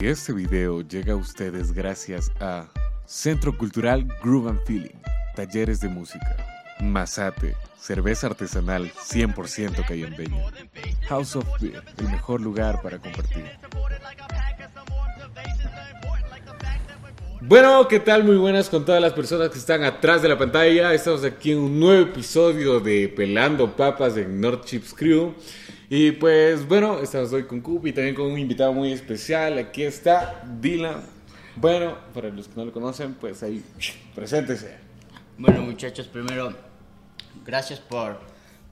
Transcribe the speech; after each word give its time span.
Este 0.00 0.32
video 0.32 0.82
llega 0.82 1.14
a 1.14 1.16
ustedes 1.16 1.72
gracias 1.72 2.30
a 2.38 2.68
Centro 3.04 3.58
Cultural 3.58 4.06
Groove 4.22 4.50
and 4.50 4.64
Feeling, 4.64 4.94
talleres 5.34 5.80
de 5.80 5.88
música, 5.88 6.36
Masate, 6.78 7.56
cerveza 7.76 8.28
artesanal 8.28 8.92
100% 8.92 9.84
cayambeña, 9.84 10.52
House 11.08 11.34
of 11.34 11.46
Beer, 11.60 11.82
el 11.96 12.10
mejor 12.10 12.40
lugar 12.40 12.80
para 12.80 13.00
compartir. 13.00 13.44
Bueno, 17.40 17.88
¿qué 17.88 17.98
tal? 17.98 18.22
Muy 18.22 18.36
buenas 18.36 18.70
con 18.70 18.84
todas 18.84 19.02
las 19.02 19.14
personas 19.14 19.48
que 19.48 19.58
están 19.58 19.82
atrás 19.82 20.22
de 20.22 20.28
la 20.28 20.38
pantalla. 20.38 20.94
Estamos 20.94 21.24
aquí 21.24 21.50
en 21.50 21.58
un 21.58 21.80
nuevo 21.80 22.02
episodio 22.02 22.78
de 22.78 23.08
Pelando 23.08 23.74
Papas 23.74 24.16
en 24.16 24.40
North 24.40 24.64
Chips 24.64 24.94
Crew. 24.94 25.34
Y 25.90 26.12
pues 26.12 26.66
bueno, 26.68 26.98
estamos 27.00 27.32
hoy 27.32 27.44
con 27.44 27.60
Cup 27.60 27.86
y 27.86 27.92
también 27.92 28.14
con 28.14 28.26
un 28.30 28.38
invitado 28.38 28.72
muy 28.72 28.92
especial. 28.92 29.56
Aquí 29.58 29.82
está 29.84 30.44
Dylan. 30.60 31.00
Bueno, 31.56 31.96
para 32.14 32.28
los 32.28 32.46
que 32.48 32.54
no 32.56 32.64
lo 32.66 32.72
conocen, 32.72 33.14
pues 33.14 33.42
ahí, 33.42 33.62
preséntese. 34.14 34.76
Bueno 35.38 35.62
muchachos, 35.62 36.06
primero, 36.08 36.52
gracias 37.46 37.78
por, 37.80 38.18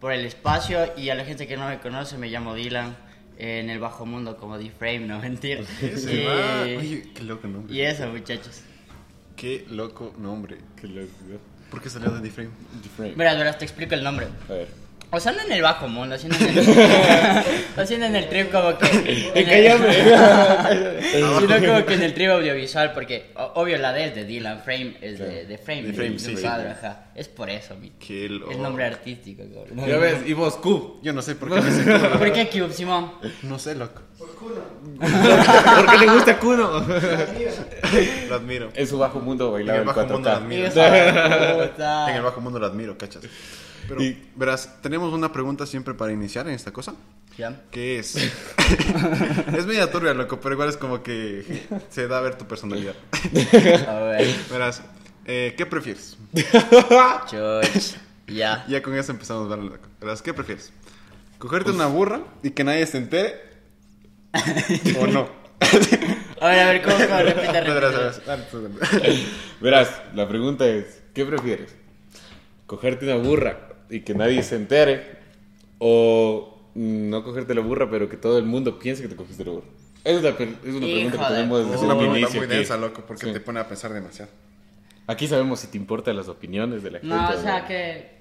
por 0.00 0.12
el 0.12 0.26
espacio 0.26 0.92
y 0.96 1.08
a 1.10 1.14
la 1.14 1.24
gente 1.24 1.46
que 1.46 1.56
no 1.56 1.68
me 1.68 1.78
conoce, 1.78 2.18
me 2.18 2.28
llamo 2.28 2.54
Dylan, 2.54 2.96
en 3.38 3.70
el 3.70 3.78
bajo 3.78 4.04
mundo 4.04 4.36
como 4.36 4.58
D-Frame, 4.58 5.00
no 5.00 5.18
mentir. 5.22 5.64
Sí, 5.96 6.10
Y- 6.10 6.24
va. 6.24 6.62
Oye, 6.78 7.10
qué 7.14 7.22
loco 7.22 7.46
nombre. 7.48 7.74
y 7.74 7.80
eso 7.80 8.06
muchachos. 8.08 8.60
Qué 9.36 9.64
loco 9.70 10.12
nombre. 10.18 10.58
Qué 10.80 10.86
loco. 10.88 11.08
¿Por 11.70 11.80
qué 11.82 11.88
salió 11.90 12.10
de 12.10 12.20
D-Frame? 12.20 12.50
Verás, 13.16 13.36
verás, 13.38 13.58
te 13.58 13.64
explico 13.64 13.94
el 13.94 14.02
nombre. 14.04 14.26
A 14.48 14.52
ver. 14.52 14.85
O 15.12 15.20
sea, 15.20 15.30
no 15.32 15.40
en 15.42 15.52
el 15.52 15.62
bajo 15.62 15.86
mundo, 15.88 16.16
haciendo 16.16 16.36
en 16.38 16.58
el, 16.58 16.58
haciendo 17.76 18.06
en 18.06 18.16
el 18.16 18.28
trip 18.28 18.50
como 18.50 18.76
que... 18.76 18.86
en 19.34 19.48
el- 19.48 19.72
sino 21.40 21.56
como 21.66 21.86
que 21.86 21.94
en 21.94 22.02
el 22.02 22.12
trip 22.12 22.28
audiovisual, 22.30 22.92
porque 22.92 23.30
o- 23.36 23.52
obvio 23.54 23.78
la 23.78 23.92
D 23.92 24.06
es 24.06 24.14
de 24.16 24.24
Dylan, 24.24 24.60
Frame 24.62 24.96
es 25.00 25.18
de, 25.18 25.46
de 25.46 25.58
Frame. 25.58 25.82
De 25.84 25.92
Frame, 25.92 26.10
mi 26.10 26.18
sí, 26.18 26.36
sí. 26.36 26.42
padre, 26.42 26.70
ajá. 26.70 27.04
Es 27.14 27.28
por 27.28 27.48
eso, 27.48 27.76
mi. 27.76 27.90
Qué 27.90 28.28
loco. 28.28 28.50
Es 28.50 28.58
nombre 28.58 28.84
artístico, 28.84 29.42
cabrón. 29.44 29.86
Ya 29.88 29.96
ves, 29.96 30.18
y 30.26 30.32
vos, 30.34 30.56
Cup. 30.56 30.98
Yo 31.02 31.12
no 31.12 31.22
sé 31.22 31.36
por 31.36 31.50
qué 31.54 31.60
me 31.62 31.70
sé 31.70 31.84
¿Por 32.18 32.32
qué 32.32 32.48
Cube, 32.48 32.72
Simón? 32.72 33.12
No 33.42 33.58
sé, 33.60 33.74
loco. 33.76 34.02
¿Por 34.18 35.90
qué 35.90 35.98
le 35.98 36.12
gusta 36.12 36.38
Kuno? 36.38 36.80
Lo 38.28 38.34
admiro. 38.34 38.70
En 38.74 38.86
su 38.86 38.98
bajo 38.98 39.20
mundo 39.20 39.46
En 39.46 39.52
bailaba 39.52 39.76
el 39.78 39.82
en 39.82 39.86
bajo 39.86 40.00
mundo 40.06 40.18
lo 40.18 40.36
4K. 40.36 40.36
admiro. 40.36 42.08
En 42.08 42.16
el 42.16 42.22
bajo 42.22 42.40
mundo 42.40 42.58
lo 42.58 42.66
admiro, 42.66 42.98
cachas. 42.98 43.22
Pero, 43.88 44.02
Y- 44.02 44.30
verás, 44.34 44.80
tenemos 44.82 45.12
una 45.12 45.32
pregunta 45.32 45.66
siempre 45.66 45.94
para 45.94 46.12
iniciar 46.12 46.48
en 46.48 46.54
esta 46.54 46.72
cosa. 46.72 46.94
Ya. 47.38 47.62
Que 47.70 47.98
es. 47.98 48.16
es 49.56 49.66
media 49.66 49.90
turbia, 49.90 50.14
loco, 50.14 50.40
pero 50.40 50.54
igual 50.54 50.68
es 50.70 50.76
como 50.76 51.02
que 51.02 51.66
se 51.90 52.08
da 52.08 52.18
a 52.18 52.20
ver 52.22 52.36
tu 52.38 52.46
personalidad. 52.46 52.94
A 53.88 54.00
ver. 54.00 54.26
Verás, 54.50 54.82
eh, 55.26 55.54
¿qué 55.56 55.66
prefieres? 55.66 56.16
Chuch. 57.30 57.96
Ya. 58.28 58.64
Ya 58.68 58.82
con 58.82 58.94
eso 58.96 59.12
empezamos 59.12 59.50
a 59.52 59.56
ver, 59.56 59.64
loco. 59.64 59.86
Verás, 60.00 60.22
¿qué 60.22 60.32
prefieres? 60.34 60.72
¿Cogerte 61.38 61.70
una 61.70 61.86
burra 61.86 62.22
y 62.42 62.50
que 62.50 62.64
nadie 62.64 62.86
se 62.86 62.98
entere? 62.98 63.34
¿O 64.98 65.06
no? 65.06 65.28
A 66.40 66.48
ver, 66.48 66.60
a 66.60 66.66
ver, 66.66 66.82
¿cómo, 66.82 66.96
cómo? 66.96 67.06
Tú, 68.50 68.62
dale. 68.62 69.24
Verás, 69.58 69.88
la 70.14 70.28
pregunta 70.28 70.66
es, 70.66 71.02
¿qué 71.14 71.24
prefieres? 71.24 71.74
¿Cogerte 72.66 73.06
una 73.06 73.16
burra 73.16 73.65
y 73.90 74.00
que 74.00 74.14
nadie 74.14 74.42
se 74.42 74.56
entere? 74.56 75.16
¿O 75.78 76.58
no 76.74 77.22
cogerte 77.24 77.54
la 77.54 77.60
burra 77.60 77.90
pero 77.90 78.08
que 78.08 78.16
todo 78.16 78.38
el 78.38 78.44
mundo 78.44 78.78
piense 78.78 79.02
que 79.02 79.08
te 79.08 79.16
cogiste 79.16 79.44
la 79.44 79.52
burra? 79.52 79.66
Esa 80.04 80.16
es, 80.18 80.22
la, 80.22 80.36
per- 80.36 80.48
es 80.64 80.74
una 80.74 80.80
pregunta 80.86 81.18
que 81.18 81.18
de 81.18 81.28
tenemos 81.34 81.60
puta. 81.62 81.64
Es 81.66 81.70
desde 81.72 81.84
una 81.84 81.92
el 81.94 81.98
pregunta 81.98 82.18
inicio 82.20 82.40
muy 82.40 82.46
aquí. 82.46 82.56
densa, 82.56 82.76
loco, 82.76 83.04
porque 83.06 83.26
Sí. 83.26 83.32
te 83.32 83.40
pone 83.40 83.60
a 83.60 83.68
pensar 83.68 83.92
demasiado. 83.92 84.30
Aquí 85.08 85.26
sabemos 85.28 85.60
si 85.60 85.66
te 85.68 85.76
importan 85.78 86.16
las 86.16 86.28
opiniones 86.28 86.82
de 86.82 86.90
la 86.90 86.98
gente. 87.00 87.14
No, 87.14 87.28
o 87.28 87.32
¿no? 87.32 87.42
sea 87.42 87.66
que. 87.66 88.14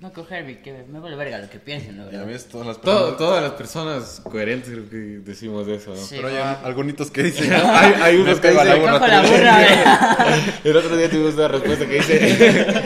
No 0.00 0.12
cogerme, 0.12 0.58
que 0.60 0.84
me 0.92 0.98
vale 0.98 1.16
verga 1.16 1.38
lo 1.38 1.48
que 1.48 1.58
piensen, 1.60 1.96
¿no? 1.96 2.10
Ya 2.10 2.24
ves, 2.24 2.46
todas 2.46 2.66
las 2.66 2.80
Todo- 2.80 2.94
personas. 2.94 3.16
todas 3.18 3.42
las 3.42 3.52
personas 3.52 4.20
coherentes 4.24 4.70
creo 4.70 4.90
que 4.90 4.96
decimos 4.96 5.66
eso, 5.68 5.90
¿no? 5.90 5.96
Sí, 5.96 6.16
Pero 6.16 6.28
hay 6.28 6.34
va. 6.34 6.52
algunos 6.64 7.10
que 7.10 7.22
dicen. 7.22 7.52
Hay, 7.54 7.92
hay 8.02 8.16
unos 8.16 8.34
Me 8.36 8.40
que 8.40 8.48
pego 8.48 8.60
a 8.60 8.64
la 8.64 8.74
dicen... 8.74 8.82
burra 8.90 8.98
Cojo 8.98 9.10
la 9.10 9.22
burra. 9.22 10.36
El 10.64 10.76
otro 10.76 10.96
día 10.96 11.08
tuvimos 11.10 11.34
una 11.34 11.48
respuesta 11.48 11.86
que 11.86 11.94
dice... 11.94 12.82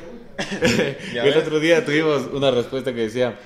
El 1.13 1.37
otro 1.37 1.59
día 1.59 1.85
tuvimos 1.85 2.27
una 2.33 2.51
respuesta 2.51 2.93
que 2.93 3.01
decía... 3.01 3.37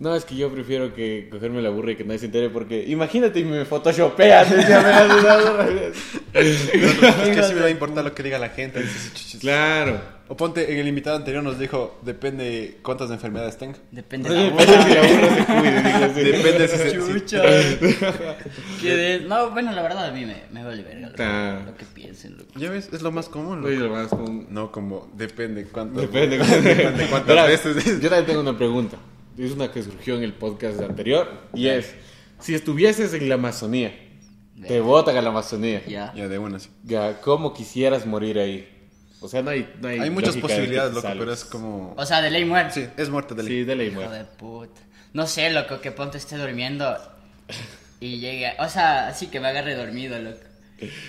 No, 0.00 0.16
es 0.16 0.24
que 0.24 0.34
yo 0.34 0.50
prefiero 0.50 0.92
que 0.92 1.28
cogerme 1.30 1.62
la 1.62 1.70
burra 1.70 1.92
y 1.92 1.96
que 1.96 2.04
nadie 2.04 2.18
se 2.18 2.26
entere 2.26 2.50
porque... 2.50 2.84
Imagínate 2.88 3.38
y 3.38 3.44
me 3.44 3.64
photoshopean. 3.64 4.50
Decía, 4.56 4.80
me 4.80 4.88
das 4.88 5.22
una 5.22 5.36
burra. 5.36 5.66
Es 6.34 6.70
que 6.70 7.42
sí 7.44 7.54
me 7.54 7.60
va 7.60 7.66
a 7.66 7.70
importar 7.70 8.04
lo 8.04 8.12
que 8.12 8.24
diga 8.24 8.38
la 8.38 8.48
gente. 8.48 8.84
Claro. 9.40 10.00
O 10.26 10.36
ponte, 10.36 10.72
en 10.72 10.78
el 10.78 10.88
invitado 10.88 11.16
anterior 11.16 11.42
nos 11.42 11.58
dijo, 11.58 11.98
depende 12.02 12.78
cuántas 12.82 13.10
enfermedades 13.10 13.58
tenga. 13.58 13.76
Depende 13.90 14.30
de 14.30 14.36
la 14.36 14.42
Depende 14.44 14.64
burra. 14.66 15.28
si 15.28 15.34
se 15.34 15.44
cuide. 15.46 15.82
dijo 15.82 16.04
así. 16.04 16.20
Depende 16.32 16.68
si 16.68 16.76
se... 16.78 16.90
si- 16.90 16.96
Chucha. 17.20 17.42
Que 18.80 18.96
de- 18.96 19.20
No, 19.20 19.50
bueno, 19.50 19.72
la 19.72 19.82
verdad 19.82 20.06
a 20.06 20.10
mí 20.12 20.24
me, 20.24 20.44
me 20.50 20.64
vale 20.64 20.82
verga 20.82 21.08
lo, 21.10 21.14
Ah. 21.18 21.62
Lo 21.66 21.76
que 21.76 21.84
piensen, 21.84 22.38
loco. 22.38 22.50
Ya 22.56 22.70
ves, 22.70 22.88
es 22.92 23.02
lo 23.02 23.12
más 23.12 23.28
común. 23.28 23.60
Loco. 23.60 23.70
lo 23.74 23.90
más 23.90 24.08
con- 24.08 24.46
No, 24.52 24.72
como, 24.72 25.10
depende 25.14 25.64
cuántas... 25.66 26.02
Depende. 26.02 26.38
Depende 26.38 27.06
cuántas 27.10 27.26
Verás, 27.26 27.48
veces. 27.48 27.84
Yo 28.00 28.08
también 28.08 28.26
tengo 28.26 28.40
una 28.40 28.56
pregunta. 28.56 28.96
Es 29.36 29.50
una 29.52 29.70
que 29.70 29.82
surgió 29.82 30.16
en 30.16 30.22
el 30.22 30.32
podcast 30.32 30.80
anterior. 30.80 31.28
Y 31.54 31.66
es, 31.68 31.94
si 32.40 32.54
estuvieses 32.54 33.12
en 33.14 33.28
la 33.28 33.34
Amazonía, 33.34 33.92
te 34.66 34.80
botan 34.80 35.16
a 35.16 35.20
la 35.22 35.30
Amazonía. 35.30 35.82
Ya. 35.86 36.12
Ya, 36.14 36.28
de 36.28 36.38
una, 36.38 36.58
sí. 36.60 36.70
Ya, 36.84 37.20
¿cómo 37.20 37.52
quisieras 37.52 38.06
morir 38.06 38.38
ahí? 38.38 38.68
O 39.24 39.28
sea, 39.28 39.40
no 39.40 39.50
hay... 39.50 39.74
No 39.80 39.88
hay, 39.88 40.00
Hay 40.00 40.10
muchas 40.10 40.36
posibilidades, 40.36 40.92
loco, 40.92 41.08
pero 41.18 41.32
es 41.32 41.46
como... 41.46 41.94
O 41.96 42.04
sea, 42.04 42.20
de 42.20 42.30
ley 42.30 42.44
muerte. 42.44 42.74
Sí, 42.74 42.90
es 42.98 43.08
muerte 43.08 43.34
de 43.34 43.42
ley. 43.42 43.52
Sí, 43.52 43.64
de 43.64 43.74
ley 43.74 43.86
Hijo 43.88 43.96
muerte. 43.96 44.18
de 44.18 44.24
puta. 44.24 44.80
No 45.14 45.26
sé, 45.26 45.48
loco, 45.48 45.80
que 45.80 45.92
ponte 45.92 46.18
esté 46.18 46.36
durmiendo 46.36 46.94
y 48.00 48.18
llegue. 48.18 48.52
O 48.58 48.68
sea, 48.68 49.08
así 49.08 49.28
que 49.28 49.40
me 49.40 49.48
agarre 49.48 49.74
dormido, 49.76 50.18
loco. 50.18 50.40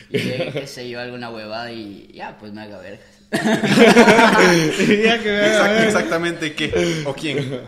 Y 0.09 0.17
llegue, 0.17 0.51
qué 0.53 0.65
sé 0.67 0.87
yo, 0.87 1.01
alguna 1.01 1.29
huevada 1.29 1.69
y 1.73 2.09
ya, 2.13 2.37
pues 2.37 2.53
me 2.53 2.61
haga 2.61 2.77
vergas. 2.77 3.05
ya 3.31 5.21
que 5.21 5.29
me 5.29 5.45
haga 5.45 5.85
exactamente 5.85 6.53
qué 6.53 7.03
o 7.05 7.13
quién. 7.13 7.63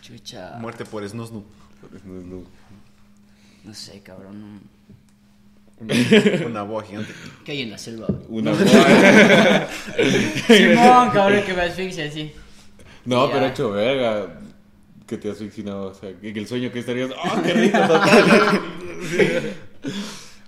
Chucha. 0.00 0.56
Muerte 0.60 0.86
por 0.86 1.02
no. 1.14 1.44
No 3.64 3.74
sé, 3.74 4.00
cabrón. 4.00 4.62
Una 6.46 6.62
boa 6.62 6.82
gigante. 6.84 7.12
¿Qué 7.44 7.52
hay 7.52 7.62
en 7.62 7.70
la 7.70 7.78
selva? 7.78 8.06
Una 8.28 8.52
boa. 8.52 8.64
Simón, 10.48 11.10
cabrón, 11.10 11.42
que 11.44 11.52
me 11.54 11.62
asfixia 11.62 12.06
así. 12.06 12.32
No, 13.04 13.26
Ya. 13.28 13.32
pero 13.34 13.46
hecho 13.46 13.70
verga. 13.72 14.40
Que 15.06 15.18
te 15.18 15.30
asfixiado. 15.30 15.88
O 15.88 15.94
sea, 15.94 16.10
que 16.20 16.32
que 16.32 16.38
el 16.40 16.48
sueño 16.48 16.72
que 16.72 16.80
estarías... 16.80 17.10
¡Oh, 17.12 17.42
qué 17.42 17.52
rico! 17.52 17.78
total! 17.78 18.70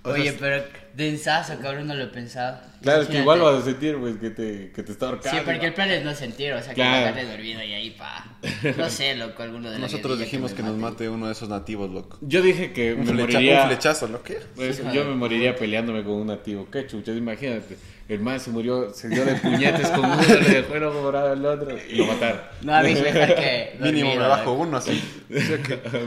Oye, 0.04 0.32
pero 0.32 0.64
densazo, 0.98 1.58
cabrón, 1.60 1.86
no 1.86 1.94
lo 1.94 2.04
he 2.04 2.08
pensado. 2.08 2.58
Claro, 2.82 3.02
es 3.02 3.08
que 3.08 3.18
igual 3.18 3.40
vas 3.40 3.62
a 3.62 3.64
sentir, 3.64 3.96
pues, 3.98 4.16
que 4.18 4.30
te, 4.30 4.70
que 4.72 4.82
te 4.82 4.92
está 4.92 5.06
ahorcando. 5.08 5.38
Sí, 5.38 5.44
porque 5.44 5.66
el 5.66 5.74
plan 5.74 5.90
es 5.90 6.04
no 6.04 6.14
sentir, 6.14 6.52
o 6.52 6.58
sea, 6.60 6.68
que 6.68 6.74
Claro. 6.74 6.90
me 6.92 6.98
agarre 7.20 7.24
dormido 7.30 7.62
y 7.62 7.72
ahí, 7.72 7.90
pa. 7.90 8.26
No 8.76 8.90
sé, 8.90 9.16
loco, 9.16 9.42
alguno 9.42 9.70
de 9.70 9.78
Nosotros 9.78 10.18
dijimos 10.18 10.52
que, 10.52 10.62
me 10.62 10.68
nos 10.68 10.78
mate 10.78 11.08
uno 11.08 11.26
de 11.26 11.32
esos 11.32 11.48
nativos, 11.48 11.90
loco. 11.90 12.18
Yo 12.20 12.42
dije 12.42 12.72
que 12.72 12.92
Un, 12.94 13.00
me 13.00 13.06
flecha- 13.06 13.20
moriría... 13.32 13.62
un 13.62 13.68
flechazo, 13.68 14.08
¿lo 14.08 14.22
qué? 14.22 14.38
Pues, 14.54 14.82
yo 14.92 15.04
me 15.06 15.14
moriría 15.14 15.56
peleándome 15.56 16.02
con 16.04 16.12
un 16.14 16.26
nativo. 16.26 16.68
Qué 16.70 16.86
chucha, 16.86 17.12
imagínate. 17.12 17.76
El 18.08 18.20
man 18.20 18.40
se 18.40 18.50
murió, 18.50 18.92
se 18.94 19.08
dio 19.08 19.24
de 19.24 19.34
puñetes 19.36 19.88
con 19.90 20.04
uno, 20.06 20.16
le 20.22 20.48
dejó 20.62 20.74
el 20.76 20.84
ojo 20.84 21.02
morado 21.02 21.32
al 21.32 21.44
otro 21.44 21.76
y 21.90 21.96
lo 21.96 22.06
mataron. 22.06 22.40
No, 22.62 22.74
a 22.74 22.82
mí 22.82 22.94
me 22.94 23.02
que. 23.12 23.76
Mínimo 23.80 24.14
me 24.16 24.26
bajo 24.26 24.52
uno 24.52 24.76
así. 24.78 25.02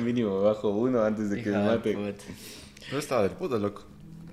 Mínimo 0.04 0.42
bajo 0.42 0.70
uno 0.70 1.04
antes 1.04 1.30
de 1.30 1.42
que 1.44 1.50
me 1.50 1.58
mate. 1.64 1.94
puta. 1.94 2.24
Pero 2.88 3.00
estaba 3.00 3.22
del 3.24 3.32
puta, 3.32 3.58
loco. 3.58 3.86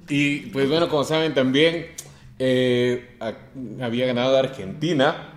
Y 0.08 0.41
pues 0.50 0.68
bueno, 0.68 0.88
como 0.88 1.04
saben 1.04 1.34
también, 1.34 1.88
eh, 2.38 3.16
a- 3.21 3.34
había 3.84 4.06
ganado 4.06 4.36
Argentina 4.36 5.33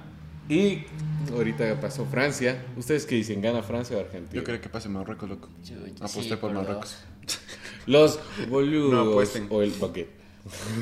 y 0.47 0.83
ahorita 1.31 1.79
pasó 1.79 2.05
Francia. 2.05 2.63
¿Ustedes 2.77 3.05
qué 3.05 3.15
dicen? 3.15 3.41
¿Gana 3.41 3.63
Francia 3.63 3.97
o 3.97 3.99
Argentina? 3.99 4.33
Yo 4.33 4.43
creo 4.43 4.61
que 4.61 4.69
pase 4.69 4.89
Marruecos, 4.89 5.29
loco. 5.29 5.49
Aposté 5.99 6.21
sí, 6.23 6.35
por 6.35 6.53
Marruecos. 6.53 6.97
Los 7.85 8.19
boludos 8.49 9.35
o 9.49 9.61
el 9.61 9.71
baguette. 9.71 10.09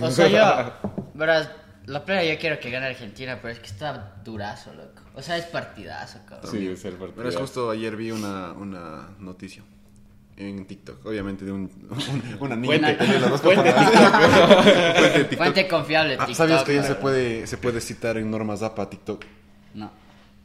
O 0.02 0.12
sea, 0.12 0.28
yo. 0.28 0.90
Verás, 1.14 1.50
la 1.86 2.06
playa 2.06 2.34
yo 2.34 2.40
quiero 2.40 2.60
que 2.60 2.69
gane 2.69 2.86
Argentina, 2.88 3.40
pero 3.42 3.54
es 3.54 3.60
que 3.60 3.68
está 3.68 4.16
durazo, 4.24 4.74
loco. 4.74 5.02
O 5.16 5.22
sea, 5.22 5.38
es 5.38 5.46
partidazo, 5.46 6.19
cabrón. 6.28 6.52
Sí, 6.52 6.68
es 6.68 6.86
el 6.86 6.94
partido. 6.94 7.14
Pero 7.18 7.30
es 7.30 7.36
justo 7.36 7.69
ayer 7.72 7.96
vi 7.96 8.12
una, 8.12 8.52
una 8.54 9.10
noticia 9.19 9.64
en 10.40 10.66
TikTok, 10.66 11.06
obviamente 11.06 11.44
de 11.46 11.52
un, 11.52 11.64
un- 11.90 12.38
una 12.40 12.56
niña 12.56 12.68
Fuente. 12.80 12.92
que 12.98 13.04
tenía 13.06 13.20
las 13.20 13.30
dos 13.30 13.42
Fuente 13.42 13.70
capacidades. 13.72 14.90
Fuente 14.90 15.20
TikTok. 15.20 15.38
Fuente 15.38 15.68
confiable, 15.68 16.14
Ah, 16.16 16.26
TikTok. 16.26 16.36
¿Sabías 16.36 16.64
que 16.64 16.76
ya 16.76 16.84
se 16.84 16.96
puede, 16.96 17.46
se 17.46 17.58
puede 17.58 17.82
citar 17.82 18.18
en 18.18 18.32
normas 18.32 18.64
APA 18.64 18.90
TikTok? 18.90 19.26
No. 19.76 19.86
No, 19.86 19.92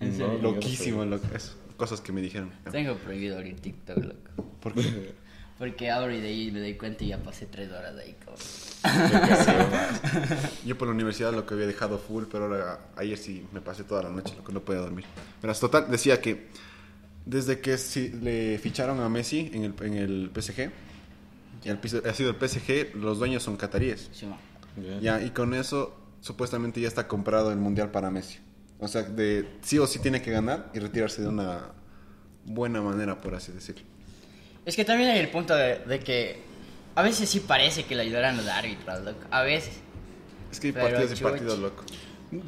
En 0.01 0.13
serio. 0.13 0.39
Loquísimo, 0.43 1.05
loco. 1.05 1.27
Es 1.35 1.57
cosas 1.77 2.01
que 2.01 2.13
me 2.13 2.21
dijeron. 2.21 2.51
Tengo 2.71 2.97
prohibido 2.97 3.37
abrir 3.37 3.61
TikTok, 3.61 3.97
loco. 3.99 4.51
¿Por 4.61 4.75
qué? 4.75 5.15
Porque 5.59 5.89
abro 5.89 6.13
y 6.13 6.21
de 6.21 6.27
ahí 6.29 6.51
me 6.51 6.59
doy 6.59 6.75
cuenta 6.75 7.05
y 7.05 7.09
ya 7.09 7.19
pasé 7.23 7.47
tres 7.47 7.71
horas 7.71 7.95
de 7.95 8.03
ahí, 8.03 8.17
cabrón. 8.19 8.41
Yo 10.65 10.77
por 10.77 10.89
la 10.89 10.95
universidad 10.95 11.33
lo 11.33 11.47
que 11.47 11.55
había 11.55 11.67
dejado 11.69 11.99
full, 11.99 12.25
pero 12.31 12.45
ahora 12.47 12.81
ayer 12.97 13.17
sí 13.17 13.47
me 13.53 13.61
pasé 13.61 13.85
toda 13.85 14.03
la 14.03 14.11
noche, 14.11 14.35
lo 14.37 14.43
que 14.43 14.53
no 14.53 14.61
podía 14.61 14.81
dormir. 14.81 15.05
Verás, 15.41 15.61
total, 15.61 15.87
decía 15.91 16.21
que 16.21 16.49
desde 17.27 17.61
que 17.61 17.77
le 18.23 18.59
ficharon 18.59 19.01
a 19.01 19.09
Messi 19.09 19.51
en 19.53 19.65
el, 19.65 19.75
en 19.81 19.95
el 19.95 20.31
PSG, 20.35 20.71
y 21.65 21.69
el, 21.69 21.79
piso- 21.79 22.03
ha 22.09 22.13
sido 22.13 22.31
el 22.31 22.37
PSG, 22.37 22.95
los 22.97 23.19
dueños 23.19 23.43
son 23.43 23.57
cataríes. 23.57 24.11
Sí. 24.13 24.27
Ya, 25.01 25.23
y 25.23 25.31
con 25.31 25.55
eso 25.55 25.97
supuestamente 26.21 26.81
ya 26.81 26.89
está 26.89 27.07
comprado 27.09 27.51
el 27.53 27.59
mundial 27.59 27.91
para 27.91 28.11
Messi. 28.11 28.39
O 28.79 28.89
sea, 28.89 29.03
de 29.03 29.49
sí 29.63 29.79
o 29.79 29.87
sí 29.87 29.99
tiene 30.01 30.21
que 30.21 30.31
ganar 30.31 30.71
y 30.75 30.79
retirarse 30.81 31.23
de 31.23 31.29
una 31.29 31.73
buena 32.45 32.83
manera, 32.83 33.21
por 33.21 33.35
así 33.35 33.53
decirlo. 33.53 33.83
Es 34.67 34.77
que 34.77 34.85
también 34.85 35.11
hay 35.11 35.21
el 35.21 35.29
punto 35.31 35.55
de, 35.55 35.79
de 35.79 36.01
que 36.01 36.43
a 36.95 37.03
veces 37.03 37.29
sí 37.29 37.41
parece 37.41 37.85
que 37.85 37.95
le 37.95 38.03
ayudaran 38.03 38.37
los 38.37 38.47
árbitros, 38.49 39.03
loco. 39.05 39.21
A 39.31 39.43
veces. 39.43 39.75
Es 40.51 40.61
que 40.61 40.69
hay 40.69 40.73
Pero 40.73 40.85
partidos 40.91 41.21
y 41.21 41.23
partidos, 41.23 41.59
loco. 41.59 41.85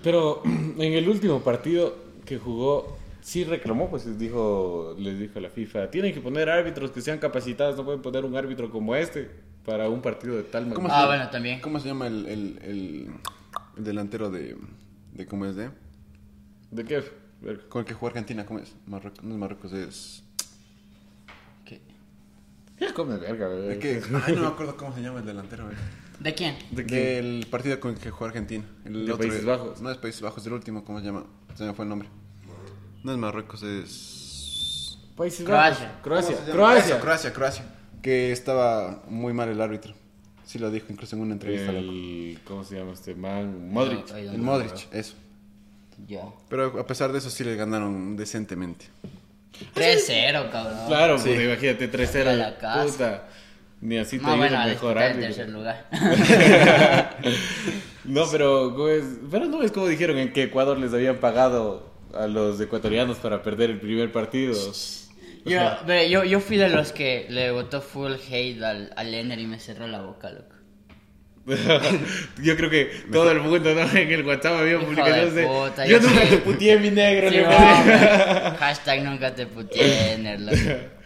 Pero 0.03 0.43
en 0.45 0.93
el 0.93 1.09
último 1.09 1.43
partido 1.43 1.97
que 2.25 2.39
jugó, 2.39 2.96
sí 3.27 3.43
reclamó, 3.43 3.91
pues 3.91 4.19
dijo, 4.21 4.95
les 4.99 5.19
dijo 5.19 5.41
a 5.41 5.43
la 5.43 5.51
FIFA, 5.51 5.91
tienen 5.91 6.15
que 6.15 6.21
poner 6.21 6.49
árbitros 6.49 6.93
que 6.93 7.01
sean 7.01 7.19
capacitados, 7.19 7.77
no 7.77 7.85
pueden 7.85 8.01
poner 8.01 8.25
un 8.25 8.37
árbitro 8.37 8.71
como 8.71 8.95
este 8.95 9.29
para 9.65 9.89
un 9.89 10.01
partido 10.01 10.37
de 10.37 10.45
tal 10.45 10.63
¿Cómo 10.73 10.87
magnitud. 10.89 10.95
Ah, 10.97 11.07
bueno, 11.07 11.29
también. 11.29 11.61
¿Cómo 11.61 11.81
se 11.81 11.89
llama 11.89 12.07
el, 12.07 12.25
el, 12.27 12.59
el- 12.63 13.11
el 13.79 13.85
delantero 13.85 14.31
de, 14.31 14.57
de 15.13 15.27
cómo 15.27 15.45
es 15.47 15.57
de? 15.57 15.71
¿De 16.71 16.85
qué? 16.85 17.03
Con 17.69 17.81
el 17.81 17.85
que 17.85 17.95
jugó 17.95 18.07
Argentina, 18.07 18.47
¿cómo 18.47 18.61
es? 18.61 18.75
Marruecos, 18.87 19.25
no 19.25 19.35
es 19.35 19.41
Marruecos, 19.41 19.73
es... 19.73 20.23
¿Qué? 21.65 21.81
Ya 22.81 22.95
come 22.95 23.17
verga, 23.17 23.49
¿De 23.49 23.61
bebé. 23.61 23.79
qué? 23.81 24.03
Ay, 24.25 24.35
no 24.37 24.43
me 24.43 24.47
acuerdo 24.47 24.77
cómo 24.77 24.95
se 24.95 25.03
llama 25.03 25.19
el 25.19 25.27
delantero, 25.27 25.65
güey. 25.65 25.77
¿De 26.21 26.33
quién? 26.35 26.57
¿De 26.71 26.87
qué? 26.87 26.95
Del 27.21 27.47
partido 27.51 27.79
con 27.81 27.93
el 27.95 27.99
que 27.99 28.11
jugó 28.11 28.27
Argentina. 28.27 28.65
El 28.85 29.05
De 29.05 29.15
Países 29.17 29.45
Bajos. 29.45 29.81
No 29.83 29.91
es 29.91 29.99
Países 29.99 30.23
Bajos, 30.23 30.47
el 30.47 30.53
último, 30.53 30.85
¿cómo 30.85 31.01
se 31.01 31.07
llama? 31.07 31.25
Se 31.57 31.65
me 31.65 31.75
fue 31.75 31.85
el 31.85 31.89
nombre. 31.91 32.09
No 33.03 33.13
es 33.13 33.19
Marruecos, 33.19 33.63
es... 33.63 34.99
Países 35.17 35.47
Croacia. 35.47 35.87
Bajos. 35.87 36.03
Croacia. 36.03 36.37
Croacia. 36.53 36.95
Eso, 36.95 37.01
Croacia, 37.01 37.33
Croacia. 37.33 37.65
Que 38.03 38.33
estaba 38.33 39.03
muy 39.09 39.33
mal 39.33 39.49
el 39.49 39.61
árbitro. 39.61 39.95
Sí 40.45 40.59
lo 40.59 40.71
dijo 40.71 40.87
incluso 40.91 41.17
en 41.17 41.23
una 41.23 41.33
entrevista. 41.33 41.73
El, 41.73 42.39
¿Cómo 42.45 42.63
se 42.65 42.77
llama 42.79 42.93
este 42.93 43.15
man? 43.15 43.71
Modric. 43.71 44.11
No, 44.11 44.17
El 44.17 44.39
Modric, 44.39 44.89
eso. 44.93 45.15
Ya. 46.07 46.21
Pero 46.49 46.79
a 46.79 46.87
pesar 46.87 47.11
de 47.13 47.19
eso 47.19 47.31
sí 47.31 47.43
le 47.45 47.57
ganaron 47.57 48.17
decentemente. 48.17 48.87
3-0, 49.75 50.51
cabrón. 50.51 50.79
Claro, 50.87 51.19
Sí. 51.19 51.31
pues 51.31 51.41
imagínate 51.45 51.91
3-0. 51.91 52.29
A 52.29 52.33
la 52.35 52.59
casa. 52.59 52.85
Puta. 52.85 53.29
Ni 53.81 53.99
así 53.99 54.19
te 54.19 54.25
No, 54.25 54.37
bueno, 54.37 54.63
el 54.63 54.69
mejor 54.71 54.97
estar 54.99 55.11
en 55.11 55.25
árbitro. 55.25 55.35
tercer 55.35 55.49
lugar. 55.49 55.87
No, 58.05 58.23
pero, 58.31 58.73
pues, 58.77 59.03
pero 59.33 59.47
no 59.47 59.63
es 59.63 59.73
como 59.73 59.89
dijeron 59.89 60.17
en 60.19 60.33
que 60.33 60.45
Ecuador 60.45 60.79
les 60.79 60.93
habían 60.95 61.17
pagado 61.17 61.91
a 62.19 62.27
los 62.27 62.61
ecuatorianos 62.61 63.19
para 63.19 63.43
perder 63.43 63.71
el 63.71 63.81
primer 63.81 64.13
partido. 64.13 64.55
Yo, 65.45 65.61
yo, 66.09 66.25
yo 66.25 66.41
fui 66.41 66.57
de 66.57 66.69
los 66.69 66.93
que 66.93 67.27
le 67.31 67.53
votó 67.53 67.81
full 67.81 68.15
hate 68.29 68.63
al, 68.63 68.93
al 68.97 69.15
Ener 69.15 69.39
y 69.39 69.47
me 69.47 69.61
cerró 69.61 69.87
la 69.87 70.03
boca, 70.03 70.31
loco. 70.31 70.56
Yo 72.43 72.57
creo 72.57 72.69
que 72.69 72.91
todo 73.13 73.31
el 73.31 73.41
mundo 73.41 73.73
¿no? 73.73 73.83
en 73.83 74.11
el 74.11 74.27
WhatsApp 74.27 74.55
había 74.55 74.81
publicaciones 74.81 75.35
de 75.35 75.47
puta, 75.47 75.87
yo 75.87 76.01
yo 76.01 76.09
nunca 76.09 76.29
te 76.29 76.39
puteé 76.39 76.79
mi 76.81 76.91
negro. 76.91 77.31
Sí. 77.31 77.37
Hashtag 78.59 79.05
nunca 79.05 79.33
te 79.33 79.47
puteé, 79.47 80.15
Ener, 80.15 80.41
loco. 80.41 80.57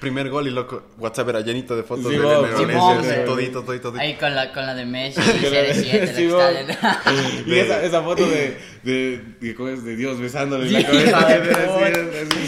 Primer 0.00 0.30
gol 0.30 0.46
y 0.46 0.50
loco, 0.50 0.84
WhatsApp 0.96 1.28
era 1.28 1.40
llenito 1.42 1.76
de 1.76 1.82
fotos 1.82 2.06
Sí, 2.06 2.12
de 2.12 2.18
Lionel 2.18 3.04
sí, 3.04 3.10
todito, 3.26 3.62
todito, 3.62 3.90
todito. 3.90 4.00
Ahí 4.00 4.14
con 4.14 4.34
la, 4.34 4.50
con 4.50 4.64
la 4.64 4.74
de 4.74 4.86
Messi, 4.86 5.20
Sí, 5.20 5.30
CR7, 5.44 6.14
sí, 6.14 6.26
lo 6.26 6.36
vos. 6.36 6.44
que 6.48 6.72
está 6.72 7.02
Y 7.46 7.54
esa, 7.58 7.84
esa 7.84 8.02
foto 8.02 8.26
de, 8.26 8.56
de, 8.82 9.20
de, 9.40 9.54
de 9.76 9.96
Dios 9.96 10.18
besándole 10.18 10.68
en 10.68 10.72
la 10.72 10.82
cabeza. 10.86 11.88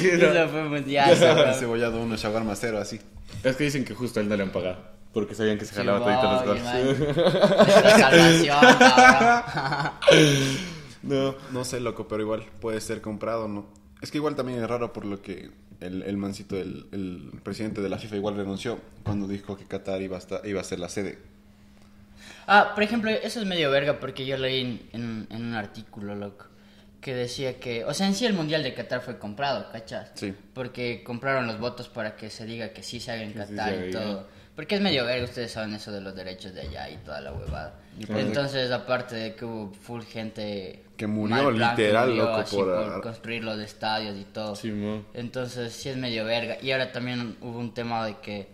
Eso 0.02 0.48
fue 0.48 0.62
mundial, 0.64 1.14
cebollado 1.58 2.00
uno, 2.00 2.16
shawarma 2.16 2.56
cero, 2.56 2.78
así. 2.78 2.98
Es 3.44 3.56
que 3.56 3.64
dicen 3.64 3.84
que 3.84 3.92
justo 3.92 4.18
a 4.18 4.22
él 4.22 4.30
no 4.30 4.36
le 4.36 4.44
han 4.44 4.50
pagado. 4.50 5.01
Porque 5.12 5.34
sabían 5.34 5.58
que 5.58 5.64
se 5.66 5.72
Sí, 5.72 5.76
jalaba 5.76 6.00
todito 6.04 6.32
los 6.32 6.44
goles. 6.46 6.62
salvación, 8.00 8.58
cabrón. 8.78 9.90
No, 11.02 11.34
no 11.50 11.64
sé, 11.64 11.80
loco, 11.80 12.06
pero 12.08 12.22
igual 12.22 12.44
puede 12.60 12.80
ser 12.80 13.00
comprado, 13.00 13.48
¿no? 13.48 13.66
Es 14.00 14.10
que 14.10 14.18
igual 14.18 14.36
también 14.36 14.62
es 14.62 14.68
raro 14.68 14.92
por 14.92 15.04
lo 15.04 15.20
que 15.20 15.50
el, 15.80 16.02
el 16.02 16.16
mancito, 16.16 16.56
el, 16.56 16.86
el 16.92 17.40
presidente 17.42 17.80
de 17.82 17.88
la 17.88 17.98
FIFA 17.98 18.16
igual 18.16 18.36
renunció 18.36 18.78
cuando 19.02 19.26
dijo 19.26 19.56
que 19.56 19.64
Qatar 19.66 20.00
iba 20.00 20.16
a, 20.16 20.20
estar- 20.20 20.40
iba 20.46 20.60
a 20.60 20.64
ser 20.64 20.78
la 20.78 20.88
sede. 20.88 21.18
Ah, 22.46 22.70
por 22.74 22.82
ejemplo, 22.84 23.10
eso 23.10 23.40
es 23.40 23.46
medio 23.46 23.70
verga 23.70 23.98
porque 24.00 24.24
yo 24.26 24.36
leí 24.36 24.60
en, 24.60 24.80
en- 24.92 25.26
en 25.30 25.44
un 25.46 25.54
artículo, 25.54 26.14
loco, 26.14 26.46
que 27.00 27.14
decía 27.14 27.58
que, 27.58 27.84
o 27.84 27.92
sea, 27.94 28.06
en 28.06 28.14
sí 28.14 28.24
el 28.26 28.32
Mundial 28.34 28.62
de 28.62 28.74
Qatar 28.74 29.00
fue 29.02 29.18
comprado, 29.18 29.70
¿cachas? 29.72 30.10
Sí. 30.14 30.32
Porque 30.54 31.02
compraron 31.04 31.46
los 31.48 31.58
votos 31.58 31.88
para 31.88 32.14
que 32.16 32.30
se 32.30 32.46
diga 32.46 32.72
que 32.72 32.82
sí 32.84 33.00
se 33.00 33.10
haga 33.12 33.22
en 33.22 33.32
sí 33.32 33.38
Qatar 33.38 33.88
y 33.88 33.90
todo. 33.90 34.26
Porque 34.54 34.74
es 34.74 34.80
medio 34.82 35.06
verga, 35.06 35.24
ustedes 35.24 35.50
saben 35.52 35.72
eso 35.74 35.90
de 35.92 36.00
los 36.02 36.14
derechos 36.14 36.52
de 36.54 36.60
allá 36.62 36.90
y 36.90 36.96
toda 36.98 37.20
la 37.22 37.32
huevada. 37.32 37.74
Parece- 38.06 38.20
Entonces, 38.26 38.70
aparte 38.70 39.14
de 39.16 39.34
que 39.34 39.44
hubo 39.46 39.72
full 39.72 40.02
gente... 40.02 40.84
Que 40.96 41.06
murió, 41.06 41.36
mal 41.36 41.54
plan, 41.54 41.74
que 41.76 41.82
literal, 41.82 42.08
murió 42.10 42.24
loco, 42.24 42.36
así 42.36 42.56
por- 42.56 42.74
por 42.92 43.02
construir 43.02 43.44
los 43.44 43.58
estadios 43.58 44.16
y 44.18 44.24
todo. 44.24 44.54
Sí. 44.54 44.70
Entonces 45.14 45.72
sí 45.72 45.88
es 45.88 45.96
medio 45.96 46.24
verga. 46.26 46.58
Y 46.60 46.70
ahora 46.70 46.92
también 46.92 47.36
hubo 47.40 47.58
un 47.58 47.72
tema 47.74 48.04
de 48.06 48.18
que, 48.18 48.48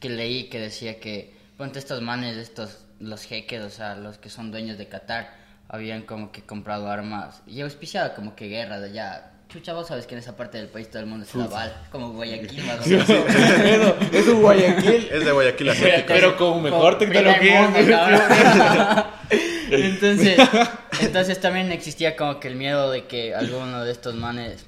que 0.00 0.08
leí 0.08 0.48
que 0.48 0.58
decía 0.58 0.98
que, 0.98 1.32
ponte 1.56 1.78
estos 1.78 2.02
manes, 2.02 2.36
estos, 2.36 2.84
los 2.98 3.22
jeques, 3.22 3.62
o 3.62 3.70
sea, 3.70 3.94
los 3.94 4.18
que 4.18 4.30
son 4.30 4.50
dueños 4.50 4.76
de 4.76 4.88
Qatar, 4.88 5.34
habían 5.68 6.02
como 6.02 6.32
que 6.32 6.42
comprado 6.42 6.88
armas 6.90 7.42
y 7.46 7.60
auspiciado 7.60 8.14
como 8.14 8.34
que 8.34 8.48
guerras 8.48 8.80
de 8.80 8.88
allá. 8.88 9.30
Chucha, 9.54 9.72
vos 9.72 9.86
sabes 9.86 10.04
que 10.08 10.16
en 10.16 10.18
esa 10.18 10.36
parte 10.36 10.58
del 10.58 10.66
país 10.66 10.90
todo 10.90 10.98
el 10.98 11.06
mundo 11.06 11.24
se 11.24 11.38
bal, 11.38 11.72
como 11.92 12.10
Guayaquil 12.12 12.64
más 12.64 12.80
o 12.80 12.82
Sí, 12.82 12.90
menos. 12.90 13.08
eso, 13.64 13.96
es 14.10 14.26
un 14.26 14.42
Guayaquil. 14.42 15.08
Es 15.12 15.24
de 15.24 15.30
Guayaquil 15.30 15.68
Atlético. 15.68 16.08
Pero 16.08 16.36
con 16.36 16.60
mejor 16.60 16.98
tecnología. 16.98 17.60
mundo, 17.60 17.78
entonces, 19.70 20.36
entonces 20.98 21.40
también 21.40 21.70
existía 21.70 22.16
como 22.16 22.40
que 22.40 22.48
el 22.48 22.56
miedo 22.56 22.90
de 22.90 23.04
que 23.04 23.32
alguno 23.32 23.84
de 23.84 23.92
estos 23.92 24.16
manes 24.16 24.66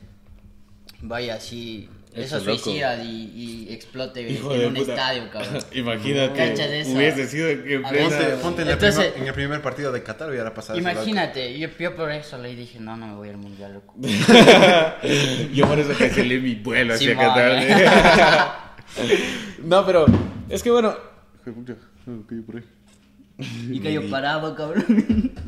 vaya 1.00 1.34
así, 1.34 1.90
Eso 2.16 2.40
suicida 2.40 3.02
y, 3.02 3.66
y 3.68 3.72
explote 3.72 4.22
Hijo 4.28 4.54
en 4.54 4.68
un 4.68 4.74
puta. 4.74 4.92
estadio, 4.92 5.30
cabrón. 5.30 5.58
Imagínate. 5.72 6.84
Hubiese 6.86 7.26
sido 7.28 7.48
plena- 7.62 7.88
Ponte, 7.90 8.24
ponte 8.42 8.62
en, 8.62 8.68
el 8.68 8.74
Entonces- 8.74 9.04
primer, 9.04 9.22
en 9.22 9.26
el 9.28 9.34
primer 9.34 9.62
partido 9.62 9.92
de 9.92 10.02
Qatar 10.02 10.30
hubiera 10.30 10.54
pasado. 10.54 10.78
Imagínate, 10.78 11.58
yo, 11.58 11.68
yo 11.78 11.94
por 11.94 12.10
eso 12.10 12.38
le 12.38 12.54
dije, 12.56 12.80
no, 12.80 12.96
no 12.96 13.06
me 13.08 13.14
voy 13.14 13.28
al 13.28 13.36
mundial, 13.36 13.74
loco. 13.74 13.94
Yo 15.54 15.66
por 15.68 15.78
eso 15.78 15.90
cancelé 15.98 16.38
mi 16.40 16.54
vuelo 16.56 16.94
hacia 16.94 17.10
Simón, 17.10 17.24
Qatar. 17.26 18.56
no, 19.62 19.84
pero 19.86 20.06
es 20.48 20.62
que 20.62 20.70
bueno. 20.70 20.96
Y 23.38 23.80
que 23.80 23.92
yo 23.92 24.08
paraba, 24.08 24.54
cabrón. 24.56 24.84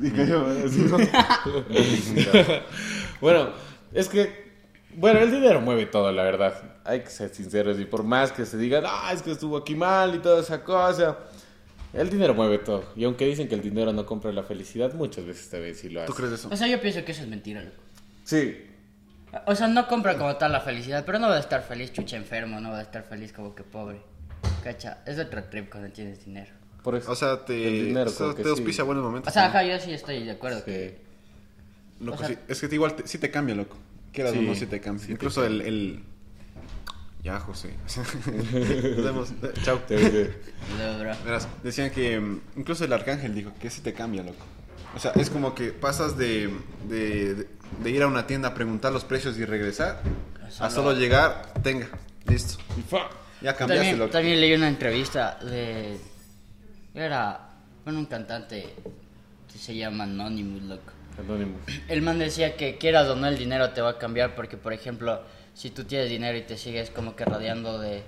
Y 0.03 0.11
cayó, 0.11 0.47
¿no? 0.47 0.99
bueno, 3.21 3.51
es 3.93 4.09
que. 4.09 4.48
Bueno, 4.99 5.21
el 5.21 5.31
dinero 5.31 5.61
mueve 5.61 5.87
todo, 5.87 6.11
la 6.13 6.23
verdad. 6.25 6.55
Hay 6.85 7.01
que 7.01 7.11
ser 7.11 7.31
sinceros. 7.35 7.79
Y 7.79 7.85
por 7.85 8.03
más 8.03 8.33
que 8.33 8.45
se 8.45 8.57
digan, 8.57 8.85
ah, 8.87 9.11
es 9.13 9.23
que 9.23 9.31
estuvo 9.33 9.57
aquí 9.57 9.75
mal 9.75 10.15
y 10.15 10.19
toda 10.19 10.41
esa 10.41 10.63
cosa. 10.65 11.19
El 11.93 12.11
dinero 12.11 12.35
mueve 12.35 12.59
todo. 12.59 12.85
Y 12.97 13.05
aunque 13.05 13.25
dicen 13.27 13.49
que 13.49 13.55
el 13.55 13.63
dinero 13.63 13.93
no 13.93 14.05
compra 14.05 14.33
la 14.33 14.43
felicidad, 14.43 14.93
muchas 14.95 15.25
veces 15.25 15.49
también 15.49 15.75
sí 15.75 15.89
lo 15.89 16.01
hace. 16.01 16.09
¿Tú 16.09 16.15
crees 16.15 16.33
eso? 16.33 16.49
O 16.51 16.57
sea, 16.57 16.67
yo 16.67 16.81
pienso 16.81 17.05
que 17.05 17.13
eso 17.13 17.23
es 17.23 17.29
mentira, 17.29 17.63
loco. 17.63 17.77
Sí. 18.25 18.65
O 19.47 19.55
sea, 19.55 19.69
no 19.69 19.87
compra 19.87 20.17
como 20.19 20.37
tal 20.37 20.53
la 20.53 20.61
felicidad, 20.61 21.05
pero 21.07 21.19
no 21.19 21.29
va 21.29 21.37
a 21.37 21.41
estar 21.41 21.63
feliz 21.63 21.93
chucha 21.93 22.17
enfermo, 22.17 22.61
no 22.61 22.71
va 22.71 22.79
a 22.79 22.83
estar 22.83 23.05
feliz 23.05 23.33
como 23.33 23.55
que 23.55 23.63
pobre. 23.63 24.01
Cacha, 24.65 24.99
es 25.07 25.19
otro 25.19 25.45
trip 25.45 25.71
cuando 25.71 25.91
tienes 25.91 26.25
dinero. 26.25 26.51
Por 26.83 26.97
eso. 26.97 27.11
O 27.11 27.15
sea, 27.15 27.45
te, 27.45 27.69
El 27.69 27.85
dinero, 27.87 28.11
o 28.11 28.13
sea, 28.13 28.35
te 28.35 28.43
sí. 28.43 28.49
auspicia 28.49 28.85
buenos 28.85 29.05
momentos. 29.05 29.31
O 29.31 29.33
sea, 29.35 29.47
ajá, 29.47 29.63
yo 29.63 29.79
sí 29.79 29.93
estoy 29.93 30.25
de 30.25 30.33
acuerdo. 30.33 30.59
Sí. 30.59 30.65
que- 30.65 30.99
Loco, 32.01 32.17
o 32.17 32.19
sea- 32.21 32.29
sí. 32.29 32.39
Es 32.49 32.61
que 32.61 32.69
te- 32.69 32.75
igual 32.77 32.95
te- 32.97 33.07
sí 33.07 33.19
te 33.19 33.31
cambia, 33.31 33.55
loco. 33.55 33.77
Quieras 34.13 34.33
Sí, 34.33 34.39
o 34.39 34.43
no, 34.43 34.55
sí 34.55 34.67
te 34.67 34.81
cambia. 34.81 35.01
sí 35.01 35.07
te 35.09 35.13
Incluso 35.13 35.45
el, 35.45 35.61
el... 35.63 36.03
Ya, 37.23 37.41
José. 37.41 37.75
Nos 38.97 39.05
vemos. 39.05 39.33
Chao. 39.63 39.81
No, 39.91 40.99
bro. 41.01 41.13
Verás, 41.25 41.49
decían 41.63 41.91
que 41.91 42.19
mm, 42.19 42.41
incluso 42.57 42.85
el 42.85 42.93
arcángel 42.93 43.35
dijo 43.35 43.53
que 43.61 43.71
sí 43.71 43.81
te 43.81 43.93
cambia, 43.93 44.23
loco. 44.23 44.45
O 44.95 44.99
sea, 45.01 45.13
es 45.13 45.29
como 45.29 45.55
que 45.55 45.73
pasas 45.73 46.17
de, 46.17 46.51
de, 46.89 47.35
de- 47.35 47.49
de 47.83 47.91
ir 47.91 48.03
a 48.03 48.07
una 48.07 48.27
tienda 48.27 48.49
a 48.49 48.55
preguntar 48.55 48.93
los 48.93 49.05
precios 49.05 49.37
y 49.39 49.45
regresar 49.45 50.01
a 50.61 50.71
solo 50.71 50.95
llegar, 50.95 51.53
tenga, 51.63 51.89
listo. 52.27 52.59
y 52.79 52.83
fa. 52.83 53.09
Ya 53.43 53.55
cambiaste, 53.55 53.77
También, 53.85 53.99
loco. 53.99 54.11
también 54.11 54.41
leí 54.41 54.55
una 54.55 54.69
entrevista 54.69 55.39
de. 55.45 55.99
Era. 56.95 57.51
Bueno, 57.85 58.01
un 58.01 58.07
cantante 58.07 58.75
que 59.53 59.59
se 59.59 59.77
llama 59.77 60.05
Anonymous, 60.05 60.63
loco. 60.63 60.93
Anónimo. 61.19 61.59
El 61.89 62.03
man 62.03 62.19
decía 62.19 62.57
que 62.57 62.79
quieras 62.79 63.09
o 63.09 63.17
no 63.17 63.27
el 63.27 63.39
dinero 63.39 63.71
te 63.71 63.81
va 63.81 63.91
a 63.91 63.99
cambiar 63.99 64.35
porque, 64.35 64.57
por 64.57 64.73
ejemplo, 64.73 65.23
si 65.55 65.71
tú 65.71 65.85
tienes 65.85 66.09
dinero 66.09 66.39
y 66.39 66.43
te 66.43 66.57
sigues 66.57 66.91
como 66.91 67.17
que 67.17 67.25
rodeando 67.25 67.79
de, 67.79 68.03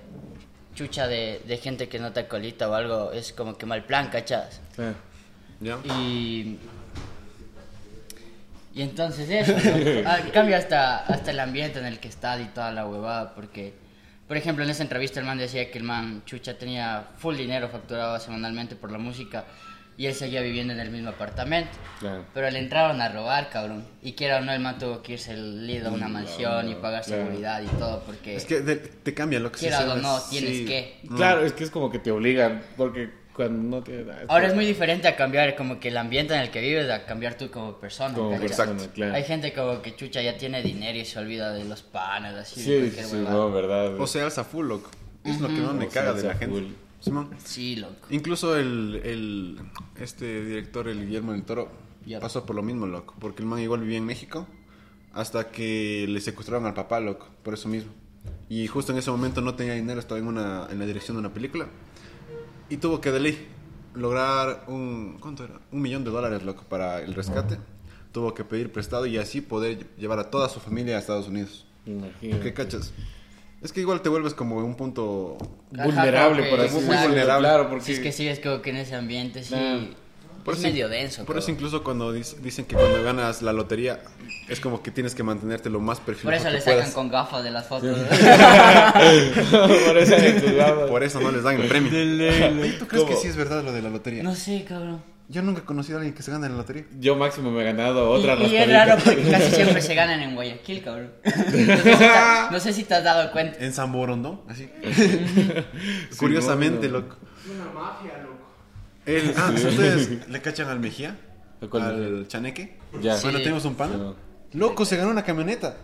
chucha 0.75 1.07
de, 1.07 1.41
de 1.45 1.57
gente 1.57 1.89
que 1.89 1.99
no 1.99 2.11
te 2.11 2.27
colita 2.27 2.69
o 2.69 2.73
algo, 2.73 3.11
es 3.11 3.33
como 3.33 3.57
que 3.57 3.65
mal 3.65 3.83
plan, 3.83 4.09
¿cachas? 4.09 4.61
Claro. 4.75 4.95
¿Ya? 5.59 5.77
Y. 5.83 6.57
Y 8.73 8.83
entonces 8.83 9.29
eso, 9.29 9.51
¿no? 9.51 10.01
Ah, 10.09 10.19
cambia 10.33 10.57
hasta, 10.57 10.99
hasta 10.99 11.31
el 11.31 11.39
ambiente 11.41 11.79
en 11.79 11.85
el 11.85 11.99
que 11.99 12.07
estás 12.07 12.39
y 12.39 12.45
toda 12.45 12.71
la 12.71 12.87
huevada, 12.87 13.35
porque, 13.35 13.73
por 14.29 14.37
ejemplo, 14.37 14.63
en 14.63 14.69
esa 14.69 14.83
entrevista 14.83 15.19
el 15.19 15.25
man 15.25 15.37
decía 15.37 15.69
que 15.69 15.77
el 15.77 15.83
man 15.83 16.23
Chucha 16.25 16.57
tenía 16.57 17.09
full 17.17 17.35
dinero 17.35 17.67
facturado 17.67 18.17
semanalmente 18.17 18.77
por 18.77 18.89
la 18.91 18.97
música 18.97 19.43
y 20.01 20.07
él 20.07 20.15
seguía 20.15 20.41
viviendo 20.41 20.73
en 20.73 20.79
el 20.79 20.89
mismo 20.89 21.09
apartamento. 21.09 21.69
Claro. 21.99 22.25
Pero 22.33 22.49
le 22.49 22.57
entraron 22.57 22.99
a 23.01 23.09
robar, 23.09 23.51
cabrón. 23.51 23.85
Y 24.01 24.13
quiera 24.13 24.37
o 24.37 24.41
no, 24.41 24.51
el 24.51 24.59
man 24.59 24.79
tuvo 24.79 25.03
que 25.03 25.13
irse 25.13 25.33
el 25.33 25.67
lido 25.67 25.89
a 25.89 25.91
una 25.91 26.07
mansión 26.07 26.67
y 26.69 26.73
pagar 26.73 27.03
Claro. 27.03 27.23
seguridad 27.25 27.61
y 27.61 27.67
todo, 27.77 28.01
porque 28.03 28.35
Es 28.35 28.45
que 28.45 28.61
de- 28.61 28.77
te 28.77 29.13
cambia 29.13 29.39
lo 29.39 29.51
que 29.51 29.59
Quieras 29.59 29.83
sí 29.83 29.89
o 29.91 29.95
no, 29.97 30.19
tienes 30.31 30.57
sí. 30.57 30.65
que. 30.65 31.01
Claro, 31.15 31.45
es 31.45 31.53
que 31.53 31.63
es 31.63 31.69
como 31.69 31.91
que 31.91 31.99
te 31.99 32.09
obligan, 32.09 32.63
porque 32.77 33.11
cuando 33.35 33.77
no 33.77 33.83
te... 33.83 34.03
Ahora 34.27 34.47
es 34.47 34.55
muy 34.55 34.65
diferente 34.65 35.07
a 35.07 35.15
cambiar 35.15 35.55
como 35.55 35.79
que 35.79 35.89
el 35.89 35.97
ambiente 35.97 36.33
en 36.33 36.41
el 36.41 36.49
que 36.49 36.61
vives 36.61 36.89
a 36.89 37.05
cambiar 37.05 37.35
tú 37.35 37.51
como 37.51 37.73
persona. 37.79 38.15
Como 38.15 38.39
persona, 38.39 38.73
claro. 38.95 39.13
Hay 39.13 39.23
gente 39.23 39.53
como 39.53 39.83
que 39.83 39.95
chucha 39.95 40.23
ya 40.23 40.35
tiene 40.35 40.63
dinero 40.63 40.97
y 40.97 41.05
se 41.05 41.19
olvida 41.19 41.53
de 41.53 41.63
los 41.65 41.83
panes, 41.83 42.33
así, 42.33 42.59
de 42.59 42.65
Sí, 42.65 42.79
cualquier 42.95 43.05
sí, 43.05 43.15
no, 43.29 43.51
verdad. 43.51 43.99
O 43.99 44.07
sea, 44.07 44.25
alza 44.25 44.43
full, 44.43 44.65
loco. 44.67 44.89
Es 45.23 45.39
lo 45.39 45.47
que 45.47 45.53
más 45.53 45.75
me 45.75 45.85
O 45.85 45.91
sea, 45.91 46.01
caga 46.05 46.13
de 46.19 46.23
la 46.27 46.33
gente. 46.33 46.59
full. 46.59 46.71
Simón. 47.01 47.29
Sí, 47.43 47.75
loco. 47.75 48.07
Incluso 48.09 48.55
el, 48.55 49.01
el 49.03 49.59
este 49.99 50.45
director, 50.45 50.87
el 50.87 51.05
Guillermo 51.05 51.33
del 51.33 51.43
Toro, 51.43 51.69
pasó 52.21 52.45
por 52.45 52.55
lo 52.55 52.63
mismo, 52.63 52.85
loco. 52.85 53.15
Porque 53.19 53.41
el 53.41 53.49
man 53.49 53.59
igual 53.59 53.81
vivía 53.81 53.97
en 53.97 54.05
México 54.05 54.47
hasta 55.13 55.49
que 55.49 56.05
le 56.07 56.21
secuestraron 56.21 56.65
al 56.65 56.73
papá, 56.73 56.99
loco. 56.99 57.27
Por 57.43 57.55
eso 57.55 57.67
mismo. 57.67 57.91
Y 58.49 58.67
justo 58.67 58.91
en 58.91 58.99
ese 58.99 59.11
momento 59.11 59.41
no 59.41 59.55
tenía 59.55 59.73
dinero, 59.73 59.99
estaba 59.99 60.19
en, 60.19 60.27
una, 60.27 60.67
en 60.69 60.79
la 60.79 60.85
dirección 60.85 61.17
de 61.17 61.19
una 61.21 61.33
película. 61.33 61.67
Y 62.69 62.77
tuvo 62.77 63.01
que 63.01 63.11
de 63.11 63.19
ley 63.19 63.47
lograr 63.95 64.65
un, 64.67 65.17
¿cuánto 65.19 65.43
era? 65.43 65.59
Un 65.71 65.81
millón 65.81 66.03
de 66.03 66.11
dólares, 66.11 66.43
loco, 66.43 66.63
para 66.69 67.01
el 67.01 67.13
rescate. 67.13 67.57
Tuvo 68.11 68.33
que 68.33 68.43
pedir 68.43 68.71
prestado 68.71 69.05
y 69.05 69.17
así 69.17 69.41
poder 69.41 69.87
llevar 69.97 70.19
a 70.19 70.29
toda 70.29 70.49
su 70.49 70.59
familia 70.59 70.97
a 70.97 70.99
Estados 70.99 71.27
Unidos. 71.27 71.65
Imagino. 71.85 72.39
¿Qué 72.41 72.53
cachas? 72.53 72.93
Es 73.63 73.71
que 73.71 73.79
igual 73.81 74.01
te 74.01 74.09
vuelves 74.09 74.33
como 74.33 74.57
un 74.57 74.75
punto... 74.75 75.37
Vulnerable, 75.71 76.43
Ajá, 76.51 76.63
así 76.63 76.75
que- 76.75 76.81
muy 76.81 76.95
decirlo, 76.95 77.07
vulnerable. 77.09 77.47
Claro, 77.47 77.69
porque... 77.69 77.85
Si 77.85 77.91
es 77.93 77.99
que 77.99 78.11
sigues 78.11 78.39
como 78.39 78.61
que 78.61 78.71
en 78.71 78.77
ese 78.77 78.95
ambiente, 78.95 79.43
sí. 79.43 79.55
Por 80.43 80.55
es 80.55 80.59
eso- 80.61 80.67
medio 80.69 80.89
denso. 80.89 81.23
Por 81.25 81.37
eso 81.37 81.51
incluso 81.51 81.83
cuando 81.83 82.15
dic- 82.15 82.37
dicen 82.37 82.65
que 82.65 82.75
cuando 82.75 83.03
ganas 83.03 83.43
la 83.43 83.53
lotería 83.53 83.99
es 84.49 84.59
como 84.59 84.81
que 84.81 84.89
tienes 84.89 85.13
que 85.13 85.21
mantenerte 85.21 85.69
lo 85.69 85.79
más 85.79 85.99
perfil 85.99 86.23
Por 86.23 86.33
eso 86.33 86.45
que 86.45 86.51
le 86.53 86.59
sacan 86.61 86.73
puedas. 86.79 86.93
con 86.95 87.09
gafas 87.09 87.43
de 87.43 87.51
las 87.51 87.67
fotos. 87.67 87.95
por 89.85 89.97
eso. 89.97 90.15
Por 90.87 91.03
eso 91.03 91.19
no 91.21 91.31
les 91.31 91.43
dan 91.43 91.61
el 91.61 91.67
premio. 91.67 91.91
¿Y 92.65 92.71
tú 92.79 92.87
crees 92.87 93.03
¿Cómo? 93.03 93.07
que 93.15 93.21
sí 93.21 93.27
es 93.27 93.35
verdad 93.35 93.63
lo 93.63 93.71
de 93.71 93.81
la 93.83 93.89
lotería? 93.89 94.23
no 94.23 94.33
sé, 94.35 94.65
cabrón. 94.67 95.03
Yo 95.31 95.41
nunca 95.41 95.61
he 95.61 95.63
conocido 95.63 95.97
a 95.97 96.01
alguien 96.01 96.13
que 96.13 96.23
se 96.23 96.29
gane 96.31 96.45
en 96.47 96.51
la 96.51 96.57
lotería. 96.57 96.85
Yo 96.99 97.15
máximo 97.15 97.51
me 97.51 97.61
he 97.61 97.63
ganado 97.63 98.09
otra 98.09 98.35
y, 98.35 98.47
y 98.47 98.57
es 98.57 98.69
raro 98.69 98.97
porque 99.03 99.23
casi 99.31 99.51
siempre 99.55 99.81
se 99.81 99.95
ganan 99.95 100.19
en 100.21 100.35
Guayaquil, 100.35 100.83
cabrón. 100.83 101.11
No 101.23 101.31
sé 101.31 101.43
si 101.53 101.97
te, 101.97 102.51
no 102.51 102.59
sé 102.59 102.73
si 102.73 102.83
te 102.83 102.93
has 102.95 103.03
dado 103.03 103.31
cuenta. 103.31 103.57
En 103.63 103.71
San 103.71 103.91
Borondón, 103.93 104.41
así. 104.49 104.69
Curiosamente, 106.17 106.87
no, 106.89 106.99
no. 106.99 106.99
loco. 106.99 107.15
El, 109.05 109.33
ah, 109.37 109.51
¿ustedes 109.53 110.27
le 110.27 110.41
cachan 110.41 110.67
al 110.69 110.79
Mejía? 110.79 111.17
¿A 111.61 111.67
cuál 111.67 111.83
¿Al 111.83 112.27
Chaneque? 112.27 112.77
Ya. 113.01 113.15
Bueno, 113.21 113.37
Sí. 113.37 113.43
tenemos 113.43 113.65
un 113.65 113.75
pan. 113.75 113.91
Sí, 113.91 113.97
no. 113.97 114.15
Loco, 114.53 114.85
se 114.85 114.97
ganó 114.97 115.11
una 115.11 115.23
camioneta. 115.23 115.77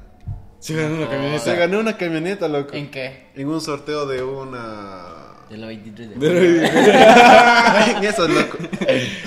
Se 0.59 0.75
ganó 0.75 0.95
una 0.95 1.07
camioneta. 1.09 1.43
Se 1.43 1.55
ganó 1.55 1.79
una 1.79 1.97
camioneta, 1.97 2.47
loco. 2.47 2.73
¿En 2.73 2.91
qué? 2.91 3.27
En 3.35 3.47
un 3.47 3.61
sorteo 3.61 4.05
de 4.07 4.23
una 4.23 5.26
De 5.49 5.57
lo 5.57 5.67
23 5.67 6.19
de 6.19 6.65
En 6.65 6.65
eso, 8.03 8.27
loco. 8.27 8.57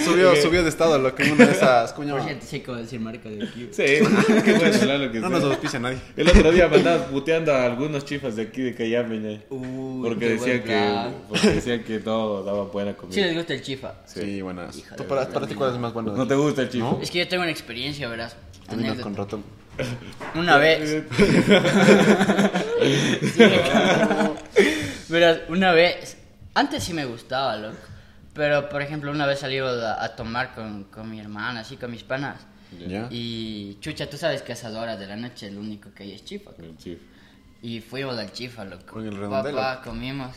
Subió, 0.04 0.36
subió 0.36 0.62
de 0.62 0.68
estado, 0.68 0.98
loco, 0.98 1.22
en 1.22 1.32
una 1.32 1.46
de 1.46 1.52
esas, 1.52 1.92
coño. 1.94 2.14
Por 2.16 2.24
cierto, 2.24 2.44
sí, 2.46 2.60
como 2.60 2.76
decir 2.78 3.00
marca 3.00 3.28
de 3.30 3.42
aquí. 3.44 3.68
Sí, 3.70 3.84
qué 4.44 4.52
bueno 4.52 4.74
hablar 4.82 5.00
lo 5.00 5.12
que 5.12 5.20
No 5.20 5.28
sea. 5.28 5.38
nos 5.38 5.44
auspicia 5.50 5.78
nadie. 5.78 5.98
El 6.16 6.28
otro 6.28 6.52
día 6.52 6.68
me 6.68 6.76
andabas 6.76 7.06
puteando 7.08 7.54
a 7.54 7.64
algunos 7.64 8.04
chifas 8.04 8.36
de 8.36 8.42
aquí 8.42 8.60
de 8.60 8.74
Cayame, 8.74 9.18
ñe. 9.18 9.40
Uy, 9.48 10.02
porque 10.08 10.26
qué 10.26 10.32
decían 10.32 10.58
buen 10.58 10.62
que 10.62 10.90
plan. 10.90 11.14
porque 11.28 11.48
decían 11.48 11.84
que 11.84 12.00
no 12.00 12.42
daba 12.42 12.64
buena 12.64 12.92
comida. 12.94 13.14
Sí 13.14 13.20
les 13.22 13.34
gusta 13.36 13.54
el 13.54 13.62
chifa. 13.62 13.94
Sí, 14.04 14.42
buenas. 14.42 14.76
Hija 14.76 14.96
¿Tú 14.96 15.04
de 15.04 15.08
para, 15.08 15.22
la 15.22 15.28
para 15.30 15.46
ti 15.46 15.54
cuál 15.54 15.72
es 15.72 15.78
más 15.78 15.92
bueno? 15.94 16.12
¿No 16.14 16.26
te 16.26 16.34
gusta 16.34 16.60
el 16.62 16.68
chifo? 16.68 16.98
Es 17.02 17.10
que 17.10 17.20
yo 17.20 17.28
tengo 17.28 17.42
una 17.44 17.52
experiencia, 17.52 18.08
verás. 18.08 18.36
Terminas 18.68 18.92
Anécdota. 18.92 19.02
con 19.02 19.16
ratón. 19.16 19.44
Una 20.34 20.58
vez. 20.58 21.02
Verás, 25.10 25.40
una 25.48 25.72
vez. 25.72 26.16
Antes 26.54 26.84
sí 26.84 26.92
me 26.92 27.04
gustaba, 27.04 27.56
loco. 27.56 27.76
Pero, 28.34 28.68
por 28.68 28.80
ejemplo, 28.82 29.10
una 29.10 29.26
vez 29.26 29.40
salí 29.40 29.58
a, 29.58 30.02
a 30.02 30.16
tomar 30.16 30.54
con, 30.54 30.84
con 30.84 31.10
mi 31.10 31.20
hermana, 31.20 31.60
así 31.60 31.76
con 31.76 31.90
mis 31.90 32.02
panas. 32.04 32.36
¿Ya? 32.86 33.08
Y 33.10 33.78
chucha, 33.80 34.08
tú 34.08 34.16
sabes 34.16 34.42
que 34.42 34.52
a 34.52 34.54
esas 34.54 34.74
horas 34.74 34.98
de 34.98 35.06
la 35.06 35.16
noche 35.16 35.50
lo 35.50 35.60
único 35.60 35.92
que 35.92 36.04
hay 36.04 36.12
es 36.12 36.24
chifa. 36.24 36.50
El 36.58 36.76
chifo. 36.76 37.02
Y 37.62 37.80
fuimos 37.80 38.16
al 38.18 38.32
chifa, 38.32 38.64
loco. 38.64 38.86
Con 38.86 39.06
el 39.06 39.16
redondelo. 39.16 39.56
Papá, 39.58 39.82
comimos. 39.82 40.36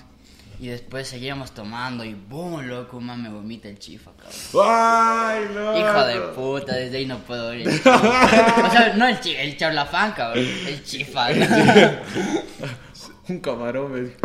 Y 0.59 0.67
después 0.67 1.07
seguíamos 1.07 1.51
tomando 1.51 2.03
y 2.03 2.13
boom, 2.13 2.67
loco, 2.67 3.01
man, 3.01 3.21
me 3.21 3.29
vomita 3.29 3.67
el 3.67 3.79
chifa, 3.79 4.11
cabrón. 4.11 4.33
¡Ay, 4.63 5.45
no! 5.53 5.77
Hijo 5.77 6.05
de 6.05 6.21
puta, 6.33 6.75
desde 6.75 6.97
ahí 6.97 7.05
no 7.05 7.17
puedo 7.19 7.49
ver 7.49 7.61
el 7.67 7.73
chifa. 7.73 7.97
O 7.97 8.71
sea, 8.71 8.93
no 8.95 9.07
el, 9.07 9.17
el 9.25 9.57
charlafán, 9.57 10.13
cabrón, 10.13 10.45
el 10.67 10.83
chifa. 10.83 11.29
Un 13.29 13.39
camarón 13.39 13.91
me 13.91 14.01
dijo. 14.01 14.17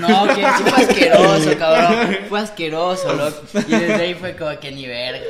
No, 0.00 0.26
que 0.28 0.34
sí 0.42 0.62
fue 0.64 0.82
asqueroso, 0.84 1.50
cabrón. 1.58 2.16
Fue 2.28 2.40
asqueroso, 2.40 3.14
loco. 3.14 3.42
Y 3.68 3.70
desde 3.70 3.94
ahí 3.94 4.14
fue 4.14 4.34
como 4.36 4.58
que 4.58 4.72
ni 4.72 4.86
verga. 4.86 5.20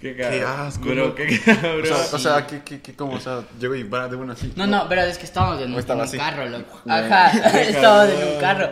Qué, 0.00 0.14
Qué 0.14 0.42
asco, 0.42 0.84
Bro, 0.90 1.14
qué 1.14 1.40
cabrón. 1.44 1.82
O 1.82 1.86
sea, 1.86 1.96
o 2.12 2.18
sea 2.18 2.46
¿qué, 2.46 2.62
qué, 2.62 2.80
qué, 2.80 2.94
cómo? 2.94 3.14
O 3.14 3.20
sea, 3.20 3.42
llegó 3.58 3.74
y 3.74 3.82
va 3.84 4.06
de 4.08 4.16
una 4.16 4.34
así. 4.34 4.52
No, 4.54 4.66
no, 4.66 4.86
pero 4.88 5.02
es 5.02 5.16
que 5.18 5.24
estábamos 5.24 5.60
en, 5.62 5.72
¿O 5.74 5.76
un- 5.78 6.00
en 6.04 6.18
carro, 6.18 6.46
loco. 6.48 6.80
Ajá, 6.88 7.30
estábamos 7.60 8.14
en 8.14 8.34
un 8.34 8.40
carro. 8.40 8.68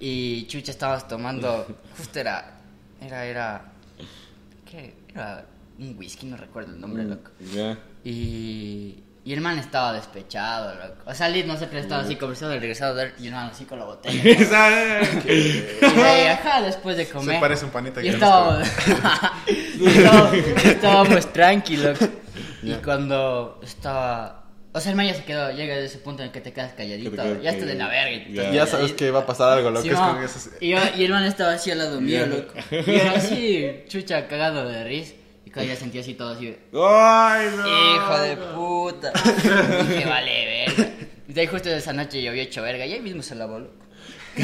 Y 0.00 0.46
chucha, 0.48 0.72
estábamos 0.72 1.06
tomando. 1.08 1.66
Justo 1.96 2.18
era. 2.18 2.58
Era, 3.00 3.24
era. 3.24 3.62
¿Qué? 4.68 4.94
Era 5.14 5.46
un 5.78 5.96
whisky, 5.96 6.26
no 6.26 6.36
recuerdo 6.36 6.72
el 6.72 6.80
nombre, 6.80 7.04
loco. 7.04 7.30
Ya. 7.54 7.78
Y. 8.04 8.96
Y 9.24 9.32
el 9.34 9.40
man 9.40 9.56
estaba 9.58 9.92
despechado, 9.92 10.74
loco. 10.74 11.02
O 11.06 11.14
sea, 11.14 11.28
Liz, 11.28 11.46
nosotros 11.46 11.80
estábamos 11.80 12.06
así 12.06 12.16
conversando, 12.16 12.58
regresado 12.58 12.92
a 12.98 13.04
ver, 13.04 13.14
y 13.20 13.28
el 13.28 13.32
man 13.34 13.50
así 13.52 13.64
con 13.66 13.78
la 13.78 13.84
botella. 13.84 14.20
¿no? 14.20 14.30
Y 15.32 15.60
de 15.94 16.02
ahí, 16.04 16.26
ajá, 16.26 16.60
después 16.62 16.96
de 16.96 17.06
comer. 17.06 17.36
Se 17.36 17.40
parece 17.40 17.64
un 17.64 17.70
panita 17.70 18.00
que 18.00 18.08
Y 18.08 18.10
estábamos, 18.10 18.66
y 19.78 19.86
estábamos, 19.86 20.34
estábamos 20.64 21.32
tranquilos. 21.32 21.98
Y 22.62 22.72
cuando 22.74 23.60
estaba. 23.62 24.40
O 24.74 24.80
sea, 24.80 24.90
el 24.90 24.96
man 24.96 25.06
ya 25.06 25.14
se 25.14 25.24
quedó, 25.24 25.50
llega 25.52 25.74
a 25.74 25.78
ese 25.78 25.98
punto 25.98 26.22
en 26.22 26.28
el 26.28 26.32
que 26.32 26.40
te 26.40 26.52
quedas 26.52 26.72
calladito. 26.72 27.10
Que 27.10 27.16
te 27.18 27.42
ya 27.42 27.50
estás 27.50 27.68
de 27.68 27.74
la 27.74 27.88
verga. 27.88 28.10
y 28.26 28.32
Ya. 28.32 28.50
Ya 28.50 28.66
sabes 28.66 28.92
que 28.92 29.10
va 29.10 29.20
a 29.20 29.26
pasar 29.26 29.58
algo, 29.58 29.70
loco. 29.70 29.82
Sí, 29.82 29.90
es 29.90 29.98
con 29.98 30.22
esos... 30.22 30.48
y, 30.60 30.70
yo- 30.70 30.78
y 30.96 31.04
el 31.04 31.10
man 31.12 31.24
estaba 31.24 31.52
así 31.52 31.70
al 31.70 31.78
lado 31.78 32.00
mío, 32.00 32.26
loco. 32.26 32.54
Y 32.70 32.82
yo 32.98 33.10
así, 33.14 33.84
chucha, 33.88 34.26
cagado 34.28 34.66
de 34.66 34.82
risa. 34.84 35.12
Y 35.52 35.54
cuando 35.54 35.72
ya 35.74 35.78
sentí 35.78 35.98
así 35.98 36.14
todo 36.14 36.30
así. 36.32 36.46
de, 36.46 36.58
¡Ay, 36.74 37.46
no! 37.56 37.94
Hijo 37.94 38.18
de 38.20 38.36
puta. 38.54 39.12
Dije, 39.12 40.06
vale, 40.08 40.66
verga. 40.66 40.90
Y 41.28 41.32
de 41.34 41.40
ahí 41.42 41.46
justo 41.46 41.68
esa 41.68 41.92
noche 41.92 42.22
llovió 42.22 42.42
hecho 42.42 42.62
verga. 42.62 42.86
Y 42.86 42.94
ahí 42.94 43.00
mismo 43.00 43.22
se 43.22 43.34
lavó, 43.34 43.58
loco. 43.58 43.74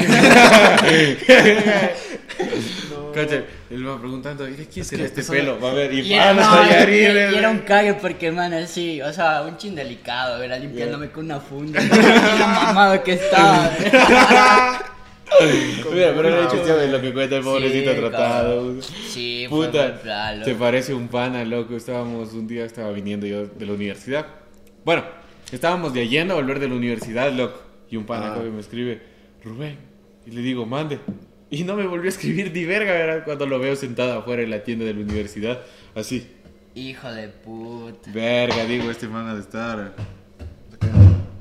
Cacha, 3.13 3.43
él 3.71 3.87
va 3.87 3.99
preguntando, 3.99 4.47
¿y 4.47 4.53
de 4.53 4.67
quién 4.67 4.85
será 4.85 5.01
que 5.01 5.07
este 5.07 5.23
pelo? 5.23 5.59
Va 5.59 5.71
a 5.71 5.73
ver, 5.73 5.91
y, 5.93 6.01
Y 6.01 6.13
era, 6.13 6.27
palos 6.35 6.45
no, 6.47 6.63
y- 6.63 6.93
y- 6.93 6.99
y 7.33 7.37
era 7.37 7.49
un 7.49 7.59
cague 7.59 7.95
porque, 7.95 8.31
man, 8.31 8.53
así, 8.53 9.01
o 9.01 9.11
sea, 9.11 9.41
un 9.41 9.57
chin 9.57 9.73
delicado, 9.75 10.39
¿verdad? 10.39 10.59
Limpiándome 10.59 11.09
con 11.09 11.25
una 11.25 11.39
funda. 11.39 11.81
Lo 11.81 12.47
mamado 12.47 13.03
que 13.03 13.13
estaba. 13.13 13.71
Mira, 15.93 16.13
pero 16.15 16.27
el 16.29 16.45
hecho 16.45 16.77
de 16.77 16.87
lo 16.87 17.01
que 17.01 17.13
cuenta 17.13 17.37
el 17.37 17.43
pobrecito 17.43 17.91
Sí, 17.93 17.97
tratado. 17.99 18.55
cabrón. 18.57 18.81
Sí, 18.81 19.45
Puta, 19.49 20.01
plan, 20.01 20.43
se 20.45 20.55
parece 20.55 20.93
un 20.93 21.07
pana, 21.07 21.43
loco. 21.45 21.75
Estábamos, 21.75 22.33
un 22.33 22.47
día 22.47 22.65
estaba 22.65 22.91
viniendo 22.91 23.25
yo 23.27 23.45
de 23.47 23.65
la 23.65 23.73
universidad. 23.73 24.25
Bueno, 24.83 25.03
estábamos 25.51 25.93
de 25.93 26.07
yendo 26.07 26.33
a 26.33 26.37
volver 26.37 26.59
de 26.59 26.67
la 26.69 26.75
universidad, 26.75 27.31
loco. 27.31 27.61
Y 27.89 27.97
un 27.97 28.05
pana 28.05 28.33
Ah. 28.35 28.43
y 28.45 28.49
me 28.49 28.59
escribe, 28.59 29.01
Rubén. 29.43 29.77
Y 30.25 30.31
le 30.31 30.41
digo, 30.41 30.65
mande. 30.65 30.99
Y 31.49 31.63
no 31.63 31.75
me 31.75 31.87
volvió 31.87 32.05
a 32.05 32.09
escribir 32.13 32.51
ni 32.53 32.65
verga, 32.65 32.91
¿verdad? 32.93 33.23
Cuando 33.25 33.45
lo 33.47 33.57
veo 33.59 33.75
sentado 33.75 34.19
afuera 34.19 34.43
en 34.43 34.51
la 34.51 34.63
tienda 34.63 34.85
de 34.85 34.93
la 34.93 34.99
universidad. 35.01 35.61
Así, 35.95 36.27
Hijo 36.75 37.11
de 37.11 37.27
puta. 37.29 38.11
verga, 38.13 38.63
digo, 38.65 38.91
este 38.91 39.07
man 39.07 39.27
ha 39.27 39.33
de 39.33 39.41
estar. 39.41 39.93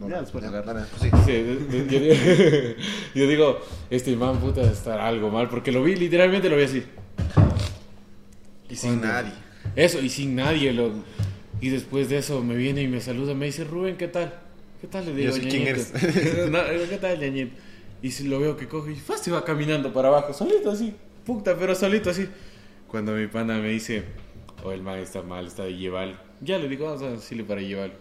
No, 0.00 0.09
Ya, 0.09 0.21
después 0.21 0.43
ya, 0.45 0.50
agarra. 0.50 0.75
dale, 0.75 0.87
pues 0.90 1.02
sí. 1.02 1.33
Yo, 1.71 1.83
digo- 1.85 2.75
yo 3.14 3.26
digo, 3.26 3.61
este 3.90 4.14
man 4.17 4.38
puta 4.38 4.62
estar 4.62 5.00
algo 5.00 5.31
mal, 5.31 5.49
porque 5.49 5.73
lo 5.73 5.83
vi, 5.83 5.97
literalmente 5.97 6.49
lo 6.49 6.57
vi 6.57 6.62
así. 6.64 6.85
Y 8.71 8.76
sin 8.76 9.00
nadie. 9.00 9.33
Eso, 9.76 10.00
y 10.00 10.09
sin 10.09 10.35
nadie, 10.37 10.73
lo... 10.73 10.93
Y 11.61 11.71
después 11.71 12.09
de 12.09 12.19
eso 12.19 12.43
me 12.43 12.55
viene 12.55 12.83
y 12.83 12.88
me 12.88 13.00
saluda, 13.00 13.35
me 13.35 13.47
dice, 13.47 13.64
Rubén, 13.64 13.97
¿qué 13.97 14.07
tal? 14.09 14.33
¿Qué 14.81 14.87
tal? 14.87 15.07
Le 15.07 15.14
digo, 15.14 15.31
Yo 15.37 15.43
sí, 15.43 15.49
¿quién 15.49 15.64
no, 16.52 16.59
¿qué 16.88 16.99
tal, 17.00 17.19
ñañito? 17.19 17.57
Y 18.00 18.12
si 18.12 18.28
lo 18.28 18.38
veo 18.38 18.57
que 18.57 18.69
coge 18.69 18.93
y 18.93 18.97
fácil 18.97 19.35
va 19.35 19.45
caminando 19.45 19.93
para 19.93 20.07
abajo, 20.09 20.33
solito 20.33 20.71
así, 20.71 20.95
puta, 21.26 21.57
pero 21.59 21.75
solito 21.75 22.11
así. 22.11 22.28
Cuando 22.87 23.12
mi 23.12 23.26
pana 23.26 23.59
me 23.59 23.71
dice, 23.71 24.05
oh, 24.62 24.71
el 24.71 24.83
man 24.83 25.00
está 25.00 25.23
mal, 25.23 25.49
está 25.49 25.64
de 25.64 25.76
llevarlo. 25.76 26.14
Ya 26.40 26.59
le 26.59 26.69
digo, 26.69 26.85
vamos 26.87 27.02
a 27.02 27.11
decirle 27.11 27.43
para 27.43 27.61
llevarlo. 27.61 27.97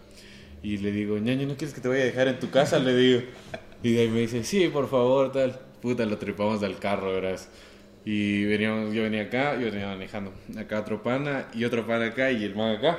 Y 0.62 0.78
le 0.78 0.90
digo, 0.92 1.18
ñaño, 1.18 1.46
¿no 1.46 1.56
quieres 1.56 1.74
que 1.74 1.80
te 1.80 1.88
vaya 1.88 2.02
a 2.02 2.06
dejar 2.06 2.28
en 2.28 2.38
tu 2.38 2.50
casa? 2.50 2.78
Le 2.78 2.94
digo. 2.96 3.22
Y 3.82 3.92
de 3.92 4.02
ahí 4.02 4.08
me 4.08 4.20
dice, 4.20 4.42
sí, 4.44 4.68
por 4.68 4.88
favor, 4.88 5.32
tal. 5.32 5.58
Puta, 5.80 6.04
lo 6.04 6.18
trepamos 6.18 6.60
del 6.60 6.78
carro, 6.78 7.12
verás. 7.12 7.48
Y 8.04 8.44
veníamos, 8.44 8.92
yo 8.92 9.02
venía 9.02 9.22
acá, 9.22 9.54
yo 9.54 9.70
venía 9.70 9.86
manejando. 9.86 10.32
Acá 10.58 10.80
otro 10.80 11.02
pana 11.02 11.48
y 11.54 11.64
otro 11.64 11.86
pana 11.86 12.06
acá 12.06 12.30
y 12.30 12.44
el 12.44 12.56
man 12.56 12.76
acá. 12.76 12.98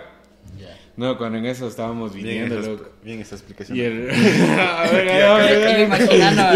Ya. 0.60 0.78
No, 0.98 1.18
cuando 1.18 1.38
en 1.38 1.46
eso 1.46 1.68
estábamos 1.68 2.14
Bien, 2.14 2.28
viniendo, 2.28 2.60
esa, 2.60 2.70
loco. 2.70 2.90
bien 3.04 3.20
esa 3.22 3.36
explicación. 3.36 3.78
Y 3.78 3.82
el... 3.82 4.10
a 4.60 4.84
ver, 4.92 5.10
a 5.24 5.34
ver, 5.38 5.80
imaginando. 5.82 6.44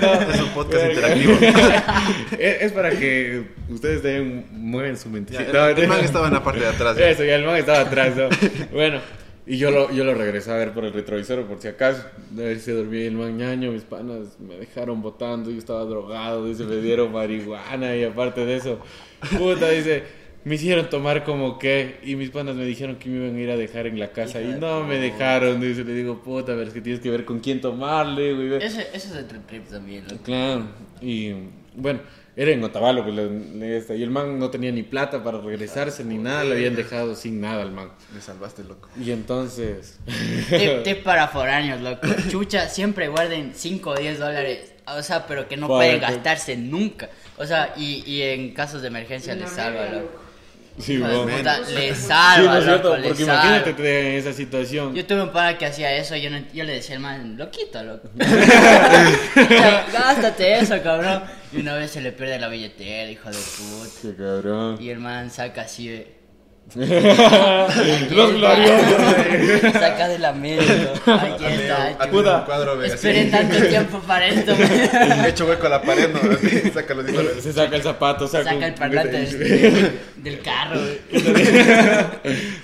No. 0.00 0.32
Es 0.32 0.40
un 0.40 0.48
podcast 0.54 0.86
interactivo. 0.90 1.38
es, 2.38 2.72
para 2.72 2.90
que 2.90 3.44
ustedes 3.68 4.02
den, 4.02 4.46
mueven 4.52 4.96
su 4.96 5.08
Ya, 5.08 5.12
mentecita. 5.14 5.70
el, 5.70 5.78
el 5.78 5.88
man 5.88 6.00
estaba 6.04 6.28
en 6.28 6.34
la 6.34 6.42
parte 6.42 6.60
de 6.60 6.66
atrás. 6.68 6.96
ya. 6.96 7.08
Eso, 7.10 7.24
ya 7.24 7.36
el 7.36 7.44
man 7.44 7.56
estaba 7.56 7.80
atrás, 7.80 8.14
¿no? 8.16 8.28
Bueno, 8.72 9.00
y 9.46 9.56
yo 9.58 9.70
lo, 9.70 9.90
yo 9.92 10.04
lo 10.04 10.14
regresé 10.14 10.50
a 10.50 10.56
ver 10.56 10.72
por 10.72 10.84
el 10.84 10.92
retrovisor, 10.92 11.44
por 11.46 11.60
si 11.60 11.68
acaso. 11.68 12.04
A 12.36 12.40
ver 12.40 12.60
si 12.60 12.70
dormía 12.70 13.06
el 13.06 13.14
man 13.14 13.36
ñaño, 13.36 13.72
mis 13.72 13.82
panas 13.82 14.38
me 14.38 14.56
dejaron 14.56 15.02
botando, 15.02 15.50
yo 15.50 15.58
estaba 15.58 15.84
drogado, 15.84 16.46
dice, 16.46 16.64
me 16.64 16.76
dieron 16.76 17.12
marihuana 17.12 17.96
y 17.96 18.04
aparte 18.04 18.44
de 18.44 18.56
eso, 18.56 18.78
puta, 19.38 19.70
dice, 19.70 20.04
me 20.44 20.54
hicieron 20.54 20.88
tomar 20.88 21.24
como 21.24 21.58
que, 21.58 21.98
y 22.02 22.16
mis 22.16 22.30
panas 22.30 22.54
me 22.54 22.64
dijeron 22.64 22.96
que 22.96 23.08
me 23.08 23.24
iban 23.26 23.36
a 23.36 23.40
ir 23.40 23.50
a 23.50 23.56
dejar 23.56 23.86
en 23.86 23.98
la 23.98 24.12
casa 24.12 24.40
y 24.40 24.48
Hija 24.48 24.56
no 24.58 24.84
me 24.84 24.96
dejaron, 24.98 25.60
dice, 25.60 25.84
le 25.84 25.92
digo, 25.94 26.22
puta, 26.22 26.46
pero 26.54 26.62
es 26.62 26.72
que 26.72 26.80
tienes 26.80 27.00
que 27.00 27.10
ver 27.10 27.24
con 27.24 27.40
quién 27.40 27.60
tomarle, 27.60 28.32
güey. 28.34 28.48
ve". 28.48 28.56
Ese, 28.58 28.82
ese 28.94 29.08
es 29.08 29.14
el 29.16 29.26
trip 29.26 29.46
trip 29.46 29.68
también, 29.68 30.04
loco. 30.08 30.22
Claro, 30.22 30.64
y 31.02 31.32
bueno, 31.74 32.00
era 32.36 32.52
en 32.52 32.62
Otavalo, 32.62 33.04
pues, 33.04 33.90
y 33.98 34.02
el 34.02 34.10
man 34.10 34.38
no 34.38 34.48
tenía 34.48 34.70
ni 34.70 34.84
plata 34.84 35.24
para 35.24 35.40
regresarse 35.40 36.04
ni 36.04 36.16
nada, 36.18 36.44
le 36.44 36.52
habían 36.54 36.76
dejado 36.76 37.16
sin 37.16 37.40
nada 37.40 37.62
al 37.62 37.72
man. 37.72 37.90
Me 38.14 38.20
salvaste, 38.20 38.62
loco. 38.62 38.88
Y 38.98 39.10
entonces, 39.10 39.98
Tip, 40.48 40.82
tip 40.84 41.02
para 41.02 41.26
foráneos, 41.28 41.80
loco. 41.80 42.06
Chucha, 42.30 42.68
siempre 42.68 43.08
guarden 43.08 43.52
5 43.54 43.90
o 43.90 43.94
10 43.96 44.18
dólares. 44.20 44.72
O 44.96 45.02
sea, 45.02 45.26
pero 45.26 45.48
que 45.48 45.56
no 45.56 45.66
Para 45.68 45.78
pueden 45.80 45.94
que- 46.00 46.06
gastarse 46.06 46.56
nunca. 46.56 47.10
O 47.36 47.44
sea, 47.44 47.74
y, 47.76 48.04
y 48.06 48.22
en 48.22 48.54
casos 48.54 48.80
de 48.82 48.88
emergencia 48.88 49.34
les 49.34 49.50
salva, 49.50 49.86
loco. 49.86 50.27
Sí, 50.80 50.98
bueno. 50.98 51.22
puta, 51.26 51.64
Sí, 51.64 51.94
salva, 51.94 52.52
no 52.54 52.58
es 52.58 52.64
cierto, 52.64 52.96
loco, 52.96 53.08
porque 53.08 53.24
salva. 53.24 53.44
imagínate 53.44 53.72
te- 53.74 54.10
en 54.12 54.14
esa 54.18 54.32
situación. 54.32 54.94
Yo 54.94 55.04
tuve 55.06 55.22
un 55.22 55.30
pana 55.32 55.56
que 55.58 55.66
hacía 55.66 55.94
eso 55.96 56.14
y 56.16 56.22
yo, 56.22 56.30
no- 56.30 56.42
yo 56.52 56.64
le 56.64 56.74
decía 56.74 56.96
al 56.96 57.02
man, 57.02 57.36
loquito, 57.36 57.82
loco. 57.82 58.08
Gástate 59.92 60.58
eso, 60.58 60.80
cabrón. 60.82 61.22
Y 61.52 61.60
una 61.60 61.74
vez 61.74 61.90
se 61.90 62.00
le 62.00 62.12
pierde 62.12 62.38
la 62.38 62.48
billetera, 62.48 63.10
hijo 63.10 63.30
de 63.30 63.36
puta. 63.36 63.90
Qué 64.02 64.14
cabrón. 64.14 64.76
Y 64.80 64.90
el 64.90 64.98
man 64.98 65.30
saca 65.30 65.62
así 65.62 65.88
de... 65.88 66.17
Los 68.10 68.34
gloriosos. 68.34 69.72
Saca 69.72 70.08
de 70.08 70.18
la 70.18 70.32
mente. 70.32 70.90
Aquí 71.06 71.44
está. 71.44 71.96
Un 72.10 72.44
cuadro 72.44 72.80
así. 72.80 72.92
Esperé 72.92 73.24
tanto 73.26 73.56
tiempo 73.66 73.98
para 74.00 74.26
esto. 74.26 74.52
He 75.24 75.28
hecho 75.28 75.46
hueco 75.46 75.66
a 75.66 75.70
la 75.70 75.82
pared, 75.82 76.10
¿no? 76.12 76.20
Así, 76.30 76.70
saca 76.70 76.94
los 76.94 77.08
hijos. 77.08 77.24
Se 77.40 77.52
saca 77.52 77.74
el 77.76 77.82
zapato, 77.82 78.28
saca, 78.28 78.52
Saca 78.52 78.66
el 78.66 78.74
parlante 78.74 79.18
del, 79.26 79.92
del 80.16 80.40
carro. 80.40 80.78
güey. 80.80 80.98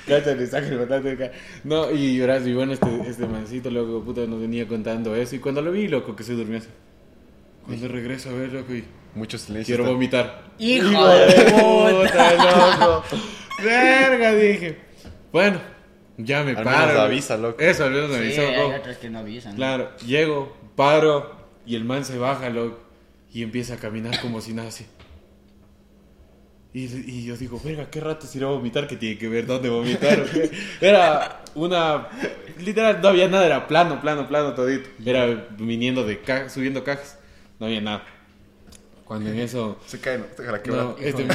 Cállate, 0.07 0.47
saca 0.49 0.67
el 0.69 0.79
parlante 0.79 1.09
del 1.09 1.19
carro. 1.19 1.33
No, 1.65 1.91
y 1.91 2.19
verás, 2.21 2.47
y 2.47 2.53
bueno, 2.53 2.73
este, 2.75 2.89
este 3.09 3.27
mancito, 3.27 3.71
loco, 3.71 4.05
puta, 4.05 4.23
nos 4.27 4.41
venía 4.41 4.67
contando 4.69 5.15
eso. 5.17 5.35
Y 5.37 5.39
cuando 5.39 5.63
lo 5.63 5.73
vi, 5.73 5.89
loco, 5.89 6.15
que 6.15 6.25
se 6.25 6.35
durmió 6.35 6.59
así. 6.59 6.69
Cuando 7.67 7.89
regreso 7.89 8.29
a 8.31 8.35
ver, 8.35 8.53
loco, 8.53 8.75
y 8.75 8.85
Mucho 9.15 9.39
silencio. 9.39 9.75
quiero 9.77 9.91
vomitar. 9.91 10.43
Hijo 10.59 11.07
de 11.09 11.33
puta. 11.53 12.35
loco. 12.87 13.05
Verga, 13.63 14.33
dije. 14.35 14.79
Bueno, 15.33 15.61
ya 16.17 16.43
me 16.43 16.53
Al 16.53 16.64
paro. 16.64 16.87
menos 16.87 17.01
avisa, 17.03 17.37
loco. 17.37 17.61
Eso, 17.62 17.85
al 17.85 17.93
menos 17.93 18.11
me 18.11 18.17
Sí, 18.19 18.23
avisó, 18.25 18.40
hay 18.49 18.57
loco. 18.57 18.77
otros 18.77 18.97
que 18.99 19.11
no 19.11 19.19
avisan. 19.21 19.55
Claro, 19.57 19.90
llego, 20.07 20.57
paro 20.77 21.35
y 21.67 21.77
el 21.77 21.85
man 21.85 22.05
se 22.05 22.19
baja, 22.19 22.51
loco, 22.51 22.79
y 23.33 23.43
empieza 23.43 23.75
a 23.75 23.77
caminar 23.79 24.21
como 24.21 24.40
si 24.40 24.53
nada 24.53 24.69
así. 24.69 24.87
Y, 26.73 26.85
y 26.87 27.25
yo 27.25 27.37
digo, 27.37 27.61
verga, 27.64 27.88
¿qué 27.88 28.01
rato 28.01 28.27
se 28.27 28.38
irá 28.38 28.49
a 28.49 28.51
vomitar? 28.51 28.88
que 28.88 28.97
tiene 28.97 29.17
que 29.17 29.29
ver 29.29 29.47
dónde 29.47 29.69
vomitar? 29.69 30.21
o 30.21 30.25
qué? 30.25 30.51
Era 30.81 31.43
una... 31.55 32.09
Literal, 32.59 33.01
no 33.01 33.09
había 33.09 33.29
nada, 33.29 33.47
era 33.47 33.67
plano, 33.67 34.01
plano, 34.01 34.29
plano 34.29 34.55
todito. 34.55 34.88
Era 35.05 35.27
viniendo 35.59 36.05
de 36.05 36.21
ca- 36.21 36.49
subiendo 36.49 36.83
cajas, 36.85 37.19
no 37.59 37.67
había 37.67 37.81
nada. 37.81 38.05
Cuando 39.05 39.31
en 39.31 39.38
eso... 39.38 39.79
Se 39.87 40.01
cae, 40.01 40.19
¿no? 40.19 40.25
Que 40.62 40.71
No, 40.71 40.97
este... 40.99 41.25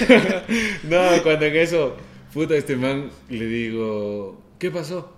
no, 0.84 1.22
cuando 1.22 1.46
en 1.46 1.56
eso, 1.56 1.96
puta, 2.32 2.54
este 2.54 2.76
man 2.76 3.10
le 3.28 3.46
digo, 3.46 4.40
¿qué 4.58 4.70
pasó? 4.70 5.12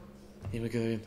Y 0.53 0.61
me 0.61 0.69
quedo 0.71 0.85
viendo. 0.87 1.07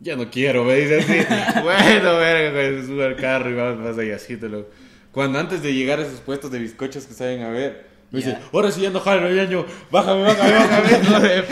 Ya 0.00 0.16
no 0.16 0.28
quiero, 0.30 0.64
me 0.64 0.74
dice 0.74 0.98
así. 0.98 1.12
bueno, 1.62 2.16
verga, 2.16 2.50
pues, 2.52 2.86
sube 2.86 3.04
al 3.06 3.16
carro 3.16 3.50
y 3.50 3.54
vamos 3.54 3.78
más 3.84 3.96
allá, 3.98 4.16
así 4.16 4.36
te 4.36 4.48
lo- 4.48 4.66
Cuando 5.12 5.38
antes 5.38 5.62
de 5.62 5.72
llegar 5.72 6.00
a 6.00 6.02
esos 6.02 6.20
puestos 6.20 6.50
de 6.50 6.58
bizcochos 6.58 7.06
que 7.06 7.14
saben 7.14 7.42
a 7.42 7.50
ver, 7.50 7.86
me 8.10 8.18
dice, 8.18 8.32
Ya. 8.32 8.42
ahora 8.52 8.70
sí 8.72 8.80
ya 8.82 8.90
no 8.90 9.00
jalo, 9.00 9.32
ya 9.32 9.46
no, 9.46 9.64
bájame, 9.90 10.22
bájame, 10.22 10.52
bájame. 10.52 11.44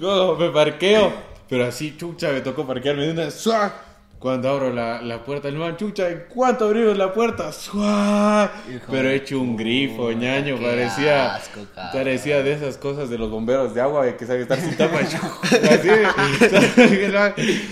No, 0.00 0.36
me 0.36 0.50
parqueo, 0.50 1.12
pero 1.48 1.64
así, 1.66 1.96
chucha, 1.96 2.30
me 2.30 2.40
tocó 2.40 2.66
parquearme 2.66 3.06
de 3.06 3.12
una, 3.12 3.30
¡suá! 3.30 3.82
Cuando 4.18 4.48
abro 4.48 4.72
la, 4.72 5.02
la 5.02 5.22
puerta, 5.22 5.48
el 5.48 5.56
man, 5.56 5.76
chucha, 5.76 6.08
¿en 6.08 6.24
cuánto 6.28 6.64
abrimos 6.64 6.96
la 6.96 7.12
puerta? 7.12 7.52
¡Suá! 7.52 8.50
Pero 8.90 9.08
de 9.08 9.16
hecho 9.16 9.38
un 9.38 9.56
grifo, 9.56 10.10
ñaño, 10.10 10.56
parecía, 10.56 11.34
asco, 11.34 11.60
parecía 11.92 12.42
de 12.42 12.52
esas 12.52 12.78
cosas 12.78 13.10
de 13.10 13.18
los 13.18 13.30
bomberos 13.30 13.74
de 13.74 13.82
agua 13.82 14.16
que 14.16 14.24
sabe 14.24 14.40
estar 14.42 14.58
sin 14.58 14.74
tapa. 14.76 15.00
Así, 15.00 15.90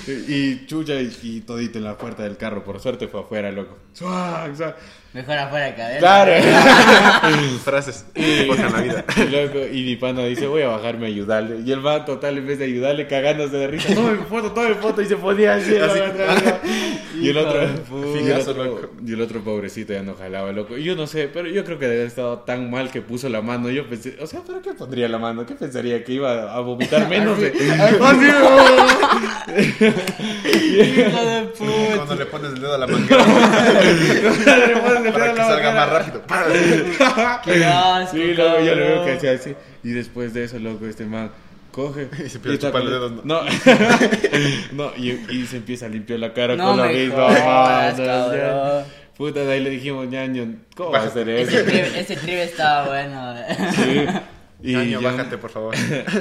y 0.28 0.66
chucha, 0.66 1.00
y, 1.00 1.16
y 1.22 1.40
todito 1.40 1.78
en 1.78 1.84
la 1.84 1.96
puerta 1.96 2.24
del 2.24 2.36
carro, 2.36 2.62
por 2.62 2.78
suerte 2.78 3.08
fue 3.08 3.20
afuera, 3.20 3.50
loco. 3.50 3.78
¡Suá! 3.94 4.46
Mejor 5.14 5.38
afuera 5.38 5.74
que 5.76 5.80
adentro. 5.82 6.00
Claro. 6.08 6.32
Frases 7.64 8.04
importan 8.16 8.72
la 8.72 8.80
vida. 8.80 9.04
Y, 9.16 9.20
loco, 9.30 9.58
y 9.72 9.82
mi 9.84 9.94
pana 9.94 10.24
dice, 10.24 10.48
voy 10.48 10.62
a 10.62 10.66
bajarme 10.68 11.06
a 11.06 11.08
ayudarle. 11.08 11.60
Y 11.64 11.70
el 11.70 11.80
man 11.80 12.04
total, 12.04 12.36
en 12.38 12.46
vez 12.48 12.58
de 12.58 12.64
ayudarle, 12.64 13.06
cagándose 13.06 13.56
de 13.56 13.68
risa, 13.68 13.94
tome 13.94 14.14
mi 14.16 14.24
foto, 14.24 14.50
tome 14.50 14.70
mi 14.70 14.74
foto, 14.74 15.00
y 15.02 15.06
se 15.06 15.14
ponía 15.16 15.54
así. 15.54 15.76
Así. 15.76 16.00
y 17.20 17.28
el 17.28 17.38
otro, 17.38 17.60
de 17.60 17.68
y 18.22 18.28
el 18.28 18.40
otro, 18.40 18.90
y 19.06 19.12
el 19.12 19.20
otro 19.20 19.40
pobrecito 19.44 19.92
ya 19.92 20.02
no 20.02 20.14
jalaba, 20.16 20.50
loco. 20.50 20.76
Y 20.76 20.82
yo 20.82 20.96
no 20.96 21.06
sé, 21.06 21.30
pero 21.32 21.46
yo 21.48 21.64
creo 21.64 21.78
que 21.78 21.84
debe 21.84 21.98
haber 21.98 22.08
estado 22.08 22.40
tan 22.40 22.68
mal 22.68 22.90
que 22.90 23.00
puso 23.00 23.28
la 23.28 23.40
mano. 23.40 23.70
Yo 23.70 23.88
pensé, 23.88 24.16
o 24.20 24.26
sea, 24.26 24.40
¿pero 24.44 24.60
qué 24.62 24.74
pondría 24.74 25.08
la 25.08 25.18
mano? 25.18 25.46
¿Qué 25.46 25.54
pensaría? 25.54 26.02
¿Que 26.02 26.14
iba 26.14 26.52
a 26.52 26.58
vomitar 26.58 27.08
menos? 27.14 27.38
de- 27.38 27.52
Así, 28.02 28.26
Hijo 30.74 31.24
de 31.24 31.42
puta. 31.56 31.96
Cuando 31.96 32.14
le 32.16 32.26
pones 32.26 32.52
el 32.52 32.60
dedo 32.60 32.74
a 32.74 32.78
la 32.78 32.86
manguera 32.88 33.24
Le 35.04 35.12
para 35.12 35.34
que 35.34 35.40
salga 35.40 35.72
más 35.72 35.90
rápido. 35.90 36.22
Qué 37.44 37.64
asco, 37.64 38.16
Sí, 38.16 38.34
luego 38.34 38.60
yo 38.60 38.74
lo 38.74 38.80
veo 38.84 39.04
que 39.04 39.12
hacía 39.12 39.32
así. 39.32 39.54
Y 39.82 39.90
después 39.90 40.34
de 40.34 40.44
eso, 40.44 40.58
loco, 40.58 40.86
este 40.86 41.04
man 41.04 41.30
coge. 41.70 42.08
Y 42.24 42.28
se 42.28 42.36
empieza 42.38 42.68
a 42.68 42.70
chupar 42.70 42.84
los 42.84 42.92
dedos, 42.92 43.24
No, 43.24 43.40
no, 44.72 44.92
y, 44.96 45.10
y 45.30 45.46
se 45.46 45.56
empieza 45.58 45.86
a 45.86 45.88
limpiar 45.88 46.18
la 46.20 46.32
cara 46.32 46.56
No 46.56 46.68
con 46.68 46.78
la 46.78 46.86
misma 46.88 47.28
cabrón. 47.96 48.84
Puta, 49.16 49.40
de 49.40 49.52
ahí 49.52 49.60
le 49.62 49.70
dijimos, 49.70 50.08
ñaño, 50.08 50.56
¿cómo 50.74 50.90
va 50.90 51.00
a 51.00 51.04
hacer 51.04 51.28
eso? 51.28 51.50
Ese 51.56 51.62
trip, 51.64 51.84
ese 51.96 52.16
trip 52.16 52.34
estaba 52.34 52.88
bueno. 52.88 53.34
Sí. 53.72 54.06
Y, 54.60 54.72
Ñaño, 54.74 55.00
ya- 55.00 55.10
bájate, 55.10 55.38
por 55.38 55.50
favor. 55.50 55.74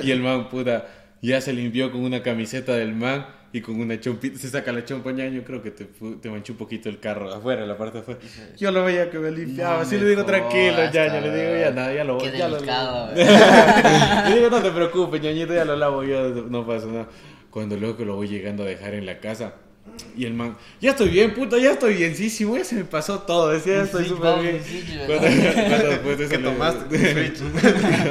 y 0.04 0.12
el 0.12 0.20
man, 0.22 0.48
puta, 0.50 0.86
ya 1.22 1.42
se 1.42 1.54
limpió 1.54 1.92
con 1.92 2.02
una 2.04 2.22
camiseta 2.22 2.74
del 2.74 2.94
man 2.94 3.26
y 3.54 3.62
con 3.62 3.80
una 3.80 4.00
chompita. 4.00 4.38
Se 4.40 4.50
saca 4.50 4.72
la 4.74 4.84
chompa, 4.84 5.12
ñaño, 5.12 5.44
creo 5.46 5.62
que 5.62 5.72
te, 5.72 5.86
te 5.86 6.30
manchó 6.30 6.54
un 6.54 6.58
poquito 6.58 6.90
el 6.90 7.00
carro 7.00 7.32
afuera, 7.34 7.66
la 7.66 7.78
parte 7.78 8.00
de 8.00 8.02
afuera. 8.02 8.20
Yo 8.58 8.72
lo 8.72 8.84
veía 8.84 9.10
que 9.10 9.20
me 9.20 9.32
limpiaba, 9.32 9.82
así 9.82 9.98
le 9.98 10.10
digo, 10.10 10.26
tranquilo, 10.26 10.78
ñaño, 10.92 11.22
le 11.22 11.36
digo, 11.36 11.58
ya 11.62 11.72
nada, 11.72 11.94
ya 11.94 12.04
lo 12.04 12.18
Qué 12.18 12.32
ya 12.38 12.48
lo- 12.50 12.58
Le 13.16 14.36
digo, 14.36 14.50
no 14.50 14.62
te 14.62 14.72
preocupes, 14.72 15.22
ñañito, 15.22 15.54
ya 15.54 15.64
lo 15.66 15.76
lavo 15.76 16.04
yo, 16.04 16.30
no 16.50 16.66
pasa 16.66 16.88
nada. 16.88 17.08
Cuando 17.50 17.78
luego 17.78 18.04
lo 18.04 18.16
voy 18.16 18.28
llegando 18.28 18.64
a 18.64 18.66
dejar 18.66 18.96
en 18.96 19.06
la 19.06 19.20
casa. 19.20 19.54
Y 20.16 20.26
el 20.26 20.34
man, 20.34 20.56
ya 20.80 20.92
estoy 20.92 21.10
bien, 21.10 21.34
puta, 21.34 21.58
ya 21.58 21.72
estoy 21.72 21.96
bienísimo, 21.96 22.56
ya 22.58 22.64
se 22.64 22.76
me 22.76 22.84
pasó 22.86 23.20
todo, 23.20 23.50
decía, 23.50 23.78
ya 23.78 23.84
estoy 23.84 24.06
súper 24.06 24.40
bien. 24.42 24.62
sí, 24.64 24.84
Cuando, 25.08 25.28
cuando 25.28 25.88
después 25.90 26.18
de 26.18 26.24
eso 26.26 26.32
¿Qué 26.32 26.38
le- 26.38 26.44
tomaste? 26.52 27.34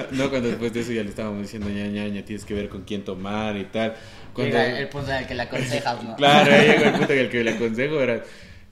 no, 0.13 0.31
cuando 0.31 0.49
después 0.49 0.73
de 0.73 0.81
eso 0.81 0.93
ya 0.93 1.03
le 1.03 1.09
estábamos 1.11 1.43
diciendo, 1.43 1.69
ña, 1.69 1.87
ña, 1.87 2.09
ña, 2.09 2.25
tienes 2.25 2.45
que 2.45 2.55
ver 2.55 2.69
con 2.69 2.83
quién 2.83 3.05
tomar 3.05 3.57
y 3.57 3.65
tal. 3.65 3.95
Cuando, 4.33 4.57
Llega 4.57 4.79
el 4.81 4.89
punto 4.89 5.11
en 5.13 5.17
el 5.19 5.27
que 5.27 5.35
le 5.35 5.43
aconsejas, 5.43 6.03
¿no? 6.05 6.17
Claro, 6.17 6.53
ahí 6.55 6.67
llegó 6.69 6.85
el 6.85 6.93
punto 6.93 7.13
en 7.13 7.19
el 7.19 7.29
que 7.31 7.45
le 7.45 7.51
aconsejo 7.53 8.01
era... 8.01 8.23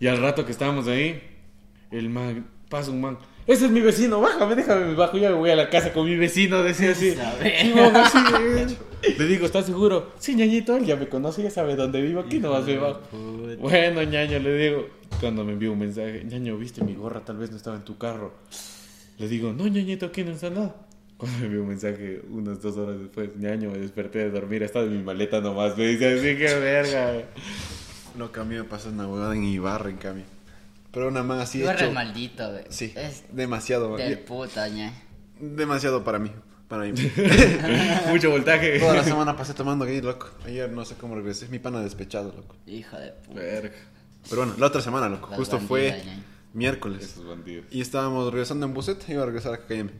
Y 0.00 0.06
al 0.06 0.18
rato 0.20 0.44
que 0.46 0.52
estábamos 0.52 0.88
ahí, 0.88 1.20
el 1.90 2.08
man, 2.08 2.46
pasa 2.68 2.90
un 2.90 3.00
man. 3.00 3.18
Ese 3.52 3.66
es 3.66 3.72
mi 3.72 3.80
vecino, 3.80 4.20
bájame, 4.20 4.54
déjame, 4.54 4.84
me 4.86 4.94
bajo, 4.94 5.18
ya 5.18 5.30
me 5.30 5.34
voy 5.34 5.50
a 5.50 5.56
la 5.56 5.68
casa 5.68 5.92
con 5.92 6.06
mi 6.06 6.14
vecino, 6.14 6.62
decía 6.62 6.92
así. 6.92 7.14
Eh. 7.42 8.76
Le 9.18 9.24
digo, 9.26 9.46
¿estás 9.46 9.66
seguro? 9.66 10.12
Sí, 10.20 10.36
ñañito, 10.36 10.76
él 10.76 10.84
ya 10.84 10.94
me 10.94 11.08
conoce, 11.08 11.42
ya 11.42 11.50
sabe 11.50 11.74
dónde 11.74 12.00
vivo, 12.00 12.20
aquí 12.20 12.38
nomás 12.38 12.64
me 12.64 12.76
bajo. 12.76 13.00
Bueno, 13.58 14.02
ñaño, 14.04 14.38
le 14.38 14.56
digo, 14.56 14.86
cuando 15.20 15.44
me 15.44 15.54
envió 15.54 15.72
un 15.72 15.80
mensaje, 15.80 16.22
ñaño, 16.24 16.56
viste 16.58 16.84
mi 16.84 16.94
gorra, 16.94 17.24
tal 17.24 17.38
vez 17.38 17.50
no 17.50 17.56
estaba 17.56 17.76
en 17.76 17.82
tu 17.82 17.98
carro. 17.98 18.34
Le 19.18 19.26
digo, 19.26 19.52
no, 19.52 19.66
ñañito, 19.66 20.06
aquí 20.06 20.22
no 20.22 20.30
está 20.30 20.50
nada. 20.50 20.76
Cuando 21.16 21.38
me 21.38 21.46
envió 21.46 21.62
un 21.62 21.68
mensaje, 21.68 22.22
unas 22.30 22.62
dos 22.62 22.76
horas 22.76 23.00
después, 23.00 23.30
ñaño, 23.36 23.70
me 23.70 23.78
desperté 23.78 24.18
de 24.20 24.30
dormir, 24.30 24.62
estaba 24.62 24.84
en 24.84 24.96
mi 24.96 25.02
maleta 25.02 25.40
nomás, 25.40 25.76
me 25.76 25.88
dice 25.88 26.14
así, 26.14 26.36
qué 26.36 26.54
verga. 26.54 27.24
A 28.18 28.44
mí 28.44 28.54
me 28.54 28.64
pasó 28.64 28.90
una 28.90 29.08
huevada 29.08 29.34
en 29.34 29.44
Ibarra, 29.44 29.90
en 29.90 29.96
cambio. 29.96 30.24
Pero 30.92 31.08
una 31.08 31.22
man 31.22 31.40
así 31.40 31.62
maldito, 31.92 32.50
güey. 32.50 32.64
Sí, 32.70 32.92
Es 32.96 33.24
demasiado. 33.32 33.96
del 33.96 34.18
puta, 34.20 34.68
ñe. 34.68 34.92
Demasiado 35.38 36.02
para 36.04 36.18
mí. 36.18 36.32
Para 36.68 36.84
mí. 36.84 36.92
Mucho 38.08 38.30
voltaje. 38.30 38.78
Toda 38.78 38.94
la 38.94 39.04
semana 39.04 39.36
pasé 39.36 39.54
tomando 39.54 39.84
aquí, 39.84 40.00
loco. 40.00 40.28
Ayer 40.44 40.70
no 40.70 40.84
sé 40.84 40.94
cómo 40.96 41.14
regresé. 41.14 41.46
Es 41.46 41.50
mi 41.50 41.58
pana 41.58 41.80
despechado, 41.80 42.32
loco. 42.36 42.56
Hijo 42.66 42.96
de 42.96 43.12
puta. 43.12 43.40
Verga, 43.40 43.76
Pero 44.28 44.42
bueno, 44.42 44.54
la 44.58 44.66
otra 44.66 44.80
semana, 44.80 45.08
loco. 45.08 45.28
Las 45.30 45.38
Justo 45.38 45.58
fue 45.60 46.00
miércoles. 46.52 47.04
esos 47.04 47.26
bandidos. 47.26 47.66
Y 47.70 47.80
estábamos 47.80 48.32
regresando 48.32 48.66
en 48.66 48.74
buset. 48.74 49.08
Iba 49.08 49.22
a 49.22 49.26
regresar 49.26 49.54
a 49.54 49.66
KM. 49.66 49.90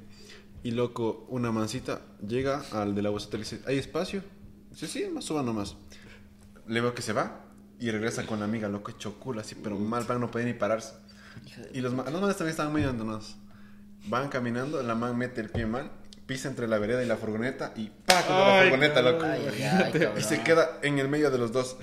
Y 0.62 0.72
loco, 0.72 1.26
una 1.30 1.52
mancita 1.52 2.02
llega 2.26 2.62
al 2.72 2.94
de 2.94 3.02
la 3.02 3.10
buseta 3.10 3.36
y 3.36 3.40
le 3.40 3.44
dice: 3.44 3.60
¿Hay 3.66 3.78
espacio? 3.78 4.22
Dice: 4.70 4.86
Sí, 4.88 5.04
más 5.12 5.24
suba 5.24 5.42
nomás. 5.42 5.76
Le 6.66 6.80
veo 6.80 6.94
que 6.94 7.02
se 7.02 7.12
va. 7.12 7.46
Y 7.80 7.90
regresa 7.90 8.24
con 8.26 8.38
la 8.40 8.44
amiga, 8.44 8.68
loco, 8.68 8.90
hecho 8.90 9.18
culo, 9.18 9.40
así, 9.40 9.54
pero 9.54 9.76
mal 9.78 10.04
van, 10.04 10.20
no 10.20 10.30
puede 10.30 10.44
ni 10.44 10.52
pararse. 10.52 10.92
Y 11.72 11.80
los, 11.80 11.94
ma- 11.94 12.04
los 12.10 12.20
manes 12.20 12.36
también 12.36 12.50
estaban 12.50 12.72
medio 12.72 12.88
abandonados. 12.88 13.36
Van 14.06 14.28
caminando, 14.28 14.82
la 14.82 14.94
man 14.94 15.16
mete 15.16 15.40
el 15.40 15.48
pie 15.48 15.64
mal, 15.66 15.90
pisa 16.26 16.48
entre 16.48 16.68
la 16.68 16.78
vereda 16.78 17.02
y 17.02 17.06
la 17.06 17.16
furgoneta 17.16 17.72
y 17.76 17.90
¡pa! 18.06 18.16
contra 18.22 18.56
la 18.56 18.62
furgoneta, 18.64 19.02
loco. 19.02 19.24
Ay, 19.24 19.46
ay, 19.50 19.62
ay, 19.62 19.92
cabrón. 19.92 20.18
Y 20.18 20.22
se 20.22 20.42
queda 20.42 20.78
en 20.82 20.98
el 20.98 21.08
medio 21.08 21.30
de 21.30 21.38
los 21.38 21.52
dos. 21.52 21.76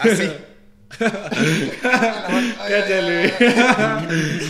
Así. 0.00 0.30
Cáchale. 2.68 3.26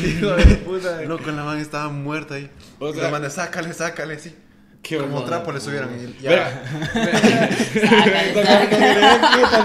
Hijo 0.06 0.30
de 0.36 0.56
puta. 0.64 1.02
Loco, 1.02 1.30
la 1.30 1.44
man 1.44 1.58
estaba 1.58 1.88
muerta 1.88 2.34
ahí. 2.34 2.50
O 2.78 2.92
sea- 2.92 3.04
la 3.04 3.10
man, 3.10 3.30
sácale, 3.30 3.72
sácale, 3.72 4.18
sí. 4.18 4.34
Qué 4.86 4.98
Como 4.98 5.12
bueno. 5.12 5.26
trapo 5.26 5.50
le 5.50 5.60
subieron. 5.60 5.88
Y 5.98 6.22
ya. 6.22 6.62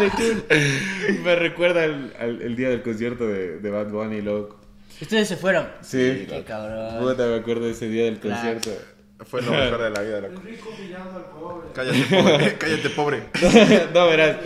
Me 1.23 1.36
recuerda 1.36 1.84
el, 1.86 2.13
al- 2.19 2.41
el 2.41 2.55
día 2.55 2.69
del 2.69 2.82
concierto 2.82 3.27
de, 3.27 3.60
de 3.60 3.69
Bad 3.69 3.89
Bunny, 3.89 4.21
loco. 4.21 4.60
Ustedes 5.01 5.27
se 5.27 5.38
fueron. 5.38 5.67
Sí. 5.82 6.25
Qué 6.29 6.43
cabrón. 6.45 6.99
Puta, 6.99 7.25
me 7.27 7.36
acuerdo 7.36 7.65
de 7.65 7.71
ese 7.71 7.88
día 7.89 8.05
del 8.05 8.19
concierto. 8.19 8.69
Fue 9.25 9.41
lo 9.41 9.51
mejor 9.55 9.82
de 9.84 9.89
la 9.89 10.01
vida, 10.01 10.21
loco. 10.21 10.41
Cállate, 11.73 12.03
pobre. 12.10 12.58
Cállate, 12.58 12.89
pobre. 12.89 13.23
no, 13.93 14.08
verás, 14.08 14.38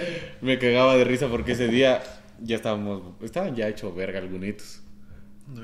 me 0.41 0.57
cagaba 0.59 0.95
de 0.97 1.03
risa 1.03 1.27
porque 1.27 1.53
ese 1.53 1.67
día 1.67 2.01
ya 2.41 2.55
estábamos, 2.55 3.13
estaban 3.23 3.55
ya 3.55 3.67
hechos 3.67 3.95
verga 3.95 4.19
algunitos. 4.19 4.81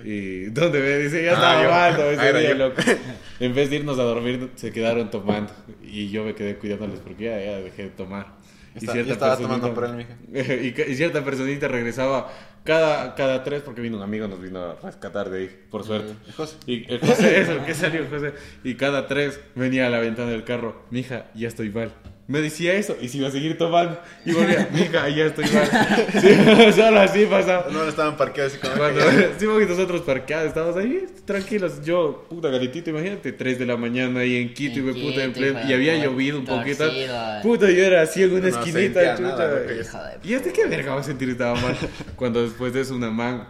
Y 0.04 0.46
¿dónde 0.46 0.80
me 0.80 0.98
dice? 0.98 1.24
Ya 1.24 1.32
Ah, 1.32 1.34
estaba 1.36 1.64
mal 1.64 2.02
Ah, 2.02 2.12
ese 2.12 2.30
era 2.30 2.40
día, 2.40 2.50
yo. 2.50 2.56
loco. 2.56 2.82
En 3.40 3.56
vez 3.56 3.70
de 3.70 3.78
irnos 3.78 3.98
a 3.98 4.04
dormir, 4.04 4.50
se 4.56 4.72
quedaron 4.72 5.10
tomando. 5.10 5.52
Y 5.82 6.10
yo 6.10 6.24
me 6.26 6.36
quedé 6.36 6.58
cuidándoles 6.58 7.00
porque 7.00 7.26
ya, 7.26 7.40
ya 7.40 7.60
dejé 7.60 7.84
de 7.84 7.90
tomar. 7.90 8.28
Está- 8.76 8.94
yo 8.96 9.14
estaba 9.14 9.38
tomando 9.38 9.74
por 9.74 9.86
él, 9.86 9.94
mija. 9.96 10.16
y, 10.54 10.92
y 10.92 10.96
cierta 10.96 11.24
personita 11.24 11.68
regresaba 11.70 12.30
cada, 12.66 13.16
cada 13.16 13.44
tres 13.44 13.62
porque 13.62 13.80
vino 13.82 13.96
un 13.98 14.04
amigo, 14.04 14.28
nos 14.28 14.42
vino 14.42 14.60
a 14.62 14.76
rescatar 14.84 15.30
de 15.30 15.40
ahí, 15.40 15.60
por 15.72 15.84
suerte. 15.86 16.14
El 16.28 16.34
José. 16.34 16.58
Y 16.68 16.92
el 16.94 17.00
José, 17.00 17.42
eso, 17.42 17.66
que 17.66 17.74
salió 17.74 18.06
José. 18.10 18.34
Y 18.66 18.76
cada 18.76 19.08
tres 19.08 19.40
venía 19.56 19.88
a 19.88 19.90
la 19.90 20.00
ventana 20.00 20.30
del 20.32 20.44
carro, 20.44 20.84
mija, 20.92 21.28
ya 21.34 21.48
estoy 21.48 21.70
mal. 21.70 21.92
Me 22.30 22.42
decía 22.42 22.74
eso 22.76 22.96
y 23.02 23.08
se 23.10 23.18
iba 23.18 23.28
a 23.28 23.32
seguir 23.32 23.58
tomando. 23.58 24.00
Y 24.24 24.34
volvía, 24.34 24.70
mija, 24.72 25.10
ya 25.10 25.26
estoy 25.26 25.46
mal. 25.46 25.68
Sí, 26.22 26.72
solo 26.76 27.00
así 27.00 27.26
pasaba. 27.26 27.66
No, 27.72 27.84
estaban 27.86 28.16
parqueados 28.18 28.54
así 28.54 28.62
como. 28.62 28.76
Cuando, 28.78 29.02
sí, 29.40 29.46
porque 29.52 29.66
nosotros 29.66 30.02
parqueados, 30.02 30.48
estábamos 30.50 30.78
ahí 30.78 31.08
tranquilos. 31.26 31.84
Yo, 31.84 32.28
puta 32.30 32.50
galetito, 32.50 32.92
imagínate, 32.92 33.32
3 33.32 33.58
de 33.58 33.66
la 33.66 33.78
mañana 33.78 34.20
ahí 34.20 34.38
en 34.38 34.54
Quito, 34.54 34.76
y 34.78 34.80
En 34.82 34.86
me 34.86 34.94
puta 34.94 35.24
en 35.24 35.34
pleno. 35.34 35.60
Y 35.68 35.74
había 35.74 35.94
puta, 35.96 36.06
llovido 36.06 36.40
un 36.40 36.46
poquito. 36.46 36.86
eh. 36.88 37.40
Puta, 37.42 37.70
yo 37.72 37.84
era 37.84 38.04
así 38.04 38.22
en 38.22 38.32
una 38.32 38.42
No 38.42 38.48
esquinita, 38.48 39.16
chucha. 39.16 39.28
nada, 39.30 40.18
¿Y 40.24 40.34
este 40.36 40.54
qué 40.54 40.68
verga 40.68 40.94
va 40.94 41.02
a 41.02 41.04
sentir 41.04 41.30
estaba 41.32 41.60
mal? 41.60 41.76
Cuando 42.16 42.44
después 42.44 42.74
de 42.74 42.82
eso 42.82 42.94
una 42.96 43.10
man 43.10 43.48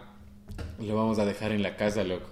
lo 0.82 0.96
vamos 0.96 1.18
a 1.18 1.26
dejar 1.26 1.52
en 1.52 1.62
la 1.62 1.76
casa, 1.76 2.02
loco. 2.02 2.30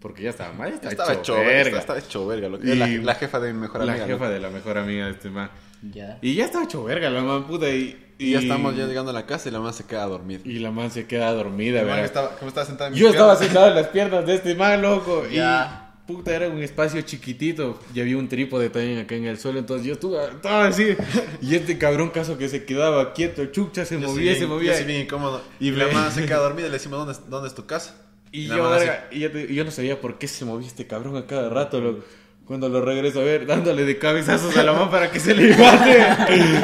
Porque 0.00 0.22
ya 0.24 0.30
estaba 0.30 0.52
mal, 0.52 0.68
ya 0.68 0.74
estaba, 0.74 0.92
Estaba 0.92 1.12
hecho 1.14 1.20
hecho 1.22 1.34
verga. 1.40 1.52
verga. 1.64 1.78
Estaba 1.78 1.98
hecho 1.98 2.26
verga, 2.26 2.48
loco. 2.50 2.64
Y- 2.66 2.74
La, 2.76 2.86
la 2.86 3.14
jefa 3.14 3.40
de 3.40 3.52
mi 3.54 3.60
mejor 3.60 3.84
la 3.84 3.92
amiga. 3.92 4.06
jefa 4.06 4.18
loco. 4.24 4.34
de 4.34 4.40
la 4.40 4.50
mejor 4.50 4.76
amiga 4.78 5.06
de 5.06 5.12
este 5.12 5.30
man. 5.30 5.50
Ya. 5.82 6.18
Y 6.22 6.34
ya 6.34 6.44
estaba 6.46 6.64
hecho 6.64 6.84
verga 6.84 7.08
la 7.10 7.22
man, 7.22 7.44
puta. 7.46 7.68
Y, 7.70 8.04
Y 8.18 8.32
ya 8.32 8.40
estamos 8.40 8.76
ya 8.76 8.86
llegando 8.86 9.10
a 9.10 9.14
la 9.14 9.26
casa 9.26 9.48
y 9.48 9.52
la 9.52 9.60
man 9.60 9.72
se 9.72 9.84
queda 9.84 10.04
dormida. 10.06 10.40
Y 10.44 10.58
la 10.58 10.70
man 10.72 10.90
se 10.90 11.06
queda 11.06 11.32
dormida, 11.32 11.82
¿verdad? 11.84 12.04
estaba, 12.04 12.30
como 12.36 12.48
estaba 12.48 12.66
sentada 12.66 12.88
en 12.88 12.94
mi 12.94 13.00
Yo 13.00 13.10
estaba 13.10 13.36
sentado 13.36 13.68
en 13.68 13.74
las 13.76 13.86
piernas 13.88 14.26
de 14.26 14.34
este 14.34 14.54
man, 14.56 14.82
loco. 14.82 15.24
Ya. 15.30 15.84
Y 16.04 16.12
puta, 16.12 16.34
era 16.34 16.48
un 16.48 16.60
espacio 16.62 17.00
chiquitito. 17.02 17.78
Y 17.94 18.00
había 18.00 18.16
un 18.16 18.28
trípode 18.28 18.70
también 18.70 18.98
acá 18.98 19.14
en 19.14 19.26
el 19.26 19.38
suelo. 19.38 19.58
Entonces 19.60 19.86
yo 19.86 19.92
estuve, 19.92 20.18
estaba 20.24 20.66
así. 20.66 20.96
Y 21.42 21.54
este 21.54 21.78
cabrón 21.78 22.10
caso 22.10 22.36
que 22.38 22.48
se 22.48 22.64
quedaba 22.64 23.12
quieto, 23.12 23.46
chucha, 23.46 23.84
se 23.84 24.00
Yo 24.00 24.08
movía, 24.08 24.34
se 24.34 24.46
movía. 24.46 24.72
Yo 24.72 24.78
sí 24.78 24.84
bien 24.84 25.02
incómodo. 25.02 25.42
Y 25.60 25.70
la 25.70 25.86
man 25.88 26.10
se 26.10 26.24
queda 26.26 26.38
dormida 26.40 26.66
y 26.66 26.70
le 26.70 26.74
decimos, 26.78 26.98
¿dónde, 26.98 27.12
es- 27.12 27.30
dónde 27.30 27.48
es 27.48 27.54
tu 27.54 27.66
casa? 27.66 27.94
Y 28.32 28.46
yo, 28.46 28.66
así, 28.72 28.86
y 29.12 29.20
yo, 29.20 29.30
te- 29.32 29.54
yo 29.54 29.64
no 29.64 29.70
sabía 29.70 30.00
por 30.00 30.18
qué 30.18 30.26
se 30.28 30.44
movía 30.44 30.66
este 30.66 30.86
cabrón 30.86 31.16
a 31.16 31.26
cada 31.26 31.48
rato, 31.50 31.80
loco. 31.80 32.04
Cuando 32.48 32.70
lo 32.70 32.80
regreso 32.80 33.20
a 33.20 33.24
ver, 33.24 33.44
dándole 33.44 33.84
de 33.84 33.98
cabezazos 33.98 34.56
a 34.56 34.62
la 34.62 34.72
mano 34.72 34.90
para 34.90 35.10
que 35.10 35.20
se 35.20 35.34
levante. 35.34 35.98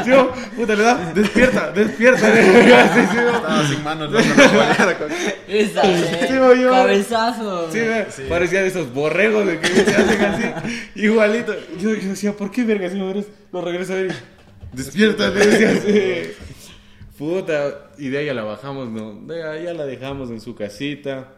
Yo, 0.06 0.32
puta, 0.56 0.74
le 0.74 0.82
da, 0.82 1.12
despierta, 1.14 1.70
despierta. 1.72 2.26
Así, 2.26 3.00
sí. 3.12 3.18
Estaba 3.18 3.68
sin 3.68 3.84
manos, 3.84 4.10
no. 4.10 4.18
Esa, 5.46 5.82
eh. 5.84 6.26
Sí, 6.26 6.38
voy 6.38 6.62
yo. 6.62 6.70
Cabezazo. 6.70 7.70
Sí, 7.70 7.80
ve, 7.80 8.06
Sí. 8.08 8.22
parecía 8.30 8.62
de 8.62 8.68
esos 8.68 8.94
borregos 8.94 9.46
de 9.46 9.60
que 9.60 9.66
se 9.66 9.94
hacen 9.94 10.22
así, 10.22 10.44
igualito. 10.94 11.54
Yo, 11.78 11.92
yo 11.94 12.08
decía, 12.08 12.32
¿por 12.32 12.50
qué 12.50 12.64
verga 12.64 12.88
si 12.88 12.98
regreso? 12.98 13.28
Lo 13.52 13.60
regreso 13.60 13.92
a 13.92 13.96
ver 13.96 14.14
despierta, 14.72 15.28
le 15.28 15.46
decía 15.46 15.70
así. 15.70 16.32
Puta, 17.18 17.90
y 17.98 18.08
de 18.08 18.18
ahí 18.18 18.26
ya 18.26 18.34
la 18.34 18.42
bajamos, 18.44 18.88
¿no? 18.88 19.20
De 19.26 19.42
ahí 19.46 19.64
ya 19.64 19.74
la 19.74 19.84
dejamos 19.84 20.30
en 20.30 20.40
su 20.40 20.54
casita. 20.54 21.28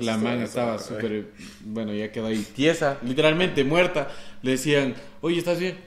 La 0.00 0.16
man 0.18 0.40
estaba 0.40 0.78
súper, 0.78 1.32
bueno, 1.64 1.92
ya 1.94 2.10
quedó 2.12 2.26
ahí 2.26 2.38
tiesa, 2.56 2.98
literalmente 3.02 3.64
muerta. 3.64 4.08
Le 4.42 4.52
decían, 4.52 4.94
oye, 5.20 5.38
¿estás 5.38 5.58
bien? 5.58 5.78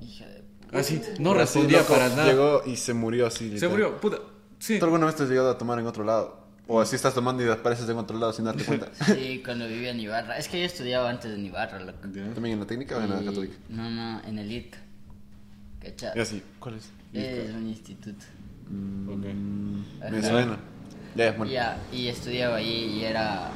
Hija 0.00 0.26
de 0.26 0.42
Así, 0.78 1.00
no 1.18 1.30
Así, 1.32 1.38
respondía 1.40 1.78
loco, 1.78 1.92
para 1.94 2.08
nada. 2.10 2.26
Llegó 2.26 2.62
y 2.66 2.76
se 2.76 2.92
murió 2.94 3.26
así. 3.26 3.46
Se 3.48 3.54
literal. 3.54 3.70
murió, 3.70 4.00
puta. 4.00 4.18
Sí. 4.58 4.78
¿Tú 4.78 4.84
alguna 4.86 5.06
vez 5.06 5.14
te 5.16 5.22
has 5.24 5.28
llegado 5.28 5.50
a 5.50 5.58
tomar 5.58 5.78
en 5.78 5.86
otro 5.86 6.04
lado? 6.04 6.44
O 6.68 6.80
así 6.80 6.96
estás 6.96 7.14
tomando 7.14 7.44
y 7.44 7.48
apareces 7.48 7.88
en 7.88 7.96
otro 7.96 8.18
lado 8.18 8.32
sin 8.32 8.44
darte 8.46 8.64
cuenta. 8.64 8.90
Sí, 9.14 9.40
cuando 9.44 9.68
vivía 9.68 9.90
en 9.90 10.00
Ibarra. 10.00 10.36
Es 10.36 10.48
que 10.48 10.58
yo 10.58 10.66
estudiaba 10.66 11.08
antes 11.08 11.32
en 11.32 11.46
Ibarra, 11.46 11.78
loco. 11.78 11.98
¿También 12.00 12.34
en 12.54 12.58
la 12.60 12.66
técnica 12.66 12.96
o 12.96 13.00
en 13.02 13.10
la 13.10 13.24
católica? 13.24 13.54
No, 13.68 13.88
no, 13.88 14.20
en 14.24 14.38
el 14.38 14.50
ITCA. 14.50 14.78
¿Cachai? 15.80 16.10
Y 16.16 16.20
así, 16.20 16.42
¿cuál 16.58 16.74
es? 16.76 16.90
Es 17.12 17.54
un 17.54 17.68
instituto. 17.68 18.24
Ok. 19.08 19.24
Me 20.10 20.18
Ajá. 20.18 20.28
suena. 20.28 20.58
Ya, 21.16 21.32
bueno. 21.32 21.50
Ya, 21.52 21.76
y 21.92 22.08
estudiaba 22.08 22.56
ahí 22.56 22.98
y 23.00 23.04
era... 23.04 23.48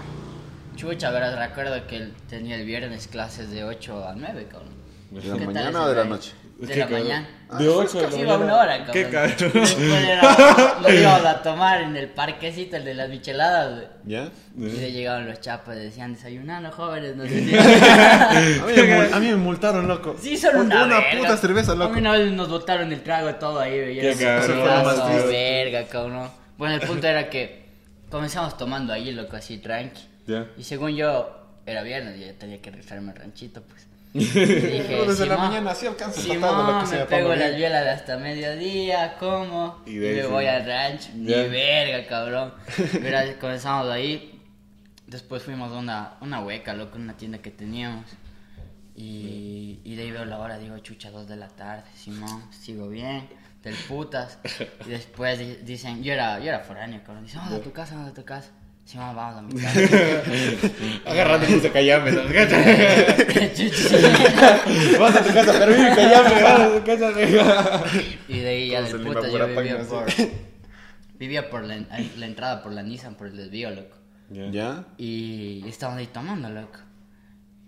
Chucha, 0.76 1.10
verás, 1.10 1.36
recuerdo 1.38 1.86
que 1.86 1.96
él 1.96 2.14
tenía 2.28 2.56
el 2.56 2.64
viernes 2.64 3.06
clases 3.06 3.50
de 3.50 3.64
8 3.64 4.08
a 4.08 4.14
9, 4.16 4.46
cabrón. 4.50 4.70
¿De 5.10 5.20
¿Qué 5.20 5.28
la 5.28 5.34
mañana 5.36 5.82
o 5.82 5.88
de 5.88 5.94
la 5.96 6.04
noche? 6.04 6.32
De 6.58 6.76
la 6.76 6.86
cabrón. 6.86 7.02
mañana. 7.02 7.28
De 7.58 7.68
8 7.68 7.96
de 7.98 8.02
la 8.04 8.08
Casi 8.08 8.20
iba 8.20 8.38
mañana. 8.38 8.44
una 8.44 8.62
hora, 8.62 8.76
cabrón. 8.86 8.92
Qué 8.92 9.10
cabrón. 9.10 9.34
Después 9.52 9.78
era, 10.08 10.76
lo 10.80 10.92
íbamos 10.94 11.26
a 11.26 11.42
tomar 11.42 11.80
en 11.82 11.96
el 11.96 12.08
parquecito, 12.08 12.76
el 12.76 12.84
de 12.84 12.94
las 12.94 13.08
micheladas, 13.10 13.74
güey. 13.74 13.86
¿Ya? 14.06 14.28
Y 14.56 14.80
le 14.80 14.92
llegaban 14.92 15.26
los 15.26 15.40
chapas, 15.40 15.76
decían 15.76 16.14
desayunando, 16.14 16.70
jóvenes, 16.70 17.16
no 17.16 17.24
sé 17.24 17.44
si. 17.44 17.54
A 17.56 18.40
mí, 18.66 18.72
me, 18.76 18.94
a 19.14 19.20
mí 19.20 19.26
me 19.28 19.36
multaron, 19.36 19.86
loco. 19.88 20.16
Sí, 20.18 20.36
son 20.38 20.56
una, 20.56 20.84
Una 20.84 21.00
verga. 21.00 21.18
puta 21.18 21.36
cerveza, 21.36 21.72
A 21.72 21.74
loco. 21.74 21.92
mí 21.92 22.00
una 22.00 22.12
vez 22.12 22.30
nos 22.32 22.48
botaron 22.48 22.90
el 22.92 23.02
trago 23.02 23.34
todo 23.34 23.60
ahí, 23.60 23.78
güey. 23.78 24.00
Qué 24.00 24.14
cabrón. 24.16 24.84
más 24.84 25.26
verga, 25.26 25.84
cabrón. 25.88 26.30
Bueno, 26.60 26.74
el 26.76 26.80
punto 26.82 27.06
era 27.08 27.28
que 27.30 27.64
comenzamos 28.10 28.56
tomando 28.58 28.92
ahí, 28.92 29.10
loco, 29.12 29.34
así 29.36 29.58
tranqui. 29.58 30.02
Ya. 30.26 30.46
Y 30.56 30.62
según 30.62 30.94
yo, 30.94 31.36
era 31.66 31.82
viernes 31.82 32.18
y 32.20 32.26
yo 32.26 32.34
tenía 32.34 32.60
que 32.62 32.70
regresarme 32.70 33.10
al 33.12 33.16
ranchito, 33.16 33.62
pues. 33.62 33.86
Y 34.14 34.18
dije, 34.18 34.84
Pero 34.88 35.06
desde 35.06 35.24
la 35.26 35.34
"Simón, 35.36 35.48
mañana 35.48 35.70
así 35.70 35.86
alcanza 35.86 36.20
Simón, 36.20 36.40
tratando 36.40 36.72
lo 36.72 36.78
que 36.80 36.84
me 36.84 36.90
sea, 36.90 37.06
pego 37.06 37.22
toma 37.30 37.36
las 37.36 37.46
bien". 37.48 37.58
bielas 37.58 37.84
de 37.84 37.90
hasta 37.90 38.16
mediodía, 38.18 39.16
como, 39.18 39.82
Y 39.86 39.90
y, 39.92 39.96
de 39.96 40.14
me 40.16 40.22
sí. 40.22 40.28
voy 40.28 40.46
al 40.46 40.66
rancho. 40.66 41.08
Ya. 41.14 41.42
Ni 41.42 41.48
verga, 41.48 42.06
cabrón. 42.06 42.52
Mira, 43.02 43.38
comenzamos 43.40 43.88
ahí. 43.88 44.38
Después 45.06 45.42
fuimos 45.42 45.72
a 45.72 45.78
una, 45.78 46.14
una 46.20 46.40
hueca, 46.40 46.72
loco, 46.74 46.98
una 46.98 47.16
tienda 47.16 47.38
que 47.38 47.50
teníamos. 47.50 48.04
Y, 48.96 49.80
y 49.84 49.94
de 49.94 50.02
ahí 50.02 50.10
veo 50.10 50.24
la 50.26 50.38
hora, 50.38 50.58
digo, 50.58 50.76
chucha, 50.80 51.10
dos 51.10 51.26
de 51.26 51.36
la 51.36 51.48
tarde, 51.48 51.84
Simón, 51.96 52.44
sigo 52.52 52.88
bien, 52.88 53.28
del 53.62 53.74
putas. 53.74 54.38
Y 54.86 54.90
después 54.90 55.38
di- 55.38 55.58
dicen, 55.62 56.02
yo 56.02 56.12
era, 56.12 56.38
yo 56.38 56.46
era 56.46 56.60
foráneo, 56.60 57.00
cabrón. 57.04 57.24
Dicen, 57.24 57.40
vamos 57.40 57.60
a 57.60 57.62
tu 57.62 57.72
casa, 57.72 57.94
vamos 57.94 58.10
a 58.10 58.14
tu 58.14 58.24
casa. 58.24 58.50
Sí, 58.84 58.96
mamá, 58.98 59.32
vamos 59.32 59.38
a 59.38 59.42
mi 59.42 59.60
casa. 59.60 59.80
Agarrando 61.06 61.46
de 61.46 61.70
callame, 61.70 62.12
¿no? 62.12 62.22
Vas 64.98 65.16
a 65.16 65.22
tu 65.24 65.32
casa, 65.32 65.52
pero 65.58 65.72
vive 65.72 65.88
callame, 65.94 66.42
vas 66.42 66.60
a 66.60 66.78
tu 66.78 66.84
casa. 66.84 67.12
y 68.28 68.38
de 68.38 68.48
ahí 68.48 68.70
ya 68.70 68.82
del 68.82 68.98
le 68.98 69.04
puta 69.04 69.20
evapora 69.28 69.46
yo 69.46 69.60
vivía 69.62 69.78
por, 69.88 70.06
vivía 71.18 71.50
por 71.50 71.64
la, 71.64 71.76
la 72.16 72.26
entrada 72.26 72.62
por 72.62 72.72
la 72.72 72.82
Nissan, 72.82 73.14
por 73.14 73.26
el 73.28 73.36
desvío, 73.36 73.70
loco. 73.70 73.96
¿Ya? 74.30 74.84
Y 74.96 75.64
estábamos 75.68 76.00
ahí 76.00 76.06
tomando, 76.06 76.48
loco. 76.50 76.78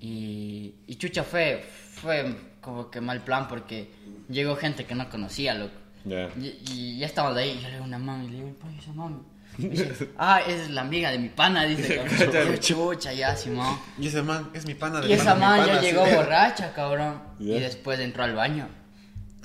Y, 0.01 0.75
y 0.87 0.95
chucha 0.97 1.23
fue, 1.23 1.65
fue 1.95 2.35
como 2.61 2.91
que 2.91 3.01
mal 3.01 3.21
plan 3.23 3.49
porque 3.49 3.91
llegó 4.29 4.57
gente 4.57 4.85
que 4.85 4.95
no 4.95 5.09
conocía, 5.09 5.55
loco. 5.55 5.75
Ya. 6.05 6.29
Y, 6.39 6.59
y 6.71 6.99
ya 6.99 7.07
estábamos 7.07 7.37
ahí, 7.39 7.51
y 7.51 7.63
yo 7.63 7.69
le 7.69 7.73
digo 7.75 7.85
a 7.85 7.87
una 7.87 7.99
mami, 7.99 8.29
le 8.29 8.37
digo, 8.37 8.55
"¿Cuál 8.61 8.75
es 8.75 8.83
esa 8.83 8.93
mami? 8.93 9.17
Me 9.59 9.69
dice, 9.69 10.09
ah, 10.19 10.41
esa 10.47 10.63
es 10.63 10.71
la 10.71 10.81
amiga 10.81 11.11
de 11.11 11.19
mi 11.19 11.29
pana, 11.29 11.65
dice. 11.65 12.01
Yo, 12.33 12.57
chucha, 12.57 13.13
ya, 13.13 13.37
Simón. 13.37 13.79
Y 13.99 14.07
ese 14.09 14.23
man 14.23 14.49
es 14.55 14.65
mi 14.67 14.75
pana 14.75 15.01
de 15.01 15.09
Y 15.09 15.13
esa 15.13 15.35
man 15.35 15.67
ya 15.67 15.79
sí. 15.81 15.87
llegó 15.87 16.07
borracha, 16.07 16.73
cabrón. 16.75 17.21
Ya. 17.39 17.57
Y 17.57 17.61
después 17.61 17.99
entró 18.01 18.23
al 18.23 18.35
baño. 18.35 18.69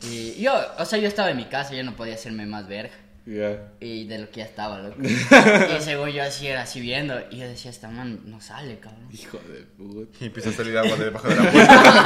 Y 0.04 0.40
yo, 0.42 0.54
o 0.78 0.86
sea, 0.86 1.00
yo 1.00 1.08
estaba 1.08 1.32
en 1.32 1.38
mi 1.38 1.46
casa, 1.46 1.74
yo 1.74 1.84
no 1.84 1.96
podía 1.96 2.14
hacerme 2.14 2.46
más 2.46 2.68
verga. 2.68 2.94
Ya. 3.26 3.72
Y 3.82 4.06
de 4.06 4.20
lo 4.20 4.30
que 4.30 4.38
ya 4.42 4.46
estaba, 4.46 4.80
loco. 4.80 5.02
y 5.02 5.82
según 5.82 6.10
yo 6.12 6.22
así 6.24 6.48
era 6.48 6.62
así 6.62 6.80
viendo. 6.80 7.16
Y 7.32 7.38
yo 7.40 7.48
decía, 7.48 7.72
esta 7.72 7.90
man 7.90 8.22
no 8.26 8.40
sale, 8.40 8.78
cabrón. 8.80 9.10
Hijo 9.12 9.40
de 9.52 9.62
puta. 9.64 10.18
Y 10.22 10.28
empieza 10.28 10.50
a 10.52 10.54
salir 10.54 10.78
agua 10.78 10.96
de 10.96 11.06
debajo 11.06 11.28
de 11.28 11.36
la 11.36 11.52
puerta. 11.52 12.04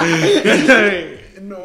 no, 1.42 1.58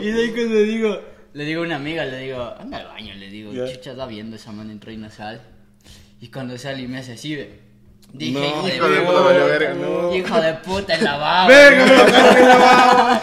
Y 0.00 0.10
de 0.12 0.22
ahí 0.22 0.30
cuando 0.30 0.54
digo, 0.62 1.00
le 1.32 1.44
digo 1.44 1.62
a 1.62 1.66
una 1.66 1.76
amiga, 1.76 2.04
le 2.04 2.18
digo, 2.18 2.54
anda 2.58 2.78
al 2.78 2.86
baño, 2.88 3.14
le 3.14 3.28
digo, 3.28 3.52
Ya. 3.52 3.72
chucha, 3.72 3.92
está 3.92 4.06
viendo 4.06 4.36
esa 4.36 4.52
man 4.52 4.70
entró 4.70 4.90
y 4.92 4.96
no 4.96 5.10
sale. 5.10 5.40
Y 6.20 6.28
cuando 6.28 6.56
sale 6.58 6.82
y 6.82 6.88
me 6.88 6.98
hace 6.98 7.12
así, 7.12 7.36
ve. 7.36 7.60
Dije, 8.12 8.32
No, 8.40 8.66
hijo, 8.68 8.88
de, 8.88 9.00
puta, 9.02 9.74
no. 9.74 10.14
hijo 10.14 10.40
de 10.40 10.54
puta, 10.54 10.94
el 10.94 11.04
lavabo. 11.04 11.48
Verga, 11.48 11.84
me 11.84 11.92
lo 11.96 11.98
sacaste 12.08 12.40
la 12.40 12.56
baba. 12.56 13.22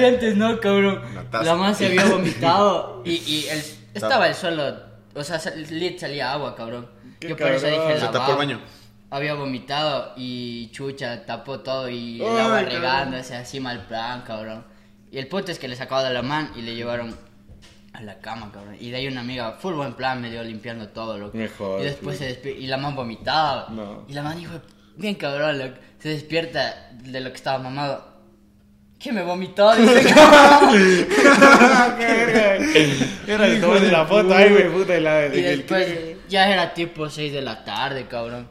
Y 0.00 0.04
antes 0.04 0.36
no, 0.36 0.58
cabrón. 0.60 1.00
La 1.32 1.54
man 1.54 1.74
se 1.74 1.86
había 1.86 2.04
vomitado 2.06 3.02
y, 3.04 3.12
y 3.12 3.46
el, 3.48 3.62
estaba 3.94 4.26
el 4.28 4.34
suelo, 4.34 4.74
o 5.14 5.22
sea, 5.22 5.40
lit 5.70 5.98
salía 6.00 6.32
agua, 6.32 6.54
cabrón. 6.56 6.88
Yo 7.20 7.36
por 7.36 7.46
eso 7.52 7.66
dije 7.66 7.94
Se 7.94 8.00
tapó 8.06 8.14
lavabo. 8.18 8.32
el 8.32 8.38
baño. 8.38 8.60
Había 9.10 9.34
vomitado 9.34 10.14
y 10.16 10.70
chucha 10.72 11.24
tapó 11.24 11.60
todo 11.60 11.88
y 11.88 12.16
el 12.20 12.22
Ay, 12.26 12.38
agua 12.38 12.56
cabrón. 12.60 12.72
regándose 12.72 13.36
así 13.36 13.60
mal 13.60 13.86
plan, 13.86 14.22
cabrón. 14.22 14.64
Y 15.12 15.18
el 15.18 15.28
punto 15.28 15.52
es 15.52 15.58
que 15.58 15.68
le 15.68 15.76
sacaba 15.76 16.02
de 16.02 16.14
la 16.14 16.22
man 16.22 16.50
y 16.56 16.62
le 16.62 16.74
llevaron 16.74 17.14
a 17.92 18.00
la 18.00 18.18
cama, 18.20 18.50
cabrón. 18.50 18.76
Y 18.80 18.88
de 18.90 18.96
ahí 18.96 19.06
una 19.06 19.20
amiga, 19.20 19.52
full 19.52 19.74
buen 19.74 19.92
plan, 19.92 20.22
me 20.22 20.30
dio 20.30 20.42
limpiando 20.42 20.88
todo, 20.88 21.18
loco. 21.18 21.36
Mejor, 21.36 21.82
Y 21.82 21.84
después 21.84 22.16
sí. 22.16 22.24
se 22.24 22.30
despierta 22.30 22.60
y 22.60 22.66
la 22.66 22.78
man 22.78 22.96
vomitaba. 22.96 23.68
No. 23.68 24.06
Y 24.08 24.14
la 24.14 24.22
man 24.22 24.38
dijo, 24.38 24.54
bien 24.96 25.14
cabrón, 25.16 25.58
loco. 25.58 25.74
Se 25.98 26.08
despierta 26.08 26.90
de 26.92 27.20
lo 27.20 27.28
que 27.28 27.36
estaba 27.36 27.58
mamado. 27.58 28.10
¿Qué 28.98 29.12
me 29.12 29.22
vomitó? 29.22 29.74
Dice, 29.76 30.02
Qué 30.02 30.14
verga. 31.98 32.56
Era 33.26 33.46
el 33.46 33.60
tomo 33.60 33.74
de 33.74 33.92
la 33.92 34.06
foto, 34.06 34.34
ay, 34.34 34.50
güey, 34.50 34.72
puta. 34.72 34.96
Y, 34.96 35.00
la, 35.02 35.26
Y 35.26 35.42
después 35.42 36.16
ya 36.28 36.50
era 36.50 36.72
tipo 36.72 37.10
6 37.10 37.32
de 37.34 37.42
la 37.42 37.64
tarde, 37.64 38.06
cabrón. 38.06 38.48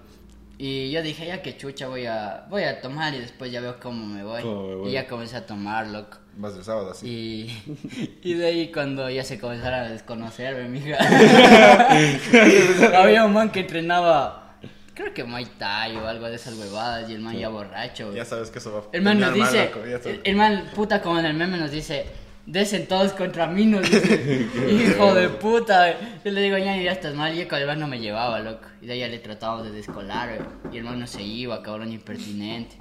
Y 0.59 0.91
yo 0.91 1.01
dije, 1.01 1.25
ya 1.25 1.41
que 1.41 1.57
chucha 1.57 1.87
voy 1.87 2.05
a, 2.05 2.45
voy 2.49 2.63
a 2.63 2.81
tomar 2.81 3.15
y 3.15 3.19
después 3.19 3.51
ya 3.51 3.61
veo 3.61 3.79
cómo 3.79 4.05
me 4.05 4.23
voy. 4.23 4.43
Voy. 4.43 4.89
Y 4.89 4.91
ya 4.91 5.07
comencé 5.07 5.37
a 5.37 5.45
tomar, 5.47 5.87
loco. 5.87 6.20
Vas 6.37 6.55
del 6.55 6.63
sábado 6.63 6.91
así. 6.91 7.07
Y, 7.07 8.19
y 8.23 8.33
de 8.35 8.45
ahí 8.45 8.71
cuando 8.71 9.09
ya 9.09 9.23
se 9.23 9.39
comenzaron 9.39 9.81
a 9.81 9.89
desconocerme, 9.89 10.69
mija. 10.69 10.97
Había 13.01 13.25
un 13.25 13.33
man 13.33 13.51
que 13.51 13.61
entrenaba, 13.61 14.55
creo 14.93 15.13
que 15.13 15.23
Muay 15.23 15.45
Thai 15.57 15.97
o 15.97 16.07
algo 16.07 16.27
de 16.27 16.35
esas 16.35 16.57
huevadas 16.57 17.09
y 17.09 17.13
el 17.13 17.21
man 17.21 17.37
ya 17.37 17.49
borracho. 17.49 18.13
Ya 18.13 18.25
sabes 18.25 18.49
que 18.49 18.59
eso 18.59 18.71
va 18.71 18.79
a 18.79 18.83
El 18.93 19.01
man 19.01 19.19
nos 19.19 19.35
mal, 19.35 19.51
dice, 19.51 19.65
loco, 19.65 19.83
el, 19.83 20.21
el 20.23 20.35
man 20.35 20.69
puta 20.73 21.01
como 21.01 21.19
en 21.19 21.25
el 21.25 21.33
meme 21.33 21.57
nos 21.57 21.71
dice, 21.71 22.05
desen 22.45 22.87
todos 22.87 23.13
contra 23.13 23.47
mí, 23.47 23.65
nos 23.65 23.89
dice, 23.89 24.47
hijo 24.69 25.13
de 25.13 25.29
puta. 25.29 25.95
Yo 26.23 26.31
le 26.31 26.41
digo, 26.41 26.57
ya, 26.57 26.75
ya 26.77 26.91
estás 26.91 27.13
mal, 27.13 27.35
y 27.35 27.41
el 27.41 27.67
man 27.67 27.79
no 27.79 27.87
me 27.87 27.99
llevaba, 27.99 28.39
loco. 28.39 28.65
Y 28.81 28.87
de 28.87 28.93
ahí 28.93 28.99
ya 28.99 29.07
le 29.07 29.19
tratábamos 29.19 29.65
de 29.65 29.71
descolar, 29.71 30.39
y 30.71 30.77
el 30.77 30.83
man 30.83 30.99
no 30.99 31.07
se 31.07 31.21
iba, 31.21 31.61
cabrón, 31.61 31.91
impertinente. 31.91 32.77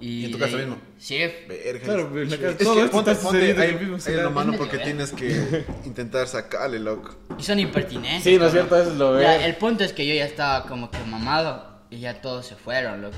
Y, 0.00 0.20
¿Y 0.20 0.24
en 0.26 0.32
tu 0.32 0.38
casa 0.38 0.56
ahí- 0.56 0.62
mismo? 0.66 0.78
Sí. 0.98 1.18
Verga. 1.48 1.80
Claro, 1.84 2.08
pero 2.12 2.22
en 2.22 2.30
la 2.30 2.36
casa- 2.36 2.50
Es 2.50 2.56
que 2.56 2.64
todo 2.64 2.78
esto 2.84 2.90
ponte, 2.92 3.10
está 3.12 3.22
ponte 3.24 3.38
ahí, 3.62 3.74
mismo 3.74 3.96
ahí 4.06 4.14
en 4.14 4.24
la 4.24 4.30
mano 4.30 4.52
porque 4.56 4.78
tienes 4.84 5.12
que 5.12 5.64
intentar 5.84 6.26
sacarle, 6.28 6.78
loco. 6.78 7.14
Y 7.38 7.42
son 7.42 7.58
impertinentes. 7.58 8.22
Sí, 8.24 8.38
¿no 8.38 8.46
es 8.46 8.52
cierto? 8.52 8.76
Eso 8.80 8.90
es 8.92 8.96
lo 8.96 9.20
Ya, 9.20 9.38
ve. 9.38 9.44
el 9.46 9.56
punto 9.56 9.84
es 9.84 9.92
que 9.92 10.06
yo 10.06 10.14
ya 10.14 10.24
estaba 10.24 10.66
como 10.66 10.90
que 10.90 10.98
mamado 11.04 11.80
y 11.90 12.00
ya 12.00 12.20
todos 12.20 12.46
se 12.46 12.56
fueron, 12.56 13.02
loco. 13.02 13.16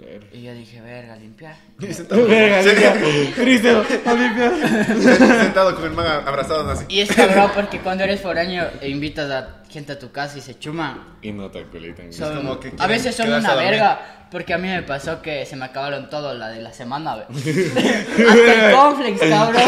Verga. 0.00 0.26
Y 0.32 0.42
yo 0.42 0.54
dije, 0.54 0.80
verga, 0.80 1.16
limpiar. 1.16 1.56
Verga, 1.78 2.62
Sí, 2.62 2.68
limpia. 2.68 3.34
Cristo, 3.34 3.84
a 4.06 4.14
limpiar. 4.14 4.52
sentado 5.42 5.76
con 5.76 5.84
el 5.84 5.90
man 5.92 6.06
abrazado 6.26 6.70
así. 6.70 6.84
Y 6.88 7.00
es 7.00 7.12
cabrón 7.14 7.50
porque 7.54 7.80
cuando 7.80 8.04
eres 8.04 8.20
foráneo 8.20 8.68
e 8.80 8.88
invitas 8.88 9.30
a 9.30 9.62
gente 9.70 9.92
a 9.92 9.98
tu 9.98 10.10
casa 10.10 10.38
y 10.38 10.40
se 10.40 10.58
chuman, 10.58 11.18
Y 11.22 11.32
no 11.32 11.50
te 11.50 11.60
aculitan. 11.60 12.12
son- 12.12 12.36
como 12.36 12.58
que 12.58 12.72
a 12.78 12.86
veces 12.86 13.14
son 13.14 13.32
una 13.32 13.54
verga. 13.54 14.16
Porque 14.30 14.54
a 14.54 14.58
mí 14.58 14.68
me 14.68 14.82
pasó 14.84 15.20
que 15.22 15.44
se 15.44 15.56
me 15.56 15.64
acabaron 15.64 16.08
todo 16.08 16.34
la 16.34 16.50
de 16.50 16.62
la 16.62 16.72
semana, 16.72 17.16
güey. 17.16 17.26
Hasta 17.66 18.68
el 18.70 18.74
complex, 18.76 19.20
cabrón. 19.28 19.62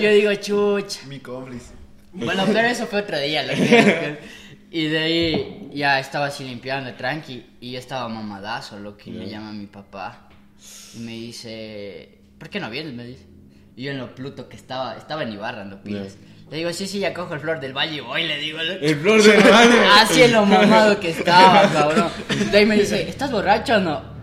yo 0.00 0.10
digo, 0.10 0.34
chuch. 0.34 1.04
Mi 1.06 1.20
cómplice. 1.20 1.72
Bueno, 2.12 2.44
pero 2.52 2.66
eso 2.68 2.86
fue 2.86 3.00
otro 3.00 3.18
día. 3.20 3.42
loco. 3.44 3.58
Y 4.76 4.88
de 4.88 4.98
ahí 4.98 5.70
ya 5.72 6.00
estaba 6.00 6.26
así 6.26 6.42
limpiando, 6.42 6.92
tranqui. 6.94 7.46
Y 7.60 7.70
yo 7.70 7.78
estaba 7.78 8.08
mamadazo, 8.08 8.76
lo 8.80 8.96
que 8.96 9.12
me 9.12 9.26
Ya. 9.26 9.38
llama 9.38 9.52
mi 9.52 9.66
papá. 9.66 10.28
Y 10.96 10.98
me 10.98 11.12
dice, 11.12 12.18
¿por 12.40 12.48
qué 12.48 12.58
no 12.58 12.68
vienes? 12.70 12.92
Me 12.92 13.04
dice. 13.04 13.24
Y 13.76 13.84
yo 13.84 13.92
en 13.92 13.98
lo 13.98 14.16
pluto 14.16 14.48
que 14.48 14.56
estaba, 14.56 14.96
estaba 14.96 15.22
en 15.22 15.32
Ibarra, 15.32 15.62
en 15.62 15.70
lo 15.70 15.80
pides. 15.80 16.18
Le 16.50 16.56
digo, 16.56 16.72
sí, 16.72 16.88
sí, 16.88 16.98
ya 16.98 17.14
cojo 17.14 17.34
el 17.34 17.40
flor 17.40 17.60
del 17.60 17.72
valle 17.72 17.98
y 17.98 18.00
voy, 18.00 18.24
le 18.26 18.36
digo. 18.38 18.58
El 18.60 18.96
flor 18.96 19.22
de 19.22 19.36
valle. 19.50 19.78
Así 20.00 20.22
en 20.22 20.32
lo 20.32 20.44
mamado 20.46 20.98
que 20.98 21.10
estaba, 21.10 21.70
cabrón. 21.72 22.10
De 22.50 22.58
ahí 22.58 22.66
me 22.66 22.74
dice, 22.76 23.02
¿estás 23.08 23.30
borracho 23.30 23.76
o 23.76 23.80
no? 23.80 24.13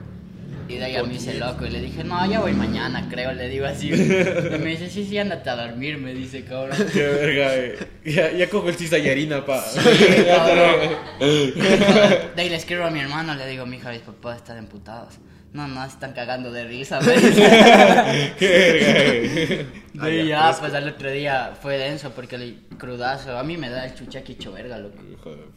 Y 0.72 0.78
de 0.78 0.86
ahí 0.86 0.96
a 0.96 1.04
mí 1.04 1.20
se 1.20 1.34
loco 1.34 1.66
y 1.66 1.70
le 1.70 1.82
dije, 1.82 2.02
no, 2.06 2.26
ya 2.26 2.40
voy 2.40 2.54
mañana, 2.54 3.06
creo, 3.10 3.34
le 3.34 3.50
digo 3.50 3.66
así. 3.66 3.90
Y 3.90 3.98
me 3.98 4.70
dice, 4.70 4.90
sí, 4.90 5.06
sí, 5.06 5.18
ándate 5.18 5.50
a 5.50 5.58
dormir, 5.58 5.98
me 5.98 6.14
dice, 6.14 6.46
cabrón. 6.46 6.78
Qué 6.94 7.04
verga, 7.04 7.56
eh. 7.58 7.78
Ya, 8.06 8.32
ya 8.32 8.50
cojo 8.50 8.70
el 8.70 8.76
cizallarina, 8.76 9.46
pa. 9.46 9.62
cabrón. 10.26 10.96
De 11.20 12.42
ahí 12.42 12.50
le 12.50 12.56
escribo 12.56 12.86
a 12.86 12.90
mi 12.90 13.02
hermano, 13.02 13.36
le 13.36 13.48
digo, 13.48 13.66
mija, 13.66 13.92
mis 13.92 14.00
papás 14.00 14.38
están 14.38 14.58
emputados. 14.60 15.16
No, 15.52 15.68
no, 15.68 15.82
se 15.84 15.90
están 15.90 16.14
cagando 16.14 16.54
de 16.54 16.64
risa, 16.64 17.02
me 17.02 17.18
dice. 17.18 18.34
Qué 18.40 18.48
verga, 18.48 18.94
eh. 18.98 19.66
De 19.94 20.08
ahí 20.08 20.28
ya, 20.28 20.56
pues 20.60 20.74
al 20.74 20.88
otro 20.88 21.12
día 21.12 21.54
fue 21.62 21.78
denso 21.78 22.12
porque 22.12 22.36
el 22.36 22.64
crudazo, 22.78 23.38
a 23.38 23.44
mí 23.44 23.58
me 23.58 23.70
da 23.70 23.86
el 23.86 23.94
chuchaqui 23.94 24.34
hecho 24.34 24.52
verga, 24.52 24.78
loco. 24.78 24.98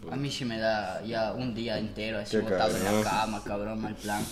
Puta. 0.01 0.15
A 0.15 0.17
mí 0.17 0.31
sí 0.31 0.45
me 0.45 0.59
da 0.59 1.03
ya 1.05 1.33
un 1.33 1.55
día 1.55 1.79
entero 1.79 2.19
así 2.19 2.37
Qué 2.37 2.43
botado 2.43 2.77
en 2.77 2.83
cabrón. 2.83 3.05
la 3.05 3.11
cama, 3.11 3.43
cabrón, 3.45 3.81
mal 3.81 3.95
plan. 3.95 4.23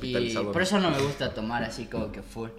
Y 0.00 0.34
por 0.34 0.62
eso 0.62 0.80
no 0.80 0.90
me 0.90 0.98
gusta 1.00 1.32
tomar 1.34 1.62
así 1.64 1.86
como 1.86 2.10
que 2.10 2.22
full. 2.22 2.50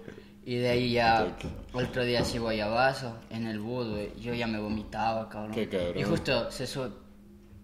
Y 0.44 0.56
de 0.56 0.68
ahí 0.70 0.92
ya, 0.92 1.36
otro 1.74 2.04
día 2.04 2.24
sí 2.24 2.38
voy 2.38 2.60
a 2.60 2.68
vaso, 2.68 3.14
en 3.28 3.46
el 3.46 3.60
güey, 3.60 4.12
yo 4.18 4.32
ya 4.32 4.46
me 4.46 4.58
vomitaba, 4.58 5.28
cabrón. 5.28 5.52
Qué 5.52 5.68
cabrón. 5.68 5.98
Y 5.98 6.02
justo 6.04 6.50
se 6.50 6.66
sube, 6.66 6.90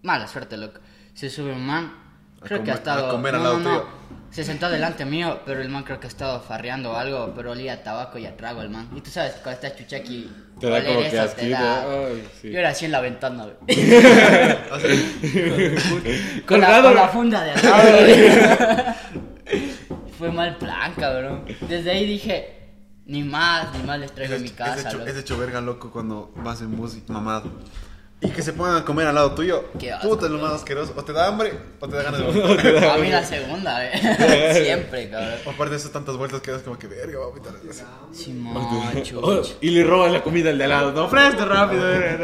mala 0.03 0.27
suerte, 0.27 0.59
loco, 0.59 0.81
se 1.15 1.31
sube 1.31 1.53
un 1.53 1.65
man, 1.65 2.04
Creo 2.45 2.63
que 2.63 2.71
ha 2.71 2.75
estado, 2.75 3.09
a 3.09 3.11
comer 3.11 3.35
al 3.35 3.43
no, 3.43 3.59
lado 3.59 3.61
no, 3.61 4.05
se 4.31 4.45
sentó 4.45 4.69
delante 4.69 5.05
mío, 5.05 5.41
pero 5.47 5.61
el 5.63 5.69
man 5.69 5.85
creo 5.85 6.01
que 6.01 6.07
ha 6.07 6.11
estado 6.11 6.41
farreando 6.41 6.93
o 6.93 6.97
algo, 6.97 7.33
pero 7.37 7.53
olía 7.53 7.75
a 7.75 7.83
tabaco 7.83 8.19
y 8.19 8.27
a 8.27 8.37
trago 8.37 8.63
el 8.63 8.71
man. 8.71 8.89
Y 8.97 9.01
tú 9.01 9.11
sabes, 9.11 9.33
cuando 9.43 9.61
estás 9.61 9.77
chuchaqui, 9.79 10.31
Te 10.59 10.69
da 10.69 10.85
como 10.85 11.01
que 11.01 11.19
asquito. 11.21 11.51
da- 11.53 11.85
sí. 12.43 12.51
Yo 12.51 12.59
era 12.59 12.71
así 12.71 12.85
en 12.87 12.93
la 12.93 13.01
ventana, 13.01 13.45
güey. 13.45 13.57
Con 16.47 16.61
la, 16.61 16.83
con 16.83 16.95
la 16.95 17.09
funda 17.09 17.43
de 17.45 17.51
al 17.53 17.63
lado. 17.63 18.95
Fue 20.19 20.31
mal 20.33 20.57
plan, 20.59 20.93
cabrón. 20.95 21.45
Desde 21.69 21.91
ahí 21.93 22.07
dije, 22.07 22.71
ni 23.07 23.23
más, 23.23 23.73
ni 23.77 23.83
más 23.85 23.99
les 23.99 24.13
traigo 24.13 24.35
Es 24.35 24.41
a 24.41 24.43
mi 24.43 24.51
casa, 24.51 24.81
es, 24.81 24.87
hecho, 24.87 25.07
es 25.07 25.17
hecho 25.17 25.39
verga 25.39 25.61
loco 25.61 25.91
cuando 25.91 26.33
vas 26.37 26.61
en 26.61 26.77
bus 26.77 26.97
y 26.97 27.03
mamado. 27.13 27.51
Y 28.21 28.29
que 28.31 28.41
se 28.41 28.55
pongan 28.55 28.77
a 28.77 28.85
comer 28.87 29.07
al 29.07 29.15
lado 29.17 29.33
tuyo. 29.35 29.65
Qué 29.79 29.93
asco, 29.93 30.09
Puta, 30.09 30.25
es 30.27 30.33
lo 30.33 30.39
más 30.39 30.53
asqueroso. 30.55 30.95
O 30.97 31.05
te 31.05 31.13
da 31.13 31.27
hambre 31.27 31.53
o 31.79 31.87
te 31.87 31.97
da 31.97 32.05
ganas 32.05 32.21
de 32.21 32.27
vomitar. 32.41 32.85
A 32.91 32.97
mí 32.97 33.09
la 33.11 33.23
segunda, 33.23 33.75
güey. 33.77 34.55
Siempre, 34.65 35.11
cabrón. 35.11 35.35
O 35.45 35.51
aparte 35.51 35.73
de 35.73 35.77
esas 35.77 35.91
tantas 35.93 36.17
vueltas 36.17 36.41
que 36.41 36.51
das 36.51 36.63
como 36.63 36.79
que 36.79 36.87
verga, 36.87 37.19
va 37.19 37.25
a 37.27 37.29
vomitar. 37.29 37.53
Simón, 38.13 38.67
Oh, 39.23 39.43
y 39.61 39.71
le 39.71 39.85
roban 39.85 40.13
la 40.13 40.23
comida 40.23 40.49
al 40.51 40.57
de 40.59 40.65
al 40.65 40.71
lado. 40.71 40.93
No, 40.93 41.05
ofrece 41.05 41.45
rápido. 41.45 41.83
eh. 41.93 42.19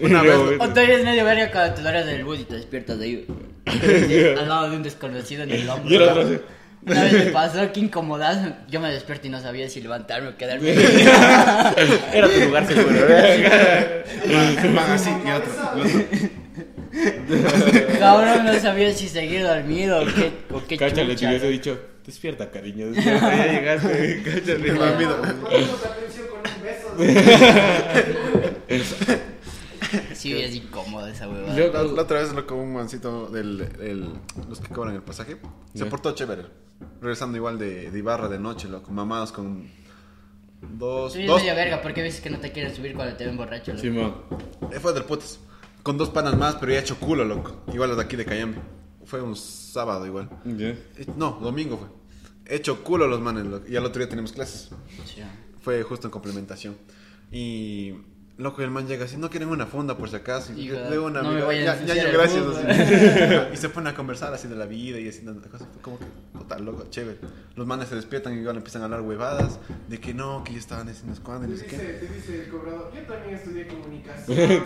Una 0.02 0.22
vez- 0.22 0.36
O 0.60 0.68
tú 0.68 0.80
eres 0.80 1.04
medio 1.04 1.24
verga 1.26 1.50
cuando 1.50 1.74
te 1.74 1.82
duermes 1.82 2.06
del 2.06 2.24
bus 2.24 2.40
y 2.40 2.44
te 2.44 2.54
despiertas 2.54 2.98
de 2.98 3.04
ahí. 3.04 4.34
Al 4.38 4.48
lado 4.48 4.70
de 4.70 4.76
un 4.76 4.82
desconocido 4.82 5.42
en 5.42 5.50
el 5.50 5.58
Y 5.58 5.62
el 5.62 5.68
hombro. 5.70 6.10
otro. 6.10 6.40
Una 6.86 7.02
vez 7.04 7.12
me 7.12 7.26
pasó 7.32 7.72
que 7.72 7.80
incomodado. 7.80 8.54
Yo 8.68 8.80
me 8.80 8.90
despierto 8.90 9.26
y 9.26 9.30
no 9.30 9.40
sabía 9.40 9.68
si 9.68 9.80
levantarme 9.80 10.28
o 10.28 10.36
quedarme. 10.36 10.72
Era 12.12 12.28
tu 12.28 12.40
lugar 12.40 12.66
seguro. 12.66 13.06
Man 14.72 14.90
así 14.90 15.10
y 15.24 15.30
otro. 15.30 15.50
Cabrón, 17.98 18.44
no 18.44 18.58
sabía 18.60 18.92
si 18.92 19.08
seguir 19.08 19.42
dormido 19.42 20.02
o 20.02 20.06
qué, 20.06 20.32
o 20.52 20.62
qué 20.66 20.76
Cáchale, 20.76 21.14
te 21.14 21.26
hubiese 21.26 21.48
dicho, 21.48 21.78
despierta, 22.04 22.50
cariño, 22.50 22.90
despierta, 22.90 23.36
ya 23.36 23.46
llegaste, 23.52 24.22
cáchale. 24.24 24.76
Con 24.76 24.98
beso. 24.98 25.22
Sí, 30.14 30.34
es 30.40 30.54
incómodo 30.54 31.08
esa 31.08 31.28
huevada. 31.28 31.56
Yo- 31.56 31.72
La, 31.72 31.82
la 31.82 32.02
otra 32.02 32.20
vez 32.20 32.32
lo 32.32 32.46
como 32.46 32.62
un 32.62 32.72
mancito 32.74 33.26
del 33.28 33.66
el- 33.80 34.12
los 34.48 34.60
que 34.60 34.68
cobran 34.68 34.94
el 34.94 35.02
pasaje. 35.02 35.36
Se 35.74 35.86
portó 35.86 36.12
chévere. 36.14 36.42
Regresando 37.00 37.36
igual 37.36 37.58
de, 37.58 37.90
de 37.90 37.98
Ibarra 37.98 38.28
de 38.28 38.38
noche, 38.38 38.68
loco. 38.68 38.90
Mamados 38.92 39.32
con 39.32 39.68
dos. 40.60 41.12
Sí, 41.14 41.24
dos 41.24 41.40
medio 41.42 41.54
verga, 41.54 41.82
porque 41.82 42.02
veces 42.02 42.20
que 42.20 42.30
no 42.30 42.38
te 42.38 42.52
quieren 42.52 42.74
subir 42.74 42.94
cuando 42.94 43.16
te 43.16 43.26
ven 43.26 43.36
borracho. 43.36 43.72
loco? 43.72 43.82
Simón. 43.82 44.14
eh, 44.72 44.80
fue 44.80 44.92
del 44.92 45.04
putas. 45.04 45.40
Con 45.82 45.96
dos 45.96 46.10
panas 46.10 46.36
más, 46.36 46.56
pero 46.56 46.72
ya 46.72 46.80
hecho 46.80 46.98
culo, 46.98 47.24
loco. 47.24 47.62
Igual 47.72 47.88
los 47.90 47.98
de 47.98 48.04
aquí 48.04 48.16
de 48.16 48.24
Cayambe. 48.26 48.58
Fue 49.04 49.22
un 49.22 49.34
sábado 49.34 50.06
igual. 50.06 50.28
Ya. 50.44 50.68
Eh, 50.68 51.06
No, 51.16 51.38
domingo 51.40 51.78
fue. 51.78 51.88
Hecho 52.54 52.82
culo 52.84 53.06
los 53.06 53.20
manes, 53.20 53.46
loco. 53.46 53.66
Y 53.68 53.76
al 53.76 53.84
otro 53.86 54.00
día 54.00 54.08
tenemos 54.08 54.32
clases. 54.32 54.70
Sí. 55.06 55.22
Fue 55.62 55.82
justo 55.82 56.06
en 56.08 56.10
complementación. 56.10 56.76
Y 57.32 57.94
loco, 58.40 58.62
el 58.62 58.70
man 58.70 58.88
llega 58.88 59.04
así, 59.04 59.16
no 59.16 59.28
quieren 59.30 59.48
una 59.48 59.66
funda 59.66 59.96
por 59.96 60.08
si 60.08 60.16
acaso. 60.16 60.52
Y 60.54 60.62
Hijo, 60.66 60.74
le 60.76 60.90
digo 60.90 61.06
una 61.06 61.22
no 61.22 61.30
amiga, 61.30 61.74
ya, 61.84 61.94
ya, 61.94 62.10
gracias. 62.10 62.42
así. 62.46 62.66
y 63.54 63.56
se 63.56 63.68
pone 63.68 63.90
a 63.90 63.94
conversar 63.94 64.32
así 64.34 64.48
de 64.48 64.56
la 64.56 64.66
vida 64.66 64.98
y 64.98 65.08
así 65.08 65.22
cosas. 65.50 65.68
Como 65.82 65.98
que, 65.98 66.06
total, 66.36 66.64
loco, 66.64 66.86
chévere. 66.90 67.18
Los 67.54 67.66
manes 67.66 67.88
se 67.88 67.94
despiertan 67.94 68.34
y 68.34 68.40
igual 68.40 68.56
empiezan 68.56 68.82
a 68.82 68.86
hablar 68.86 69.02
huevadas 69.02 69.58
de 69.88 69.98
que 70.00 70.14
no, 70.14 70.42
que 70.44 70.52
ya 70.54 70.58
estaban 70.58 70.88
haciendo 70.88 71.20
cuándo 71.22 71.46
y 71.46 71.50
no 71.50 71.56
Te 71.56 71.62
sé 71.62 71.66
qué. 71.66 71.76
dice, 71.76 71.92
te 71.92 72.14
dice 72.14 72.42
el 72.44 72.48
cobrador, 72.48 72.90
yo 72.94 73.00
también 73.02 73.34
estudié 73.36 73.66
comunicación. 73.68 74.36
De 74.36 74.58
Yo 74.58 74.64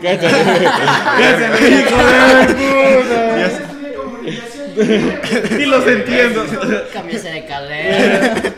estudié 3.47 3.95
comunicación. 3.95 5.61
Y 5.61 5.67
los 5.67 5.87
entiendo. 5.87 6.45
Cámbiese 6.93 7.29
de 7.31 7.47
carrera. 7.47 8.55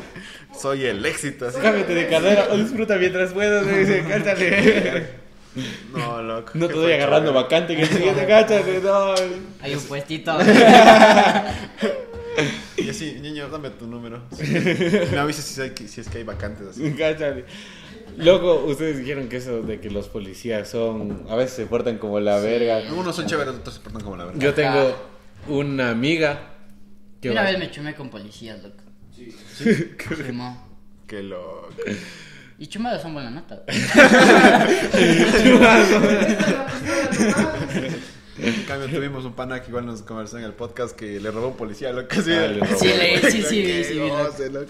Soy 0.66 0.84
el 0.86 1.04
éxito, 1.06 1.46
así. 1.46 1.58
Cámbiate 1.60 1.94
de 1.94 2.08
carrera 2.08 2.48
o 2.50 2.56
disfruta 2.56 2.96
mientras 2.96 3.32
puedas, 3.32 3.64
me 3.64 3.78
dice, 3.78 4.04
cáchale. 4.08 5.26
No, 5.94 6.22
loco. 6.22 6.50
No 6.54 6.66
te 6.66 6.74
estoy 6.74 6.92
agarrando 6.94 7.32
vacante 7.32 7.72
en 7.74 7.80
el 7.80 7.88
siguiente, 7.88 8.26
cáchale, 8.26 8.80
no. 8.80 9.14
Hay 9.62 9.74
un 9.74 9.82
puestito. 9.84 10.36
Y 12.76 12.90
así, 12.90 13.14
niño, 13.20 13.48
dame 13.48 13.70
tu 13.70 13.86
número. 13.86 14.20
Me 15.10 15.18
avisas 15.18 15.44
si, 15.46 15.60
hay 15.60 15.70
que- 15.70 15.88
si 15.88 16.02
es 16.02 16.08
que 16.08 16.18
hay 16.18 16.24
vacantes 16.24 16.66
así. 16.68 16.92
Cáchale. 16.98 17.46
Loco, 18.18 18.64
ustedes 18.66 18.98
dijeron 18.98 19.28
que 19.28 19.38
eso 19.38 19.62
de 19.62 19.80
que 19.80 19.90
los 19.90 20.08
policías 20.08 20.68
son, 20.68 21.24
a 21.30 21.34
veces 21.36 21.56
se 21.56 21.66
portan 21.66 21.96
como 21.98 22.20
la 22.20 22.38
verga. 22.38 22.82
Unos 22.94 23.16
son 23.16 23.26
chéveres, 23.26 23.54
otros 23.54 23.74
se 23.76 23.80
portan 23.80 24.02
como 24.02 24.16
la 24.16 24.26
verdad. 24.26 24.38
Yo 24.40 24.52
tengo 24.54 24.94
una 25.48 25.90
amiga 25.90 26.40
que 27.22 27.30
Una 27.30 27.42
va- 27.42 27.50
vez 27.50 27.58
me 27.58 27.70
chumé 27.70 27.94
con 27.94 28.10
policías, 28.10 28.62
loco. 28.62 28.82
Simón. 30.24 30.58
Qué 31.06 31.22
loco. 31.22 31.68
Y 32.58 32.66
chumados 32.66 33.02
son 33.02 33.14
buena 33.14 33.30
nota. 33.30 33.62
En 38.38 38.62
cambio, 38.64 38.88
tuvimos 38.88 39.24
un 39.24 39.32
pana 39.32 39.62
que 39.62 39.68
igual 39.70 39.86
nos 39.86 40.02
conversó 40.02 40.36
en 40.38 40.44
el 40.44 40.52
podcast 40.52 40.94
que 40.94 41.18
le 41.20 41.30
robó 41.30 41.48
un 41.48 41.56
policía, 41.56 41.90
loco. 41.92 42.08
Así, 42.18 42.32
Ah, 42.32 42.46
le 42.48 42.60
robó. 42.60 42.78
Sí, 42.78 42.86
le- 42.86 43.30
sí, 43.30 43.42
sí, 43.42 43.84
sí, 43.84 43.98
goce, 43.98 44.50
loco. 44.50 44.66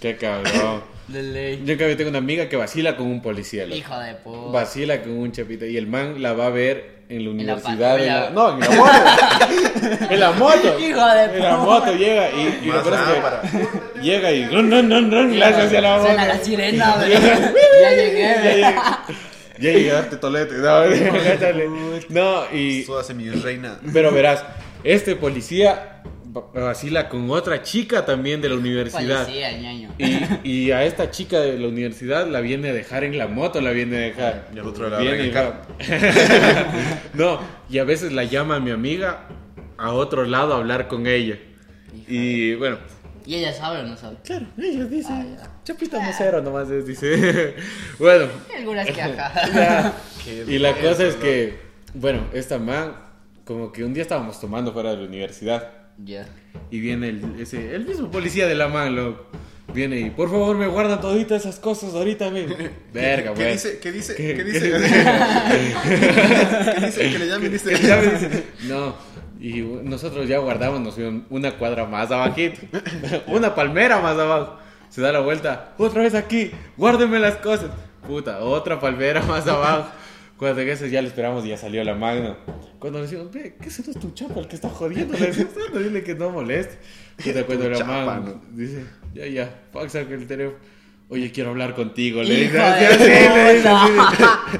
Qué 0.00 0.16
cabrón. 0.16 0.82
De 1.08 1.22
ley. 1.22 1.62
Yo 1.64 1.72
en 1.74 1.78
cambio 1.78 1.96
tengo 1.96 2.10
una 2.10 2.18
amiga 2.18 2.48
que 2.48 2.56
vacila 2.56 2.96
con 2.96 3.06
un 3.06 3.22
policía. 3.22 3.64
loco. 3.66 3.76
Hijo 3.76 3.98
de 4.00 4.14
puta. 4.14 4.50
Vacila 4.52 5.02
con 5.02 5.12
un 5.12 5.30
chapito 5.32 5.64
y 5.66 5.76
el 5.76 5.86
man 5.86 6.20
la 6.22 6.32
va 6.32 6.46
a 6.46 6.50
ver 6.50 7.04
en 7.08 7.18
la 7.18 7.24
la 7.24 7.30
universidad. 7.30 8.00
en 8.00 8.06
la- 8.06 8.30
patrulla. 8.30 8.30
No, 8.30 8.54
en 8.54 8.60
la 8.60 8.70
moto. 8.70 10.06
en 10.10 10.20
la 10.20 10.32
moto. 10.32 10.78
Hijo 10.80 11.06
de 11.06 11.22
En 11.24 11.42
la 11.42 11.50
puta. 11.50 11.56
moto 11.58 11.94
llega 11.94 12.30
y, 12.30 12.60
y 12.64 12.66
lo 12.66 12.82
que 12.82 14.00
llega 14.02 14.32
y 14.32 14.46
run, 14.46 14.70
run, 14.70 14.90
run, 14.90 15.10
run, 15.10 15.42
hace 15.42 15.62
hacia 15.62 15.80
la 15.80 15.98
moto. 15.98 16.12
La 16.14 16.38
sirena. 16.42 16.96
Ya 17.06 17.90
llegué, 17.90 18.20
Ya 18.22 18.42
llegué. 18.42 18.74
Ya 19.60 19.72
llegué 19.72 19.90
a 19.90 19.94
darte 19.94 20.16
tolete. 20.16 20.54
No, 20.56 20.84
no, 22.08 22.56
y 22.56 22.82
Súdase 22.84 23.14
mi 23.14 23.28
reina. 23.30 23.78
Pero 23.92 24.12
verás, 24.12 24.44
este 24.82 25.14
policía 25.16 26.02
va- 26.36 26.50
vacila 26.52 27.08
con 27.08 27.30
otra 27.30 27.62
chica 27.62 28.04
también 28.04 28.40
de 28.40 28.48
la 28.48 28.56
universidad. 28.56 29.24
Policía, 29.24 29.56
ñaño. 29.56 29.94
Y, 29.98 30.48
y 30.66 30.70
a 30.72 30.84
esta 30.84 31.10
chica 31.10 31.40
de 31.40 31.58
la 31.58 31.68
universidad 31.68 32.26
la 32.26 32.40
viene 32.40 32.70
a 32.70 32.72
dejar 32.72 33.04
en 33.04 33.16
la 33.16 33.28
moto, 33.28 33.60
la 33.60 33.70
viene 33.70 33.96
a 33.96 34.00
dejar. 34.00 34.48
Y 34.54 34.58
al 34.58 34.66
otro 34.66 34.90
la 34.90 34.98
Viene 34.98 35.30
va. 35.30 35.62
No, 37.14 37.38
y 37.70 37.78
a 37.78 37.84
veces 37.84 38.12
la 38.12 38.24
llama 38.24 38.56
a 38.56 38.60
mi 38.60 38.70
amiga 38.72 39.28
a 39.78 39.92
otro 39.92 40.24
lado 40.24 40.54
a 40.54 40.56
hablar 40.58 40.88
con 40.88 41.06
ella. 41.06 41.38
Y 42.08 42.54
bueno, 42.54 42.78
¿Y 43.26 43.36
ella 43.36 43.52
sabe 43.52 43.80
o 43.80 43.82
no 43.84 43.96
sabe? 43.96 44.16
claro, 44.24 44.46
ella 44.58 44.84
dice, 44.84 45.08
Ah, 45.10 45.24
chapita 45.64 45.98
mocero 46.00 46.40
nomás 46.42 46.70
es, 46.70 46.86
dice. 46.86 47.54
bueno, 47.98 48.26
algunas 48.56 48.86
que. 48.86 48.92
Qué 50.24 50.44
y 50.48 50.58
la 50.58 50.72
cosa 50.74 51.04
es 51.06 51.14
loco. 51.14 51.24
que, 51.24 51.58
bueno, 51.94 52.26
esta 52.32 52.58
man, 52.58 52.92
como 53.44 53.72
que 53.72 53.84
un 53.84 53.92
día 53.94 54.02
estábamos 54.02 54.40
tomando 54.40 54.72
fuera 54.72 54.90
de 54.92 54.98
la 54.98 55.04
universidad. 55.04 55.70
Ya. 56.02 56.26
Y 56.70 56.80
viene 56.80 57.08
el, 57.10 57.40
ese, 57.40 57.74
el 57.74 57.84
mismo 57.86 58.10
policía 58.10 58.46
de 58.46 58.54
la 58.54 58.68
mano, 58.68 58.90
loco. 58.90 59.26
Viene 59.72 59.98
y, 60.00 60.10
por 60.10 60.30
favor, 60.30 60.56
me 60.56 60.66
guarda 60.66 61.00
toditas 61.00 61.40
esas 61.42 61.58
cosas 61.58 61.94
ahorita, 61.94 62.28
ven. 62.30 62.46
Verga, 62.92 63.32
¿Qué 63.34 63.40
güey. 63.42 63.52
dice? 63.54 63.78
¿Qué 63.80 63.92
dice? 63.92 64.14
¿Qué- 64.14 64.28
¿Qué 64.28 64.36
qué- 64.36 64.44
dice? 64.44 64.60
¿Qué 64.60 64.78
dice? 66.86 67.10
Que 67.10 67.18
le 67.18 67.26
llame, 67.28 67.48
dice. 67.48 67.76
Ya 67.82 67.96
me 67.96 68.06
dice, 68.10 68.44
No, 68.68 68.94
y 69.40 69.60
nosotros 69.62 70.28
ya 70.28 70.38
guardamos, 70.38 70.80
nos 70.80 70.94
fuimos 70.94 71.24
una 71.30 71.52
cuadra 71.56 71.86
más 71.86 72.10
abajito. 72.10 72.60
Una 73.26 73.54
palmera 73.54 74.00
más 74.00 74.18
abajo. 74.18 74.58
Se 74.94 75.00
da 75.00 75.10
la 75.10 75.18
vuelta, 75.18 75.74
otra 75.76 76.02
vez 76.02 76.14
aquí, 76.14 76.52
guárdenme 76.76 77.18
las 77.18 77.34
cosas. 77.38 77.68
Puta, 78.06 78.38
otra 78.38 78.78
palmera 78.78 79.22
más 79.26 79.44
abajo. 79.48 79.90
Cuando 80.36 80.60
eso 80.60 80.86
ya 80.86 81.02
le 81.02 81.08
esperamos 81.08 81.44
y 81.44 81.48
ya 81.48 81.56
salió 81.56 81.82
la 81.82 81.96
magna. 81.96 82.36
Cuando 82.78 83.00
le 83.00 83.06
decimos, 83.06 83.32
ve, 83.32 83.56
¿qué 83.60 83.70
es 83.70 83.80
eso? 83.80 83.90
Es 83.90 83.98
tu 83.98 84.12
chapa 84.12 84.38
el 84.38 84.46
que 84.46 84.54
está 84.54 84.68
jodiendo. 84.68 85.18
Le 85.18 85.26
decimos, 85.26 85.52
"No, 85.72 85.80
dile 85.80 86.04
que 86.04 86.14
no 86.14 86.30
moleste. 86.30 86.78
Puta, 87.24 87.42
cuando 87.44 87.70
la 87.70 87.84
magna 87.84 88.20
¿no? 88.20 88.42
dice, 88.52 88.84
ya, 89.12 89.26
ya, 89.26 89.62
saca 89.88 90.14
el 90.14 90.28
teléfono. 90.28 90.58
Oye, 91.08 91.32
quiero 91.32 91.50
hablar 91.50 91.74
contigo. 91.74 92.22
Le 92.22 92.42
dice, 92.42 92.52
de 92.52 92.60
así, 92.62 93.04
le 93.04 93.54
dice. 93.54 93.68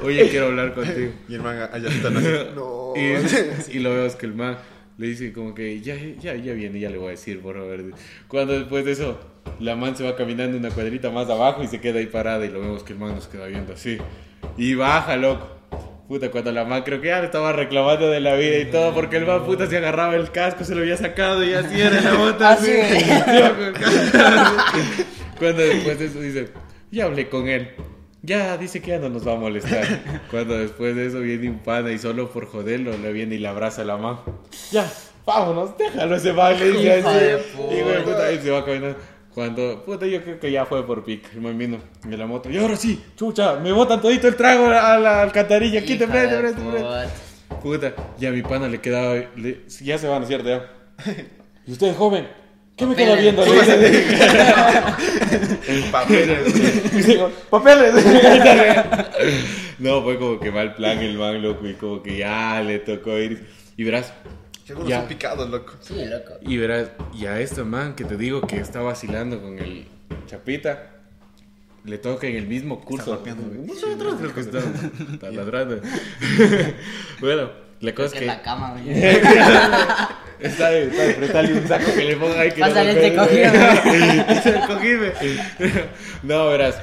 Oye, 0.03 0.29
quiero 0.31 0.47
hablar 0.47 0.75
contigo. 0.75 1.13
Y 1.29 1.35
el 1.35 1.43
man 1.43 1.69
allá 1.73 1.89
está. 1.89 2.11
No. 2.11 2.93
Y, 2.97 3.77
y 3.77 3.79
lo 3.79 3.95
vemos 3.95 4.17
que 4.17 4.27
el 4.27 4.35
man 4.35 4.59
le 4.99 5.07
dice 5.07 5.33
como 5.33 5.55
que 5.55 5.81
ya, 5.81 5.95
ya, 6.21 6.35
ya 6.35 6.55
viene, 6.55 6.81
ya 6.81 6.91
le 6.91 6.99
voy 6.99 7.07
a 7.07 7.11
decir, 7.11 7.41
por 7.41 7.55
favor. 7.55 7.85
Cuando 8.27 8.55
después 8.55 8.85
de 8.85 8.91
eso, 8.93 9.34
la 9.61 9.77
man 9.77 9.97
se 9.97 10.05
va 10.05 10.17
caminando 10.17 10.59
una 10.59 10.71
cuadrita 10.71 11.11
más 11.11 11.29
abajo 11.31 11.63
y 11.63 11.67
se 11.67 11.81
queda 11.81 11.99
ahí 11.99 12.07
parada 12.07 12.45
y 12.45 12.51
lo 12.51 12.61
vemos 12.61 12.83
que 12.83 12.93
el 12.93 12.99
man 12.99 13.15
nos 13.15 13.27
queda 13.27 13.47
viendo 13.47 13.73
así. 13.73 13.99
Y 14.57 14.75
baja, 14.75 15.17
loco. 15.17 15.49
Puta, 16.09 16.31
cuando 16.31 16.53
la 16.53 16.65
man 16.65 16.83
creo 16.83 17.01
que 17.01 17.09
ya 17.09 17.21
le 17.21 17.27
estaba 17.27 17.53
reclamando 17.53 18.11
de 18.11 18.21
la 18.21 18.35
vida 18.35 18.59
y 18.59 18.67
todo, 18.67 18.93
porque 18.93 19.17
el 19.17 19.25
man 19.25 19.45
puta 19.45 19.67
se 19.67 19.79
agarraba 19.79 20.15
el 20.17 20.31
casco, 20.31 20.63
se 20.63 20.75
lo 20.75 20.83
había 20.83 20.99
sacado 20.99 21.43
y 21.43 21.55
así 21.55 21.81
era 21.81 21.99
la 22.01 22.15
moto. 22.15 22.47
Así. 22.47 22.73
así. 22.79 23.05
Cuando 25.39 25.63
después 25.63 25.99
de 25.99 26.07
eso 26.07 26.21
dice, 26.21 26.51
ya 26.91 27.07
hablé 27.07 27.29
con 27.31 27.49
él. 27.49 27.71
Ya 28.23 28.57
dice 28.57 28.81
que 28.81 28.93
ya 28.93 28.99
no 28.99 29.09
nos 29.09 29.27
va 29.27 29.33
a 29.33 29.37
molestar. 29.37 29.87
Cuando 30.31 30.57
después 30.59 30.95
de 30.95 31.07
eso 31.07 31.21
viene 31.21 31.49
un 31.49 31.59
pana 31.59 31.91
y 31.91 31.99
solo 31.99 32.31
por 32.31 32.47
joderlo 32.47 32.97
le 32.97 33.13
viene 33.13 33.37
y 33.37 33.39
le 33.39 33.49
abraza 33.49 33.83
la 33.85 33.97
mano. 33.97 34.23
Ya, 34.71 34.91
vámonos, 35.27 35.77
déjalo 35.77 36.17
ese 36.17 36.33
man. 36.33 36.55
Hijo 36.55 36.79
así. 36.79 37.27
Y 37.71 37.83
güey, 37.83 38.05
puta. 38.05 38.27
ahí 38.27 38.39
se 38.39 38.51
va 38.51 38.65
caminando. 38.65 38.99
Cuando, 39.35 39.85
puta, 39.85 40.07
yo 40.07 40.23
creo 40.23 40.39
que 40.39 40.53
ya 40.53 40.65
fue 40.65 40.87
por 40.87 41.05
pic. 41.05 41.33
El 41.35 41.41
man 41.41 41.59
vino 41.59 41.79
de 42.05 42.17
la 42.17 42.25
moto. 42.27 42.49
Y 42.51 42.57
ahora 42.59 42.77
sí, 42.77 43.03
chucha, 43.17 43.57
me 43.57 43.73
botan 43.73 44.01
todito 44.01 44.29
el 44.29 44.37
trago 44.37 44.67
a 44.67 44.97
la 44.99 45.23
alcantarilla. 45.23 45.81
Aquí 45.81 45.97
te 45.99 46.07
prende, 46.07 46.37
de 46.37 46.41
prende, 46.53 46.61
prende. 46.71 47.09
puta. 47.61 47.93
Y 48.21 48.27
a 48.27 48.31
mi 48.31 48.43
pana 48.43 48.69
le 48.69 48.81
quedaba. 48.81 49.15
le- 49.37 49.63
ya 49.83 49.99
se 49.99 50.07
van, 50.07 50.19
¿no 50.21 50.23
es 50.23 50.29
cierto? 50.29 50.49
Ya. 50.49 50.71
Y 51.67 51.73
usted, 51.73 51.97
joven, 51.97 52.29
¿qué 52.77 52.87
me 52.87 52.95
queda 52.95 53.17
viendo? 53.17 53.43
Papeles. 55.91 57.07
Digo, 57.07 57.31
papeles. 57.51 57.95
no, 59.79 60.03
fue 60.03 60.19
como 60.19 60.39
que 60.39 60.51
mal 60.53 60.75
plan 60.75 60.99
el 60.99 61.19
man, 61.19 61.43
loco. 61.43 61.67
Y 61.67 61.75
como 61.75 62.03
que 62.03 62.19
ya 62.19 62.63
le 62.63 62.79
tocó 62.79 63.19
ir. 63.19 63.47
Y 63.77 63.85
verás, 63.85 64.13
Que 64.65 64.73
algunos 64.73 64.91
Ya. 64.91 64.99
son 65.01 65.09
picados, 65.09 65.51
loco. 65.51 65.75
Sí, 65.81 66.05
loco. 66.07 66.35
y 66.41 66.57
verás, 66.57 66.91
y 67.15 67.27
a 67.27 67.39
este 67.41 67.63
man 67.65 67.95
que 67.95 68.05
te 68.05 68.17
digo 68.17 68.41
que 68.43 68.57
está 68.57 68.81
vacilando 68.81 69.41
con 69.41 69.59
el 69.59 69.87
Chapita. 70.27 70.91
Le 71.85 71.99
toca 71.99 72.27
en 72.27 72.37
el 72.37 72.47
mismo 72.47 72.81
curso. 72.83 73.11
golpeando, 73.15 73.43
güey. 73.47 73.67
Nosotros 73.67 74.15
creo 74.19 74.33
que 74.35 74.41
está, 74.41 74.59
está 75.13 75.31
ladrando. 75.31 75.81
bueno, 77.21 77.51
la 77.81 77.95
cosa 77.95 78.13
Que 78.13 78.17
es 78.17 78.23
es 78.23 78.27
la 78.27 78.39
que 78.39 78.43
cama, 78.43 78.73
güey. 78.73 78.89
Está 80.41 80.69
de, 80.69 80.89
está 80.89 81.03
de 81.05 81.15
prestarle 81.15 81.55
un 81.55 81.69
saco 81.69 81.95
que 81.95 82.05
le 82.05 82.17
ponga 82.17 82.41
ahí 82.41 82.51
que 82.51 82.61
Pásale 82.61 82.93
no 82.93 83.01
este 83.01 83.17
cogime. 83.17 84.67
cogime. 84.67 85.13
No, 86.23 86.49
verás. 86.49 86.77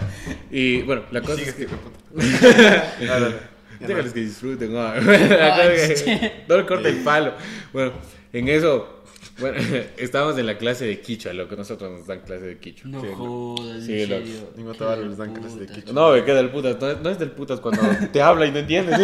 Y 0.50 0.82
bueno, 0.84 1.04
la 1.12 1.22
cosa 1.22 1.36
Sigue 1.36 1.50
es 1.50 1.56
que. 1.56 1.64
este 1.64 3.06
no. 3.20 3.51
Déjales 3.88 4.14
que 4.14 4.20
disfruten. 4.22 4.74
No, 4.74 4.94
que- 4.94 6.44
no 6.48 6.58
le 6.58 6.66
corte 6.66 6.90
el 6.90 6.98
palo. 6.98 7.34
Bueno, 7.74 7.94
en 8.34 8.48
eso. 8.48 8.98
Bueno, 9.40 9.58
estábamos 9.98 10.38
en 10.38 10.46
la 10.46 10.58
clase 10.58 10.86
de 10.86 11.00
quichua, 11.00 11.34
loco. 11.34 11.56
Nosotros 11.56 11.92
nos 11.92 12.06
dan 12.08 12.20
clase 12.22 12.46
de 12.46 12.58
quichua. 12.58 12.90
No 12.92 13.02
Sí, 13.02 13.08
jodas, 13.16 13.84
Sí, 13.86 14.02
en 14.02 14.08
serio. 14.08 14.70
Otavalo 14.70 15.02
del 15.02 15.10
les 15.10 15.18
dan 15.18 15.34
clases 15.34 15.60
de 15.60 15.68
quichua. 15.68 15.94
No, 15.94 16.12
me 16.12 16.24
queda 16.24 16.36
del 16.36 16.50
putas. 16.50 16.78
No, 16.80 16.92
es- 16.92 17.00
no 17.02 17.10
es 17.10 17.20
del 17.20 17.32
putas 17.32 17.60
cuando 17.60 17.82
te 18.12 18.22
habla 18.22 18.46
y 18.46 18.52
no 18.52 18.60
entiendes. 18.60 19.00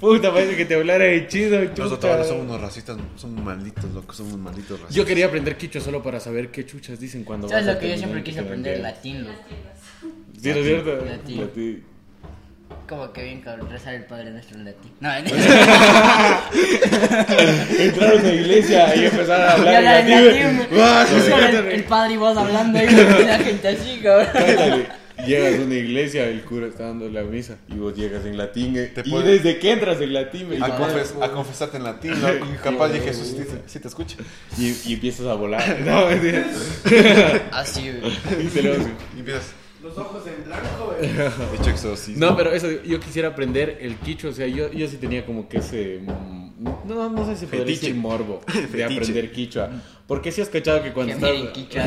Puta, 0.00 0.32
parece 0.32 0.56
que 0.56 0.64
te 0.64 0.74
hablara 0.74 1.04
de 1.04 1.28
chido. 1.28 1.60
Los 1.60 1.74
chucha. 1.74 1.94
otavalos 1.94 2.26
son 2.26 2.40
unos 2.40 2.60
racistas, 2.60 2.96
son 3.16 3.44
malditos, 3.44 3.84
loco, 3.92 4.12
son 4.12 4.26
unos 4.26 4.38
malditos 4.40 4.70
racistas. 4.80 4.94
Yo 4.96 5.04
quería 5.04 5.26
aprender 5.26 5.56
quichua 5.56 5.80
solo 5.80 6.02
para 6.02 6.18
saber 6.18 6.50
qué 6.50 6.66
chuchas 6.66 6.98
dicen 6.98 7.22
cuando 7.22 7.48
¿Sabes 7.48 7.66
vas 7.66 7.70
a 7.70 7.74
lo 7.74 7.80
que 7.80 7.88
yo 7.90 7.96
siempre 7.98 8.22
quise 8.24 8.40
aprender? 8.40 8.80
loco. 8.80 8.96
Sí, 10.40 10.48
¿no 10.48 10.54
es 10.56 10.64
cierto? 10.66 11.04
Latín. 11.04 11.84
Como 12.88 13.12
que 13.12 13.22
bien 13.24 13.40
cabrón, 13.40 13.68
rezar 13.70 13.94
el 13.94 14.04
Padre 14.04 14.30
Nuestro 14.30 14.58
en 14.58 14.64
latín. 14.66 14.92
No, 15.00 15.10
Entrar 17.78 18.12
a 18.12 18.16
una 18.16 18.32
iglesia 18.32 18.94
y 18.96 19.04
empezar 19.06 19.40
a 19.40 19.58
y 19.58 19.74
hablar 19.76 20.00
en 20.00 20.12
en 20.12 20.58
latín. 20.58 20.68
el, 21.66 21.72
el 21.72 21.84
padre 21.84 22.14
y 22.14 22.16
vos 22.16 22.36
hablando 22.36 22.78
ahí, 22.78 22.86
y 22.88 23.24
la 23.24 23.38
gente 23.38 23.68
así, 23.68 24.00
cabrón. 24.02 24.86
Llegas 25.26 25.60
a 25.60 25.62
una 25.62 25.74
iglesia, 25.74 26.24
el 26.24 26.42
cura 26.42 26.66
está 26.66 26.84
dando 26.84 27.08
la 27.08 27.22
misa 27.22 27.56
y 27.68 27.74
vos 27.76 27.94
llegas 27.94 28.24
en 28.26 28.36
latín. 28.36 28.76
eh, 28.76 28.90
Te 28.94 29.02
y 29.04 29.10
puede- 29.10 29.32
desde 29.38 29.58
que 29.58 29.70
entras 29.72 30.00
en 30.00 30.12
latín, 30.14 30.48
me 30.48 30.56
A, 30.56 30.76
confes- 30.78 31.22
a 31.22 31.30
confesarte 31.30 31.76
en 31.76 31.84
latín, 31.84 32.20
loco, 32.20 32.46
y 32.52 32.56
capaz 32.62 32.88
de 32.88 33.00
Jesús 33.00 33.28
sí 33.28 33.36
te, 33.44 33.68
sí 33.70 33.78
te 33.78 33.88
escucha. 33.88 34.16
y, 34.58 34.74
y 34.86 34.94
empiezas 34.94 35.26
a 35.26 35.34
volar. 35.34 35.62
No. 35.84 36.06
Así, 37.52 37.92
güey. 37.92 38.44
Y 38.44 38.48
te 38.48 38.62
lo- 38.62 38.74
Y 38.74 39.18
empiezas, 39.20 39.52
Los 39.82 39.98
ojos 39.98 40.22
en 40.26 40.44
blanco, 40.44 40.94
güey. 40.96 41.10
hecho 41.60 41.70
exorcismo. 41.70 42.24
No, 42.26 42.36
pero 42.36 42.52
eso, 42.52 42.68
yo 42.84 43.00
quisiera 43.00 43.28
aprender 43.28 43.78
el 43.80 43.96
quicho, 43.96 44.28
o 44.28 44.32
sea, 44.32 44.46
yo, 44.46 44.70
yo 44.72 44.86
sí 44.86 44.96
tenía 44.96 45.26
como 45.26 45.48
que 45.48 45.58
ese, 45.58 46.00
no, 46.86 47.08
no 47.10 47.26
sé 47.26 47.34
si 47.36 47.46
podría 47.46 47.64
Fetiche. 47.66 47.86
decir 47.88 47.94
morbo 47.96 48.42
de 48.46 48.62
Fetiche. 48.68 48.84
aprender 48.84 49.32
quichua, 49.32 49.70
porque 50.06 50.30
si 50.30 50.40
has 50.40 50.48
cachado 50.48 50.82
que 50.82 50.92
cuando 50.92 51.12
estás... 51.14 51.30
miren, 51.32 51.52
quicha. 51.52 51.84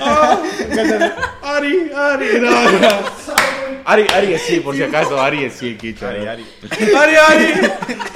¡Ah! 0.00 0.42
Ari, 1.42 1.90
Ari, 1.94 2.26
no, 2.40 2.50
no. 2.50 2.88
Ari, 3.84 4.06
Ari 4.12 4.32
es 4.34 4.42
sí, 4.42 4.60
por 4.60 4.74
si 4.74 4.82
acaso, 4.82 5.20
Ari 5.20 5.44
es 5.44 5.52
sí 5.54 5.68
el 5.68 5.78
quichua. 5.78 6.08
Ari, 6.10 6.24
¿no? 6.24 6.30
Ari. 6.30 6.44
Ari, 6.96 7.14
Ari. 7.16 7.46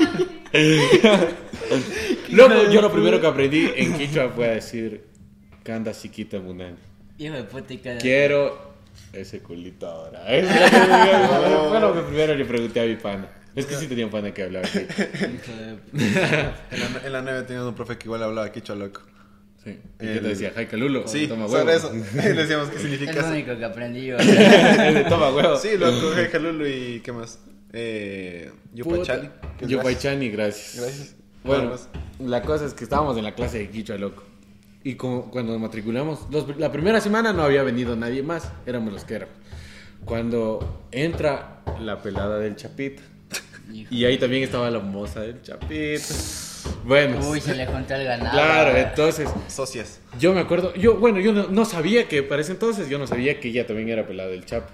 Loco, 2.30 2.72
yo 2.72 2.82
lo 2.82 2.92
primero 2.92 3.20
que 3.20 3.28
aprendí 3.28 3.70
en 3.76 3.94
quichua 3.98 4.30
fue 4.30 4.48
a 4.48 4.52
decir, 4.56 5.04
Kanda 5.66 5.92
chiquita 5.92 6.40
munani. 6.40 6.78
Hijo 7.18 7.34
de 7.36 7.44
puta 7.44 7.74
y 7.74 7.78
cada. 7.80 7.98
Quiero 7.98 8.74
ese 9.12 9.40
culito 9.40 9.88
ahora. 9.88 10.24
Es 10.34 10.44
lo 10.46 10.52
que- 10.54 11.70
Fue 11.70 11.80
lo 11.82 11.94
que 11.94 12.02
primero 12.02 12.36
le 12.36 12.46
pregunté 12.46 12.80
a 12.82 12.86
mi 12.86 12.96
pana. 12.96 13.28
Es 13.56 13.66
que 13.66 13.76
sí 13.76 13.88
tenía 13.88 14.06
un 14.06 14.12
pana 14.12 14.32
que 14.34 14.44
hablaba 14.44 14.66
así. 14.66 14.80
Hijo 14.80 15.52
de 15.58 15.76
puta. 15.92 16.56
En 16.72 16.80
la, 16.80 17.02
en 17.06 17.14
la 17.14 17.22
neve 17.22 17.42
tenía 17.44 17.64
un 17.66 17.74
profe 17.74 17.98
que 17.98 18.06
igual 18.06 18.22
hablaba 18.24 18.52
quichua, 18.52 18.76
loco. 18.76 19.02
Sí. 19.64 19.72
¿Y 19.72 19.98
qué 20.06 20.14
El- 20.14 20.22
te 20.22 20.28
decía? 20.28 20.52
Jaika 20.54 20.78
Lulo. 20.78 21.08
Sí, 21.08 21.28
toma 21.28 21.48
huevo. 21.48 21.58
sobre 21.60 21.76
eso. 21.76 21.92
Le 22.16 22.34
decíamos 22.42 22.70
qué 22.70 22.76
Es 22.76 22.82
significa 22.84 23.14
lo 23.14 23.20
eso. 23.22 23.30
único 23.32 23.58
que 23.58 23.66
aprendí 23.66 24.06
yo. 24.06 24.18
El 24.18 24.94
de 24.94 25.06
toma 25.10 25.32
huevo. 25.34 25.58
Sí, 25.58 25.78
loco, 25.78 26.12
hey, 26.16 26.28
Jalulu 26.32 26.68
y 26.68 27.00
¿qué 27.00 27.12
más? 27.12 27.40
Eh, 27.74 28.52
es 28.74 29.68
Yo 29.68 29.80
gracias. 29.82 30.76
Gracias. 30.78 31.16
Bueno, 31.44 31.76
la 32.20 32.42
cosa 32.44 32.66
es 32.66 32.74
que 32.74 32.84
estábamos 32.84 33.18
en 33.18 33.24
la 33.24 33.34
clase 33.34 33.58
de 33.60 33.70
Quichua, 33.70 33.98
loco. 33.98 34.24
Y 34.86 34.96
como 34.96 35.32
cuando 35.32 35.52
nos 35.54 35.62
matriculamos, 35.62 36.28
los- 36.30 36.58
la 36.58 36.72
primera 36.72 37.02
semana 37.02 37.34
no 37.34 37.42
había 37.42 37.64
venido 37.64 37.96
nadie 37.96 38.22
más, 38.22 38.52
éramos 38.68 38.94
los 38.94 39.04
que 39.04 39.16
éramos. 39.16 39.36
Cuando 40.06 40.86
entra 40.92 41.62
la 41.82 42.02
pelada 42.04 42.38
del 42.38 42.56
Chapito, 42.56 43.02
Hijo. 43.74 43.92
y 43.94 44.06
ahí 44.06 44.20
también 44.20 44.44
estaba 44.44 44.70
la 44.70 44.78
moza 44.80 45.22
del 45.22 45.42
Chapito. 45.42 46.04
Bueno, 46.86 47.18
Uy, 47.28 47.42
se 47.42 47.56
le 47.56 47.66
juntó 47.66 47.96
el 47.96 48.04
ganado. 48.06 48.32
claro, 48.32 48.78
entonces 48.78 49.28
Socias. 49.48 50.00
yo 50.20 50.34
me 50.34 50.40
acuerdo, 50.42 50.74
yo, 50.76 50.98
bueno, 50.98 51.20
yo 51.20 51.34
no, 51.34 51.48
no 51.48 51.66
sabía 51.66 52.08
que, 52.08 52.22
para 52.22 52.42
ese 52.42 52.52
entonces, 52.52 52.88
yo 52.88 53.00
no 53.00 53.08
sabía 53.08 53.40
que 53.40 53.48
ella 53.50 53.66
también 53.66 53.90
era 53.90 54.06
pelada 54.06 54.30
del 54.30 54.46
Chapo. 54.46 54.72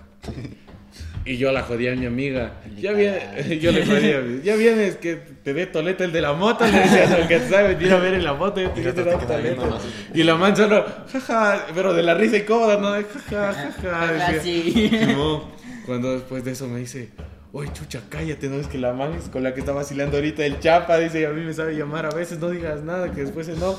Y 1.23 1.37
yo 1.37 1.51
la 1.51 1.61
jodía 1.61 1.93
a 1.93 1.95
mi 1.95 2.05
amiga. 2.05 2.53
Ya 2.79 2.93
viene, 2.93 3.59
yo 3.61 3.71
le 3.71 3.85
jodía, 3.85 4.21
ya 4.43 4.55
vienes 4.55 4.95
que 4.95 5.15
te 5.15 5.53
dé 5.53 5.67
toleta 5.67 6.03
el 6.03 6.11
de 6.11 6.21
la 6.21 6.33
moto, 6.33 6.65
le 6.65 6.71
decía, 6.71 7.07
"No, 7.07 7.27
que 7.27 7.39
te 7.39 7.49
sabe 7.49 7.75
venir 7.75 7.93
a 7.93 7.99
ver 7.99 8.15
en 8.15 8.23
la 8.23 8.33
moto, 8.33 8.59
yo 8.59 8.69
te 8.71 8.81
quiero 8.81 8.93
te 8.93 9.03
viendo, 9.03 9.27
toleta. 9.27 9.65
¿no? 9.65 9.77
Y 10.13 10.23
la 10.23 10.35
man 10.35 10.55
solo, 10.55 10.83
jaja, 11.11 11.67
pero 11.75 11.93
de 11.93 12.01
la 12.01 12.15
risa 12.15 12.37
incómoda, 12.37 12.77
¿no? 12.77 12.91
Jaja, 13.29 13.53
jaja. 13.53 14.13
decía. 14.13 14.39
Así. 14.39 14.89
Simón, 14.89 15.43
Cuando 15.85 16.13
después 16.13 16.43
de 16.43 16.51
eso 16.51 16.67
me 16.67 16.79
dice, 16.79 17.09
oye, 17.51 17.71
chucha, 17.71 18.01
cállate, 18.09 18.49
¿no? 18.49 18.55
Es 18.59 18.67
que 18.67 18.79
la 18.79 18.93
man 18.93 19.13
es 19.13 19.29
con 19.29 19.43
la 19.43 19.53
que 19.53 19.59
está 19.59 19.73
vacilando 19.73 20.17
ahorita 20.17 20.43
el 20.43 20.59
chapa, 20.59 20.97
dice, 20.97 21.21
y 21.21 21.25
a 21.25 21.29
mí 21.29 21.41
me 21.41 21.53
sabe 21.53 21.75
llamar 21.75 22.07
a 22.07 22.11
veces, 22.11 22.39
no 22.39 22.49
digas 22.49 22.81
nada, 22.81 23.11
que 23.11 23.21
después 23.21 23.45
se 23.45 23.55
no. 23.57 23.75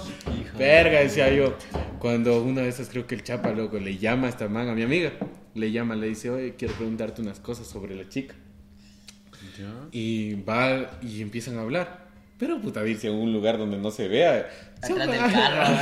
Verga, 0.57 1.01
decía 1.01 1.29
yo. 1.33 1.55
Cuando 1.99 2.41
una 2.43 2.63
de 2.63 2.69
esas 2.69 2.89
creo 2.89 3.07
que 3.07 3.17
el 3.17 3.25
chapa, 3.25 3.51
loco, 3.51 3.79
le 3.79 3.99
llama 3.99 4.29
a 4.29 4.31
esta 4.31 4.49
man, 4.49 4.69
a 4.69 4.75
mi 4.75 4.83
amiga, 4.83 5.13
le 5.55 5.71
llama, 5.73 5.95
le 5.97 6.09
dice, 6.09 6.31
oye, 6.31 6.55
quiero 6.57 6.75
preguntarte 6.75 7.21
unas 7.23 7.41
cosas 7.41 7.67
sobre 7.67 7.95
la 7.95 8.09
chica. 8.09 8.35
Y 9.91 10.35
va 10.43 10.91
y 11.03 11.21
empiezan 11.21 11.59
a 11.59 11.63
hablar. 11.63 12.03
Pero 12.39 12.61
puta, 12.61 12.87
irse 12.87 13.09
a 13.09 13.13
un 13.13 13.33
lugar 13.33 13.59
donde 13.59 13.77
no 13.79 13.91
se 13.91 14.07
vea. 14.09 14.49
Atrás 14.83 15.09
del 15.09 15.33
carro. 15.33 15.79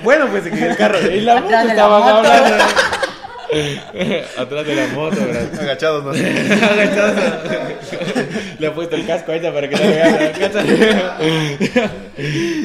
bueno, 0.02 0.26
pues 0.30 0.46
en 0.46 0.58
el 0.58 0.76
carro. 0.76 0.98
En 0.98 1.24
la 1.26 1.34
moto 1.40 1.46
Atrás 1.46 1.62
de 1.62 1.66
la 1.66 1.72
estaban 1.72 2.00
moto. 2.00 2.16
hablando. 2.16 2.64
Atrás 4.38 4.66
de 4.66 4.74
la 4.76 4.86
moto, 4.88 5.16
¿verdad? 5.16 5.60
Agachados, 5.60 6.04
¿no? 6.04 6.12
Le 8.58 8.66
ha 8.66 8.74
puesto 8.74 8.96
el 8.96 9.06
casco 9.06 9.32
a 9.32 9.36
ella 9.36 9.52
para 9.52 9.68
que 9.68 9.76
no 9.76 9.82
le 9.82 9.88
vea 9.88 10.10
la 10.10 10.32
cacha. 10.32 10.62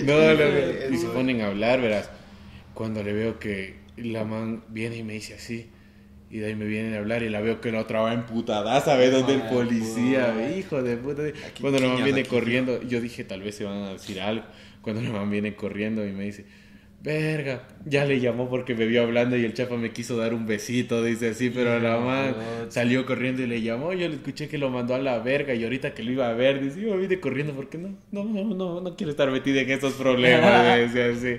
No, 0.05 0.33
loco. 0.33 0.43
Y 0.91 0.97
se 0.97 1.07
ponen 1.07 1.41
a 1.41 1.47
hablar, 1.47 1.81
verás. 1.81 2.09
Cuando 2.73 3.03
le 3.03 3.13
veo 3.13 3.39
que 3.39 3.82
la 3.97 4.23
man 4.23 4.63
viene 4.69 4.97
y 4.97 5.03
me 5.03 5.13
dice 5.13 5.35
así. 5.35 5.69
Y 6.29 6.39
de 6.39 6.47
ahí 6.47 6.55
me 6.55 6.65
vienen 6.65 6.95
a 6.95 6.97
hablar 6.97 7.21
y 7.21 7.29
la 7.29 7.41
veo 7.41 7.61
que 7.61 7.71
la 7.71 7.81
otra 7.81 8.01
va 8.01 8.13
emputada, 8.13 8.81
¿sabes? 8.81 9.11
Donde 9.11 9.35
el 9.35 9.43
policía, 9.43 10.51
hijo 10.57 10.81
de 10.81 10.97
puta. 10.97 11.21
Cuando 11.61 11.79
la 11.79 11.89
man 11.89 12.03
viene 12.03 12.21
aquí. 12.21 12.29
corriendo, 12.29 12.81
yo 12.81 13.01
dije 13.01 13.23
tal 13.23 13.43
vez 13.43 13.55
se 13.55 13.65
van 13.65 13.83
a 13.83 13.93
decir 13.93 14.19
algo. 14.19 14.43
Cuando 14.81 15.01
la 15.03 15.11
man 15.11 15.29
viene 15.29 15.55
corriendo 15.55 16.05
y 16.07 16.11
me 16.11 16.23
dice, 16.23 16.45
verga, 17.03 17.67
ya 17.85 18.05
le 18.05 18.19
llamó 18.19 18.49
porque 18.49 18.73
me 18.73 18.85
vio 18.87 19.03
hablando 19.03 19.37
y 19.37 19.43
el 19.43 19.53
chapa 19.53 19.75
me 19.75 19.91
quiso 19.91 20.17
dar 20.17 20.33
un 20.33 20.47
besito, 20.47 21.03
dice 21.03 21.29
así, 21.29 21.49
pero 21.49 21.79
la 21.79 21.99
man 21.99 22.35
salió 22.69 23.05
corriendo 23.05 23.43
y 23.43 23.47
le 23.47 23.61
llamó. 23.61 23.93
Yo 23.93 24.07
le 24.07 24.15
escuché 24.15 24.47
que 24.47 24.57
lo 24.57 24.69
mandó 24.69 24.95
a 24.95 24.99
la 24.99 25.19
verga 25.19 25.53
y 25.53 25.63
ahorita 25.63 25.93
que 25.93 26.01
lo 26.01 26.11
iba 26.13 26.29
a 26.29 26.33
ver, 26.33 26.63
dice, 26.63 26.81
yo 26.81 26.97
vine 26.97 27.19
corriendo 27.19 27.53
porque 27.53 27.77
no, 27.77 27.95
no, 28.11 28.23
no, 28.23 28.55
no, 28.55 28.81
no 28.81 28.95
quiero 28.95 29.11
estar 29.11 29.29
metida 29.29 29.61
en 29.61 29.69
estos 29.69 29.93
problemas, 29.93 30.77
decía 30.93 31.11
así. 31.11 31.37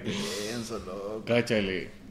Loco. 0.87 1.25
Cáchale. 1.27 2.04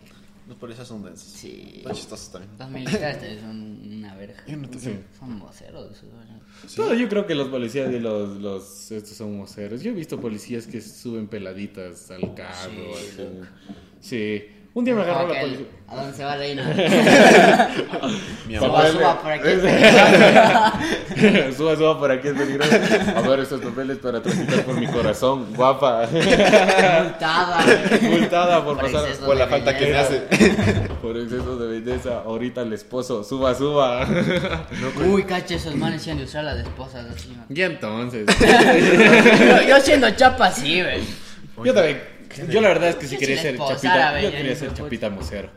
Los 0.53 0.59
policías 0.59 0.87
son 0.87 1.03
densos. 1.03 1.27
Sí. 1.27 1.81
Son 1.83 1.93
chistosos 1.93 2.31
también. 2.31 2.51
Los 2.59 2.69
militares 2.69 3.17
también 3.19 3.41
son 3.41 3.97
una 3.97 4.15
verga. 4.15 4.43
Yo 4.47 4.55
no 4.57 4.69
te 4.69 4.77
Sí. 4.79 4.99
Son 5.17 5.39
voceros. 5.39 5.99
güey. 6.03 6.75
Todo, 6.75 6.93
yo 6.93 7.09
creo 7.09 7.25
que 7.25 7.33
los 7.33 7.47
policías 7.47 7.91
de 7.91 7.99
los, 7.99 8.37
los 8.39 8.91
estos 8.91 9.17
son 9.17 9.35
moceros. 9.35 9.81
Yo 9.81 9.89
he 9.89 9.93
visto 9.95 10.21
policías 10.21 10.67
que 10.67 10.79
suben 10.79 11.27
peladitas 11.27 12.11
al 12.11 12.35
carro. 12.35 12.93
así. 12.95 13.23
Sí. 13.99 14.43
Un 14.75 14.83
día 14.85 14.95
me 14.95 15.03
agarró 15.03 15.19
Como 15.27 15.33
la 15.35 15.41
policía. 15.41 15.65
¿A 15.87 15.95
dónde 15.97 16.17
se 16.17 16.23
va 16.23 16.35
Reina? 16.35 16.63
Mi 18.47 18.55
Suba, 18.55 18.67
amor. 18.67 18.87
suba 18.91 19.21
por 19.21 19.31
aquí. 19.31 19.49
suba, 21.55 21.75
suba 21.75 21.99
por 21.99 22.09
aquí 22.11 22.27
es 22.29 22.33
peligroso. 22.33 22.75
A 23.15 23.21
ver 23.21 23.39
estos 23.41 23.61
papeles 23.61 23.99
para 23.99 24.19
transitar 24.23 24.63
por 24.63 24.73
mi 24.73 24.87
corazón, 24.87 25.53
guapa. 25.55 26.07
Multada. 26.11 27.63
Multada 28.01 28.65
por 28.65 28.79
Por 28.79 28.91
pasar 28.91 29.11
Por 29.23 29.37
la 29.37 29.45
falta 29.47 29.77
que 29.77 29.85
me 29.87 29.95
hace. 29.97 30.21
por 31.03 31.15
exceso 31.17 31.55
de 31.57 31.79
belleza. 31.79 32.23
Ahorita 32.25 32.61
el 32.63 32.73
esposo, 32.73 33.23
suba, 33.23 33.53
suba. 33.53 34.07
Uy, 35.05 35.23
cacho, 35.25 35.53
esos 35.53 35.75
manes 35.75 35.99
decían 35.99 36.17
de 36.17 36.23
usar 36.23 36.43
las 36.45 36.57
esposas 36.57 37.05
así. 37.15 37.37
Y 37.49 37.61
entonces, 37.61 38.25
yo, 38.39 39.61
yo 39.67 39.79
siendo 39.81 40.09
chapa, 40.11 40.51
sí, 40.51 40.81
güey. 40.81 41.01
yo 41.63 41.73
también. 41.75 42.01
Yo 42.49 42.61
la 42.61 42.69
verdad 42.69 42.89
es 42.89 42.95
que 42.95 43.07
sí 43.07 43.15
Yo 43.15 43.19
quería 43.19 43.41
ser 43.41 43.57
chapita. 43.57 44.21
Yo 44.21 44.31
quería 44.31 44.55
ser 44.55 44.73
chapita 44.73 45.09
mocero. 45.09 45.49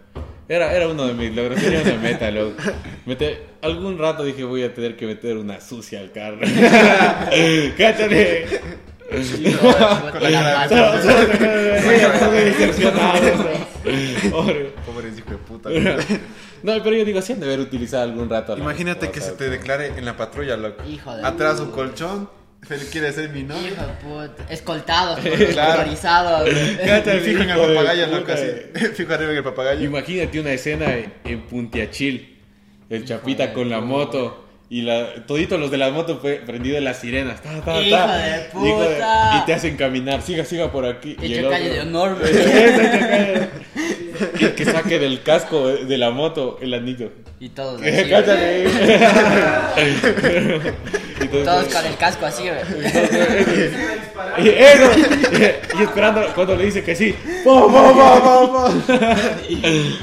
Era, 0.49 0.73
era 0.73 0.87
uno 0.87 1.07
de 1.09 1.15
mis 1.15 1.35
logros, 1.35 1.61
tenía 1.61 1.83
una 1.83 1.97
meta, 1.97 2.31
loco. 2.31 2.55
Mete- 3.07 3.41
algún 3.63 3.99
rato 3.99 4.23
dije 4.23 4.45
voy 4.45 4.63
a 4.63 4.73
tener 4.73 4.97
que 4.97 5.07
meter 5.07 5.37
una 5.37 5.61
sucia 5.61 5.99
al 5.99 6.13
carro. 6.13 6.39
Pobre. 14.31 14.73
Pobres 14.85 15.19
hijo 15.19 15.31
de 15.31 15.37
puta. 15.37 15.71
No, 16.63 16.83
pero 16.83 16.97
yo 16.97 17.05
digo, 17.05 17.23
sí 17.23 17.33
han 17.33 17.41
de 17.41 17.47
haber 17.47 17.61
utilizado 17.61 18.03
algún 18.03 18.29
rato. 18.29 18.57
Imagínate 18.57 19.11
que 19.11 19.21
se 19.21 19.33
te 19.33 19.49
declare 19.51 19.89
en 19.97 20.05
la 20.05 20.17
patrulla, 20.17 20.57
loco. 20.57 20.83
Hijo 20.89 21.15
de 21.17 21.25
Atrás 21.27 21.61
un 21.61 21.71
colchón. 21.71 22.29
Felipe 22.63 22.91
quiere 22.91 23.13
ser 23.13 23.29
mi 23.31 23.43
novio. 23.45 23.69
Hijo 23.69 23.87
de 23.87 23.93
puta. 24.29 24.53
Escoltados, 24.53 25.21
Claro. 25.53 25.79
motorizados. 25.83 26.49
Cállate, 26.85 27.17
Y 27.17 27.21
fijo 27.21 27.43
en 27.43 27.51
el 27.51 27.57
hijo 27.57 27.69
de 27.69 27.75
papagayo, 27.77 28.07
loco, 28.09 28.33
así. 28.33 28.47
Fijo 28.95 29.15
arriba 29.15 29.31
en 29.31 29.37
el 29.39 29.45
papagayo. 29.45 29.85
Imagínate 29.85 30.41
una 30.41 30.51
escena 30.53 30.95
en, 30.97 31.13
en 31.25 31.43
Puntiachil. 31.43 32.39
El 32.91 33.05
chapita 33.05 33.49
de 33.49 33.53
con 33.53 33.69
la 33.71 33.77
puta. 33.77 33.87
moto. 33.87 34.43
Y 34.69 34.83
la, 34.83 35.25
toditos 35.27 35.61
los 35.61 35.71
de 35.71 35.79
la 35.79 35.91
moto 35.93 36.19
fue 36.19 36.37
prendido 36.45 36.77
en 36.77 36.83
las 36.83 36.99
sirenas. 36.99 37.41
Ta, 37.41 37.61
ta, 37.61 37.65
ta. 37.65 37.81
Hijo 37.81 38.09
de 38.09 38.69
Hijo 38.69 38.81
de- 38.83 38.95
puta. 38.95 39.39
y 39.41 39.47
te 39.47 39.55
hacen 39.55 39.77
caminar. 39.77 40.23
Siga, 40.23 40.45
siga 40.45 40.73
por 40.73 40.85
aquí. 40.87 41.13
Hecho 41.13 41.25
y 41.25 41.35
el 41.35 41.49
calle 41.49 41.71
otro- 41.71 41.75
de 41.75 41.81
honor, 41.83 42.19
güey. 42.19 42.33
Y 44.41 44.47
que 44.51 44.65
saque 44.65 44.99
del 44.99 45.23
casco 45.23 45.69
de 45.69 45.97
la 45.99 46.11
moto 46.11 46.59
el 46.61 46.75
anillo. 46.75 47.11
Y 47.39 47.51
todos 47.51 47.81
así, 47.87 48.11
Cállate. 48.11 48.67
Y 51.19 51.29
todos- 51.29 51.45
Todos 51.47 51.65
con 51.75 51.87
el 51.87 51.97
casco 51.97 52.27
así, 52.27 52.43
güey. 52.43 52.61
Y, 54.39 54.49
eso, 54.51 54.91
y 55.79 55.83
esperando 55.83 56.21
cuando 56.35 56.55
le 56.57 56.67
dice 56.67 56.85
que 56.85 56.95
sí. 56.95 57.15
¡Po, 57.43 57.69
po, 57.69 57.95
po, 57.95 58.21
po, 58.23 58.53
po! 58.53 58.71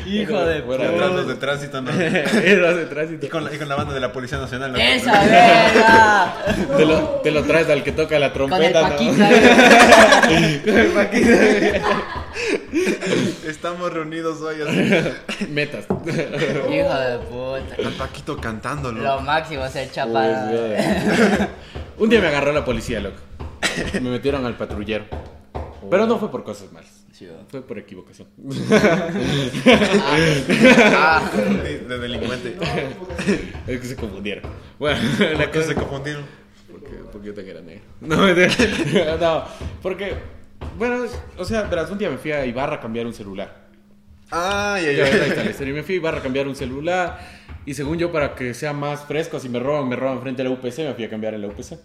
Hijo 0.10 0.44
de 0.46 0.64
Fuera 0.64 0.86
Atrás 0.90 1.10
de- 1.12 1.16
los 1.16 1.28
de 1.28 1.36
tránsito, 1.36 1.82
¿no? 1.82 1.92
Eso 1.92 2.68
hace 2.68 2.86
tránsito. 2.86 3.24
Y 3.26 3.30
con, 3.30 3.44
la, 3.46 3.54
y 3.54 3.58
con 3.58 3.70
la 3.70 3.76
banda 3.76 3.94
de 3.94 4.00
la 4.00 4.12
Policía 4.12 4.40
Nacional, 4.40 4.72
¿no? 4.74 4.80
¡Esa 4.80 5.24
verga! 5.24 6.34
Te 6.78 6.86
lo, 6.86 7.00
te 7.24 7.30
lo 7.32 7.44
traes 7.44 7.70
al 7.70 7.84
que 7.84 7.92
toca 7.92 8.18
la 8.18 8.34
Con 8.34 8.44
el 8.44 8.50
trompeta. 8.74 8.82
¿no? 8.82 8.90
Paquita, 8.90 9.30
güey. 9.30 10.60
Con 10.64 10.78
el 10.80 10.88
Paquita. 10.88 11.38
Estamos 13.48 13.94
reunidos 14.04 14.42
hoy 14.42 14.62
así. 14.62 15.46
Metas. 15.50 15.86
Hijo 16.06 16.94
de 16.94 17.20
puta. 17.30 17.88
Al 17.88 17.94
Paquito 17.94 18.38
cantándolo. 18.38 19.02
Lo 19.02 19.22
máximo 19.22 19.68
se 19.70 19.84
echa 19.84 20.06
Uy, 20.06 20.14
para. 20.14 20.46
brother. 20.52 21.50
Un 21.98 22.10
día 22.10 22.20
me 22.20 22.28
agarró 22.28 22.52
la 22.52 22.66
policía, 22.66 23.00
loco. 23.00 23.18
Me 23.94 24.10
metieron 24.10 24.46
al 24.46 24.56
patrullero. 24.58 25.06
Pero 25.90 26.06
no 26.06 26.18
fue 26.18 26.30
por 26.30 26.44
cosas 26.44 26.72
malas. 26.72 27.06
Sí. 27.12 27.28
Fue 27.50 27.62
por 27.62 27.78
equivocación. 27.78 28.28
Ah, 30.96 31.22
De, 31.64 31.80
de 31.80 32.00
delincuente. 32.00 32.58
Es 33.68 33.80
que 33.80 33.88
se 33.88 33.96
confundieron. 33.96 34.44
Bueno, 34.80 35.00
la 35.20 35.38
¿Por 35.38 35.52
qué 35.52 35.60
cosa 35.60 35.68
se 35.70 35.76
confundieron? 35.76 36.24
Porque, 36.72 36.96
porque 37.12 37.28
yo 37.28 37.34
también 37.34 37.58
era 37.58 37.66
negro. 37.66 37.84
No, 38.02 39.18
no, 39.18 39.46
porque, 39.82 40.16
bueno, 40.78 41.06
o 41.38 41.46
sea, 41.46 41.64
verás, 41.64 41.92
un 41.92 42.00
día 42.00 42.10
me 42.10 42.18
fui 42.18 42.32
a 42.32 42.46
Ibarra 42.46 42.78
a 42.78 42.80
cambiar 42.80 43.06
un 43.06 43.14
celular. 43.14 43.63
Ay, 44.36 44.88
ay, 44.88 44.96
Ya, 44.98 45.06
la 45.44 45.50
historia. 45.50 45.72
Y 45.72 45.76
me 45.76 45.84
fui 45.84 45.96
a 45.96 45.98
Ibarra 45.98 46.20
a 46.20 46.22
cambiar 46.24 46.48
un 46.48 46.56
celular. 46.56 47.20
Y 47.66 47.76
según 47.76 47.98
yo, 47.98 48.12
para 48.12 48.36
que 48.36 48.54
sea 48.54 48.74
más 48.74 49.06
fresco, 49.06 49.40
si 49.40 49.48
me 49.48 49.60
roban, 49.60 49.88
me 49.88 49.96
roban 49.96 50.22
frente 50.22 50.42
a 50.42 50.46
la 50.46 50.52
UPC, 50.52 50.80
me 50.80 50.94
fui 50.96 51.04
a 51.06 51.10
cambiar 51.10 51.34
en 51.34 51.42
la 51.42 51.48
UPC. 51.48 51.78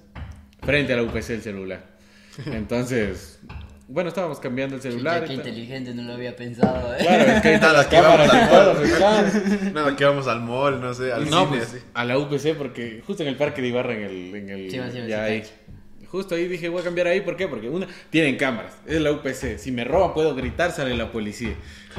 Frente 0.63 0.93
a 0.93 0.97
la 0.97 1.03
UPC 1.03 1.31
el 1.31 1.43
celular. 1.43 1.85
Entonces, 2.47 3.41
bueno, 3.87 4.09
estábamos 4.09 4.39
cambiando 4.41 4.77
el 4.77 4.83
celular. 4.83 5.25
Qué 5.25 5.35
inteligente, 5.35 5.95
no 5.95 6.03
lo 6.03 6.15
había 6.15 6.35
pensado, 6.37 6.95
eh. 6.95 6.99
Claro, 7.01 7.23
es 7.33 7.43
que 7.43 7.49
ahí 7.49 7.55
están 7.55 7.73
Nada, 7.73 7.79
las 7.79 7.87
que 7.87 8.01
vamos 8.01 8.29
al 8.29 8.51
mall. 8.51 9.73
Nada, 9.75 9.97
que 9.97 10.05
vamos 10.05 10.27
al 10.27 10.41
mall, 10.41 10.81
no 10.81 10.95
sé, 10.95 11.13
al 11.13 11.31
No, 11.31 11.45
cine, 11.47 11.59
pues, 11.59 11.63
así. 11.71 11.79
a 11.95 12.05
la 12.05 12.19
UPC 12.19 12.55
porque 12.57 13.03
justo 13.07 13.23
en 13.23 13.29
el 13.31 13.37
parque 13.37 13.63
de 13.63 13.69
Ibarra 13.69 13.95
en 13.95 14.03
el, 14.03 14.35
en 14.35 14.49
el 14.51 14.71
Sí, 14.71 14.79
sí, 14.79 14.83
sí, 14.93 15.07
ya 15.09 15.27
sí, 15.27 15.33
ahí. 15.33 15.43
Justo 16.11 16.35
ahí 16.35 16.49
dije, 16.49 16.69
voy 16.71 16.81
a 16.81 16.85
cambiar 16.85 17.07
ahí, 17.09 17.21
¿por 17.21 17.37
qué? 17.37 17.47
Porque 17.49 17.69
una, 17.69 17.87
tienen 18.11 18.37
cámaras, 18.37 18.73
es 18.87 18.99
la 19.01 19.13
UPC. 19.13 19.59
Si 19.59 19.71
me 19.71 19.85
roban 19.85 20.15
puedo 20.15 20.35
gritar, 20.35 20.73
sale 20.73 20.97
la 20.97 21.13
policía. 21.13 21.55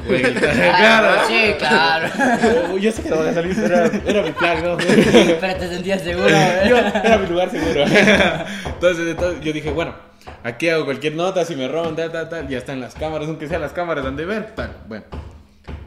Voy 0.06 0.16
a 0.16 0.18
gritar, 0.30 0.52
Claro, 0.52 1.28
sí, 1.28 1.54
claro. 1.58 2.76
Yo 2.78 2.90
sé 2.90 3.02
que 3.04 3.08
no 3.10 3.16
voy 3.16 3.28
a 3.28 3.34
salir, 3.34 3.56
era, 3.58 3.86
era 3.86 4.22
mi 4.22 4.32
plan, 4.32 4.64
¿no? 4.64 4.76
Pero 4.78 5.56
te 5.58 5.68
sentías 5.68 6.02
seguro, 6.02 6.28
Yo- 6.28 6.76
güey. 6.80 6.92
era 7.04 7.18
mi 7.18 7.26
lugar 7.28 7.50
seguro. 7.50 7.84
Entonces, 7.84 9.06
entonces, 9.08 9.40
yo 9.44 9.52
dije, 9.52 9.70
bueno, 9.70 9.94
aquí 10.42 10.68
hago 10.68 10.84
cualquier 10.86 11.14
nota, 11.14 11.44
si 11.44 11.54
me 11.54 11.68
roban, 11.68 11.94
tal, 11.94 12.10
tal, 12.10 12.28
tal, 12.28 12.48
ya 12.48 12.58
están 12.58 12.80
las 12.80 12.94
cámaras, 12.94 13.28
aunque 13.28 13.46
sean 13.46 13.60
las 13.60 13.72
cámaras 13.72 14.02
donde 14.04 14.24
ver, 14.24 14.54
tal. 14.56 14.76
Bueno, 14.88 15.04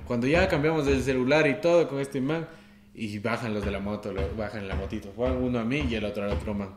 cuando 0.07 0.27
ya 0.27 0.47
cambiamos 0.47 0.85
del 0.85 1.03
celular 1.03 1.45
y 1.47 1.55
todo 1.55 1.89
con 1.89 1.99
este 1.99 2.21
man, 2.21 2.47
y 2.95 3.17
bajan 3.19 3.53
los 3.53 3.65
de 3.65 3.71
la 3.71 3.79
moto, 3.79 4.13
lo- 4.13 4.33
bajan 4.37 4.67
la 4.67 4.75
motito, 4.75 5.11
Juan 5.15 5.33
uno 5.33 5.59
a 5.59 5.63
mí 5.65 5.85
y 5.89 5.95
el 5.95 6.05
otro 6.05 6.23
al 6.23 6.29
otro 6.31 6.53
man. 6.53 6.69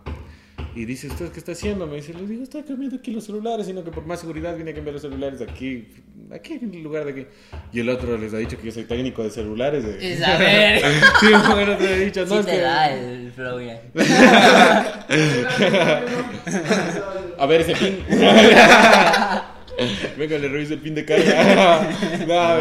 Y 0.74 0.84
dice, 0.84 1.06
¿usted 1.08 1.30
qué 1.32 1.38
está 1.38 1.52
haciendo? 1.52 1.86
Me 1.86 1.96
dice, 1.96 2.12
les 2.12 2.28
digo, 2.28 2.42
está 2.42 2.62
cambiando 2.62 2.96
aquí 2.96 3.10
los 3.10 3.24
celulares, 3.24 3.66
sino 3.66 3.82
que 3.82 3.90
por 3.90 4.04
más 4.06 4.20
seguridad 4.20 4.54
viene 4.54 4.72
a 4.72 4.74
cambiar 4.74 4.92
los 4.94 5.02
celulares 5.02 5.40
aquí, 5.40 5.88
aquí 6.30 6.52
en 6.54 6.74
el 6.74 6.82
lugar 6.82 7.04
de 7.06 7.12
aquí. 7.12 7.26
Y 7.72 7.80
el 7.80 7.88
otro 7.88 8.18
les 8.18 8.34
ha 8.34 8.38
dicho 8.38 8.58
que 8.58 8.66
yo 8.66 8.72
soy 8.72 8.84
técnico 8.84 9.22
de 9.22 9.30
celulares. 9.30 9.84
de- 9.84 10.12
Esa 10.12 10.36
verga. 10.38 10.88
sí, 11.20 11.26
bueno, 11.50 11.76
te 11.78 11.94
he 11.94 12.04
dicho, 12.06 12.26
no, 12.26 12.34
Sí 12.34 12.38
es 12.40 12.46
te 12.46 12.52
que- 12.52 12.60
da 12.60 12.90
el 12.92 13.32
flow, 13.32 13.60
ya. 13.60 13.80
A 17.38 17.46
ver 17.46 17.60
ese 17.62 17.74
pin. 17.74 17.98
Venga, 20.16 20.38
le 20.38 20.48
reviso 20.48 20.74
el 20.74 20.80
pin 20.80 20.94
de 20.94 21.04
carga. 21.04 21.82
no, 22.26 22.60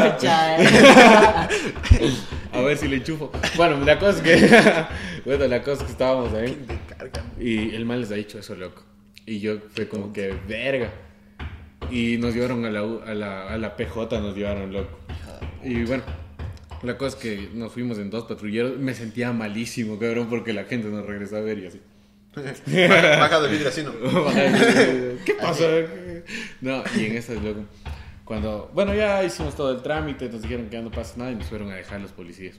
mentira. 0.00 1.48
A 2.52 2.60
ver 2.60 2.76
si 2.76 2.88
le 2.88 2.96
enchufo. 2.96 3.30
Bueno, 3.56 3.84
la 3.84 3.98
cosa 3.98 4.18
es 4.18 4.22
que. 4.22 4.86
bueno, 5.24 5.46
la 5.46 5.62
cosa 5.62 5.82
es 5.82 5.84
que 5.84 5.92
estábamos 5.92 6.32
ahí. 6.34 6.58
Y 7.38 7.74
el 7.74 7.84
mal 7.84 8.00
les 8.00 8.10
ha 8.10 8.14
dicho 8.14 8.38
eso, 8.38 8.54
loco. 8.54 8.82
Y 9.26 9.40
yo 9.40 9.58
fue 9.74 9.88
como 9.88 10.12
que, 10.12 10.34
verga. 10.46 10.92
Y 11.90 12.16
nos 12.18 12.34
llevaron 12.34 12.64
a 12.64 12.70
la, 12.70 12.80
a 12.80 13.14
la, 13.14 13.48
a 13.48 13.58
la 13.58 13.76
PJ, 13.76 14.20
nos 14.20 14.36
llevaron, 14.36 14.72
loco. 14.72 14.98
Y 15.62 15.84
bueno, 15.84 16.04
la 16.82 16.96
cosa 16.96 17.16
es 17.16 17.22
que 17.22 17.50
nos 17.54 17.72
fuimos 17.72 17.98
en 17.98 18.10
dos 18.10 18.24
patrulleros. 18.24 18.78
Me 18.78 18.94
sentía 18.94 19.32
malísimo, 19.32 19.98
cabrón, 19.98 20.28
porque 20.28 20.52
la 20.52 20.64
gente 20.64 20.88
nos 20.88 21.06
regresó 21.06 21.36
a 21.36 21.40
ver 21.40 21.58
y 21.58 21.66
así. 21.66 21.80
Baja, 22.36 23.40
de 23.40 23.48
vidrio 23.48 23.68
así, 23.68 23.82
¿no? 23.82 23.92
¿Qué 25.24 25.34
pasó? 25.40 25.64
No, 26.60 26.84
y 26.94 27.06
en 27.06 27.16
esas, 27.16 27.42
loco. 27.42 27.64
Cuando, 28.24 28.70
bueno, 28.74 28.94
ya 28.94 29.24
hicimos 29.24 29.54
todo 29.54 29.70
el 29.70 29.82
trámite, 29.82 30.28
nos 30.28 30.42
dijeron 30.42 30.66
que 30.66 30.76
ya 30.76 30.82
no 30.82 30.90
pasa 30.90 31.14
nada 31.16 31.30
y 31.30 31.36
nos 31.36 31.46
fueron 31.46 31.70
a 31.70 31.76
dejar 31.76 32.00
los 32.00 32.12
policías. 32.12 32.56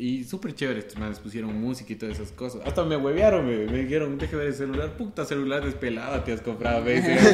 Y 0.00 0.24
súper 0.24 0.54
chévere, 0.54 0.78
estos 0.78 0.96
manes 0.96 1.18
pusieron 1.18 1.54
música 1.60 1.92
y 1.92 1.96
todas 1.96 2.18
esas 2.18 2.32
cosas. 2.32 2.62
Hasta 2.64 2.84
me 2.84 2.96
huevearon, 2.96 3.44
me, 3.46 3.70
me 3.70 3.80
dijeron, 3.82 4.16
deje 4.16 4.34
ver 4.34 4.46
el 4.46 4.54
celular. 4.54 4.88
Puta 4.96 5.26
celular 5.26 5.62
despelada 5.62 6.24
te 6.24 6.32
has 6.32 6.40
comprado, 6.40 6.80
me 6.82 6.92
dicen. 6.94 7.18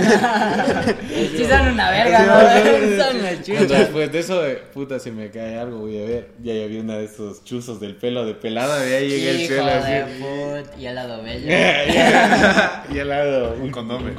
Sí 1.36 1.44
son 1.48 1.68
una 1.68 1.90
verga, 1.92 2.26
¿no? 2.26 2.34
Son 3.04 3.16
una 3.20 3.30
después 3.78 4.10
de 4.10 4.18
eso, 4.18 4.42
de, 4.42 4.56
puta, 4.56 4.98
se 4.98 5.12
me 5.12 5.30
cae 5.30 5.56
algo, 5.56 5.78
voy 5.78 5.96
a 5.96 6.06
ver. 6.06 6.30
Ya 6.42 6.54
había 6.64 6.80
una 6.80 6.98
de 6.98 7.04
esos 7.04 7.44
chuzos 7.44 7.78
del 7.78 7.94
pelo 7.94 8.26
de 8.26 8.34
pelada 8.34 8.80
de 8.80 8.96
ahí 8.96 9.12
en 9.14 9.28
el 9.28 9.46
suelo. 9.46 9.70
así. 9.70 9.92
put. 10.18 10.80
Y 10.80 10.86
al 10.86 10.94
lado 10.96 11.22
bello. 11.22 11.46
y 12.92 12.98
al 12.98 13.08
lado 13.08 13.54
Un 13.62 13.70
condón. 13.70 14.12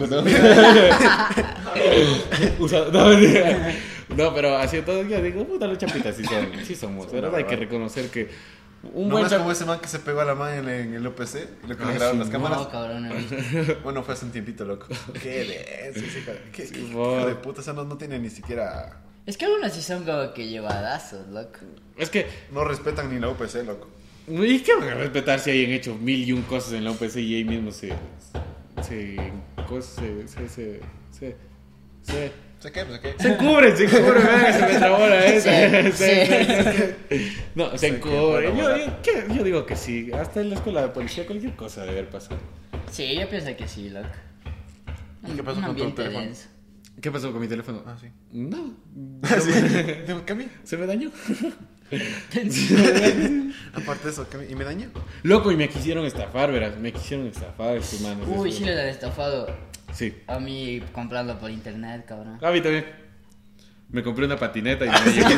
Usado- 2.60 2.92
no. 2.94 3.97
No, 4.16 4.34
pero 4.34 4.58
así 4.58 4.82
todo 4.82 5.04
yo 5.04 5.22
digo, 5.22 5.46
puta 5.46 5.68
los 5.68 5.78
chapitas 5.78 6.16
sí 6.16 6.24
son, 6.24 6.48
sí 6.66 6.76
somos, 6.76 7.12
¿verdad? 7.12 7.36
Hay 7.36 7.44
que 7.44 7.56
reconocer 7.56 8.10
que 8.10 8.30
un 8.94 9.10
¿No 9.10 9.16
buen 9.16 9.24
ves 9.26 9.34
como 9.34 9.52
ese 9.52 9.66
man 9.66 9.80
que 9.80 9.88
se 9.88 10.00
pegó 10.00 10.22
a 10.22 10.26
la 10.26 10.36
mano 10.36 10.70
en, 10.70 10.70
en 10.70 10.94
el 10.94 11.06
OPC? 11.08 11.36
Y 11.64 11.68
lo 11.68 11.76
que 11.76 11.84
Ah, 11.84 11.88
le 11.88 11.94
grabaron 11.96 12.12
sí, 12.14 12.18
las 12.20 12.28
No, 12.28 12.32
cámaras. 12.32 12.68
cabrón, 12.68 13.10
no. 13.10 13.16
Bueno, 13.84 14.04
fue 14.04 14.14
hace 14.14 14.26
un 14.26 14.32
tiempito, 14.32 14.64
loco. 14.66 14.88
Qué 15.22 15.92
denso, 15.94 16.00
ese 16.06 16.24
qué 16.54 16.68
Sí, 16.68 16.88
hijo 16.90 17.26
de 17.28 17.36
puta. 17.36 17.62
O 17.62 17.64
sea, 17.64 17.74
no, 17.74 17.84
no 17.84 17.98
tiene 17.98 18.18
ni 18.20 18.30
siquiera... 18.30 19.02
Es 19.26 19.36
que 19.36 19.46
algunos 19.46 19.74
sí 19.74 19.82
son 19.82 20.06
como 20.06 20.34
que 20.34 20.48
llevadazos, 20.48 21.28
loco. 21.28 21.60
Es 21.98 22.10
que, 22.10 22.28
No 22.54 22.64
respetan 22.64 23.14
ni 23.14 23.20
la 23.20 23.28
OPC, 23.30 23.66
loco. 23.66 23.90
¿y 24.30 24.60
qué 24.60 24.76
van 24.76 24.90
a 24.90 24.94
respetar 24.94 25.40
si 25.40 25.52
hayan 25.52 25.72
hecho 25.72 25.96
mil 25.96 26.24
y 26.28 26.32
un 26.32 26.44
cosas 26.44 26.74
en 26.74 26.84
la 26.86 26.92
OPC 26.92 27.18
y 27.18 27.36
ahí 27.36 27.44
mismo 27.44 27.72
se... 27.72 27.92
se... 28.88 29.18
se... 29.82 30.28
se... 30.28 30.50
se, 30.50 31.36
se 32.04 32.32
¿Se 32.60 32.72
qué? 32.72 32.82
¿Se 32.86 33.00
qué? 33.00 33.16
se 33.20 33.38
cubren, 33.38 33.78
se 33.78 33.86
cubren, 33.86 34.24
se 34.54 34.62
me 34.68 34.76
trabó 34.80 35.06
la 35.08 35.26
esa. 35.26 35.84
Sí, 35.92 35.92
Se- 35.94 36.96
No, 37.56 37.78
se 37.78 37.92
que 37.92 38.00
cubren. 38.00 38.56
Yo, 38.58 38.64
puedo 38.64 38.78
yo, 38.78 39.02
¿qué? 39.04 39.26
yo 39.36 39.44
digo 39.44 39.66
que 39.66 39.76
sí, 39.76 40.12
hasta 40.12 40.42
en 40.42 40.50
la 40.50 40.56
escuela 40.56 40.82
de 40.82 40.88
policía 40.90 41.26
cualquier 41.28 41.56
cosa 41.56 41.82
debe 41.82 42.00
haber 42.00 42.10
pasado. 42.10 42.38
Sí, 42.92 43.16
yo 43.20 43.30
pienso 43.30 43.56
que 43.56 43.68
sí, 43.68 43.90
loco. 43.90 44.08
¿Y 45.28 45.36
qué 45.36 45.44
pasó 45.44 45.60
Un 45.60 45.66
con 45.66 45.76
tu 45.76 45.92
teléfono? 45.92 46.26
denso. 46.26 46.48
¿Qué 47.00 47.12
pasó 47.12 47.32
con 47.32 47.42
mi 47.42 47.48
teléfono? 47.48 47.84
Ah, 47.86 47.96
sí. 48.02 48.08
No, 48.32 48.74
sí. 49.40 49.52
Digo, 50.08 50.24
Cami. 50.26 50.48
se 50.64 50.78
me 50.78 50.88
dañó. 50.88 51.12
Aparte 53.74 54.06
de 54.06 54.10
eso. 54.10 54.28
¿Y 54.50 54.56
me 54.56 54.64
dañó? 54.64 54.90
Loco, 55.24 55.52
y 55.52 55.56
me 55.56 55.70
quisieron 55.70 56.06
estafar, 56.06 56.52
verás. 56.52 56.78
Me 56.78 56.92
quisieron 56.92 57.28
estafar, 57.28 57.80
man. 58.02 58.18
Uy, 58.28 58.52
sí 58.52 58.64
les 58.66 58.78
han 58.80 58.88
estafado. 58.88 59.48
Sí. 59.98 60.14
A 60.28 60.38
mí 60.40 60.82
comprando 60.94 61.40
por 61.40 61.50
internet, 61.50 62.06
cabrón. 62.08 62.38
A 62.44 62.52
mí 62.52 62.62
también. 62.62 62.86
Me 63.90 64.04
compré 64.04 64.26
una 64.26 64.38
patineta 64.38 64.86
y 64.86 64.90
me 64.90 64.96
llegó. 65.14 65.30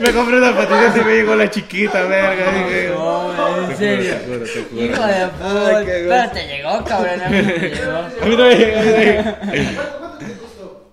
me 0.00 0.12
compré 0.12 0.36
una 0.38 0.54
patineta 0.56 0.98
y 1.00 1.04
me 1.04 1.14
llegó 1.14 1.34
la 1.36 1.48
chiquita, 1.50 2.02
verga. 2.02 2.52
dije, 2.52 2.88
No, 2.94 3.62
en 3.62 3.68
Te 3.68 3.76
serio. 3.76 4.14
juro, 4.26 4.38
te 4.40 4.46
juro, 4.46 4.52
te 4.52 4.62
juro. 4.64 4.82
Hijo 4.84 5.06
de 5.06 5.26
puta. 5.28 5.84
qué 5.84 6.06
Pero 6.08 6.30
te 6.30 6.46
llegó, 6.46 6.84
cabrón. 6.84 7.20
A 7.22 7.28
mí 7.28 7.36
me 7.42 7.52
llegó. 7.68 7.96
A 7.96 8.26
mí 8.26 8.36
también 8.36 8.58
llegó, 8.58 8.78
a 8.80 8.82
mí 8.82 8.90
también. 8.90 9.22
¿Cuánto, 9.24 9.98
cuánto 9.98 10.18
te 10.18 10.32
costó? 10.34 10.92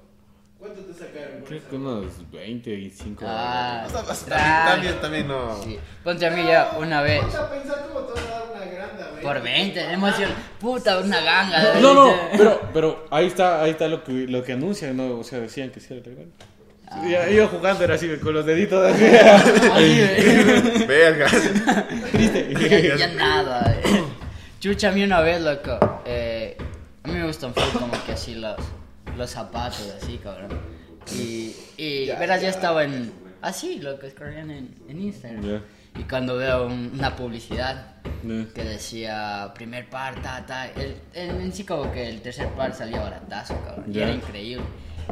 ¿Cuánto 0.60 0.82
te 0.82 0.94
sacaron? 0.94 1.41
Creo 1.60 1.70
que 1.70 1.76
unos 1.76 2.32
20 2.32 2.70
y 2.74 2.90
5 2.90 3.26
Ah, 3.28 3.84
O 3.88 3.90
sea, 3.90 4.04
tranqui. 4.04 4.30
también, 4.30 4.66
también, 4.66 5.02
también 5.02 5.28
no. 5.28 5.64
Sí. 5.64 5.80
Ponte 6.04 6.26
a 6.26 6.32
mí 6.32 6.44
ya 6.46 6.72
una 6.80 7.02
vez. 7.02 7.22
Ponte 7.22 7.38
a 7.38 7.50
pensar 7.50 7.86
cómo 7.88 8.00
te 8.08 8.14
van 8.22 8.24
a 8.28 8.32
dar 8.36 8.44
una 8.56 8.66
granda, 8.66 9.08
güey. 9.12 9.24
Por 9.24 9.42
20, 9.42 9.94
emoción. 9.94 10.30
Puta, 10.60 11.00
una 11.00 11.22
ganga. 11.22 11.74
No, 11.82 11.94
no, 11.94 12.14
pero, 12.38 12.62
pero 12.74 13.06
ahí 13.12 13.28
está, 13.28 13.62
ahí 13.62 13.72
está 13.72 13.88
lo 13.88 14.04
que, 14.04 14.12
lo 14.12 14.44
que 14.44 14.54
anuncian, 14.54 14.96
¿no? 14.98 15.20
O 15.20 15.24
sea, 15.24 15.40
decían 15.40 15.70
que 15.72 15.80
sí 15.80 15.94
era 15.94 16.06
legal. 16.08 16.28
Ah. 16.94 17.30
Iba 17.30 17.48
jugando, 17.48 17.84
era 17.86 17.96
así, 17.96 18.10
con 18.18 18.34
los 18.34 18.46
deditos 18.46 18.94
así. 18.94 19.04
Verga. 20.88 21.28
Triste. 22.12 22.54
ya, 22.90 22.96
ya 22.98 23.08
nada. 23.14 23.76
eh. 23.84 24.04
Chucha, 24.60 24.90
a 24.90 24.92
mí 24.92 25.04
una 25.04 25.22
vez, 25.22 25.42
loco. 25.42 26.02
eh, 26.06 26.58
a 27.04 27.08
mí 27.08 27.14
me 27.16 27.26
gustan 27.26 27.54
full 27.54 27.64
como 27.80 27.92
que 28.06 28.12
así 28.12 28.36
los, 28.36 28.56
los 29.18 29.30
zapatos, 29.30 29.94
así, 30.02 30.18
cabrón. 30.18 30.50
Y, 31.16 31.56
y 31.78 32.08
verás, 32.08 32.42
ya 32.42 32.50
estaba 32.50 32.84
en. 32.84 33.12
Así, 33.42 33.80
lo 33.80 33.98
que 34.00 34.08
escribían 34.08 34.52
en, 34.52 34.76
en 34.88 35.02
Instagram. 35.02 35.42
Ya. 35.44 35.62
Y 36.00 36.04
cuando 36.04 36.38
veo 36.38 36.68
un- 36.68 36.92
una 36.94 37.16
publicidad 37.16 37.96
Ya. 38.24 38.46
que 38.54 38.64
decía 38.64 39.52
primer 39.56 39.90
par, 39.90 40.22
ta, 40.22 40.46
ta. 40.46 40.68
El, 40.68 40.96
en, 41.14 41.42
en 41.42 41.52
sí, 41.54 41.64
como 41.66 41.92
que 41.92 42.08
el 42.08 42.22
tercer 42.22 42.48
par 42.50 42.74
salía 42.74 43.02
baratazo, 43.02 43.60
cabrón. 43.66 43.86
Y 43.90 43.94
Ya. 43.94 44.04
era 44.04 44.12
increíble. 44.14 44.64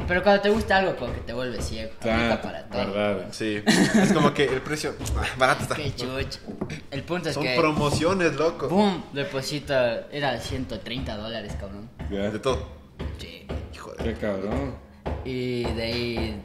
Pero 0.08 0.22
cuando 0.22 0.40
te 0.40 0.48
gusta 0.50 0.76
algo, 0.78 0.96
como 0.96 1.12
que 1.12 1.20
te 1.20 1.32
vuelve 1.34 1.60
ciego. 1.60 1.90
Ah, 2.04 2.38
para 2.40 2.64
todo. 2.68 2.92
verdad. 2.94 3.26
Sí, 3.32 3.60
es 3.66 4.12
como 4.14 4.32
que 4.32 4.44
el 4.44 4.62
precio 4.62 4.94
ah, 5.16 5.24
barato 5.36 5.62
está. 5.64 5.74
Qué 5.74 5.92
chucha. 5.94 6.38
El 6.90 7.02
punto 7.02 7.28
es 7.28 7.34
Son 7.34 7.42
que. 7.42 7.56
promociones, 7.56 8.34
loco. 8.36 8.68
Boom, 8.68 9.04
deposita, 9.12 10.06
era 10.12 10.38
130 10.40 11.16
dólares, 11.16 11.54
cabrón. 11.60 11.90
Ya. 12.10 12.30
De 12.30 12.38
todo. 12.38 12.66
Sí. 13.18 13.46
Hijo 13.74 13.92
de. 13.92 14.04
Qué 14.04 14.14
cabrón. 14.14 14.76
Y 15.24 15.62
de 15.64 15.82
ahí. 15.82 16.42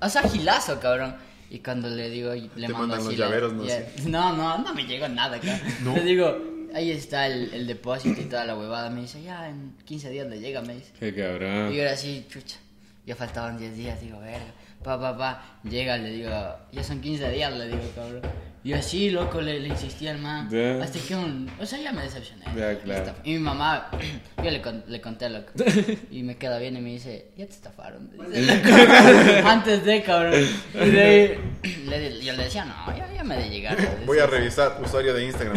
O 0.00 0.08
sea, 0.08 0.22
gilazo, 0.22 0.78
cabrón. 0.80 1.14
Y 1.50 1.58
cuando 1.58 1.88
le 1.90 2.08
digo, 2.08 2.32
le 2.32 2.48
Te 2.48 2.72
mando 2.72 2.78
mandan 2.78 3.04
los 3.04 3.18
la- 3.18 3.26
llaveros, 3.26 3.52
¿no? 3.52 3.64
ya- 3.64 3.84
no, 4.06 4.34
no, 4.36 4.58
no 4.58 4.74
me 4.74 4.84
llegó 4.84 5.06
nada, 5.08 5.38
cabrón. 5.38 5.94
Le 5.96 6.02
digo, 6.02 6.38
ahí 6.74 6.90
está 6.90 7.26
el, 7.26 7.52
el 7.52 7.66
depósito 7.66 8.20
y 8.20 8.24
toda 8.24 8.44
la 8.46 8.56
huevada. 8.56 8.88
Me 8.88 9.02
dice, 9.02 9.22
ya 9.22 9.48
en 9.48 9.74
15 9.84 10.08
días 10.10 10.26
le 10.28 10.40
llega, 10.40 10.62
me 10.62 10.74
dice. 10.76 10.92
Qué 10.98 11.08
Y 11.08 11.12
cabrón. 11.12 11.70
yo 11.72 11.82
era 11.82 11.92
así, 11.92 12.24
chucha. 12.30 12.56
Ya 13.04 13.14
faltaban 13.16 13.58
10 13.58 13.76
días, 13.76 14.00
digo, 14.00 14.18
verga. 14.20 14.46
Pa, 14.82 14.98
pa, 14.98 15.16
pa. 15.16 15.58
Llega, 15.64 15.98
le 15.98 16.10
digo, 16.10 16.30
ya 16.72 16.82
son 16.82 17.00
15 17.00 17.30
días, 17.30 17.52
le 17.52 17.66
digo, 17.68 17.82
cabrón. 17.94 18.22
Y 18.64 18.74
así, 18.74 19.10
loco, 19.10 19.40
le, 19.40 19.58
le 19.58 19.68
insistía 19.68 20.12
al 20.12 20.18
man. 20.18 20.48
Ya. 20.48 20.82
Hasta 20.84 20.98
que 21.00 21.16
un. 21.16 21.50
O 21.60 21.66
sea, 21.66 21.80
ya 21.80 21.90
me 21.92 22.02
decepcioné. 22.02 22.44
Ya, 22.56 22.78
claro. 22.78 23.12
Y 23.24 23.32
mi 23.32 23.38
mamá, 23.40 23.90
yo 24.44 24.50
le, 24.50 24.60
con- 24.62 24.84
le 24.86 25.00
conté, 25.00 25.28
loco. 25.30 25.50
Y 26.12 26.22
me 26.22 26.36
queda 26.36 26.58
bien 26.58 26.76
y 26.76 26.80
me 26.80 26.90
dice, 26.90 27.26
ya 27.36 27.46
te 27.46 27.52
estafaron. 27.52 28.08
Dice, 28.32 29.42
Antes 29.44 29.84
de, 29.84 30.02
cabrón. 30.02 30.34
Y 30.74 30.90
de 30.90 31.02
ahí, 31.02 31.38
le- 31.88 32.20
yo 32.22 32.32
le 32.34 32.44
decía, 32.44 32.64
no, 32.64 32.96
ya, 32.96 33.12
ya 33.12 33.24
me 33.24 33.36
de 33.36 33.50
llegar. 33.50 33.76
Voy 34.06 34.18
a 34.20 34.26
revisar 34.26 34.78
usuario 34.80 35.12
de 35.14 35.24
Instagram. 35.24 35.56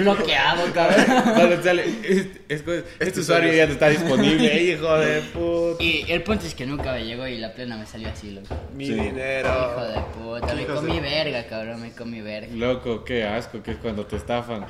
Bloqueado, 0.00 0.72
cabrón. 0.72 1.04
cuando 1.34 1.62
sale, 1.62 1.84
es- 2.04 2.26
es- 2.48 2.64
este 3.00 3.20
usuario 3.20 3.52
ya 3.52 3.66
no 3.66 3.72
está 3.72 3.88
disponible, 3.88 4.62
hijo 4.62 4.96
de 4.98 5.20
puta. 5.22 5.82
Y 5.82 6.04
el 6.08 6.22
punto 6.22 6.46
es 6.46 6.54
que 6.54 6.66
nunca 6.66 6.92
me 6.92 7.04
llegó 7.04 7.26
y 7.26 7.38
la 7.38 7.52
plena 7.52 7.76
me 7.76 7.86
salió 7.86 8.08
así, 8.08 8.30
loco. 8.30 8.54
Mi 8.74 8.86
Sí. 8.86 8.94
dinero. 8.94 9.48
Hijo 9.72 9.84
de 9.84 10.00
puta, 10.40 10.54
me 10.54 10.64
comí 10.66 11.00
verga, 11.24 11.46
cabrón, 11.46 11.80
me 11.80 11.92
comí 11.92 12.20
verga. 12.20 12.48
Loco, 12.54 13.04
qué 13.04 13.24
asco 13.24 13.62
que 13.62 13.72
es 13.72 13.76
cuando 13.78 14.06
te 14.06 14.16
estafan. 14.16 14.66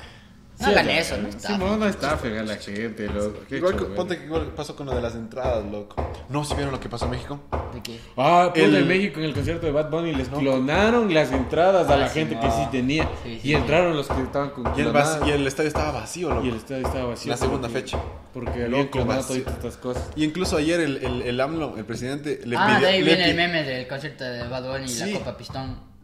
No 0.58 0.68
hagan 0.68 0.88
eso, 0.88 1.18
no 1.18 1.28
estafen. 1.28 1.58
Simón, 1.60 1.78
no 1.80 1.86
estafen 1.86 2.34
a 2.38 2.42
la 2.42 2.56
gente, 2.56 3.06
loco. 3.08 3.40
Qué 3.46 3.58
Igual 3.58 3.74
ponte 3.94 4.16
que 4.16 4.24
igual 4.24 4.46
pasó 4.56 4.74
con 4.74 4.86
lo 4.86 4.94
de 4.94 5.02
las 5.02 5.14
entradas, 5.14 5.62
loco. 5.70 5.96
No, 6.30 6.44
si 6.46 6.54
vieron 6.54 6.72
lo 6.72 6.80
que 6.80 6.88
pasó 6.88 7.04
en 7.04 7.10
México. 7.10 7.38
¿De 7.74 7.82
qué? 7.82 8.00
Ah, 8.16 8.52
pues 8.54 8.64
El- 8.64 8.74
en 8.76 8.88
México 8.88 9.18
en 9.18 9.26
el 9.26 9.34
concierto 9.34 9.66
de 9.66 9.72
Bad 9.72 9.90
Bunny 9.90 10.14
les 10.14 10.28
clonaron 10.30 11.12
las 11.12 11.30
entradas 11.30 11.90
a 11.90 11.92
Ah, 11.92 11.96
la 11.98 12.08
sí, 12.08 12.20
gente 12.20 12.36
no. 12.36 12.40
que 12.40 12.50
sí 12.50 12.66
tenía. 12.72 13.02
Sí, 13.22 13.28
sí, 13.32 13.34
y 13.34 13.40
sí. 13.40 13.54
entraron 13.54 13.94
los 13.98 14.08
que 14.08 14.22
estaban 14.22 14.48
con 14.48 14.64
Y 14.78 14.80
el, 14.80 14.86
y 15.26 15.30
el 15.32 15.46
estadio 15.46 15.68
estaba 15.68 15.92
vacío, 15.92 16.30
loco. 16.30 16.46
Y 16.46 16.48
el 16.48 16.56
estadio 16.56 16.86
estaba 16.86 17.04
vacío. 17.10 17.30
La 17.32 17.36
segunda 17.36 17.68
porque- 17.68 17.80
fecha. 17.82 17.98
Porque 18.32 18.50
habían 18.52 18.70
Loco, 18.70 18.90
clonado 18.92 19.22
todas 19.24 19.36
estas 19.36 19.76
cosas. 19.76 20.10
Y 20.16 20.24
incluso 20.24 20.56
ayer 20.56 20.80
el, 20.80 20.96
el, 21.04 21.22
el 21.22 21.40
AMLO, 21.40 21.74
el 21.76 21.84
presidente, 21.84 22.40
le 22.46 22.56
ah, 22.56 22.66
pidió. 22.66 22.80
de 22.80 22.86
ahí 22.94 23.02
le 23.02 23.14
viene 23.14 23.30
el 23.30 23.36
meme 23.36 23.62
del 23.62 23.86
concierto 23.88 24.24
de 24.24 24.48
Bad 24.48 24.66
Bunny 24.70 24.84
y 24.86 24.88
Sí. 24.88 25.12
la 25.12 25.18
Copa 25.18 25.36
Pistón. 25.36 25.95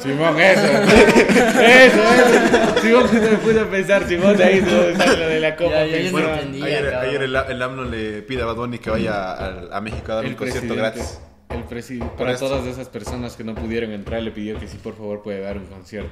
Simón, 0.00 0.38
eso. 0.40 0.66
eso, 0.66 2.02
eso. 2.02 2.80
Simón, 2.82 3.02
justo 3.08 3.30
me 3.30 3.36
puse 3.38 3.60
a 3.60 3.70
pensar, 3.70 4.06
Simón, 4.08 4.36
de 4.36 4.44
ahí 4.44 4.60
sale 4.60 5.16
lo 5.16 5.28
de 5.28 5.40
la 5.40 5.56
copa. 5.56 5.84
Ya, 5.86 5.98
ya. 5.98 6.10
Bueno, 6.10 6.28
ayer, 6.32 6.94
ayer 6.94 7.22
el, 7.22 7.36
el 7.36 7.62
AMLO 7.62 7.84
le 7.84 8.22
pide 8.22 8.42
a 8.42 8.46
Bad 8.46 8.56
Bunny 8.56 8.78
que 8.78 8.90
vaya 8.90 9.32
a, 9.32 9.76
a 9.76 9.80
México 9.80 10.12
a 10.12 10.16
dar 10.16 10.26
un 10.26 10.34
concierto 10.34 10.74
gratis. 10.74 11.20
El 11.48 11.62
presidente, 11.64 12.12
para 12.18 12.32
esto. 12.32 12.48
todas 12.48 12.66
esas 12.66 12.88
personas 12.88 13.36
que 13.36 13.44
no 13.44 13.54
pudieron 13.54 13.92
entrar, 13.92 14.20
le 14.22 14.32
pidió 14.32 14.58
que 14.58 14.66
sí, 14.68 14.78
por 14.82 14.96
favor, 14.96 15.22
puede 15.22 15.40
dar 15.40 15.56
un 15.56 15.66
concierto. 15.66 16.10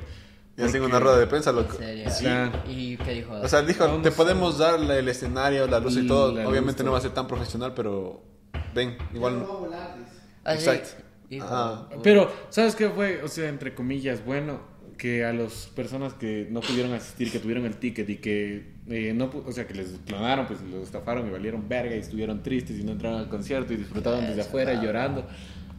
Y 0.56 0.62
hacen 0.62 0.82
una 0.82 1.00
rueda 1.00 1.18
de 1.18 1.26
prensa, 1.26 1.50
loco. 1.50 1.76
¿En 1.80 2.10
serio? 2.10 2.52
Sí. 2.64 2.70
¿Y 2.70 2.96
qué 2.98 3.10
dijo? 3.14 3.32
O 3.34 3.48
sea, 3.48 3.62
dijo, 3.62 3.84
te 4.02 4.08
a- 4.10 4.12
podemos 4.12 4.58
dar 4.58 4.78
el 4.80 5.08
escenario, 5.08 5.66
la 5.66 5.80
luz 5.80 5.96
y 5.96 6.02
Mm, 6.02 6.06
todo. 6.08 6.48
Obviamente 6.48 6.82
luz, 6.82 6.86
no 6.86 6.92
va 6.92 6.98
a 6.98 7.00
ser 7.00 7.10
tan 7.10 7.26
profesional, 7.26 7.72
pero 7.74 8.22
ven, 8.72 8.96
igual. 9.12 9.40
No 9.40 9.48
va 9.48 9.54
a 9.54 9.56
volar, 9.58 9.94
dice. 9.98 10.20
Ah, 10.44 10.54
exacto. 10.54 10.90
Pero, 12.02 12.32
¿sabes 12.50 12.74
qué 12.74 12.88
fue? 12.88 13.22
O 13.22 13.28
sea, 13.28 13.48
entre 13.48 13.74
comillas, 13.74 14.24
bueno, 14.24 14.60
que 14.96 15.24
a 15.24 15.32
las 15.32 15.66
personas 15.74 16.14
que 16.14 16.46
no 16.50 16.60
pudieron 16.60 16.92
asistir, 16.92 17.30
que 17.30 17.38
tuvieron 17.38 17.64
el 17.64 17.76
ticket 17.76 18.08
y 18.08 18.16
que 18.16 18.74
eh, 18.88 19.12
no, 19.14 19.30
o 19.44 19.52
sea, 19.52 19.66
que 19.66 19.74
les 19.74 19.98
clonaron, 20.06 20.46
pues 20.46 20.60
los 20.62 20.82
estafaron 20.84 21.26
y 21.26 21.30
valieron 21.30 21.68
verga 21.68 21.96
y 21.96 22.00
estuvieron 22.00 22.42
tristes 22.42 22.78
y 22.78 22.84
no 22.84 22.92
entraron 22.92 23.20
al 23.20 23.28
concierto 23.28 23.72
y 23.72 23.76
disfrutaban 23.76 24.20
desde 24.20 24.40
Eso, 24.40 24.48
afuera 24.48 24.72
claro. 24.72 24.86
llorando. 24.86 25.26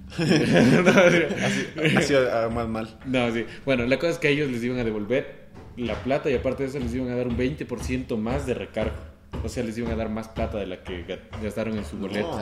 Así 1.98 2.14
ah, 2.14 2.50
mal, 2.54 2.68
mal. 2.68 3.00
No, 3.06 3.32
sí. 3.32 3.46
Bueno, 3.66 3.86
la 3.86 3.98
cosa 3.98 4.12
es 4.14 4.18
que 4.20 4.28
a 4.28 4.32
ellos 4.32 4.52
les 4.52 4.64
iban 4.64 4.78
a 4.80 4.84
devolver 4.84 5.46
la 5.78 5.96
plata 6.04 6.30
y 6.30 6.36
aparte 6.36 6.64
de 6.64 6.70
eso 6.70 6.80
les 6.80 6.94
iban 6.94 7.10
a 7.10 7.16
dar 7.16 7.28
un 7.28 7.38
20% 7.38 8.18
más 8.18 8.46
de 8.46 8.54
recargo. 8.54 8.96
O 9.44 9.50
sea, 9.50 9.64
les 9.64 9.78
iban 9.78 9.92
a 9.92 9.96
dar 9.96 10.10
más 10.10 10.28
plata 10.30 10.58
de 10.58 10.66
la 10.68 10.84
que 10.84 11.06
ga- 11.06 11.20
gastaron 11.42 11.78
en 11.78 11.86
su 11.86 11.98
boleto. 11.98 12.40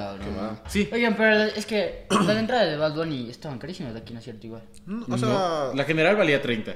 Sí. 0.68 0.90
Oigan, 0.92 1.16
pero 1.16 1.44
es 1.44 1.66
que 1.66 2.06
las 2.10 2.38
entradas 2.38 2.70
de 2.70 2.78
Bad 2.78 2.96
Bunny 2.96 3.30
estaban 3.30 3.58
carísimas 3.60 3.94
de 3.94 4.00
aquí, 4.02 4.14
¿no 4.14 4.20
es 4.20 4.26
cierto? 4.26 4.48
Igual. 4.48 4.64
Mm, 4.86 5.12
O 5.14 5.18
sea, 5.18 5.28
No, 5.30 5.74
la 5.74 5.84
general 5.84 6.16
valía 6.16 6.42
30. 6.42 6.74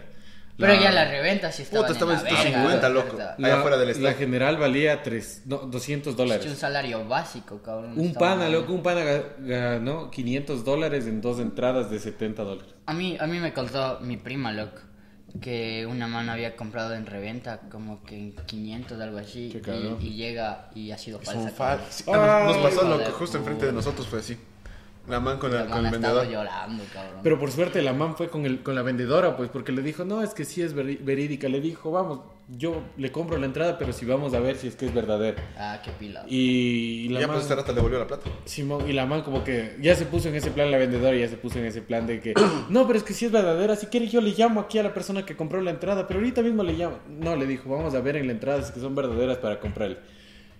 Pero 0.59 0.73
La- 0.73 0.81
ya 0.81 0.91
la 0.91 1.05
reventa 1.05 1.51
sí 1.51 1.61
estaba 1.61 1.83
Puta, 1.85 1.93
estaba 1.93 2.13
en 2.13 2.17
la 2.17 2.23
verga, 2.23 2.41
150, 2.41 2.89
loco. 2.89 3.15
¿verdad? 3.15 3.35
Ahí 3.43 3.51
afuera 3.51 3.77
del 3.77 3.85
La 3.89 3.91
estadio. 3.91 4.17
general 4.17 4.57
valía 4.57 5.03
tres, 5.03 5.43
no, 5.45 5.57
200 5.57 6.13
Es 6.15 6.19
un 6.19 6.25
dólares. 6.25 6.57
salario 6.57 7.07
básico, 7.07 7.61
cabrón. 7.61 7.93
Un 7.95 8.13
pana, 8.15 8.49
loco, 8.49 8.73
un 8.73 8.81
pana 8.81 9.01
ga- 9.03 9.23
ganó 9.37 10.09
500 10.09 10.65
dólares 10.65 11.05
en 11.05 11.21
dos 11.21 11.39
entradas 11.39 11.91
de 11.91 11.99
70 11.99 12.41
dólares. 12.43 12.73
A 12.87 12.93
mí, 12.95 13.15
a 13.19 13.27
mí 13.27 13.39
me 13.39 13.53
contó 13.53 13.99
mi 14.01 14.17
prima, 14.17 14.51
loco, 14.51 14.79
que 15.41 15.85
una 15.85 16.07
mano 16.07 16.31
había 16.31 16.55
comprado 16.55 16.95
en 16.95 17.05
reventa 17.05 17.59
como 17.69 18.03
que 18.03 18.17
en 18.17 18.31
500 18.45 18.99
algo 19.01 19.17
así 19.17 19.51
y, 20.01 20.05
y 20.07 20.13
llega 20.15 20.69
y 20.73 20.91
ha 20.91 20.97
sido 20.97 21.19
falsa. 21.19 21.49
fal- 21.51 21.77
cabrón. 21.77 21.85
sí, 21.89 22.03
ah, 22.07 22.43
nos, 22.47 22.57
nos 22.57 22.65
pasó, 22.71 22.87
loco, 22.87 22.97
de 23.03 23.11
justo 23.11 23.37
enfrente 23.37 23.65
de 23.67 23.73
nosotros 23.73 24.07
fue 24.07 24.19
así. 24.19 24.37
La 25.07 25.19
man 25.19 25.37
con, 25.39 25.53
La 25.53 25.61
el- 25.63 25.69
con 25.69 25.83
man 25.83 25.85
el 25.87 25.93
estaba 25.95 26.21
vendedor. 26.21 26.45
llorando, 26.45 26.83
cabrón. 26.93 27.19
Pero 27.23 27.39
por 27.39 27.51
suerte 27.51 27.81
la 27.81 27.93
man 27.93 28.15
fue 28.17 28.29
con, 28.29 28.45
el, 28.45 28.61
con 28.61 28.75
la 28.75 28.81
vendedora, 28.81 29.37
pues, 29.37 29.49
porque 29.49 29.71
le 29.71 29.81
dijo, 29.81 30.03
no, 30.05 30.21
es 30.21 30.33
que 30.33 30.43
sí 30.45 30.61
es 30.61 30.73
verídica. 30.73 31.47
Le 31.47 31.61
dijo, 31.61 31.91
vamos, 31.91 32.19
yo 32.49 32.81
le 32.97 33.11
compro 33.11 33.37
la 33.37 33.45
entrada, 33.45 33.77
pero 33.77 33.93
si 33.93 34.05
vamos 34.05 34.33
a 34.33 34.39
ver 34.39 34.57
si 34.57 34.67
es 34.67 34.75
que 34.75 34.85
es 34.85 34.93
verdadera. 34.93 35.41
Ah, 35.57 35.81
qué 35.83 35.91
pila. 35.91 36.23
Y, 36.27 36.35
y 36.37 37.05
Y 37.05 37.09
la 37.09 37.21
ya 37.21 37.27
man... 37.27 37.35
pues 37.35 37.43
este 37.45 37.55
rato 37.55 37.69
le 37.71 37.75
devolvió 37.75 37.99
la 37.99 38.07
plata. 38.07 38.29
Simón, 38.45 38.89
y 38.89 38.93
la 38.93 39.05
man 39.05 39.21
como 39.21 39.43
que 39.43 39.77
ya 39.81 39.95
se 39.95 40.05
puso 40.05 40.27
en 40.29 40.35
ese 40.35 40.51
plan, 40.51 40.69
la 40.71 40.77
vendedora 40.77 41.15
ya 41.15 41.27
se 41.29 41.37
puso 41.37 41.57
en 41.59 41.65
ese 41.65 41.81
plan 41.81 42.05
de 42.05 42.19
que, 42.19 42.33
no, 42.69 42.85
pero 42.85 42.97
es 42.99 43.03
que 43.03 43.13
si 43.13 43.25
es 43.25 43.31
verdadera, 43.31 43.75
si 43.77 43.87
quiere 43.87 44.07
yo 44.07 44.19
le 44.21 44.31
llamo 44.31 44.59
aquí 44.59 44.77
a 44.77 44.83
la 44.83 44.93
persona 44.93 45.25
que 45.25 45.35
compró 45.37 45.61
la 45.61 45.71
entrada, 45.71 46.05
pero 46.07 46.19
ahorita 46.19 46.41
mismo 46.41 46.63
le 46.63 46.73
llamo. 46.73 46.99
No, 47.09 47.35
le 47.37 47.45
dijo, 47.47 47.69
vamos 47.69 47.95
a 47.95 48.01
ver 48.01 48.17
en 48.17 48.27
la 48.27 48.33
entrada 48.33 48.59
si 48.61 48.65
es 48.67 48.71
que 48.71 48.79
son 48.81 48.93
verdaderas 48.95 49.37
para 49.37 49.59
comprarle. 49.59 49.97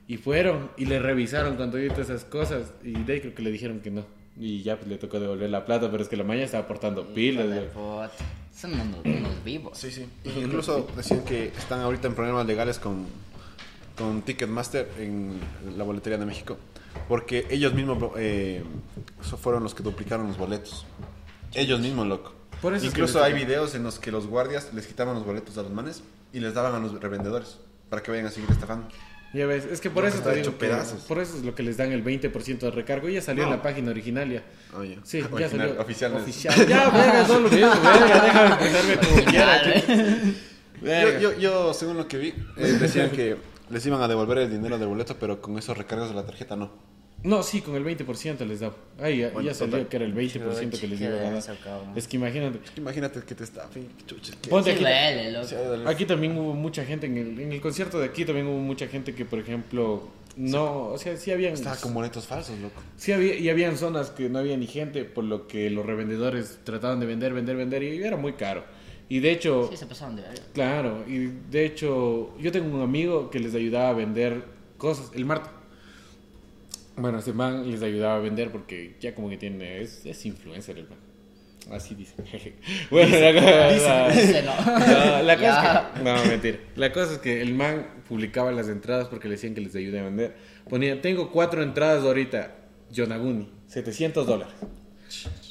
Y 0.09 0.15
fueron 0.15 0.71
y 0.77 0.85
le 0.85 0.99
revisaron 0.99 1.57
cuando 1.57 1.77
vio 1.77 1.89
todas 1.91 2.09
esas 2.09 2.23
cosas 2.23 2.73
y 2.81 2.93
de 2.93 3.13
ahí 3.13 3.19
creo 3.19 3.35
que 3.35 3.41
le 3.41 3.51
dijeron 3.51 3.81
que 3.81 3.91
no. 3.91 4.05
Y 4.39 4.61
ya 4.61 4.77
pues 4.77 4.87
le 4.87 4.97
tocó 4.97 5.19
devolver 5.19 5.49
la 5.49 5.65
plata, 5.65 5.89
pero 5.89 6.03
es 6.03 6.09
que 6.09 6.15
la 6.15 6.23
maña 6.23 6.43
estaba 6.43 6.63
aportando 6.63 7.07
pilas. 7.07 7.49
De. 7.49 7.69
Son 8.55 8.73
unos, 8.73 9.05
unos 9.05 9.43
vivos. 9.43 9.77
Sí, 9.77 9.91
sí. 9.91 10.07
Incluso 10.25 10.87
decían 10.95 11.23
que 11.23 11.47
están 11.47 11.79
ahorita 11.81 12.07
en 12.07 12.15
problemas 12.15 12.45
legales 12.45 12.79
con, 12.79 13.05
con 13.97 14.21
Ticketmaster 14.21 14.89
en 14.99 15.39
la 15.75 15.83
boletería 15.83 16.17
de 16.17 16.25
México. 16.25 16.57
Porque 17.07 17.47
ellos 17.49 17.73
mismos 17.73 18.11
eh, 18.17 18.63
fueron 19.41 19.63
los 19.63 19.73
que 19.73 19.83
duplicaron 19.83 20.27
los 20.27 20.37
boletos. 20.37 20.85
Ellos 21.53 21.79
mismos, 21.79 22.07
loco. 22.07 22.33
Por 22.61 22.73
eso 22.73 22.87
es 22.87 22.93
que 22.93 22.99
Incluso 22.99 23.23
hay 23.23 23.33
videos 23.33 23.75
en 23.75 23.83
los 23.83 23.99
que 23.99 24.11
los 24.11 24.27
guardias 24.27 24.73
les 24.73 24.87
quitaban 24.87 25.15
los 25.15 25.25
boletos 25.25 25.57
a 25.57 25.63
los 25.63 25.71
manes 25.71 26.03
y 26.33 26.39
les 26.39 26.53
daban 26.53 26.73
a 26.73 26.79
los 26.79 26.99
revendedores 26.99 27.59
para 27.89 28.01
que 28.01 28.11
vayan 28.11 28.25
a 28.25 28.31
seguir 28.31 28.49
estafando. 28.49 28.87
Ya 29.33 29.45
ves, 29.45 29.65
es 29.65 29.81
que 29.81 29.89
por 29.89 30.03
No, 30.03 30.09
eso 30.09 30.17
está 30.19 30.31
te 30.31 30.37
digo 30.37 30.57
que- 30.57 30.67
por 31.07 31.19
eso 31.19 31.37
es 31.37 31.43
lo 31.43 31.53
que 31.53 31.61
les 31.61 31.75
dan 31.77 31.91
el 31.91 32.01
20% 32.03 32.59
de 32.59 32.71
recargo. 32.71 33.09
Ya 33.09 33.21
salió 33.21 33.43
en 33.43 33.49
la 33.51 33.61
página 33.61 33.91
original 33.91 34.29
ya. 34.31 34.43
Oh. 34.75 34.83
Sí, 35.03 35.21
ya 35.39 35.49
salió. 35.49 35.79
oficial. 35.81 36.13
Oficial. 36.15 36.67
Ya, 36.67 36.89
verga, 36.89 37.25
solo 37.27 37.49
mismo, 37.49 37.67
verga, 37.69 38.21
déjame 38.23 38.47
expresarme 38.55 38.97
como 38.97 39.25
quiera. 39.25 39.61
Yo, 40.81 41.19
yo, 41.19 41.39
yo, 41.39 41.73
según 41.73 41.97
lo 41.97 42.07
que 42.07 42.17
vi, 42.17 42.27
eh, 42.57 42.77
decían 42.79 43.09
que 43.09 43.35
les 43.69 43.85
iban 43.85 44.01
a 44.01 44.07
devolver 44.07 44.37
el 44.39 44.49
dinero 44.49 44.77
del 44.77 44.87
boleto, 44.87 45.17
pero 45.19 45.41
con 45.41 45.57
esos 45.57 45.77
recargos 45.77 46.09
de 46.09 46.15
la 46.15 46.25
tarjeta 46.25 46.55
no. 46.55 46.71
No, 47.23 47.41
sí, 47.43 47.61
con 47.61 47.75
el 47.75 47.83
20% 47.83 48.45
les 48.45 48.59
daba. 48.59 48.75
Ay, 48.99 49.17
ya, 49.19 49.29
Bueno, 49.31 49.47
ya 49.49 49.53
salió 49.55 49.71
total. 49.73 49.87
que 49.89 49.95
era 49.97 50.05
el 50.05 50.13
20% 50.15 50.79
que 50.79 50.87
les 50.87 51.01
iba 51.01 51.09
a 51.13 51.31
dar. 51.31 51.43
Es 51.95 52.07
que 52.07 52.15
imagínate. 52.17 52.59
Imagínate 52.77 53.21
que 53.21 53.35
te 53.35 53.43
estafen. 53.43 53.87
Ponte 54.49 54.77
Sí 54.77 54.85
aquí. 54.85 55.31
loco. 55.33 55.89
Aquí 55.89 56.05
también 56.05 56.37
hubo 56.37 56.53
mucha 56.53 56.85
gente, 56.85 57.07
en 57.07 57.17
el, 57.17 57.39
en 57.39 57.51
el 57.51 57.59
concierto 57.61 57.99
de 57.99 58.05
aquí 58.05 58.23
también 58.23 58.47
hubo 58.47 58.59
mucha 58.59 58.87
gente 58.87 59.15
que, 59.15 59.25
por 59.25 59.39
ejemplo, 59.39 60.07
no, 60.37 60.89
o 60.89 60.97
sea, 60.99 61.17
sí 61.17 61.31
habían, 61.31 61.53
Estaba 61.53 61.75
con 61.77 61.93
boletos 61.95 62.27
falsos, 62.27 62.57
loco. 62.59 62.81
sí 62.95 63.11
había, 63.11 63.35
y 63.35 63.49
habían 63.49 63.77
zonas 63.77 64.11
que 64.11 64.29
no 64.29 64.37
había 64.39 64.55
ni 64.55 64.67
gente, 64.67 65.03
por 65.03 65.23
lo 65.23 65.47
que 65.47 65.71
los 65.71 65.85
revendedores 65.85 66.59
trataban 66.63 66.99
de 66.99 67.07
vender, 67.07 67.33
vender, 67.33 67.55
vender, 67.57 67.81
y 67.81 68.03
era 68.03 68.15
muy 68.17 68.33
caro. 68.33 68.63
Y 69.09 69.19
de 69.21 69.31
hecho, 69.31 69.67
Sí, 69.71 69.77
se 69.77 69.87
pasaron 69.87 70.15
de 70.17 70.21
verga. 70.21 70.43
claro, 70.53 71.03
y 71.07 71.31
de 71.49 71.65
hecho, 71.65 72.37
yo 72.37 72.51
tengo 72.51 72.75
un 72.75 72.83
amigo 72.83 73.31
que 73.31 73.39
les 73.39 73.55
ayudaba 73.55 73.89
a 73.89 73.93
vender 73.93 74.43
cosas, 74.77 75.09
el 75.15 75.25
Marta. 75.25 75.51
Bueno, 76.97 77.19
ese 77.19 77.31
man 77.33 77.69
les 77.69 77.81
ayudaba 77.83 78.15
a 78.15 78.19
vender 78.19 78.51
porque 78.51 78.95
ya 78.99 79.13
como 79.15 79.29
que 79.29 79.37
tiene, 79.37 79.81
es, 79.81 80.05
es 80.05 80.25
influencer 80.25 80.77
el 80.79 80.89
man. 80.89 80.97
Así 81.71 81.95
dice. 81.95 82.15
bueno, 82.91 83.17
la, 83.19 83.31
la- 83.33 84.09
Dice, 84.09 84.41
no. 84.43 84.55
no, 84.55 85.21
la 85.23 85.35
cosa 85.35 85.41
Ya. 85.63 85.91
es 85.93 85.97
que, 85.99 86.03
no, 86.03 86.25
mentira. 86.25 86.57
La 86.75 86.91
cosa 86.93 87.13
es 87.13 87.17
que 87.19 87.41
el 87.41 87.53
man 87.53 87.87
publicaba 88.07 88.51
las 88.51 88.67
entradas 88.69 89.07
porque 89.09 89.27
le 89.27 89.35
decían 89.35 89.53
que 89.53 89.61
les 89.61 89.75
ayude 89.75 89.99
a 89.99 90.03
vender. 90.03 90.35
Ponía, 90.69 91.01
tengo 91.01 91.29
cuatro 91.31 91.61
entradas 91.61 92.03
ahorita, 92.03 92.55
Yonaguni, 92.91 93.49
700 93.67 94.25
dólares. 94.25 94.53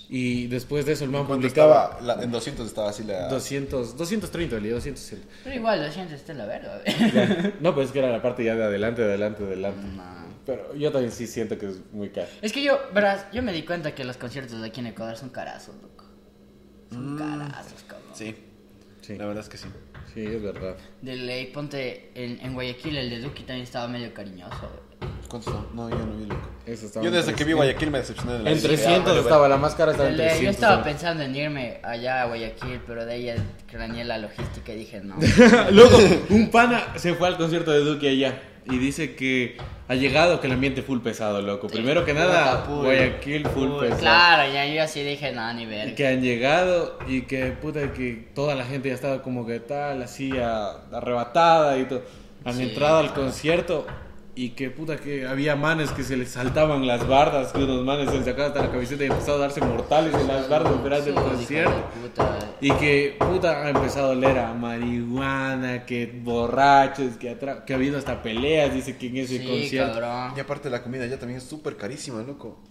Y 0.09 0.47
después 0.47 0.87
de 0.87 0.93
eso 0.93 1.05
el 1.05 1.11
man 1.11 1.27
Cuando 1.27 1.43
publicaba 1.49 1.97
estaba, 1.99 2.17
la- 2.17 2.23
en 2.23 2.31
200 2.31 2.67
estaba 2.67 2.91
así 2.91 3.03
la... 3.05 3.29
200, 3.29 3.97
230, 3.97 4.59
le 4.61 4.71
200. 4.71 5.13
el- 5.13 5.23
Pero 5.45 5.57
igual, 5.57 5.85
lo 5.85 5.93
siento, 5.93 6.15
está 6.15 6.33
en 6.33 6.39
la 6.39 6.47
verga. 6.47 6.81
No, 7.61 7.75
pues 7.75 7.89
es 7.89 7.93
que 7.93 7.99
era 7.99 8.11
la 8.11 8.23
parte 8.23 8.43
ya 8.45 8.55
de 8.55 8.65
adelante, 8.65 9.03
adelante, 9.03 9.43
adelante. 9.45 9.81
No. 9.97 10.26
Pero 10.47 10.75
yo 10.77 10.93
también 10.93 11.13
sí 11.13 11.27
siento 11.27 11.59
que 11.59 11.67
es 11.67 11.77
muy 11.93 12.09
caro. 12.11 12.29
Es 12.41 12.53
que 12.53 12.63
yo, 12.63 12.79
verás, 12.95 13.27
yo 13.33 13.43
me 13.43 13.53
di 13.53 13.63
cuenta 13.65 13.95
que 13.95 14.05
los 14.05 14.17
conciertos 14.17 14.61
de 14.61 14.69
aquí 14.69 14.81
en 14.81 14.87
Ecuador 14.87 15.17
son 15.17 15.29
carazos, 15.31 15.75
loco. 15.83 16.05
Son 16.93 17.19
carazos, 17.19 17.85
cabrón. 17.87 18.11
Sí, 18.15 18.35
Sí, 19.03 19.17
la 19.17 19.27
verdad 19.27 19.45
es 19.45 19.49
que 19.49 19.57
sí. 19.57 19.69
sí, 20.13 20.25
es 20.25 20.43
verdad. 20.43 20.75
De 21.01 21.15
ley, 21.15 21.47
ponte 21.53 22.11
en, 22.17 22.41
en 22.45 22.55
Guayaquil, 22.55 22.97
el 22.97 23.09
de 23.09 23.21
Duki 23.21 23.45
también 23.45 23.63
estaba 23.63 23.87
medio 23.87 24.13
cariñoso. 24.13 24.69
¿Cuánto 25.29 25.51
está? 25.51 25.63
No, 25.75 25.89
yo 25.89 25.97
no 25.99 26.17
vi, 26.17 26.27
loco. 26.27 26.49
Eso 26.67 26.87
estaba 26.87 27.05
Yo 27.05 27.13
desde 27.13 27.33
que 27.35 27.45
vi 27.45 27.53
300. 27.53 27.57
Guayaquil 27.57 27.91
me 27.93 27.99
decepcioné 27.99 28.33
de 28.33 28.39
la 28.41 28.51
En 28.51 28.57
isla. 28.57 28.69
300 28.71 29.05
vale, 29.05 29.21
estaba, 29.21 29.49
la 29.49 29.57
más 29.59 29.77
cara 29.77 29.93
estaba 29.93 30.09
De 30.09 30.15
en 30.15 30.19
ley, 30.19 30.27
300. 30.29 30.45
yo 30.45 30.51
estaba 30.51 30.83
pensando 30.83 31.23
en 31.23 31.37
irme 31.37 31.79
allá 31.85 32.23
a 32.23 32.27
Guayaquil, 32.27 32.81
pero 32.85 33.07
de 33.07 33.13
ahí 33.13 33.35
craneé 33.71 34.05
la 34.05 34.19
logística 34.19 34.73
y 34.73 34.77
dije, 34.77 35.01
no. 35.03 35.17
Luego, 35.71 35.99
un 36.31 36.51
pana 36.51 36.99
se 36.99 37.15
fue 37.15 37.29
al 37.29 37.37
concierto 37.37 37.71
de 37.71 37.81
Duque 37.81 38.09
allá 38.09 38.41
y 38.71 38.79
dice 38.79 39.15
que 39.15 39.57
ha 39.89 39.95
llegado 39.95 40.41
que 40.41 40.47
el 40.49 40.53
ambiente 40.55 40.83
full 40.83 41.01
pesado, 41.01 41.41
loco. 41.43 41.69
Primero 41.69 42.05
que 42.05 42.13
nada, 42.15 42.65
Puta. 42.65 42.83
Guayaquil 42.83 43.47
full 43.49 43.69
Full, 43.69 43.81
pesado. 43.81 44.01
Claro, 44.01 44.53
ya 44.53 44.67
yo 44.67 44.83
así 44.83 45.03
dije, 45.03 45.33
no, 45.33 45.53
ni 45.55 45.63
Y 45.63 45.67
ver. 45.67 45.95
que 45.95 46.07
han 46.09 46.23
llegado 46.23 46.99
y 47.07 47.23
que 47.23 47.47
puta 47.53 47.93
que 47.93 48.29
toda 48.35 48.55
la 48.55 48.65
gente 48.65 48.89
ya 48.89 48.95
estaba 48.95 49.23
como 49.23 49.47
que 49.47 49.61
tal, 49.61 50.03
así 50.03 50.33
a- 50.39 50.73
arrebatada 50.93 51.79
y 51.79 51.85
todo. 51.85 52.03
Han 52.45 52.55
Sí, 52.55 52.63
entrado 52.65 52.99
al 52.99 53.07
claro. 53.13 53.23
concierto 53.23 53.87
y 54.39 54.51
que 54.51 54.71
puta 54.71 54.99
que 54.99 55.27
había 55.27 55.57
manes 55.57 55.91
que 55.93 56.05
se 56.05 56.17
les 56.17 56.29
saltaban 56.31 56.87
las 56.87 57.09
bardas, 57.09 57.53
que 57.53 57.65
unos 57.65 57.83
manes 57.85 58.11
se 58.11 58.17
les 58.17 58.25
sacaban 58.27 58.49
hasta 58.53 58.63
la 58.65 58.71
camiseta 58.71 59.03
y 59.03 59.07
empezaron 59.07 59.41
a 59.41 59.43
darse 59.45 59.61
mortales 59.63 60.15
en 60.15 60.29
las 60.29 60.49
bardas 60.49 60.81
durante 60.83 61.09
el 61.09 61.15
concierto. 61.17 61.91
puta. 62.03 62.39
Y 62.61 62.71
que 62.73 63.17
puta 63.19 63.65
ha 63.65 63.71
empezado 63.71 64.09
a 64.09 64.11
oler 64.11 64.39
a 64.39 64.53
marihuana, 64.53 65.85
que 65.87 66.07
borrachos, 66.23 67.17
que, 67.17 67.31
atra- 67.39 67.65
que 67.65 67.73
ha 67.73 67.77
habido 67.77 67.99
hasta 67.99 68.23
peleas, 68.23 68.73
dice 68.75 68.97
que 68.97 69.07
en 69.09 69.17
ese 69.19 69.39
Sí, 69.41 69.47
concierto. 69.47 70.01
cabrón. 70.01 70.33
Y 70.37 70.41
aparte 70.41 70.71
la 70.71 70.83
comida 70.83 71.07
ya 71.07 71.19
también 71.19 71.39
es 71.39 71.45
súper 71.45 71.77
carísima, 71.77 72.23
loco. 72.23 72.63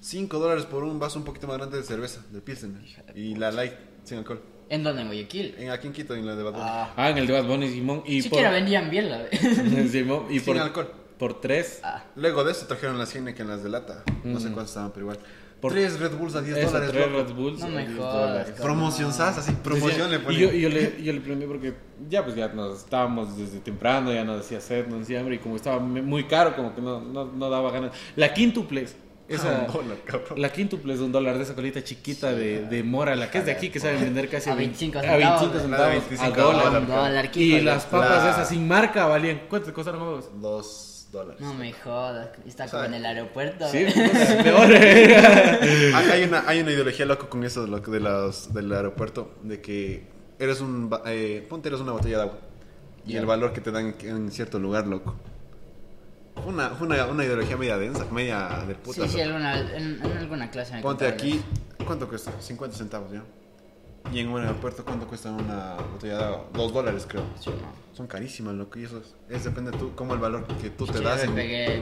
5 0.00 0.38
dólares 0.40 0.64
por 0.66 0.82
un 0.82 0.98
vaso 0.98 1.18
un 1.20 1.24
poquito 1.24 1.46
más 1.46 1.56
grande 1.58 1.76
de 1.78 1.84
cerveza, 1.84 2.22
de 2.32 2.40
Pilsen. 2.40 2.76
Y 3.14 3.36
la 3.36 3.52
light, 3.52 3.72
sin 4.02 4.18
alcohol. 4.18 4.42
¿En 4.68 4.82
dónde? 4.82 5.02
En 5.02 5.08
Guayaquil. 5.08 5.54
En, 5.58 5.70
aquí 5.70 5.86
en 5.86 5.92
Quito, 5.92 6.14
en 6.16 6.26
la 6.26 6.34
de 6.34 6.42
Bad 6.42 6.52
Bunny. 6.52 6.64
Ah, 6.66 6.92
Ah, 6.96 7.10
en 7.10 7.18
el 7.18 7.26
de 7.26 7.32
Bad 7.32 7.44
Bunny, 7.44 7.68
Simón. 7.68 8.02
Y 8.06 8.22
siquiera 8.22 8.48
por, 8.48 8.54
vendían 8.58 8.90
bien 8.90 9.08
la 9.10 9.20
Simón, 9.88 10.24
y 10.30 10.40
Sin 10.40 10.54
por, 10.54 10.58
alcohol. 10.58 10.92
Por 11.22 11.40
tres. 11.40 11.78
Ah, 11.84 12.02
Luego 12.16 12.42
de 12.42 12.50
eso 12.50 12.66
trajeron 12.66 12.98
las 12.98 13.14
Heineken, 13.14 13.46
las 13.46 13.62
de 13.62 13.68
lata. 13.68 14.02
No 14.24 14.40
sé 14.40 14.48
Mm. 14.48 14.54
cuántas 14.54 14.70
estaban, 14.70 14.90
pero 14.90 15.02
igual. 15.06 15.18
Por- 15.60 15.70
Tres 15.70 16.00
Red 16.00 16.16
Bulls 16.16 16.34
a 16.34 16.42
10 16.42 16.56
Eso, 16.56 16.66
dólares, 16.72 16.90
tres 16.90 17.06
loco. 17.12 17.22
Red 17.28 17.34
Bulls. 17.36 17.60
No 17.60 17.68
me 17.68 17.86
10 17.86 17.96
jodas. 17.96 18.50
Promoción 18.60 19.12
SAS, 19.12 19.38
así, 19.38 19.52
promoción 19.62 20.10
le 20.10 20.18
ponen. 20.18 20.36
y 20.36 20.42
yo, 20.42 20.52
y 20.52 20.60
yo 20.62 20.68
le, 20.68 21.00
yo 21.00 21.12
le 21.12 21.20
prendí 21.20 21.46
porque 21.46 21.74
ya 22.10 22.24
pues 22.24 22.34
ya 22.34 22.48
nos 22.48 22.78
estábamos 22.78 23.36
desde 23.38 23.60
temprano, 23.60 24.12
ya 24.12 24.24
nos 24.24 24.38
decía 24.38 24.60
sed, 24.60 24.88
nos 24.88 24.98
decía 24.98 25.20
hambre 25.20 25.36
y 25.36 25.38
como 25.38 25.54
estaba 25.54 25.78
muy 25.78 26.24
caro 26.24 26.56
como 26.56 26.74
que 26.74 26.80
no, 26.80 27.00
no, 27.00 27.26
no 27.26 27.48
daba 27.50 27.70
ganas. 27.70 27.92
La 28.16 28.34
quintuples, 28.34 28.96
esa, 29.28 29.66
Un 29.68 29.72
dólar, 29.72 29.98
cabrón. 30.04 30.40
la 30.42 30.52
quintuples 30.52 30.98
de 30.98 31.04
un 31.04 31.12
dólar 31.12 31.36
de 31.38 31.44
esa 31.44 31.54
colita 31.54 31.84
chiquita 31.84 32.32
de, 32.32 32.64
de 32.66 32.82
mora, 32.82 33.14
la 33.14 33.30
que 33.30 33.38
es 33.38 33.46
de 33.46 33.52
aquí 33.52 33.70
que 33.70 33.78
saben 33.78 34.00
vender 34.00 34.28
casi 34.28 34.50
A 34.50 34.54
a 34.54 34.56
25 34.56 34.98
a 34.98 35.02
25 35.02 35.38
centavos. 35.38 35.62
centavos, 35.62 35.92
25 35.92 36.24
a 36.24 36.28
dólar. 36.42 36.64
dólar. 36.64 36.82
un 36.82 36.88
dólar, 36.88 37.30
¿qué 37.30 37.40
Y 37.40 37.60
las 37.60 37.84
papas 37.86 38.24
La- 38.24 38.30
esas 38.32 38.48
sin 38.48 38.66
marca 38.66 39.06
valían, 39.06 39.42
¿cuánto 39.48 39.68
te 39.68 39.72
costaron 39.72 40.00
a 40.02 40.04
vos? 40.06 40.28
Dos 40.40 40.88
dólares. 41.12 41.40
No 41.40 41.54
me 41.54 41.72
jodas, 41.72 42.30
está 42.46 42.66
como 42.66 42.80
sea, 42.82 42.88
en 42.88 42.94
el 42.94 43.06
aeropuerto. 43.06 43.68
Sí, 43.68 43.84
puta, 43.94 44.42
peor. 44.42 44.72
Hay, 46.12 46.24
una, 46.24 46.44
hay 46.48 46.60
una 46.60 46.72
ideología 46.72 47.06
loco 47.06 47.28
con 47.28 47.44
eso 47.44 47.62
de, 47.62 47.68
lo, 47.68 47.78
de 47.78 48.00
los, 48.00 48.52
del 48.52 48.72
aeropuerto, 48.72 49.34
de 49.42 49.60
que 49.60 50.06
eres 50.38 50.60
un... 50.60 50.88
ba- 50.90 51.02
Eh, 51.06 51.46
ponte 51.48 51.68
eres 51.68 51.80
una 51.80 51.92
botella 51.92 52.16
de 52.16 52.22
agua. 52.24 52.38
Y 53.06 53.16
el 53.16 53.26
valor 53.26 53.52
que 53.52 53.60
te 53.60 53.70
dan 53.70 53.94
en, 54.00 54.30
cierto 54.30 54.58
lugar, 54.58 54.86
loco. 54.86 55.14
Una, 56.46 56.72
una, 56.80 57.04
una 57.06 57.24
ideología 57.24 57.56
media 57.56 57.76
densa, 57.76 58.06
media 58.10 58.64
de 58.66 58.74
puta. 58.74 59.02
Sí, 59.06 59.08
sí, 59.14 59.20
alguna, 59.20 59.58
en, 59.76 60.00
en 60.02 60.16
alguna 60.16 60.50
clase 60.50 60.74
me 60.74 60.82
Ponte 60.82 61.06
aquí. 61.06 61.42
¿cuánto 61.86 62.08
cuesta? 62.08 62.32
50 62.40 62.76
centavos, 62.76 63.12
¿ya? 63.12 63.22
Y 64.12 64.18
en 64.20 64.28
un 64.28 64.40
aeropuerto, 64.42 64.84
¿cuánto 64.84 65.06
cuesta 65.06 65.30
una 65.30 65.74
botella 65.92 66.18
de 66.18 66.24
agua? 66.24 66.46
Dos 66.52 66.72
dólares, 66.72 67.06
creo. 67.08 67.24
Sí, 67.40 67.50
no. 67.50 67.82
Son 67.94 68.06
carísimas, 68.06 68.54
loco. 68.54 68.78
Y 68.78 68.84
eso 68.84 68.98
es, 68.98 69.36
es 69.36 69.44
depende 69.44 69.70
tú, 69.72 69.94
como 69.94 70.14
el 70.14 70.20
valor 70.20 70.46
que 70.60 70.70
tú 70.70 70.86
te 70.86 71.00
das 71.00 71.24
en 71.24 71.34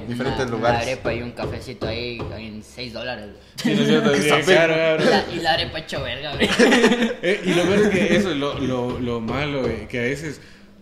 diferentes 0.07 0.47
una, 0.47 0.51
lugares. 0.51 0.83
Una 0.83 0.93
arepa 0.93 1.15
y 1.15 1.23
un 1.23 1.33
cafecito 1.33 1.87
ahí 1.87 2.19
en 2.37 2.63
6 2.63 2.93
dólares. 2.93 3.31
Sí, 3.57 3.75
no 3.75 3.83
es 3.83 3.89
cierto, 3.89 4.11
la, 5.11 5.25
y 5.33 5.41
la 5.41 5.53
arepa 5.55 5.79
hecho 5.79 6.03
verga, 6.03 6.35
güey. 6.35 6.49
Eh, 7.23 7.43
y 7.45 7.55
lo 7.55 7.65
peor 7.65 7.79
es 7.81 7.89
que 7.91 8.17
eso 8.17 8.31
es 8.31 8.37
lo, 8.37 8.59
lo, 8.59 8.99
lo 8.99 9.21
malo, 9.21 9.67
eh, 9.67 9.87
que 9.89 9.99
a 9.99 10.03
veces 10.03 10.41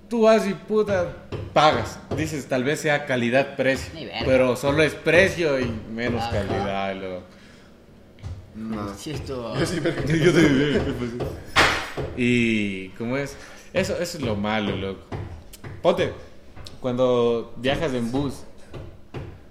tú 0.09 0.22
vas 0.22 0.47
y 0.47 0.55
puta 0.55 1.28
pagas. 1.53 1.99
Dices, 2.16 2.47
tal 2.47 2.64
vez 2.64 2.80
sea 2.80 3.07
calidad-precio, 3.07 3.93
pero 4.24 4.57
solo 4.57 4.82
es 4.82 4.95
precio 4.95 5.59
y 5.61 5.66
menos 5.93 6.22
Ajá. 6.22 6.43
calidad. 6.47 6.95
Lo... 6.97 7.38
No. 8.59 8.94
Sí 8.96 9.11
estuvo. 9.12 9.56
Yo 9.56 9.66
sí. 9.66 9.80
Yo 10.06 10.32
y, 12.16 12.88
¿cómo 12.90 13.16
es? 13.16 13.36
Eso, 13.72 13.94
eso 13.98 14.18
es 14.18 14.20
lo 14.24 14.34
malo, 14.36 14.76
loco. 14.76 15.00
Ponte, 15.82 16.12
cuando 16.80 17.52
viajas 17.56 17.92
en 17.94 18.11
bus, 18.11 18.42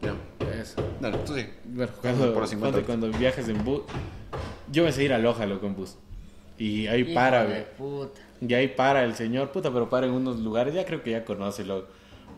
Ya. 0.02 0.14
eso. 0.60 0.82
Dale, 1.00 1.18
tú 1.20 1.34
sí. 1.36 1.46
Bueno, 1.66 1.92
cuando, 2.02 2.34
Por 2.34 2.42
los 2.42 2.50
50 2.50 2.78
ponte, 2.78 2.86
cuando 2.86 3.12
viajas 3.18 3.48
en 3.50 3.64
bus, 3.64 3.82
yo 4.72 4.84
me 4.84 4.92
sé 4.92 5.04
ir 5.04 5.14
a 5.14 5.18
Loja, 5.20 5.46
loco, 5.46 5.66
en 5.68 5.76
bus. 5.76 5.96
Y 6.58 6.88
ahí 6.88 7.02
Hijo 7.02 7.14
para, 7.14 7.46
güey. 7.46 7.66
puta. 7.78 8.20
Y 8.42 8.54
ahí 8.54 8.68
para 8.68 9.04
el 9.04 9.16
señor, 9.16 9.52
puta, 9.52 9.72
pero 9.72 9.90
para 9.90 10.08
en 10.08 10.14
unos 10.14 10.40
lugares, 10.40 10.74
ya 10.74 10.86
creo 10.86 11.04
que 11.04 11.12
ya 11.12 11.24
conoce 11.26 11.64
lo. 11.64 11.86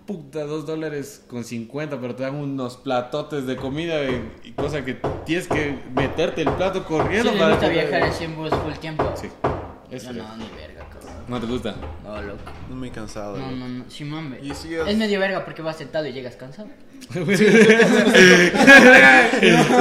Puta, 0.09 0.43
dos 0.45 0.65
dólares 0.65 1.23
con 1.27 1.43
50, 1.43 2.01
pero 2.01 2.15
te 2.15 2.23
dan 2.23 2.33
unos 2.33 2.77
platotes 2.77 3.45
de 3.45 3.55
comida 3.55 4.03
y, 4.05 4.31
y 4.43 4.51
cosa 4.53 4.83
que 4.83 4.95
tienes 5.23 5.47
que 5.47 5.77
meterte 5.95 6.41
el 6.41 6.49
plato 6.53 6.79
Sí, 6.79 6.85
corriendo 6.87 7.31
le 7.31 7.47
gusta 7.51 7.67
que- 7.67 7.73
viajar 7.73 8.01
así 8.01 8.23
en 8.23 8.35
bus 8.35 8.49
full 8.49 8.73
tiempo. 8.81 9.13
Sí, 9.15 9.27
eso 9.91 10.09
es. 10.09 10.15
no, 10.17 10.35
ni 10.35 10.49
verga, 10.57 10.87
cabrón. 10.91 11.13
¿No 11.27 11.39
te 11.39 11.45
gusta? 11.45 11.75
No, 12.03 12.19
loco. 12.23 12.39
No 12.71 12.75
me 12.75 12.87
he 12.87 12.91
cansado. 12.91 13.37
No, 13.37 13.45
loco. 13.51 13.55
no, 13.57 13.67
no. 13.67 13.83
Sí, 13.87 14.03
mame. 14.03 14.39
Y 14.41 14.51
sí 14.55 14.73
es- 14.73 14.87
Es 14.87 14.97
medio 14.97 15.19
verga 15.19 15.45
porque 15.45 15.61
vas 15.61 15.77
sentado 15.77 16.07
y 16.07 16.11
llegas 16.11 16.35
cansado. 16.37 16.69
Se 17.13 17.25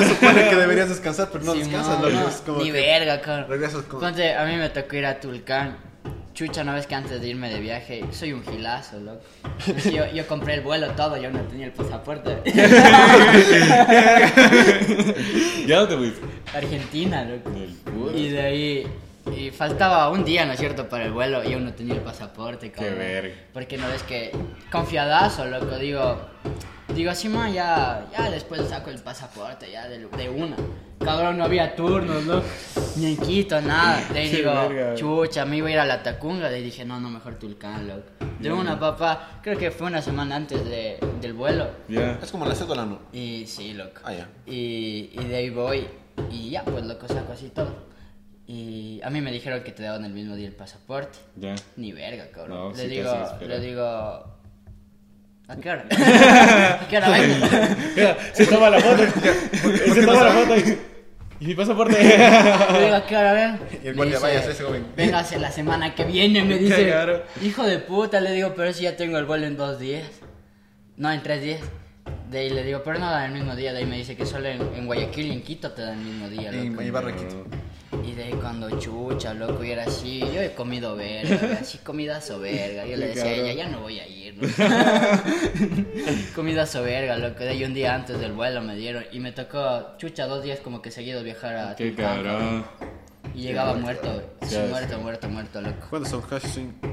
supone 0.08 0.48
que 0.50 0.56
deberías 0.56 0.90
descansar, 0.90 1.30
pero 1.32 1.42
no 1.44 1.52
Sí, 1.54 1.60
descansas, 1.60 2.00
no, 2.00 2.08
no, 2.10 2.58
Ni 2.58 2.66
que 2.66 2.72
verga, 2.72 3.20
cabrón. 3.22 3.46
Regresas 3.48 3.82
con... 3.84 4.00
Ponte, 4.00 4.34
a 4.34 4.44
mí 4.44 4.56
me 4.56 4.68
tocó 4.68 4.94
ir 4.96 5.06
a 5.06 5.18
Tulcán. 5.20 5.87
Chucha, 6.38 6.62
una 6.62 6.72
vez 6.72 6.86
que 6.86 6.94
antes 6.94 7.20
de 7.20 7.26
irme 7.26 7.50
de 7.50 7.58
viaje, 7.58 8.04
soy 8.12 8.32
un 8.32 8.44
gilazo, 8.44 9.00
loco. 9.00 9.24
Yo, 9.92 10.06
yo 10.14 10.24
compré 10.28 10.54
el 10.54 10.60
vuelo 10.60 10.86
todo, 10.92 11.16
yo 11.16 11.32
no 11.32 11.40
tenía 11.40 11.66
el 11.66 11.72
pasaporte. 11.72 12.40
¿Ya 15.66 15.88
te 15.88 15.96
fuiste? 15.96 16.20
Argentina, 16.54 17.24
loco. 17.24 17.50
Y 18.14 18.28
de 18.28 18.40
ahí, 18.40 18.86
y 19.36 19.50
faltaba 19.50 20.10
un 20.10 20.24
día, 20.24 20.44
¿no 20.46 20.52
es 20.52 20.58
cierto?, 20.60 20.88
para 20.88 21.04
el 21.04 21.12
vuelo 21.12 21.42
y 21.44 21.50
yo 21.50 21.60
no 21.60 21.72
tenía 21.72 21.94
el 21.94 22.00
pasaporte, 22.00 22.70
cabrón. 22.70 22.98
verga. 22.98 23.34
Porque 23.52 23.76
no 23.76 23.88
ves 23.88 24.02
que, 24.02 24.32
confiadazo, 24.70 25.46
loco, 25.46 25.76
digo, 25.76 26.18
digo, 26.94 27.10
así, 27.10 27.28
man, 27.28 27.52
ya, 27.52 28.06
ya 28.16 28.30
después 28.30 28.68
saco 28.68 28.90
el 28.90 28.98
pasaporte, 29.00 29.70
ya 29.70 29.88
de, 29.88 30.06
de 30.06 30.28
una. 30.28 30.56
Cabrón, 31.04 31.38
no 31.38 31.44
había 31.44 31.76
turnos, 31.76 32.24
¿no? 32.24 32.42
Ni 32.96 33.06
en 33.12 33.16
Quito, 33.18 33.60
nada. 33.60 34.04
De 34.12 34.18
ahí 34.18 34.30
Qué 34.30 34.36
digo, 34.38 34.50
verga. 34.52 34.94
chucha, 34.96 35.44
me 35.44 35.56
iba 35.58 35.68
a 35.68 35.70
ir 35.70 35.78
a 35.78 35.84
la 35.84 36.02
Tacunga. 36.02 36.50
De 36.50 36.56
ahí 36.56 36.62
dije, 36.62 36.84
no, 36.84 36.98
no, 37.00 37.08
mejor 37.08 37.36
Tulcán, 37.36 37.86
loco. 37.86 38.02
De 38.40 38.52
una, 38.52 38.78
papá, 38.80 39.38
creo 39.42 39.56
que 39.56 39.70
fue 39.70 39.86
una 39.86 40.02
semana 40.02 40.34
antes 40.34 40.64
de, 40.64 40.98
del 41.20 41.34
vuelo. 41.34 41.68
Ya. 41.88 42.18
Es 42.20 42.32
como 42.32 42.44
la 42.46 42.54
cédula, 42.56 42.84
¿no? 42.84 42.98
Y 43.12 43.46
sí, 43.46 43.74
loco. 43.74 44.00
Ah, 44.04 44.12
ya. 44.12 44.28
Y, 44.44 45.10
y 45.12 45.24
de 45.24 45.36
ahí 45.36 45.50
voy. 45.50 45.86
Y 46.32 46.50
ya, 46.50 46.64
pues 46.64 46.84
loco, 46.84 47.06
saco 47.06 47.32
así 47.32 47.48
todo. 47.50 47.72
Y 48.48 48.98
a 49.04 49.10
mí 49.10 49.20
me 49.20 49.30
dijeron 49.30 49.62
que 49.62 49.72
te 49.72 49.82
daban 49.82 50.06
el 50.06 50.12
mismo 50.12 50.34
día 50.34 50.46
el 50.48 50.54
pasaporte. 50.54 51.18
Ya. 51.36 51.54
Ni 51.76 51.92
verga, 51.92 52.30
cabrón. 52.30 52.58
No, 52.58 52.70
le, 52.70 52.82
sí 52.82 52.88
digo, 52.88 53.12
le 53.46 53.60
digo. 53.60 53.84
¿A 55.48 55.56
qué 55.60 55.70
hora? 55.70 55.84
¿A 56.80 56.86
qué 56.88 56.96
hora 56.96 57.10
vengo? 57.10 57.46
Se 58.32 58.46
toma 58.46 58.70
la 58.70 58.80
foto. 58.80 59.02
se 59.94 60.02
toma 60.02 60.24
la 60.24 60.32
foto 60.32 60.56
y, 60.56 60.78
y 61.40 61.46
mi 61.46 61.54
pasaporte. 61.54 61.92
Le 62.02 62.84
digo, 62.84 62.94
¿a 62.96 63.06
qué 63.06 63.16
hora 63.18 63.32
ven? 63.34 63.60
Y 63.84 63.88
el 63.88 63.94
guardia, 63.94 64.18
vaya, 64.18 64.40
ese 64.40 64.64
joven. 64.64 64.86
Véngase 64.96 65.38
la 65.38 65.50
semana 65.52 65.94
que 65.94 66.04
viene, 66.04 66.42
me 66.42 66.56
dice. 66.56 66.86
Claro. 66.86 67.24
Hijo 67.42 67.64
de 67.64 67.78
puta, 67.80 68.18
le 68.18 68.32
digo, 68.32 68.54
pero 68.56 68.72
si 68.72 68.84
ya 68.84 68.96
tengo 68.96 69.18
el 69.18 69.26
vuelo 69.26 69.46
en 69.46 69.58
dos 69.58 69.78
días. 69.78 70.08
No, 70.96 71.12
en 71.12 71.22
tres 71.22 71.42
días. 71.42 71.60
De 72.30 72.38
ahí 72.38 72.50
le 72.50 72.62
digo, 72.62 72.82
pero 72.84 72.98
no 72.98 73.10
dan 73.10 73.26
el 73.26 73.32
mismo 73.32 73.56
día. 73.56 73.72
De 73.72 73.78
ahí 73.78 73.86
me 73.86 73.96
dice 73.96 74.16
que 74.16 74.26
solo 74.26 74.48
en, 74.48 74.60
en 74.74 74.86
Guayaquil 74.86 75.26
y 75.26 75.32
en 75.32 75.42
Quito 75.42 75.72
te 75.72 75.82
dan 75.82 75.98
el 75.98 76.04
mismo 76.04 76.28
día, 76.28 76.50
En 76.50 76.70
loco. 76.70 76.82
Ibarra, 76.82 77.14
Quito. 77.14 77.46
Y 78.06 78.12
de 78.12 78.24
ahí 78.24 78.32
cuando 78.32 78.78
chucha, 78.78 79.32
loco, 79.32 79.64
y 79.64 79.70
era 79.70 79.84
así, 79.84 80.20
yo 80.20 80.42
he 80.42 80.52
comido 80.52 80.94
verga, 80.94 81.58
así 81.60 81.78
comidazo 81.78 82.38
verga. 82.38 82.86
Yo 82.86 82.96
le 82.96 83.08
decía 83.08 83.24
a 83.24 83.32
ella, 83.32 83.52
ya 83.52 83.68
no 83.70 83.80
voy 83.80 83.98
a 83.98 84.06
ir. 84.06 84.36
¿no? 84.36 84.46
comidazo 86.34 86.82
verga, 86.82 87.16
loco. 87.16 87.40
De 87.40 87.50
ahí 87.50 87.64
un 87.64 87.72
día 87.74 87.94
antes 87.94 88.20
del 88.20 88.32
vuelo 88.32 88.60
me 88.60 88.76
dieron 88.76 89.04
y 89.10 89.20
me 89.20 89.32
tocó, 89.32 89.96
chucha, 89.96 90.26
dos 90.26 90.44
días 90.44 90.60
como 90.60 90.82
que 90.82 90.90
seguidos 90.90 91.24
viajar 91.24 91.56
a 91.56 91.76
Qué 91.76 91.94
cabrón. 91.94 92.64
Y 93.34 93.42
llegaba 93.42 93.74
muerto. 93.74 94.22
Sí, 94.42 94.56
muerto, 94.68 94.98
muerto, 94.98 95.28
muerto, 95.28 95.60
loco. 95.60 95.86
¿Cuántos 95.88 96.10
son? 96.10 96.22
Casi 96.22 96.48
cinco. 96.48 96.88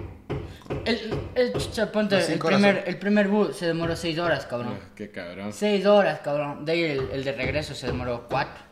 El, 0.85 1.13
el 1.35 1.53
chucha, 1.53 1.91
ponte, 1.91 2.17
el 2.17 2.39
primer, 2.39 2.83
el 2.87 2.97
primer 2.97 3.27
bus 3.27 3.55
se 3.55 3.67
demoró 3.67 3.95
seis 3.95 4.17
horas, 4.17 4.45
cabrón. 4.45 4.77
Ah, 4.81 4.89
Qué 4.95 5.11
cabrón. 5.11 5.53
Seis 5.53 5.85
horas, 5.85 6.21
cabrón. 6.21 6.65
De 6.65 6.71
ahí 6.71 6.83
el, 6.83 7.09
el 7.11 7.23
de 7.23 7.31
regreso 7.33 7.75
se 7.75 7.87
demoró 7.87 8.25
cuatro. 8.27 8.63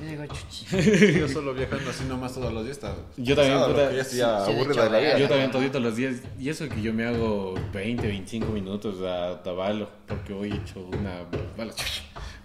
Yo 0.00 0.06
digo, 0.06 0.24
chuchi. 0.26 0.66
Yo 1.20 1.28
solo 1.28 1.54
viajando 1.54 1.90
así 1.90 2.04
nomás 2.04 2.34
todos 2.34 2.52
los 2.52 2.64
días. 2.64 2.76
Está 2.76 2.94
Yo 3.16 3.36
también, 3.36 3.62
puta. 3.64 3.92
Ya 3.92 4.04
Sí, 4.04 4.16
de 4.16 4.24
aburrida 4.24 4.84
de 4.84 4.90
la 4.90 4.98
vida. 4.98 5.18
Yo 5.18 5.28
también 5.28 5.50
todito 5.52 5.78
los 5.78 5.94
días. 5.96 6.16
Y 6.38 6.48
eso 6.48 6.68
que 6.68 6.82
yo 6.82 6.92
me 6.92 7.04
hago 7.06 7.54
20, 7.72 8.06
25 8.06 8.46
minutos 8.48 8.96
a 9.02 9.42
Tabalo. 9.42 9.88
Porque 10.06 10.32
hoy 10.32 10.52
he 10.52 10.56
hecho 10.56 10.80
una. 10.80 11.20
bala. 11.56 11.72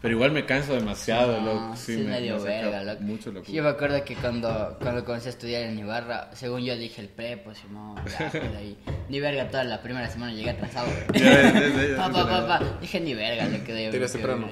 Pero 0.01 0.15
igual 0.15 0.31
me 0.31 0.45
canso 0.47 0.73
demasiado, 0.73 1.39
No, 1.41 1.45
loco. 1.53 1.75
Sí, 1.75 1.95
sí, 1.95 2.01
me, 2.01 2.11
medio 2.11 2.37
me 2.37 2.43
verga, 2.43 2.83
loco. 2.83 3.01
Mucho 3.03 3.31
loco. 3.31 3.51
Yo 3.51 3.61
me 3.61 3.69
acuerdo 3.69 4.03
que 4.03 4.15
cuando, 4.15 4.77
cuando 4.81 5.05
comencé 5.05 5.27
a 5.29 5.31
estudiar 5.31 5.61
en 5.63 5.77
Ibarra, 5.77 6.31
según 6.33 6.61
yo 6.63 6.75
dije 6.75 7.01
el 7.01 7.07
pre, 7.09 7.37
pues 7.43 7.59
no, 7.71 7.95
ya, 8.19 8.29
pues, 8.31 8.43
ahí. 8.57 8.77
Ni 9.09 9.19
verga, 9.19 9.47
toda 9.49 9.63
la 9.63 9.81
primera 9.83 10.09
semana 10.09 10.33
llegué 10.33 10.49
atrasado. 10.49 10.87
Ya, 11.13 11.19
ya, 11.19 11.53
ya, 11.53 11.87
ya, 11.87 11.97
pa, 11.97 12.11
pa, 12.11 12.27
pa, 12.27 12.47
pa. 12.59 12.77
Dije 12.81 12.99
ni 12.99 13.13
verga, 13.13 13.45
le 13.45 13.63
quedé. 13.63 13.89
Te 13.91 13.97
ibas 13.97 14.11
quedé 14.11 14.23
temprano. 14.23 14.49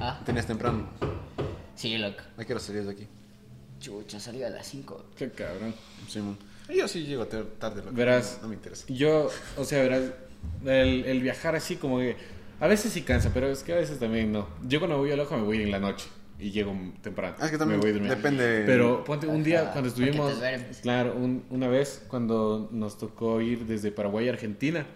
Ah, 0.00 0.20
Tenías 0.24 0.46
temprano. 0.46 0.88
sí, 1.74 1.98
loco. 1.98 2.22
¿A 2.38 2.44
qué 2.44 2.52
hora 2.54 2.60
salías 2.60 2.86
de 2.86 2.92
aquí? 2.92 3.06
Chucha, 3.80 4.18
salí 4.18 4.42
a 4.42 4.48
las 4.48 4.66
5. 4.66 5.10
Qué 5.16 5.30
cabrón. 5.30 5.74
Simón. 6.08 6.38
Yo 6.74 6.88
sí 6.88 7.04
llego 7.04 7.26
tar- 7.26 7.44
tarde, 7.58 7.82
loco. 7.82 7.94
Verás. 7.94 8.38
No 8.40 8.48
me 8.48 8.54
interesa. 8.54 8.86
Yo, 8.88 9.28
o 9.58 9.64
sea, 9.64 9.82
verás, 9.82 10.02
el, 10.64 11.04
el 11.04 11.20
viajar 11.20 11.54
así 11.54 11.76
como 11.76 11.98
que 11.98 12.16
a 12.60 12.66
veces 12.66 12.92
sí 12.92 13.02
cansa, 13.02 13.30
pero 13.34 13.48
es 13.48 13.62
que 13.62 13.72
a 13.72 13.76
veces 13.76 13.98
también 13.98 14.32
no. 14.32 14.46
Yo 14.66 14.78
cuando 14.80 14.98
voy 14.98 15.10
a 15.12 15.16
Loja 15.16 15.36
me 15.36 15.42
voy 15.44 15.62
en 15.62 15.70
la 15.70 15.78
noche 15.80 16.06
y 16.38 16.50
llego 16.50 16.74
temprano. 17.02 17.36
Ah, 17.38 17.46
es 17.46 17.50
que 17.50 17.58
también 17.58 17.78
me 17.80 17.84
voy 17.84 17.92
durmiendo. 17.92 18.16
depende- 18.16 18.64
Pero 18.66 19.04
ponte 19.04 19.26
un 19.26 19.42
día 19.42 19.70
cuando 19.72 19.88
estuvimos, 19.88 20.32
claro, 20.82 21.14
un- 21.16 21.44
una 21.50 21.68
vez 21.68 22.02
cuando 22.08 22.68
nos 22.72 22.98
tocó 22.98 23.40
ir 23.40 23.66
desde 23.66 23.90
Paraguay 23.92 24.28
a 24.28 24.32
Argentina, 24.32 24.86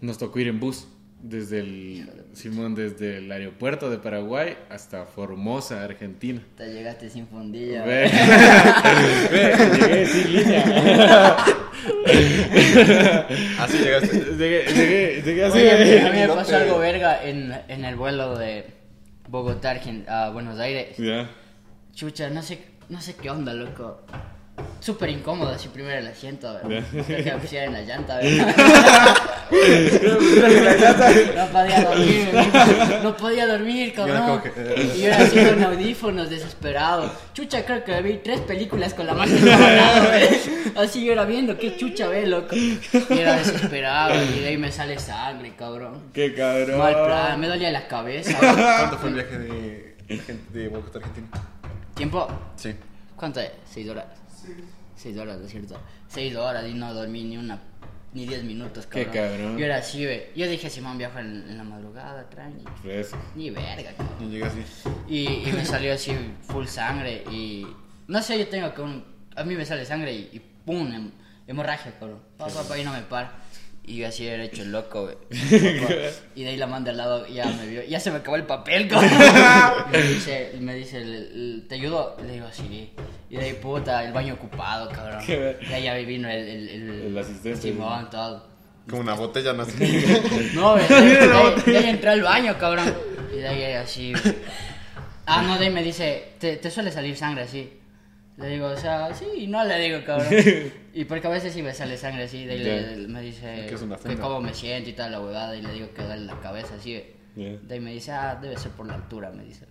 nos 0.00 0.18
tocó 0.18 0.38
ir 0.40 0.48
en 0.48 0.60
bus 0.60 0.86
desde 1.22 1.60
el 1.60 2.10
Simón 2.34 2.74
desde 2.74 3.18
el 3.18 3.32
aeropuerto 3.32 3.88
de 3.90 3.98
Paraguay 3.98 4.56
hasta 4.70 5.06
Formosa, 5.06 5.82
Argentina. 5.84 6.42
Te 6.56 6.72
llegaste 6.72 7.08
sin 7.10 7.26
fundilla. 7.26 7.84
Ve, 7.84 8.02
Ve, 9.30 9.54
llegué 9.80 10.06
sin 10.06 10.32
línea. 10.36 11.36
Así 13.58 13.78
llegaste. 13.78 14.18
Llegué, 14.36 14.64
llegué, 14.74 15.22
llegué 15.24 15.44
así. 15.44 15.58
Oye, 15.58 16.00
a 16.00 16.12
mí 16.12 16.18
me 16.18 16.28
pasó 16.28 16.56
algo 16.56 16.78
verga 16.78 17.22
en, 17.24 17.52
en 17.68 17.84
el 17.84 17.96
vuelo 17.96 18.36
de 18.38 18.66
Bogotá 19.28 19.74
Argen- 19.74 20.08
a 20.08 20.30
Buenos 20.30 20.58
Aires. 20.58 20.96
Ya. 20.98 21.30
Chucha, 21.94 22.28
no 22.30 22.42
sé, 22.42 22.60
no 22.88 23.00
sé 23.00 23.14
qué 23.16 23.30
onda, 23.30 23.52
loco. 23.54 24.02
Súper 24.80 25.10
incómodo 25.10 25.50
así 25.50 25.68
primero 25.68 25.98
el 25.98 26.06
asiento, 26.06 26.58
Ya. 26.68 26.82
que 27.06 27.22
me 27.24 27.38
pusiera 27.38 27.64
en 27.66 27.72
la 27.72 27.80
llanta, 27.82 28.18
¿verdad? 28.18 28.54
No 31.34 31.46
podía 31.52 31.82
dormir, 31.82 32.28
no, 32.32 33.02
no 33.02 33.16
podía 33.16 33.46
dormir, 33.46 33.92
cabrón. 33.94 34.42
eh. 34.56 34.92
Y 34.96 35.00
yo 35.00 35.06
era 35.08 35.18
así 35.18 35.44
con 35.44 35.62
audífonos, 35.62 36.30
desesperado. 36.30 37.10
Chucha, 37.32 37.64
creo 37.64 37.84
que 37.84 38.00
vi 38.02 38.18
tres 38.22 38.40
películas 38.40 38.94
con 38.94 39.06
la 39.06 39.14
lado, 39.14 40.10
¿ve? 40.10 40.40
Así 40.76 41.04
yo 41.04 41.12
era 41.12 41.24
viendo, 41.24 41.56
qué 41.58 41.76
chucha 41.76 42.08
ve, 42.08 42.26
loco. 42.26 42.54
Y 42.54 42.78
era 43.10 43.36
desesperado, 43.36 44.14
y 44.22 44.40
de 44.40 44.48
ahí 44.48 44.56
me 44.58 44.70
sale 44.70 44.98
sangre, 44.98 45.54
cabrón. 45.56 46.10
Qué 46.12 46.34
cabrón. 46.34 46.78
Mal 46.78 46.94
plan, 47.04 47.40
me 47.40 47.46
dolía 47.48 47.70
la 47.70 47.86
cabeza. 47.88 48.36
¿Cuánto 48.38 48.98
fue 48.98 49.08
el 49.10 49.14
viaje 49.14 49.38
de, 49.38 49.96
de 50.52 50.68
Bogotá 50.68 50.98
a 50.98 51.00
Argentina? 51.00 51.28
¿Tiempo? 51.94 52.28
Sí. 52.56 52.74
¿Cuánto 53.16 53.40
es? 53.40 53.50
¿Seis 53.70 53.88
horas? 53.88 54.04
Seis 54.96 55.16
horas, 55.18 55.38
¿no 55.38 55.44
es 55.44 55.50
cierto? 55.50 55.78
Seis 56.08 56.34
horas 56.36 56.66
y 56.66 56.74
no 56.74 56.92
dormí 56.94 57.24
ni 57.24 57.36
una, 57.36 57.58
ni 58.14 58.26
diez 58.26 58.42
minutos, 58.44 58.86
Qué 58.86 59.04
cabrón. 59.06 59.28
cabrón. 59.28 59.58
Yo 59.58 59.64
era 59.66 59.76
así, 59.78 60.04
ve. 60.06 60.32
Yo 60.34 60.48
dije, 60.48 60.70
Simón, 60.70 60.96
viajo 60.98 61.18
en, 61.18 61.44
en 61.48 61.58
la 61.58 61.64
madrugada, 61.64 62.28
tranqui. 62.30 62.64
Fresco. 62.82 63.18
Ni 63.34 63.50
verga, 63.50 63.92
cabrón. 63.96 64.16
Y 64.22 64.30
llegué 64.30 64.44
así. 64.44 64.64
Y, 65.08 65.48
y 65.48 65.52
me 65.52 65.64
salió 65.64 65.92
así 65.92 66.16
full 66.42 66.66
sangre 66.66 67.24
y... 67.30 67.66
No 68.08 68.22
sé, 68.22 68.38
yo 68.38 68.48
tengo 68.48 68.72
que 68.72 68.80
un... 68.82 69.04
A 69.34 69.44
mí 69.44 69.54
me 69.54 69.66
sale 69.66 69.84
sangre 69.84 70.12
y, 70.14 70.30
y 70.32 70.40
pum, 70.64 70.88
hem- 70.90 71.10
hemorragia, 71.46 71.92
cabrón. 71.98 72.20
Pa, 72.38 72.46
pa, 72.46 72.62
pa, 72.62 72.78
y 72.78 72.84
no 72.84 72.92
me 72.92 73.02
para. 73.02 73.32
Y 73.88 73.98
yo 73.98 74.08
así 74.08 74.26
era 74.26 74.42
hecho 74.42 74.62
el 74.62 74.72
loco, 74.72 75.02
güey. 75.04 75.16
Y 76.34 76.42
de 76.42 76.50
ahí 76.50 76.56
la 76.56 76.66
manda 76.66 76.90
al 76.90 76.96
lado 76.96 77.26
y 77.26 77.34
ya 77.34 77.46
me 77.46 77.66
vio. 77.68 77.84
Ya 77.84 78.00
se 78.00 78.10
me 78.10 78.16
acabó 78.18 78.36
el 78.36 78.42
papel, 78.44 78.88
cabrón. 78.90 79.10
Y 79.92 79.96
me 79.96 80.02
dice, 80.02 80.52
me 80.60 80.74
dice 80.74 81.62
¿te 81.68 81.74
ayudo? 81.76 82.16
Le 82.26 82.32
digo, 82.34 82.46
sí. 82.52 82.92
Y 83.30 83.36
de 83.36 83.44
ahí, 83.44 83.52
puta, 83.54 84.04
el 84.04 84.12
baño 84.12 84.34
ocupado, 84.34 84.88
cabrón. 84.90 85.20
Y 85.28 85.72
ahí 85.72 85.84
ya 85.84 85.94
vino 85.94 86.28
el... 86.28 86.38
El, 86.48 86.68
el, 86.68 86.90
El 87.06 87.18
asistente. 87.18 87.60
Simón, 87.60 88.10
todo. 88.10 88.46
Como 88.90 89.02
una 89.02 89.14
botella, 89.14 89.52
no 89.52 89.64
sé. 89.64 89.72
No, 90.54 90.72
güey, 90.72 90.84
ahí- 90.90 91.62
de 91.72 91.78
ahí 91.78 91.88
entré 91.88 92.10
al 92.10 92.22
baño, 92.22 92.56
cabrón. 92.58 92.92
Y 93.32 93.36
de 93.38 93.48
ahí 93.48 93.72
así. 93.74 94.12
Ah, 95.26 95.42
no, 95.42 95.58
de 95.58 95.66
ahí 95.66 95.72
me 95.72 95.82
dice, 95.82 96.32
¿te, 96.38 96.56
te 96.56 96.70
suele 96.70 96.90
salir 96.92 97.16
sangre 97.16 97.42
así? 97.44 97.72
Le 98.38 98.48
digo, 98.48 98.66
o 98.66 98.76
sea, 98.76 99.14
sí, 99.14 99.46
no 99.46 99.64
le 99.64 99.78
digo, 99.78 100.04
cabrón. 100.04 100.28
Y 100.96 101.04
porque 101.04 101.26
a 101.26 101.30
veces 101.30 101.52
sí 101.52 101.62
me 101.62 101.74
sale 101.74 101.96
sangre 101.98 102.24
así, 102.24 102.44
de 102.46 102.52
ahí 102.54 102.58
le- 102.64 103.02
Ya. 103.02 103.08
me 103.08 103.20
dice 103.22 103.66
Que 104.08 104.16
cómo 104.22 104.40
me 104.40 104.54
siento 104.54 104.88
y 104.90 104.92
tal, 104.94 105.12
la 105.12 105.20
huevada, 105.20 105.54
y 105.56 105.60
le 105.62 105.72
digo 105.72 105.88
que 105.94 106.02
duele 106.02 106.24
la 106.24 106.40
cabeza 106.40 106.74
así. 106.76 107.02
Ya. 107.34 107.44
De 107.62 107.74
ahí 107.74 107.80
me 107.80 107.92
dice, 107.92 108.12
ah, 108.12 108.38
debe 108.40 108.56
ser 108.56 108.70
por 108.72 108.86
la 108.86 108.94
altura, 108.94 109.30
me 109.30 109.44
dice. 109.44 109.66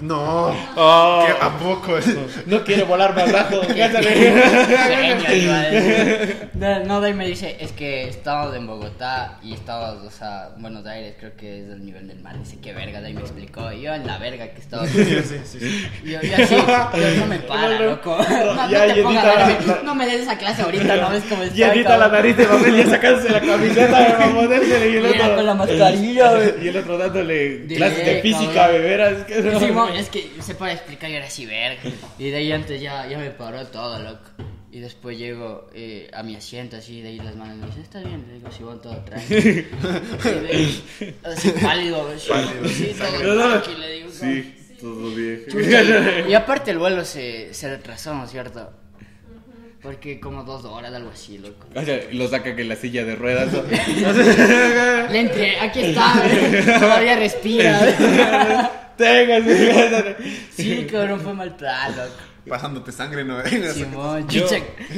No. 0.00 0.54
Oh, 0.76 1.24
¿Qué, 1.26 1.32
¿A 1.44 1.50
poco? 1.58 1.98
no 2.46 2.64
quiere 2.64 2.84
volar 2.84 3.14
más 3.14 3.30
bajo. 3.32 3.60
No, 6.54 6.84
no, 6.84 7.00
de 7.00 7.08
ahí 7.08 7.14
me 7.14 7.26
dice, 7.26 7.56
es 7.60 7.72
que 7.72 8.08
estamos 8.08 8.54
en 8.54 8.66
Bogotá 8.66 9.38
y 9.42 9.52
estamos, 9.54 9.96
o 10.06 10.10
sea, 10.10 10.50
en 10.56 10.62
Buenos 10.62 10.86
Aires, 10.86 11.14
creo 11.18 11.36
que 11.36 11.60
es 11.60 11.68
del 11.68 11.84
nivel 11.84 12.08
del 12.08 12.20
mar. 12.20 12.38
Dice, 12.38 12.58
qué 12.62 12.72
verga, 12.72 13.00
de 13.00 13.08
ahí 13.08 13.14
me 13.14 13.20
explicó. 13.20 13.70
Y 13.72 13.82
yo 13.82 13.94
en 13.94 14.06
la 14.06 14.18
verga 14.18 14.48
que 14.48 14.60
estaba. 14.60 14.86
sí, 14.86 15.04
sí, 15.04 15.40
sí. 15.44 15.58
Y 16.04 16.10
yo, 16.12 16.20
yo 16.22 16.34
así, 16.36 16.54
yo, 16.56 17.20
no 17.20 17.26
me 17.26 17.38
para, 17.40 17.78
loco. 17.80 18.16
No, 18.28 18.54
no 18.54 18.70
Ya, 18.70 18.94
te 18.94 19.02
pongas 19.02 19.24
la- 19.24 19.46
verme. 19.46 19.74
No 19.84 19.94
me 19.94 20.06
des 20.06 20.20
esa 20.22 20.38
clase 20.38 20.62
ahorita, 20.62 20.96
no 20.96 21.10
ves 21.10 21.24
cómo 21.28 21.42
estoy. 21.42 21.58
Llenita 21.58 21.90
la 21.98 22.04
cabrón. 22.10 22.12
nariz 22.12 22.36
de 22.36 22.44
papel, 22.46 22.76
ya 22.76 22.86
sacándose 22.90 23.30
la 23.30 23.40
camiseta 23.40 23.90
para 23.90 24.32
ponérsela 24.32 24.86
y 24.86 24.96
el 24.96 25.06
otro. 25.06 25.34
con 25.36 25.46
la 25.46 25.54
mascarilla, 25.54 26.32
güey. 26.32 26.64
Y 26.64 26.68
el 26.68 26.76
otro 26.76 26.98
dándole 26.98 27.66
clases 27.66 28.06
de 28.06 28.20
física, 28.22 28.68
beberas. 28.68 29.12
Es 29.18 29.24
que 29.24 29.41
no. 29.42 29.60
Sí, 29.60 29.66
mo, 29.66 29.88
es 29.88 30.08
que 30.08 30.30
se 30.40 30.54
para 30.54 30.72
explicar 30.72 31.10
y 31.10 31.14
era 31.14 31.26
así, 31.26 31.46
verga. 31.46 31.80
Y 32.18 32.30
de 32.30 32.36
ahí 32.36 32.52
antes 32.52 32.80
ya, 32.80 33.06
ya 33.06 33.18
me 33.18 33.30
paró 33.30 33.66
todo, 33.66 33.98
loco. 33.98 34.24
Y 34.70 34.80
después 34.80 35.18
llego 35.18 35.68
eh, 35.74 36.10
a 36.14 36.22
mi 36.22 36.34
asiento 36.34 36.76
así, 36.78 37.02
de 37.02 37.10
ahí 37.10 37.18
las 37.18 37.36
manos 37.36 37.58
me 37.58 37.66
dicen, 37.66 37.82
está 37.82 38.00
bien, 38.00 38.24
le 38.26 38.34
digo, 38.34 38.50
si 38.50 38.62
van 38.62 38.80
todo 38.80 38.96
tranquilo. 39.04 39.64
Así 41.24 41.50
pálido, 41.62 42.06
güey. 42.06 42.18
Sí, 42.68 42.94
todo 42.98 43.34
No, 43.34 43.48
no. 43.58 43.78
le 43.78 43.92
digo. 43.92 44.10
Sí, 44.10 44.54
todo 44.80 45.10
bien. 45.14 45.44
Chucha, 45.50 46.26
Y 46.26 46.32
aparte 46.32 46.70
el 46.70 46.78
vuelo 46.78 47.04
se, 47.04 47.52
se 47.52 47.68
retrasó, 47.68 48.14
¿no 48.14 48.24
es 48.24 48.30
cierto? 48.30 48.72
Porque 49.82 50.20
como 50.20 50.44
dos 50.44 50.64
horas, 50.64 50.94
algo 50.94 51.10
así, 51.10 51.36
loco. 51.36 51.66
O 51.74 51.82
sea, 51.84 52.00
lo 52.12 52.28
sacan 52.28 52.58
en 52.58 52.68
la 52.68 52.76
silla 52.76 53.04
de 53.04 53.16
ruedas. 53.16 53.52
¿no? 53.52 53.62
Le 55.12 55.20
entré, 55.20 55.58
aquí 55.58 55.80
está, 55.80 56.14
güey. 56.14 56.64
todavía 56.64 57.16
respira. 57.16 58.91
Tengas, 59.02 60.16
Sí, 60.56 60.86
cabrón, 60.90 61.20
fue 61.20 61.34
mal 61.34 61.56
plan, 61.56 61.90
loco. 61.96 62.14
Pasándote 62.48 62.90
sangre, 62.90 63.24
¿no? 63.24 63.40
Simón, 63.74 64.28
Yo- 64.28 64.42
chucha, 64.42 64.56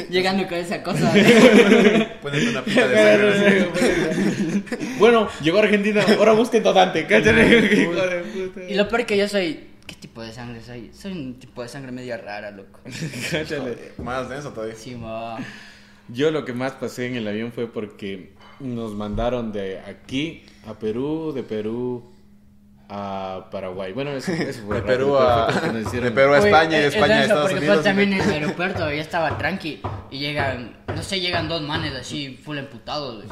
llegando 0.08 0.46
con 0.46 0.54
esa 0.58 0.82
cosa. 0.82 1.10
Poniendo 2.22 2.50
una 2.52 2.62
pita 2.64 2.88
de 2.88 3.70
sangre. 3.70 4.62
Bueno, 4.98 5.28
llegó 5.42 5.58
a 5.58 5.62
Argentina, 5.62 6.04
ahora 6.18 6.32
busquen 6.32 6.62
donante. 6.62 7.06
Y 8.68 8.74
lo 8.74 8.88
peor 8.88 9.00
es 9.02 9.06
que 9.06 9.16
yo 9.16 9.28
soy. 9.28 9.68
¿Qué 9.86 9.94
tipo 9.96 10.22
de 10.22 10.32
sangre 10.32 10.62
soy? 10.62 10.90
Soy 10.94 11.12
un 11.12 11.38
tipo 11.38 11.62
de 11.62 11.68
sangre 11.68 11.92
media 11.92 12.16
rara, 12.16 12.50
loco. 12.50 12.80
Cállate. 13.30 13.92
Más 13.98 14.30
denso 14.30 14.50
todavía. 14.50 14.76
Simón. 14.76 15.44
Yo 16.08 16.30
lo 16.30 16.44
que 16.46 16.54
más 16.54 16.72
pasé 16.72 17.06
en 17.06 17.16
el 17.16 17.28
avión 17.28 17.52
fue 17.52 17.66
porque 17.70 18.32
nos 18.60 18.94
mandaron 18.94 19.52
de 19.52 19.80
aquí 19.80 20.42
a 20.66 20.72
Perú, 20.74 21.32
de 21.34 21.42
Perú 21.42 22.13
a 22.88 23.46
Paraguay. 23.50 23.92
Bueno, 23.92 24.10
eso, 24.12 24.32
eso 24.32 24.62
fue 24.66 24.76
De 24.76 24.82
Perú 24.82 25.16
pero 25.18 25.20
a, 25.20 25.46
de 25.50 26.10
Perú 26.10 26.34
a 26.34 26.38
Oye, 26.38 26.46
España 26.48 26.78
y 26.78 26.80
de 26.80 26.86
es- 26.86 26.86
es 26.88 26.94
España 26.94 27.14
a 27.14 27.22
Estados 27.22 27.42
porque 27.50 27.58
Unidos. 27.66 27.84
también 27.84 28.12
en 28.12 28.20
el 28.20 28.30
aeropuerto, 28.30 28.90
ya 28.90 29.00
estaba 29.00 29.38
tranqui. 29.38 29.80
Y 30.10 30.18
llegan, 30.18 30.76
no 30.94 31.02
sé, 31.02 31.20
llegan 31.20 31.48
dos 31.48 31.62
manes 31.62 31.94
así, 31.94 32.36
full 32.44 32.58
emputados 32.58 33.24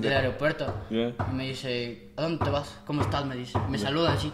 del 0.00 0.12
aeropuerto. 0.12 0.72
Y 0.90 1.12
me 1.34 1.48
dice, 1.48 2.10
¿a 2.16 2.22
dónde 2.22 2.44
te 2.44 2.50
vas? 2.50 2.78
¿Cómo 2.86 3.02
estás? 3.02 3.24
Me 3.26 3.36
dice. 3.36 3.58
Me 3.68 3.78
saluda 3.78 4.12
así, 4.12 4.32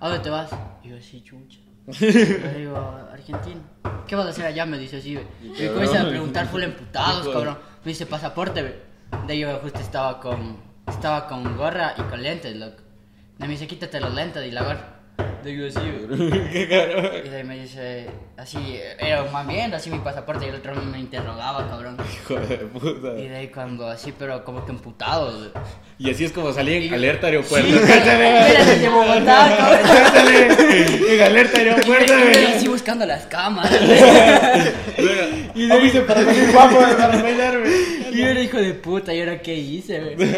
¿a 0.00 0.08
dónde 0.08 0.22
te 0.22 0.30
vas? 0.30 0.50
Y 0.82 0.88
yo 0.90 0.96
así, 0.96 1.22
chucha. 1.22 1.58
Le 2.00 2.54
digo, 2.58 2.76
Argentina. 3.12 3.60
¿Qué 4.06 4.14
vas 4.14 4.26
a 4.26 4.30
hacer 4.30 4.46
allá? 4.46 4.64
Me 4.66 4.78
dice 4.78 4.98
así, 4.98 5.14
güey. 5.14 5.26
Y 5.42 5.62
me 5.62 5.68
comienza 5.72 6.02
a 6.02 6.08
preguntar 6.08 6.46
full 6.46 6.62
emputados, 6.62 7.28
cabrón. 7.28 7.58
Me 7.84 7.88
dice, 7.90 8.06
pasaporte, 8.06 8.62
güey. 8.62 8.74
De 9.26 9.32
ahí 9.32 9.40
yo 9.40 9.58
justo 9.58 9.80
estaba 9.80 10.20
con, 10.20 10.56
estaba 10.88 11.26
con 11.26 11.56
gorra 11.56 11.94
y 11.98 12.02
con 12.02 12.22
lentes, 12.22 12.54
loco. 12.56 12.82
Y 13.42 13.46
me 13.46 13.52
dice, 13.54 13.66
quítate 13.66 13.98
los 13.98 14.14
lentes 14.14 14.46
y 14.46 14.52
la. 14.52 15.00
Le 15.44 15.50
digo 15.50 15.66
así. 15.66 15.80
Y 15.80 17.28
de 17.28 17.36
ahí 17.36 17.42
me 17.42 17.58
dice, 17.58 18.06
así, 18.36 18.78
era 19.00 19.24
más 19.24 19.44
bien, 19.48 19.74
así 19.74 19.90
mi 19.90 19.98
pasaporte 19.98 20.46
y 20.46 20.50
el 20.50 20.54
otro 20.54 20.76
me 20.76 21.00
interrogaba, 21.00 21.68
cabrón. 21.68 21.96
Hijo 22.12 22.34
de 22.36 22.58
puta. 22.58 23.18
Y 23.18 23.26
de 23.26 23.36
ahí 23.36 23.48
cuando 23.48 23.88
así, 23.88 24.14
pero 24.16 24.44
como 24.44 24.64
que 24.64 24.70
emputado. 24.70 25.52
Y 25.98 26.08
así 26.08 26.24
es 26.24 26.30
como 26.30 26.52
salí 26.52 26.86
en 26.86 26.94
alerta 26.94 27.26
aeropuerto. 27.26 27.68
Sí, 27.76 28.86
Bogotá, 28.88 29.56
cabrón. 29.58 31.08
en 31.08 31.20
alerta 31.20 31.58
aeropuerto. 31.58 32.12
Y 32.14 32.44
así 32.44 32.68
buscando 32.68 33.04
las 33.04 33.26
cámaras. 33.26 33.72
Y 35.54 35.66
de 35.66 35.80
dice 35.80 36.02
para 36.02 36.24
salir 36.24 36.52
guapo 36.52 36.78
para 36.96 37.20
bailarme. 37.20 37.68
Y 38.12 38.18
yo 38.18 38.26
era 38.26 38.40
hijo 38.40 38.58
de 38.58 38.74
puta, 38.74 39.12
¿y 39.12 39.18
ahora 39.20 39.42
qué 39.42 39.56
hice, 39.56 39.98
güey? 40.14 40.30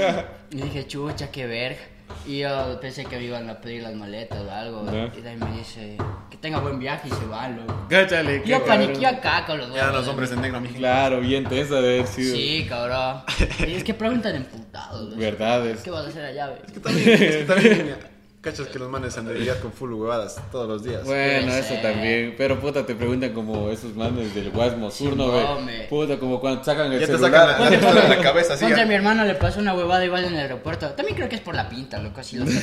Y 0.50 0.56
dije, 0.62 0.86
chucha, 0.86 1.30
qué 1.30 1.46
verga. 1.46 1.93
Y 2.26 2.38
yo 2.38 2.78
pensé 2.80 3.04
que 3.04 3.16
me 3.16 3.24
iban 3.24 3.48
a 3.50 3.60
pedir 3.60 3.82
las 3.82 3.94
maletas 3.94 4.40
o 4.40 4.50
algo. 4.50 4.86
Ya. 4.86 5.12
Y 5.16 5.20
de 5.20 5.28
ahí 5.28 5.36
me 5.36 5.58
dice, 5.58 5.96
que 6.30 6.36
tenga 6.38 6.58
buen 6.58 6.78
viaje 6.78 7.08
y 7.08 7.10
se 7.10 7.26
va, 7.26 7.48
loco. 7.48 7.86
Cáchale. 7.88 8.42
qué 8.42 8.50
Yo 8.50 8.64
paniqué 8.64 9.06
acá 9.06 9.44
con 9.46 9.58
los 9.58 9.68
Ya 9.68 9.74
huevos, 9.74 9.94
los 9.94 10.08
hombres 10.08 10.32
en 10.32 10.40
negro, 10.40 10.60
mijo. 10.60 10.74
Claro, 10.74 11.20
bien 11.20 11.44
tensa 11.44 11.80
de 11.80 11.94
haber 11.94 12.06
sido. 12.06 12.34
Sí, 12.34 12.66
cabrón. 12.68 13.22
Y 13.68 13.74
es 13.74 13.84
que 13.84 13.94
preguntan 13.94 14.36
emputados, 14.36 15.06
güey. 15.06 15.18
Verdades. 15.18 15.82
¿Qué 15.82 15.90
vas 15.90 16.06
a 16.06 16.08
hacer 16.08 16.24
allá, 16.24 16.48
güey? 16.48 16.60
También, 16.82 17.08
es 17.10 17.36
que 17.36 17.44
también, 17.44 17.96
cachas 18.44 18.68
que 18.68 18.78
los 18.78 18.90
manes 18.90 19.16
han 19.16 19.24
de 19.24 19.34
lidiar 19.34 19.58
con 19.58 19.72
full 19.72 19.92
huevadas 19.92 20.36
todos 20.52 20.68
los 20.68 20.84
días. 20.84 21.02
Bueno, 21.04 21.46
Puede 21.46 21.58
eso 21.58 21.74
también. 21.82 22.34
Pero 22.36 22.60
puta, 22.60 22.84
te 22.84 22.94
preguntan 22.94 23.32
como 23.32 23.70
esos 23.70 23.96
manes 23.96 24.34
del 24.34 24.50
Guasmo 24.50 24.90
Sur, 24.90 25.16
¿no, 25.16 25.24
Sí, 25.24 25.46
güey? 25.64 25.88
Puta, 25.88 26.18
como 26.18 26.40
cuando 26.40 26.62
sacan 26.62 26.92
el 26.92 27.00
Ya 27.00 27.06
celular. 27.06 27.58
la, 27.58 27.70
ya 27.70 27.80
te 27.80 27.80
sacan 27.80 28.10
la 28.10 28.20
cabeza 28.20 28.54
así. 28.54 28.64
Ponte 28.64 28.80
a 28.80 28.86
mi 28.86 28.94
hermano 28.94 29.24
le 29.24 29.34
pasó 29.34 29.60
una 29.60 29.74
huevada 29.74 30.04
igual 30.04 30.24
en 30.24 30.34
el 30.34 30.40
aeropuerto. 30.40 30.90
También 30.90 31.16
creo 31.16 31.28
que 31.28 31.36
es 31.36 31.40
por 31.40 31.54
la 31.54 31.68
pinta, 31.68 31.98
loco, 31.98 32.20
así 32.20 32.36
lo. 32.36 32.44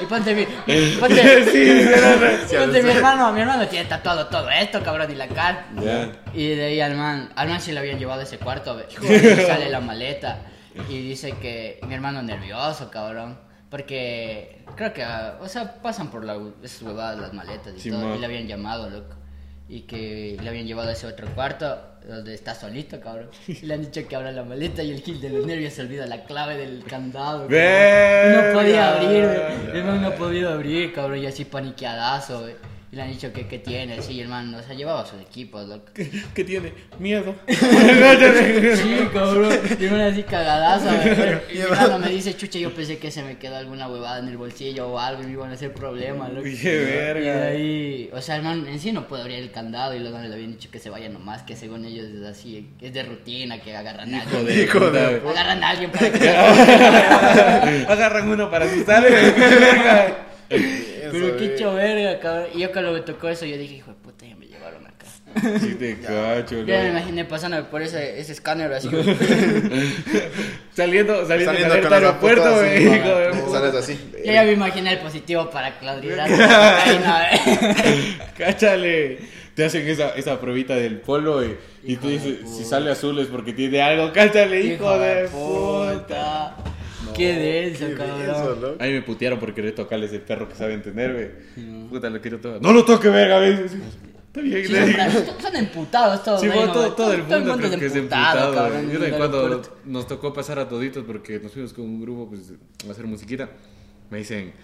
Y 0.00 0.06
ponte 0.06 0.34
mi. 0.34 0.44
Ponte, 0.98 1.22
ponte 2.58 2.82
mi 2.82 2.90
hermano, 2.90 3.32
mi 3.32 3.40
hermano 3.40 3.68
tiene 3.68 3.88
tatuado 3.88 4.26
todo 4.26 4.50
esto, 4.50 4.82
cabrón, 4.82 5.10
y 5.10 5.14
la 5.14 5.28
cara. 5.28 5.66
Ya. 5.80 6.12
Y 6.34 6.48
de 6.48 6.64
ahí 6.64 6.80
al 6.80 6.96
man, 6.96 7.30
al 7.36 7.48
man 7.48 7.60
sí 7.60 7.72
le 7.72 7.78
habían 7.78 7.98
llevado 7.98 8.20
a 8.20 8.24
ese 8.24 8.38
cuarto, 8.38 8.76
ve. 8.76 8.86
Y 8.90 9.46
sale 9.46 9.70
la 9.70 9.80
maleta. 9.80 10.40
Y 10.88 11.02
dice 11.02 11.32
que 11.40 11.78
mi 11.86 11.94
hermano 11.94 12.22
nervioso, 12.22 12.90
cabrón. 12.90 13.38
Porque 13.72 14.58
creo 14.76 14.92
que, 14.92 15.02
ah, 15.02 15.38
o 15.40 15.48
sea, 15.48 15.80
pasan 15.80 16.10
por 16.10 16.26
la, 16.26 16.38
esas 16.62 16.82
huevadas 16.82 17.18
las 17.18 17.32
maletas 17.32 17.72
y 17.74 17.80
Sí, 17.80 17.90
todo. 17.90 18.14
Y 18.14 18.18
le 18.18 18.26
habían 18.26 18.46
llamado, 18.46 18.90
loco. 18.90 19.14
Y 19.66 19.80
que 19.80 20.36
le 20.42 20.46
habían 20.46 20.66
llevado 20.66 20.90
a 20.90 20.92
ese 20.92 21.06
otro 21.06 21.26
cuarto 21.34 21.78
donde 22.06 22.34
está 22.34 22.54
solito, 22.54 23.00
cabrón. 23.00 23.30
Y 23.48 23.64
le 23.64 23.72
han 23.72 23.80
dicho 23.80 24.06
que 24.06 24.14
abra 24.14 24.30
la 24.30 24.44
maleta 24.44 24.82
y 24.82 24.90
el 24.90 25.00
gil 25.00 25.22
de 25.22 25.30
los 25.30 25.46
nervios 25.46 25.72
se 25.72 25.80
olvida 25.80 26.04
la 26.06 26.24
clave 26.24 26.58
del 26.58 26.84
candado. 26.84 27.48
cabrón. 27.48 28.52
No 28.52 28.60
podía 28.60 28.92
abrir, 28.94 29.82
no 29.82 30.06
ha 30.06 30.14
podido 30.16 30.52
abrir, 30.52 30.92
cabrón, 30.92 31.20
y 31.20 31.26
así 31.26 31.46
paniqueadazo, 31.46 32.42
güey. 32.42 32.54
Y 32.92 32.96
le 32.96 33.02
han 33.02 33.08
dicho 33.10 33.32
que 33.32 33.46
qué 33.46 33.58
tiene, 33.58 34.02
sí, 34.02 34.20
el 34.20 34.28
man, 34.28 34.54
o 34.54 34.62
sea, 34.62 34.74
llevaba 34.76 35.06
sus 35.06 35.18
equipos, 35.18 35.66
loco. 35.66 35.86
¿Qué, 35.94 36.10
qué 36.34 36.44
tiene? 36.44 36.74
Miedo. 36.98 37.34
Sí, 37.48 39.08
cabrón. 39.14 39.58
Y 39.80 39.84
una 39.86 40.06
así 40.08 40.22
cagadaza. 40.24 40.92
Y 41.50 41.58
hermano 41.58 41.98
me 41.98 42.10
dice, 42.10 42.36
chucha, 42.36 42.58
yo 42.58 42.74
pensé 42.74 42.98
que 42.98 43.10
se 43.10 43.22
me 43.22 43.38
quedó 43.38 43.56
alguna 43.56 43.88
huevada 43.88 44.18
en 44.18 44.28
el 44.28 44.36
bolsillo 44.36 44.88
o 44.88 44.98
algo 44.98 45.22
y 45.22 45.26
me 45.26 45.32
iban 45.32 45.50
a 45.50 45.54
hacer 45.54 45.72
problemas, 45.72 46.30
loco. 46.30 46.42
Qué 46.44 46.50
Y 46.50 46.56
de 46.56 46.84
verga. 46.84 47.46
ahí, 47.46 48.10
o 48.12 48.20
sea, 48.20 48.36
el 48.36 48.42
man 48.42 48.66
en 48.68 48.78
sí 48.78 48.92
no 48.92 49.08
puede 49.08 49.22
abrir 49.22 49.38
el 49.38 49.50
candado 49.50 49.94
y 49.94 49.98
los 49.98 50.12
manes 50.12 50.28
le 50.28 50.34
habían 50.34 50.52
dicho 50.52 50.70
que 50.70 50.78
se 50.78 50.90
vaya 50.90 51.08
nomás, 51.08 51.42
que 51.44 51.56
según 51.56 51.86
ellos 51.86 52.06
es 52.06 52.22
así, 52.24 52.68
que 52.78 52.88
es 52.88 52.92
de 52.92 53.04
rutina, 53.04 53.58
que 53.62 53.74
agarran 53.74 54.14
a 54.14 54.20
alguien. 54.22 54.44
de 54.44 54.62
Hijo 54.64 54.90
de. 54.90 55.00
Agarran 55.30 55.64
a 55.64 55.68
alguien 55.70 55.90
para 55.90 56.12
que... 56.18 56.28
Agarran 57.88 58.28
uno 58.28 58.50
para 58.50 58.66
asustar. 58.66 59.02
Pero 61.10 61.36
qué 61.36 61.54
hecho 61.54 61.74
verga, 61.74 62.20
cabrón. 62.20 62.48
Y 62.54 62.60
yo 62.60 62.72
cuando 62.72 62.92
me 62.92 63.00
tocó 63.00 63.28
eso, 63.28 63.44
yo 63.46 63.56
dije, 63.56 63.74
hijo 63.76 63.90
de 63.90 63.96
puta, 63.96 64.26
ya 64.26 64.36
me 64.36 64.46
llevaron 64.46 64.86
acá. 64.86 65.06
Sí 65.60 65.74
te 65.76 65.98
cacho, 65.98 66.62
Ya 66.64 66.82
me 66.82 66.88
imaginé 66.90 67.24
pasando 67.24 67.64
por 67.70 67.80
ese, 67.82 68.20
ese 68.20 68.32
escáner 68.32 68.72
así. 68.72 68.88
Saliendo, 70.74 71.26
saliendo, 71.26 71.52
Saliendo 71.52 71.90
las 71.90 71.92
aeropuerto, 71.92 72.54
güey. 72.54 72.86
Sales 73.50 73.74
así. 73.74 73.98
Yo 74.24 74.32
ya 74.32 74.42
me 74.44 74.52
imaginé 74.52 74.92
el 74.92 74.98
positivo 74.98 75.50
para 75.50 75.78
Claudia. 75.78 76.26
¿eh? 77.32 78.16
Cáchale. 78.38 79.18
Te 79.54 79.66
hacen 79.66 79.86
esa, 79.86 80.10
esa 80.10 80.40
pruebita 80.40 80.74
del 80.74 80.98
polo 81.00 81.44
y, 81.44 81.56
y 81.84 81.96
tú 81.96 82.08
dices, 82.08 82.38
si 82.46 82.64
sale 82.64 82.90
azul 82.90 83.18
es 83.18 83.26
porque 83.26 83.52
tiene 83.52 83.82
algo. 83.82 84.10
Cáchale, 84.12 84.60
hijo, 84.60 84.98
de 84.98 85.28
puta. 85.28 86.56
Qué 87.14 87.32
denso, 87.34 87.86
Qué 87.88 87.94
cabrón. 87.94 88.18
denso, 88.20 88.58
¿no? 88.60 88.84
A 88.84 88.86
mí 88.86 88.92
me 88.92 89.02
putearon 89.02 89.38
por 89.38 89.54
querer 89.54 89.74
tocarles 89.74 90.12
el 90.12 90.20
perro 90.22 90.48
que 90.48 90.54
saben 90.54 90.82
tener, 90.82 91.12
güey. 91.54 91.88
Puta, 91.88 92.10
lo 92.10 92.20
quiero 92.20 92.40
todo. 92.40 92.60
No 92.60 92.72
lo 92.72 92.84
toque, 92.84 93.08
verga, 93.08 93.38
güey. 93.38 93.52
Está 94.32 94.40
bien, 94.40 94.66
Sí, 94.66 94.74
son, 95.26 95.40
son 95.42 95.56
emputados 95.56 96.22
todos. 96.24 96.40
Sí, 96.40 96.46
bueno, 96.46 96.66
¿no? 96.66 96.72
todo, 96.72 96.92
todo 96.94 97.12
el 97.12 97.22
mundo 97.24 97.54
creo 97.58 97.70
es 97.72 97.76
que 97.76 97.86
es 97.86 97.96
emputado, 97.96 98.54
cabrón, 98.54 98.90
Yo 98.90 99.04
el 99.04 99.12
cuando 99.14 99.62
nos 99.84 100.06
tocó 100.06 100.32
pasar 100.32 100.58
a 100.58 100.68
toditos 100.68 101.04
porque 101.04 101.38
nos 101.38 101.52
fuimos 101.52 101.74
con 101.74 101.84
un 101.84 102.00
grupo 102.00 102.30
pues, 102.30 102.52
a 102.88 102.90
hacer 102.90 103.06
musiquita, 103.06 103.50
me 104.08 104.18
dicen, 104.18 104.54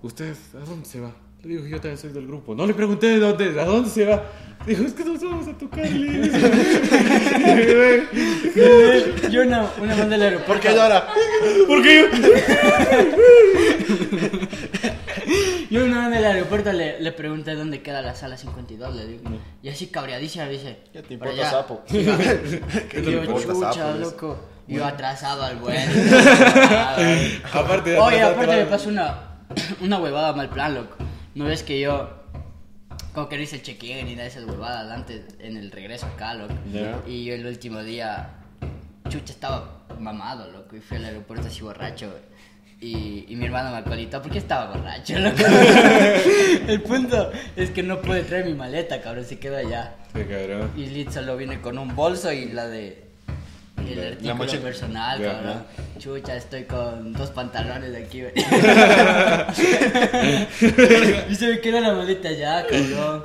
¿usted 0.00 0.34
a 0.54 0.64
dónde 0.64 0.86
se 0.86 1.00
va? 1.00 1.12
Le 1.42 1.48
digo, 1.48 1.66
yo 1.66 1.76
también 1.80 1.98
soy 1.98 2.12
del 2.12 2.26
grupo. 2.26 2.54
No 2.54 2.66
le 2.66 2.74
pregunté 2.74 3.08
de 3.08 3.18
dónde, 3.18 3.60
¿a 3.60 3.64
dónde 3.64 3.90
se 3.90 4.04
va? 4.06 4.22
Dijo, 4.64 4.84
es 4.84 4.92
que 4.92 5.04
nos 5.04 5.20
vamos 5.20 5.48
a 5.48 5.58
tocar. 5.58 5.84
Yo 9.30 9.42
una, 9.42 9.66
una 9.80 9.94
vez 9.96 10.08
del 10.08 10.22
aeropuerto. 10.22 10.46
¿Por 10.52 10.60
qué 10.60 10.68
llora? 10.72 11.08
Porque 11.66 11.98
yo... 11.98 12.06
Yo 15.70 15.84
una 15.84 16.08
vez 16.08 16.18
en 16.18 16.24
el 16.24 16.30
aeropuerto 16.32 16.72
le, 16.72 17.00
le 17.00 17.12
pregunté 17.12 17.54
dónde 17.54 17.82
queda 17.82 18.02
la 18.02 18.14
sala 18.14 18.36
52, 18.36 18.94
le 18.94 19.06
digo. 19.06 19.22
Y 19.62 19.68
así 19.68 19.86
cabreadísima 19.88 20.46
dice. 20.46 20.78
Ya 20.94 21.02
te 21.02 21.16
"Para 21.16 21.32
importa, 21.32 21.40
allá". 21.40 21.50
sapo. 21.50 21.82
Y 21.90 22.04
yo, 22.04 22.12
¿Qué 22.90 23.00
te 23.00 23.10
importa, 23.10 23.52
chucha, 23.52 23.72
sapo? 23.72 23.98
loco. 23.98 24.38
Y 24.68 24.74
yo 24.76 24.84
atrasado 24.86 25.42
al 25.42 25.56
vuelo. 25.56 25.80
Aparte 27.52 27.90
de 27.90 27.98
Oye, 27.98 28.22
aparte 28.22 28.56
me 28.56 28.66
pasó 28.66 28.88
una, 28.90 29.18
una 29.80 29.98
huevada 29.98 30.32
mal 30.34 30.48
plan, 30.50 30.74
loco. 30.74 30.96
No 31.34 31.44
ves 31.46 31.62
que 31.62 31.80
yo. 31.80 32.10
Como 33.14 33.28
que 33.28 33.36
no 33.36 33.42
hice 33.42 33.56
el 33.56 33.62
check-in 33.62 34.06
ni 34.06 34.12
nada 34.12 34.22
de 34.22 34.28
esas 34.28 34.44
huevadas 34.44 34.90
antes 34.90 35.22
en 35.38 35.56
el 35.56 35.70
regreso 35.70 36.06
acá, 36.06 36.34
loco. 36.34 36.54
Y 37.06 37.24
yo 37.24 37.34
el 37.34 37.46
último 37.46 37.82
día, 37.82 38.30
chucha, 39.08 39.32
estaba 39.32 39.84
mamado, 39.98 40.50
loco. 40.50 40.76
Y 40.76 40.80
fui 40.80 40.96
al 40.96 41.04
aeropuerto 41.04 41.48
así 41.48 41.62
borracho. 41.62 42.12
Y, 42.80 43.26
y 43.28 43.36
mi 43.36 43.44
hermano 43.44 43.70
me 43.70 43.76
acolitó 43.76 44.20
porque 44.20 44.38
estaba 44.38 44.74
borracho, 44.74 45.18
loco. 45.18 45.36
el 46.68 46.82
punto 46.82 47.30
es 47.54 47.70
que 47.70 47.82
no 47.82 48.00
pude 48.00 48.22
traer 48.22 48.46
mi 48.46 48.54
maleta, 48.54 49.00
cabrón, 49.00 49.24
se 49.24 49.38
quedó 49.38 49.56
allá. 49.56 49.94
Qué 50.12 50.26
cabrón. 50.26 50.70
Y 50.76 50.86
Lid 50.86 51.10
solo 51.10 51.36
viene 51.36 51.60
con 51.60 51.78
un 51.78 51.94
bolso 51.94 52.32
y 52.32 52.48
la 52.48 52.66
de. 52.66 53.11
El 53.88 53.96
La- 53.96 54.02
la 54.02 54.08
artículo 54.10 54.34
mochila. 54.36 54.62
personal, 54.62 55.20
Ya, 55.20 55.32
cabrón. 55.32 55.64
Chucha, 55.98 56.36
estoy 56.36 56.64
con 56.64 57.12
dos 57.12 57.30
pantalones 57.30 57.92
de 57.92 57.98
aquí, 58.04 58.22
y 61.30 61.34
se 61.34 61.46
me 61.48 61.60
queda 61.60 61.80
la 61.80 61.92
maleta 61.94 62.30
ya, 62.32 62.66
cabrón. 62.66 63.24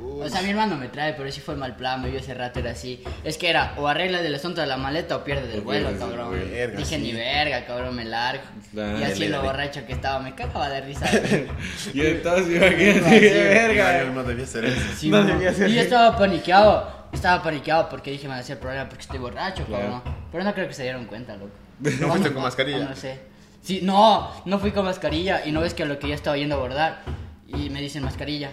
O 0.00 0.28
sea, 0.28 0.42
mi 0.42 0.50
hermano 0.50 0.76
me 0.76 0.86
trae, 0.88 1.14
pero 1.14 1.28
sí 1.32 1.40
fue 1.40 1.56
mal 1.56 1.74
plan, 1.74 2.04
yo 2.04 2.16
ese 2.16 2.34
rato 2.34 2.60
era 2.60 2.70
así. 2.70 3.02
Es 3.24 3.36
que 3.36 3.50
era, 3.50 3.74
o 3.76 3.88
arregla 3.88 4.22
del 4.22 4.32
asunto 4.36 4.60
de 4.60 4.68
la 4.68 4.76
maleta 4.76 5.16
o 5.16 5.24
pierde 5.24 5.48
del 5.48 5.60
O 5.60 5.64
vuelo, 5.64 5.88
pierdes 5.88 6.02
el 6.02 6.08
cabrón. 6.08 6.28
vuelo. 6.28 6.50
Verga, 6.52 6.78
Dije, 6.78 6.96
sí. 6.96 7.02
ni 7.02 7.12
verga, 7.12 7.66
cabrón, 7.66 7.96
me 7.96 8.04
largo. 8.04 8.44
Claro. 8.72 9.00
y 9.00 9.02
así 9.02 9.26
lo 9.28 9.42
borracho 9.42 9.84
que 9.84 9.92
estaba, 9.94 10.20
me 10.20 10.36
cagaba 10.36 10.68
de 10.68 10.80
risa. 10.82 11.06
Y 11.94 12.00
entonces, 12.06 12.48
imagínate, 12.56 13.20
qué 13.20 13.42
verga. 13.48 14.04
Yo 14.04 14.12
no 14.12 14.22
debía 14.22 14.46
ser 14.46 14.66
eso. 14.66 14.80
Sí, 14.96 15.10
No 15.10 15.24
debía 15.24 15.52
ser 15.52 15.68
y 15.68 15.74
yo 15.74 15.80
estaba 15.80 16.16
paniqueado. 16.16 17.01
Estaba 17.12 17.42
paniqueado 17.42 17.88
porque 17.88 18.10
dije, 18.10 18.24
me 18.24 18.30
va 18.30 18.36
a 18.36 18.40
hacer 18.40 18.58
problema 18.58 18.88
porque 18.88 19.02
estoy 19.02 19.18
borracho, 19.18 19.64
Claro. 19.66 20.02
cabrón. 20.02 20.16
Pero 20.32 20.44
no 20.44 20.54
creo 20.54 20.68
que 20.68 20.74
se 20.74 20.82
dieron 20.82 21.04
cuenta, 21.06 21.36
loco. 21.36 21.52
¿No 21.80 22.08
fuiste 22.08 22.32
con 22.32 22.42
mascarilla? 22.42 22.88
No 22.88 22.96
sé. 22.96 23.20
Sí, 23.62 23.80
no, 23.82 24.30
no 24.44 24.58
fui 24.58 24.72
con 24.72 24.84
mascarilla 24.84 25.46
y 25.46 25.52
no 25.52 25.60
ves 25.60 25.74
que 25.74 25.84
lo 25.84 25.98
que 25.98 26.08
yo 26.08 26.14
estaba 26.14 26.36
yendo 26.36 26.54
a 26.56 26.58
abordar 26.58 27.02
y 27.46 27.70
me 27.70 27.80
dicen 27.80 28.02
mascarilla. 28.02 28.50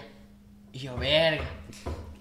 Y 0.72 0.78
yo, 0.78 0.96
verga. 0.96 1.44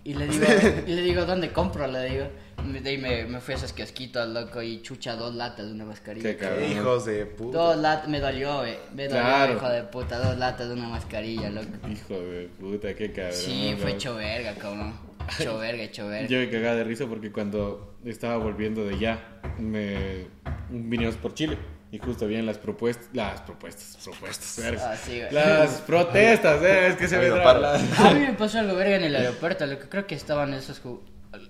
Y 0.03 0.15
le 0.15 0.27
digo, 0.27 0.45
y 0.87 0.91
le 0.95 1.01
digo, 1.03 1.25
¿dónde 1.25 1.51
compro? 1.51 1.85
Le 1.87 2.09
digo. 2.09 2.25
Me- 2.65 2.81
De 2.81 2.89
ahí 2.89 2.97
me, 2.97 3.25
me 3.25 3.39
fui 3.41 3.53
a 3.53 3.57
esos 3.57 3.71
kiosquitos, 3.73 4.27
loco, 4.29 4.61
y 4.61 4.81
chucha 4.81 5.15
dos 5.15 5.33
latas 5.35 5.67
de 5.67 5.71
una 5.73 5.85
mascarilla. 5.85 6.29
Qué 6.31 6.35
cabrón. 6.37 6.63
Hijos 6.71 7.05
de 7.05 7.25
puta. 7.25 7.57
Dos 7.57 7.77
latas, 7.77 8.07
me 8.09 8.19
dolió, 8.19 8.65
eh. 8.65 8.79
Me 8.95 9.07
dolió, 9.07 9.21
Claro. 9.23 9.53
hijo 9.55 9.69
de 9.69 9.83
puta, 9.83 10.17
dos 10.17 10.37
latas 10.37 10.67
de 10.67 10.73
una 10.73 10.87
mascarilla, 10.89 11.49
loco. 11.49 11.67
Hijo 11.89 12.13
de 12.19 12.49
puta, 12.59 12.93
qué 12.95 13.11
cabrón. 13.11 13.33
Sí, 13.35 13.75
fue 13.79 13.91
hecho 13.91 14.15
verga, 14.15 14.55
cabrón. 14.55 14.93
Hecho 15.39 15.57
verga, 15.57 15.83
hecho 15.83 16.07
verga. 16.07 16.27
Yo 16.27 16.39
me 16.39 16.49
cagaba 16.49 16.75
de 16.75 16.83
risa 16.83 17.05
porque 17.07 17.31
cuando 17.31 17.95
estaba 18.05 18.37
volviendo 18.37 18.85
de 18.85 18.95
allá, 18.95 19.19
me 19.57 20.27
vinimos 20.69 21.15
por 21.17 21.33
Chile. 21.33 21.57
Y 21.91 21.97
justo 21.97 22.25
habían 22.25 22.45
las 22.45 22.59
propuestas, 22.59 23.09
las 23.13 23.41
propuestas, 23.41 23.97
propuestas, 24.03 24.63
verga. 24.63 24.91
Ah, 24.91 24.95
sí, 24.95 25.17
güey. 25.19 25.31
Las 25.33 25.81
protestas, 25.81 26.61
¿eh? 26.61 26.87
es 26.89 26.95
que 26.97 27.07
se 27.07 27.17
me 27.17 27.29
la- 27.29 27.73
A 27.75 28.13
mí 28.13 28.19
me 28.19 28.33
pasó 28.33 28.59
algo 28.59 28.75
verga 28.75 28.97
en 28.97 29.05
el 29.05 29.15
aeropuerto, 29.15 29.65
lo 29.65 29.79
que 29.79 29.89
creo 29.89 30.05
que 30.05 30.13
estaban 30.13 30.53
esos 30.53 30.79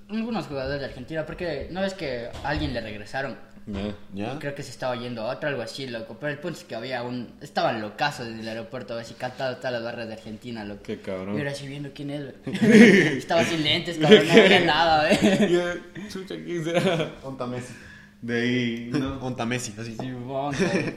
algunos 0.09 0.47
jugadores 0.47 0.79
de 0.79 0.85
Argentina, 0.85 1.25
porque 1.25 1.67
no 1.71 1.81
ves 1.81 1.93
que 1.93 2.29
a 2.43 2.49
alguien 2.49 2.73
le 2.73 2.81
regresaron. 2.81 3.37
Ya. 3.71 3.95
¿Ya? 4.13 4.33
Y 4.33 4.37
creo 4.39 4.55
que 4.55 4.63
se 4.63 4.71
estaba 4.71 4.95
yendo 4.95 5.21
a 5.21 5.33
otro, 5.33 5.49
algo 5.49 5.61
así, 5.61 5.85
loco. 5.87 6.17
Pero 6.19 6.31
el 6.31 6.39
punto 6.39 6.57
es 6.57 6.65
que 6.65 6.75
había 6.75 7.03
un. 7.03 7.33
Estaban 7.41 7.81
locazos 7.81 8.27
desde 8.27 8.41
el 8.41 8.47
aeropuerto, 8.47 8.97
así 8.97 9.13
cantado 9.13 9.57
todas 9.57 9.73
las 9.73 9.83
barras 9.83 10.07
de 10.07 10.13
Argentina, 10.13 10.65
loco. 10.65 10.81
Qué 10.83 10.99
cabrón. 10.99 11.35
Y 11.35 11.37
ahora 11.37 11.53
sí 11.53 11.67
viendo 11.67 11.91
quién 11.93 12.09
es. 12.09 12.33
Estaba 13.17 13.43
sin 13.43 13.63
lentes, 13.63 13.97
cabrón, 13.97 14.27
no 14.27 14.33
veía 14.33 14.59
nada, 14.65 15.11
yo, 15.47 15.61
chucha, 16.09 16.35
¿quién 16.43 16.63
será? 16.63 17.13
Onta 17.23 17.45
Messi. 17.45 17.73
De 18.21 18.41
ahí, 18.41 18.89
no. 18.91 19.19
Onta 19.19 19.45
Messi, 19.45 19.73
así. 19.77 19.95
Sí. 19.99 20.11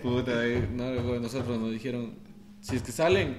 Puta, 0.02 0.40
ahí, 0.40 0.66
no, 0.72 0.90
luego 0.92 1.20
nosotros 1.20 1.58
nos 1.58 1.70
dijeron, 1.70 2.14
si 2.60 2.76
es 2.76 2.82
que 2.82 2.92
salen, 2.92 3.38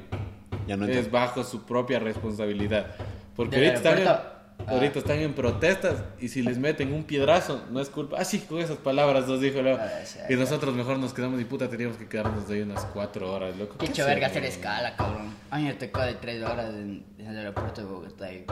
Ya 0.68 0.78
no 0.78 0.86
es 0.86 1.10
bajo 1.10 1.44
su 1.44 1.64
propia 1.64 2.00
responsabilidad. 2.00 2.96
Porque 3.36 3.58
¿Del 3.58 3.70
ahorita 3.70 3.98
están. 3.98 4.33
Ahorita 4.68 5.00
están 5.00 5.20
en 5.20 5.34
protestas 5.34 6.04
y 6.20 6.28
si 6.30 6.42
les 6.42 6.58
meten 6.58 6.94
un 6.94 7.04
piedrazo, 7.04 7.64
no 7.72 7.80
es 7.80 7.90
culpa. 7.90 8.18
Así 8.20 8.40
con 8.40 8.60
esas 8.60 8.78
palabras 8.78 9.28
nos 9.28 9.42
dijo 9.42 9.62
luego. 9.62 9.80
Ah, 9.82 9.90
sí, 10.06 10.20
Y 10.30 10.36
nosotros 10.36 10.74
mejor 10.76 10.98
nos 11.00 11.14
quedamos 11.14 11.40
y 11.42 11.46
puta, 11.46 11.70
teníamos 11.70 11.98
que 11.98 12.08
quedarnos 12.08 12.50
ahí 12.50 12.62
unas 12.62 12.86
cuatro 12.86 13.32
horas, 13.34 13.56
loco. 13.58 13.78
Qué 13.78 13.86
¿Qué 13.86 13.92
hecho 13.92 14.06
verga 14.06 14.28
hacer 14.28 14.44
escala, 14.46 14.96
cabrón. 14.96 15.34
A 15.50 15.58
mí 15.58 15.64
me 15.66 15.74
tocó 15.74 16.02
de 16.02 16.14
tres 16.16 16.44
horas 16.44 16.70
en, 16.70 17.06
en 17.18 17.28
el 17.28 17.38
aeropuerto 17.38 17.82
de 17.82 17.88
Bogotá. 17.88 18.32
y- 18.32 18.46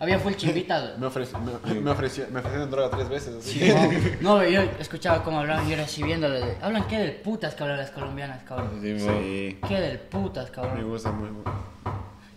Había 0.00 0.18
full 0.20 0.34
chimbita. 0.34 0.94
Me, 0.98 1.06
ofreci- 1.08 1.36
me, 1.40 1.80
me, 1.80 1.90
ofreció, 1.90 2.24
me 2.30 2.38
ofrecieron 2.38 2.70
droga 2.70 2.88
tres 2.90 3.08
veces. 3.08 3.34
Así. 3.36 3.58
Sí, 3.58 3.72
no, 4.20 4.36
no, 4.38 4.48
yo 4.48 4.60
escuchaba 4.78 5.24
cómo 5.24 5.40
hablaban 5.40 5.64
y 5.66 5.70
yo 5.70 5.74
era 5.74 5.84
así 5.84 6.02
viéndole. 6.04 6.38
de- 6.38 6.56
Hablan 6.62 6.86
qué 6.86 6.98
del 6.98 7.16
putas 7.16 7.54
que 7.56 7.62
hablan 7.64 7.78
las 7.78 7.90
colombianas, 7.90 8.42
cabrón. 8.44 8.78
Sí. 8.80 8.96
Sí. 8.98 9.58
Qué 9.66 9.80
del 9.80 9.98
putas, 9.98 10.46
Me 10.50 10.54
cabrón. 10.54 10.88
gusta 10.88 11.10
muy. 11.10 11.28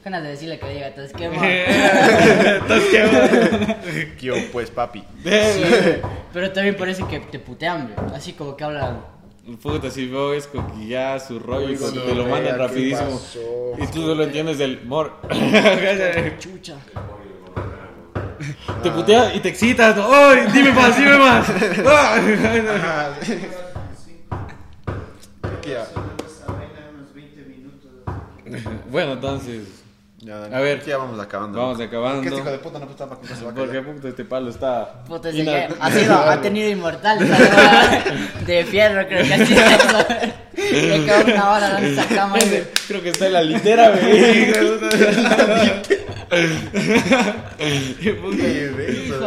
Ganas 0.04 0.24
de 0.24 0.30
decirle 0.30 0.60
que 0.60 0.68
diga, 0.68 0.90
te 0.96 1.06
esquema. 1.06 1.36
Entonces, 1.36 2.90
¿qué 2.90 3.04
onda? 3.04 3.78
¿Qué 3.84 4.26
yo, 4.26 4.34
pues, 4.52 4.72
papi? 4.72 5.04
Sí, 5.24 5.64
pero 6.34 6.52
también 6.52 6.76
parece 6.76 7.04
que 7.04 7.20
te 7.20 7.38
putean, 7.38 7.94
güey. 7.94 8.16
Así 8.16 8.34
como 8.34 8.58
que 8.58 8.64
hablan. 8.64 9.02
Puta, 9.62 9.90
si 9.92 10.08
veo 10.08 10.34
es 10.34 10.48
coquilla, 10.48 11.20
su 11.20 11.40
rollo, 11.40 11.72
y 11.72 11.76
cuando 11.76 12.02
sí, 12.02 12.08
te 12.08 12.16
lo 12.16 12.24
mandan 12.24 12.44
vea, 12.44 12.52
¿qué 12.54 12.58
rapidísimo. 12.58 13.22
Y 13.80 13.88
tú 13.88 14.02
solo 14.02 14.24
entiendes 14.24 14.60
el 14.60 14.86
mor. 14.86 15.14
Chucha. 16.40 16.76
te 18.82 18.92
putea 18.92 19.36
y 19.36 19.40
te 19.40 19.50
excitas. 19.50 19.98
¡Ay, 19.98 20.48
dime 20.54 20.72
más, 20.72 20.98
dime 20.98 21.18
más! 21.18 21.48
¿Qué 25.62 25.70
ya? 25.72 25.84
Esa 25.84 26.52
vaina 26.52 26.90
unos 26.94 27.14
20 27.14 27.42
minutos. 27.44 28.86
bueno, 28.92 29.14
entonces, 29.14 29.81
Ya, 30.24 30.36
A 30.46 30.60
ver. 30.60 30.86
ya 30.86 30.98
vamos 30.98 31.20
acabando. 31.20 31.58
vamos 31.58 31.80
acabando. 31.82 32.22
¿Qué 32.22 32.28
este 32.28 32.40
hijo 32.42 32.52
de 32.52 32.60
puta 32.60 32.78
no 32.78 32.86
puta 32.88 33.10
para 33.10 33.20
que 33.22 33.28
se 33.28 33.44
va 33.44 33.50
a 33.50 33.54
Porque 33.56 33.82
puta, 33.82 34.08
este 34.08 34.24
palo 34.24 34.52
está. 34.52 35.04
Puta, 35.08 35.30
ese 35.30 35.40
ina- 35.40 35.68
que 35.68 35.74
ha, 35.80 35.92
sido, 35.92 36.14
ha 36.14 36.42
tenido 36.42 36.70
inmortal 36.70 37.18
de 38.46 38.66
fierro, 38.66 39.08
creo 39.08 39.26
que 39.26 39.34
así 39.34 39.54
es 39.54 39.60
eso. 39.60 40.06
Le 40.56 41.06
quedó 41.06 41.34
una 41.34 41.52
hora 41.52 41.70
dando 41.70 41.88
esa 41.90 42.28
güey. 42.28 42.64
Creo 42.88 43.02
que 43.02 43.10
está 43.10 43.26
en 43.26 43.34
la 43.34 43.42
litera, 43.42 43.90
güey. 43.90 44.54
Hijo 48.02 48.30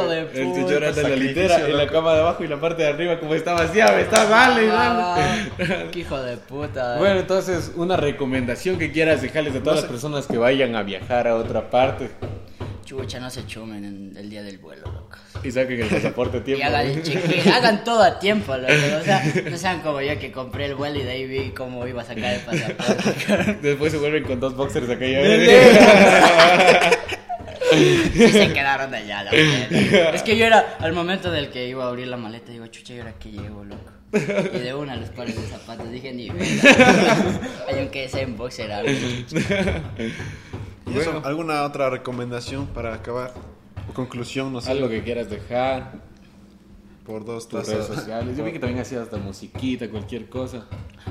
de 0.09 0.21
El 0.21 0.27
puta. 0.27 0.55
chichón 0.55 0.75
anda 0.75 0.77
en 0.77 0.81
la 0.83 0.93
sacrificio, 0.95 1.19
litera, 1.19 1.69
en 1.69 1.77
la 1.77 1.87
cama 1.87 2.15
de 2.15 2.21
abajo 2.21 2.45
y 2.45 2.49
la 2.49 2.61
parte 2.61 2.83
de 2.83 2.89
arriba, 2.89 3.21
como 3.21 3.35
está 3.35 3.53
vacía, 3.53 3.93
me 3.95 4.03
está 4.03 4.25
dale, 4.27 4.67
dale. 4.67 5.03
Ah, 5.03 5.85
Qué 5.93 5.99
hijo 6.01 6.21
de 6.23 6.37
puta. 6.39 6.99
Bueno, 6.99 7.21
entonces, 7.21 7.73
una 7.77 7.97
recomendación 7.97 8.79
que 8.79 8.91
quieras 8.91 9.23
dejarles 9.23 9.55
a 9.57 9.63
todas 9.63 9.81
las 9.83 9.91
personas 9.91 10.27
que 10.27 10.39
vayan 10.39 10.75
a 10.77 10.83
viajar 10.83 11.29
a 11.29 11.37
otra 11.37 11.71
parte 11.71 12.11
Chucha, 12.85 13.19
no 13.19 13.31
se 13.31 13.47
chumen 13.47 13.85
en 13.85 14.17
el 14.17 14.29
día 14.29 14.43
del 14.43 14.59
vuelo, 14.59 14.85
loco. 14.87 15.17
Y 15.45 15.51
saquen 15.53 15.83
el 15.83 15.89
pasaporte 15.89 16.39
a 16.39 16.41
Y 16.41 16.43
tiempo. 16.45 16.65
hagan 16.67 16.87
el 16.87 17.03
cheque, 17.03 17.51
hagan 17.51 17.85
todo 17.85 18.03
a 18.03 18.19
tiempo, 18.19 18.57
loco. 18.57 18.73
O 19.01 19.05
sea, 19.05 19.23
no 19.51 19.57
sean 19.59 19.81
como 19.83 20.01
yo 20.01 20.19
que 20.19 20.33
compré 20.33 20.67
el 20.67 20.75
vuelo 20.75 20.99
y 20.99 21.03
de 21.03 21.11
ahí 21.11 21.27
vi 21.27 21.51
cómo 21.51 21.87
iba 21.87 22.03
a 22.03 22.05
sacar 22.05 22.35
el 22.35 22.41
pasaporte. 22.41 23.59
Después 23.63 23.93
se 23.93 23.99
vuelven 23.99 24.25
con 24.25 24.41
dos 24.41 24.57
boxers 24.57 24.89
acá 24.89 25.07
ya. 25.07 25.21
Sí 28.13 28.29
se 28.29 28.53
quedaron 28.53 28.91
de 28.91 28.97
allá, 28.99 29.25
la 29.25 29.31
verdad. 29.33 30.15
Es 30.15 30.23
que 30.23 30.37
yo 30.37 30.47
era, 30.47 30.77
al 30.81 30.93
momento 30.93 31.31
del 31.31 31.51
que 31.51 31.67
iba 31.69 31.85
a 31.85 31.89
abrir 31.89 32.07
la 32.09 32.17
maleta, 32.17 32.53
digo, 32.53 32.67
chucha, 32.69 32.95
¿y 32.95 32.99
ahora 33.01 33.15
qué 33.19 33.31
llevo, 33.33 33.65
loco? 33.65 33.91
Y 34.55 34.59
de 34.61 34.75
una 34.75 34.95
los 34.95 35.09
pares 35.11 35.35
de 35.35 35.43
zapatos 35.49 35.91
dije, 35.91 36.13
ni 36.13 36.31
verga. 36.31 37.17
Hay 37.69 37.81
un 37.83 37.89
que 37.89 38.09
sea 38.09 38.23
en 38.23 38.37
boxer 38.37 38.71
algo. 38.71 38.91
¿Y? 38.93 39.25
Bueno. 40.87 41.23
¿Alguna 41.25 41.65
otra 41.65 41.91
recomendación 41.91 42.67
para 42.69 42.95
acabar? 42.95 43.33
O 43.89 43.93
conclusión, 43.93 44.53
no 44.53 44.61
sé. 44.61 44.71
Algo 44.71 44.89
que 44.89 45.03
quieras 45.03 45.29
dejar, 45.31 45.93
Por 47.05 47.25
dos 47.25 47.49
tus 47.49 47.67
redes 47.69 47.87
sociales. 47.87 48.37
Yo 48.37 48.45
vi 48.45 48.53
que 48.53 48.59
también 48.59 48.81
hacías 48.81 49.03
hasta 49.03 49.19
musiquita, 49.19 49.89
cualquier 49.91 50.29
cosa. 50.29 50.65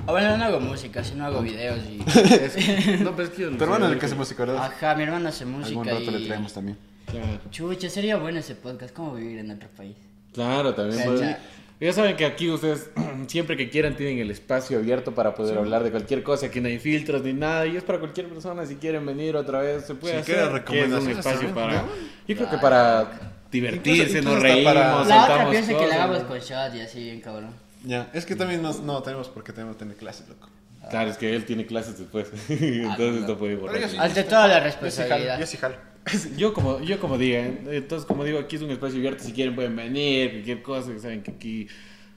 Ah, 0.08 0.12
bueno, 0.12 0.36
no 0.38 0.44
hago 0.44 0.60
música, 0.60 1.04
sino 1.04 1.24
hago 1.26 1.42
videos 1.42 1.80
y... 1.86 1.98
No, 3.04 3.12
pero 3.16 3.28
es 3.28 3.30
que 3.36 3.42
yo 3.44 3.52
no 3.52 3.58
Tu 3.58 3.64
hermano 3.64 3.86
es 3.86 3.92
el 3.94 4.00
que 4.00 4.06
hace 4.08 4.16
música, 4.16 4.44
¿verdad? 4.46 4.66
Ajá, 4.66 4.96
mi 4.96 5.04
hermano 5.04 5.30
hace 5.30 5.44
Algún 5.44 5.60
música 5.60 5.84
rato 5.84 6.12
le 6.12 6.20
y... 6.20 6.26
traemos 6.26 6.52
también. 6.54 6.78
Claro. 7.06 7.40
Chucha, 7.52 7.90
sería 7.90 8.18
bueno 8.18 8.40
ese 8.40 8.56
podcast, 8.56 8.94
¿cómo 8.96 9.14
vivir 9.14 9.38
en 9.38 9.52
otro 9.52 9.70
país? 9.78 9.96
Claro, 10.34 10.74
también. 10.74 10.98
Cacha. 11.00 11.12
pueden- 11.12 11.38
Ya 11.84 11.94
saben 11.94 12.16
que 12.16 12.26
aquí 12.26 12.50
ustedes, 12.50 12.90
siempre 13.28 13.58
que 13.58 13.70
quieran, 13.70 13.96
tienen 13.96 14.20
el 14.20 14.32
espacio 14.32 14.78
abierto 14.78 15.14
para 15.14 15.36
poder 15.36 15.58
hablar 15.58 15.84
de 15.84 15.92
cualquier 15.92 16.24
cosa. 16.24 16.46
Aquí 16.46 16.62
no 16.62 16.68
hay 16.70 16.80
filtros 16.80 17.24
ni 17.24 17.34
nada. 17.34 17.66
Y 17.68 17.76
es 17.78 17.84
para 17.84 18.00
cualquier 18.00 18.28
persona. 18.30 18.66
Si 18.66 18.76
quieren 18.76 19.06
venir 19.06 19.36
otra 19.36 19.60
vez, 19.60 19.86
se 19.86 19.96
puede 19.96 20.14
Si 20.16 20.20
hacer. 20.22 20.36
quieren 20.36 20.64
que 20.64 20.80
es 20.80 20.86
un 20.86 20.92
recomendaciones 21.08 21.18
espacio 21.18 21.48
también, 21.50 21.68
para. 21.68 21.82
¿no? 21.82 21.88
Yo 22.28 22.36
creo 22.38 22.50
que 22.50 22.58
para 22.58 23.12
divertirse, 23.52 24.04
Incluso- 24.20 24.30
nos 24.30 24.34
incluso 24.34 24.36
hasta 24.38 24.48
reímos. 24.54 24.74
para- 24.74 25.06
La 25.06 25.24
otra 25.24 25.50
piensa 25.50 25.78
que 25.78 25.88
la 25.88 25.96
hagamos 25.96 26.24
con 26.24 26.40
shot 26.40 26.76
y 26.76 26.82
así, 26.82 27.04
bien 27.04 27.22
cabrón. 27.22 27.52
Ya, 27.84 28.10
es 28.14 28.26
que 28.26 28.36
también 28.36 28.62
nos- 28.62 28.80
no 28.80 29.04
tenemos 29.04 29.28
por 29.28 29.44
qué 29.44 29.52
tenemos 29.52 29.76
que 29.76 29.80
tener 29.80 29.98
clases, 29.98 30.28
loco. 30.30 30.48
Claro, 30.90 31.10
es 31.12 31.18
que 31.18 31.34
él 31.36 31.46
tiene 31.46 31.66
clases 31.66 31.98
después. 31.98 32.28
Entonces 32.50 33.22
no. 33.22 33.28
no 33.30 33.38
puede 33.38 33.56
borrar. 33.56 33.90
Sí- 33.90 33.98
Ante 33.98 34.24
toda 34.24 34.48
la 34.48 34.60
Yo 34.60 34.70
sí 34.70 34.72
jalo, 34.72 34.84
responsabilidad. 34.84 35.40
yo 35.40 35.46
sí 35.46 35.58
jalo. 35.58 35.76
Yo 36.38 36.54
como, 36.54 36.82
yo 36.82 37.00
como 37.00 37.18
diga, 37.18 37.40
¿eh? 37.40 37.62
entonces 37.68 38.06
como 38.06 38.26
digo, 38.26 38.38
aquí 38.38 38.58
es 38.58 38.62
un 38.62 38.70
espacio 38.72 38.98
abierto, 38.98 39.24
si 39.24 39.32
quieren 39.32 39.56
pueden 39.56 39.74
venir, 39.76 40.32
cualquier 40.32 40.62
cosa, 40.62 40.92
que 40.92 41.00
saben 41.00 41.24
que 41.24 41.32
aquí 41.32 41.68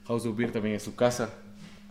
House 0.07 0.25
of 0.25 0.35
Beer 0.35 0.51
también 0.51 0.75
es 0.75 0.83
su 0.83 0.93
casa. 0.93 1.29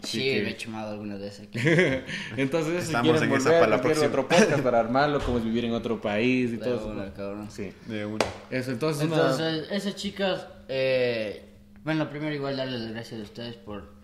Así 0.03 0.19
Sí, 0.21 0.25
que- 0.25 0.43
me 0.43 0.51
he 0.51 0.57
chumado 0.59 0.91
algunas 0.93 1.19
de 1.19 1.29
esas 1.29 1.47
aquí. 1.47 1.59
Entonces, 2.37 2.85
si 2.85 2.89
Estamos 2.89 3.13
quieren 3.13 3.31
en 3.33 3.37
esa 3.39 3.49
volver 3.49 3.61
para 3.61 3.77
la 3.95 4.07
otro 4.09 4.29
podcast 4.29 4.61
para 4.61 4.79
armarlo, 4.81 5.21
cómo 5.21 5.39
es 5.39 5.45
vivir 5.45 5.65
en 5.65 5.73
otro 5.73 5.99
país 5.99 6.51
y 6.51 6.57
De 6.59 6.65
todo 6.65 6.77
eso. 6.77 6.89
una, 6.89 7.15
cabrón. 7.15 7.51
Sí. 7.51 7.73
De 7.87 8.05
una. 8.05 8.25
Eso, 8.51 8.73
entonces, 8.73 9.05
una- 9.07 9.17
Entonces, 9.17 9.67
esas 9.71 9.97
chicas, 9.97 10.47
eh, 10.69 11.45
bueno, 11.83 12.11
primero 12.11 12.35
igual 12.35 12.59
darles 12.59 12.83
las 12.83 12.91
gracias 12.93 13.21
a 13.21 13.23
ustedes 13.23 13.55
por, 13.57 13.96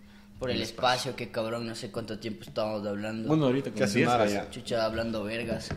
por 0.43 0.51
el 0.51 0.61
espacio, 0.61 1.15
que 1.15 1.31
cabrón, 1.31 1.65
no 1.65 1.73
sé 1.73 1.89
cuánto 1.89 2.19
tiempo 2.19 2.43
estábamos 2.43 2.85
hablando. 2.85 3.29
Bueno, 3.29 3.45
ahorita 3.45 3.71
Casi 3.71 3.99
10, 3.99 4.09
nada 4.09 4.25
ya. 4.27 4.49
Chucha 4.49 4.83
hablando 4.83 5.23
vergas. 5.23 5.69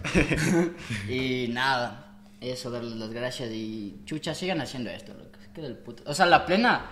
y 1.08 1.46
nada, 1.52 2.06
eso, 2.40 2.68
darles 2.72 2.94
las 2.96 3.10
gracias 3.10 3.48
y 3.52 4.00
chucha, 4.04 4.34
sigan 4.34 4.60
haciendo 4.60 4.90
esto, 4.90 5.12
loco. 5.14 5.38
Es 5.40 5.48
que 5.54 5.60
del 5.62 5.76
puto. 5.76 6.02
O 6.06 6.14
sea, 6.14 6.26
la 6.26 6.44
plena, 6.44 6.86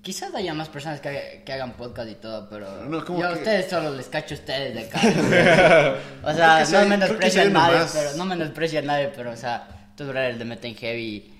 Quizás 0.00 0.32
haya 0.34 0.52
más 0.54 0.68
personas 0.68 1.00
que, 1.00 1.42
que 1.46 1.52
hagan 1.52 1.74
podcast 1.74 2.08
y 2.10 2.14
todo, 2.16 2.48
pero 2.48 2.84
No, 2.86 3.04
como 3.04 3.20
yo 3.20 3.26
a 3.28 3.32
que- 3.34 3.38
ustedes 3.38 3.70
solo 3.70 3.94
les 3.96 4.06
cacho 4.08 4.34
a 4.34 4.38
ustedes 4.38 4.74
de 4.74 4.80
acá. 4.82 5.00
o 6.24 6.32
sea, 6.34 6.64
no 6.82 6.88
menosprecio 6.88 7.42
a 7.42 7.44
nadie, 7.46 7.74
nomás. 7.78 7.92
pero 7.92 8.16
no 8.16 8.24
menosprecio 8.24 8.78
a 8.80 8.82
nadie, 8.82 9.12
pero 9.14 9.30
o 9.30 9.36
sea, 9.36 9.68
estos 9.90 10.08
brothers 10.08 10.38
le 10.38 10.44
meten 10.44 10.74
heavy 10.74 11.32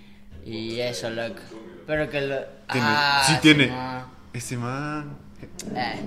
y 0.47 0.79
eso, 0.81 1.11
loco. 1.11 1.41
Pero 1.89 2.09
que 2.09 2.21
lo... 2.21 2.37
Tiene- 2.71 2.87
Ah, 2.89 3.25
sí 3.27 3.35
tiene. 3.43 3.67
man. 3.67 4.07
Ese 4.33 4.57
man. 4.57 5.19
Eh. 5.75 6.01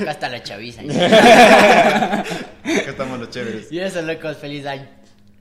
Acá 0.00 0.10
está 0.10 0.28
la 0.28 0.42
chaviza. 0.42 0.82
Acá 0.82 2.24
estamos 2.64 3.18
los 3.18 3.30
chéveres. 3.30 3.70
Y 3.72 3.80
eso, 3.80 4.02
locos, 4.02 4.36
feliz 4.38 4.66
año. 4.66 4.86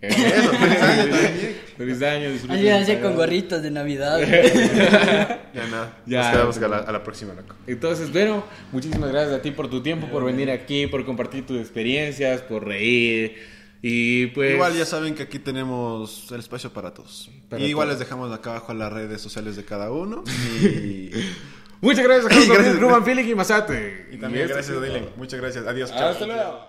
Eso, 0.01 0.17
feliz 0.53 0.81
año 0.81 1.09
también. 1.09 1.55
Feliz 1.77 2.01
año, 2.01 2.31
disfruten. 2.31 2.65
El 2.65 3.01
con 3.01 3.15
gorritos 3.15 3.61
de 3.61 3.71
Navidad. 3.71 4.19
Ya 5.51 5.65
nada. 5.65 5.97
Ya. 6.05 6.21
Nos 6.21 6.31
quedamos 6.31 6.57
a 6.57 6.67
la, 6.67 6.77
a 6.77 6.91
la 6.91 7.03
próxima, 7.03 7.33
loco. 7.33 7.55
Entonces, 7.65 8.11
bueno, 8.13 8.45
muchísimas 8.71 9.11
gracias 9.11 9.39
a 9.39 9.41
ti 9.41 9.49
por 9.49 9.67
tu 9.67 9.81
tiempo, 9.81 10.07
por 10.07 10.23
venir 10.23 10.51
aquí, 10.51 10.85
por 10.85 11.03
compartir 11.05 11.43
tus 11.45 11.59
experiencias, 11.59 12.41
por 12.41 12.65
reír. 12.65 13.58
Y 13.81 14.27
pues. 14.27 14.53
Igual 14.53 14.73
ya 14.75 14.85
saben 14.85 15.15
que 15.15 15.23
aquí 15.23 15.39
tenemos 15.39 16.31
el 16.31 16.39
espacio 16.39 16.71
para 16.71 16.93
todos. 16.93 17.29
Para 17.49 17.61
y 17.61 17.67
igual 17.67 17.87
todos. 17.87 17.99
les 17.99 18.07
dejamos 18.07 18.31
acá 18.31 18.51
abajo 18.51 18.73
las 18.73 18.91
redes 18.91 19.21
sociales 19.21 19.55
de 19.55 19.65
cada 19.65 19.91
uno. 19.91 20.23
Y, 20.61 21.11
Muchas 21.81 22.03
gracias 22.03 22.49
a. 22.49 22.73
Ruben 22.79 23.05
Felix 23.05 23.29
y 23.29 23.35
Masate. 23.35 24.09
y 24.11 24.17
también 24.17 24.43
esto 24.45 24.55
gracias, 24.55 24.75
todo. 24.75 24.85
Dylan. 24.85 25.09
Muchas 25.15 25.39
gracias. 25.39 25.65
Adiós. 25.65 25.89
chao. 25.91 26.09
Hasta 26.09 26.25
luego. 26.25 26.68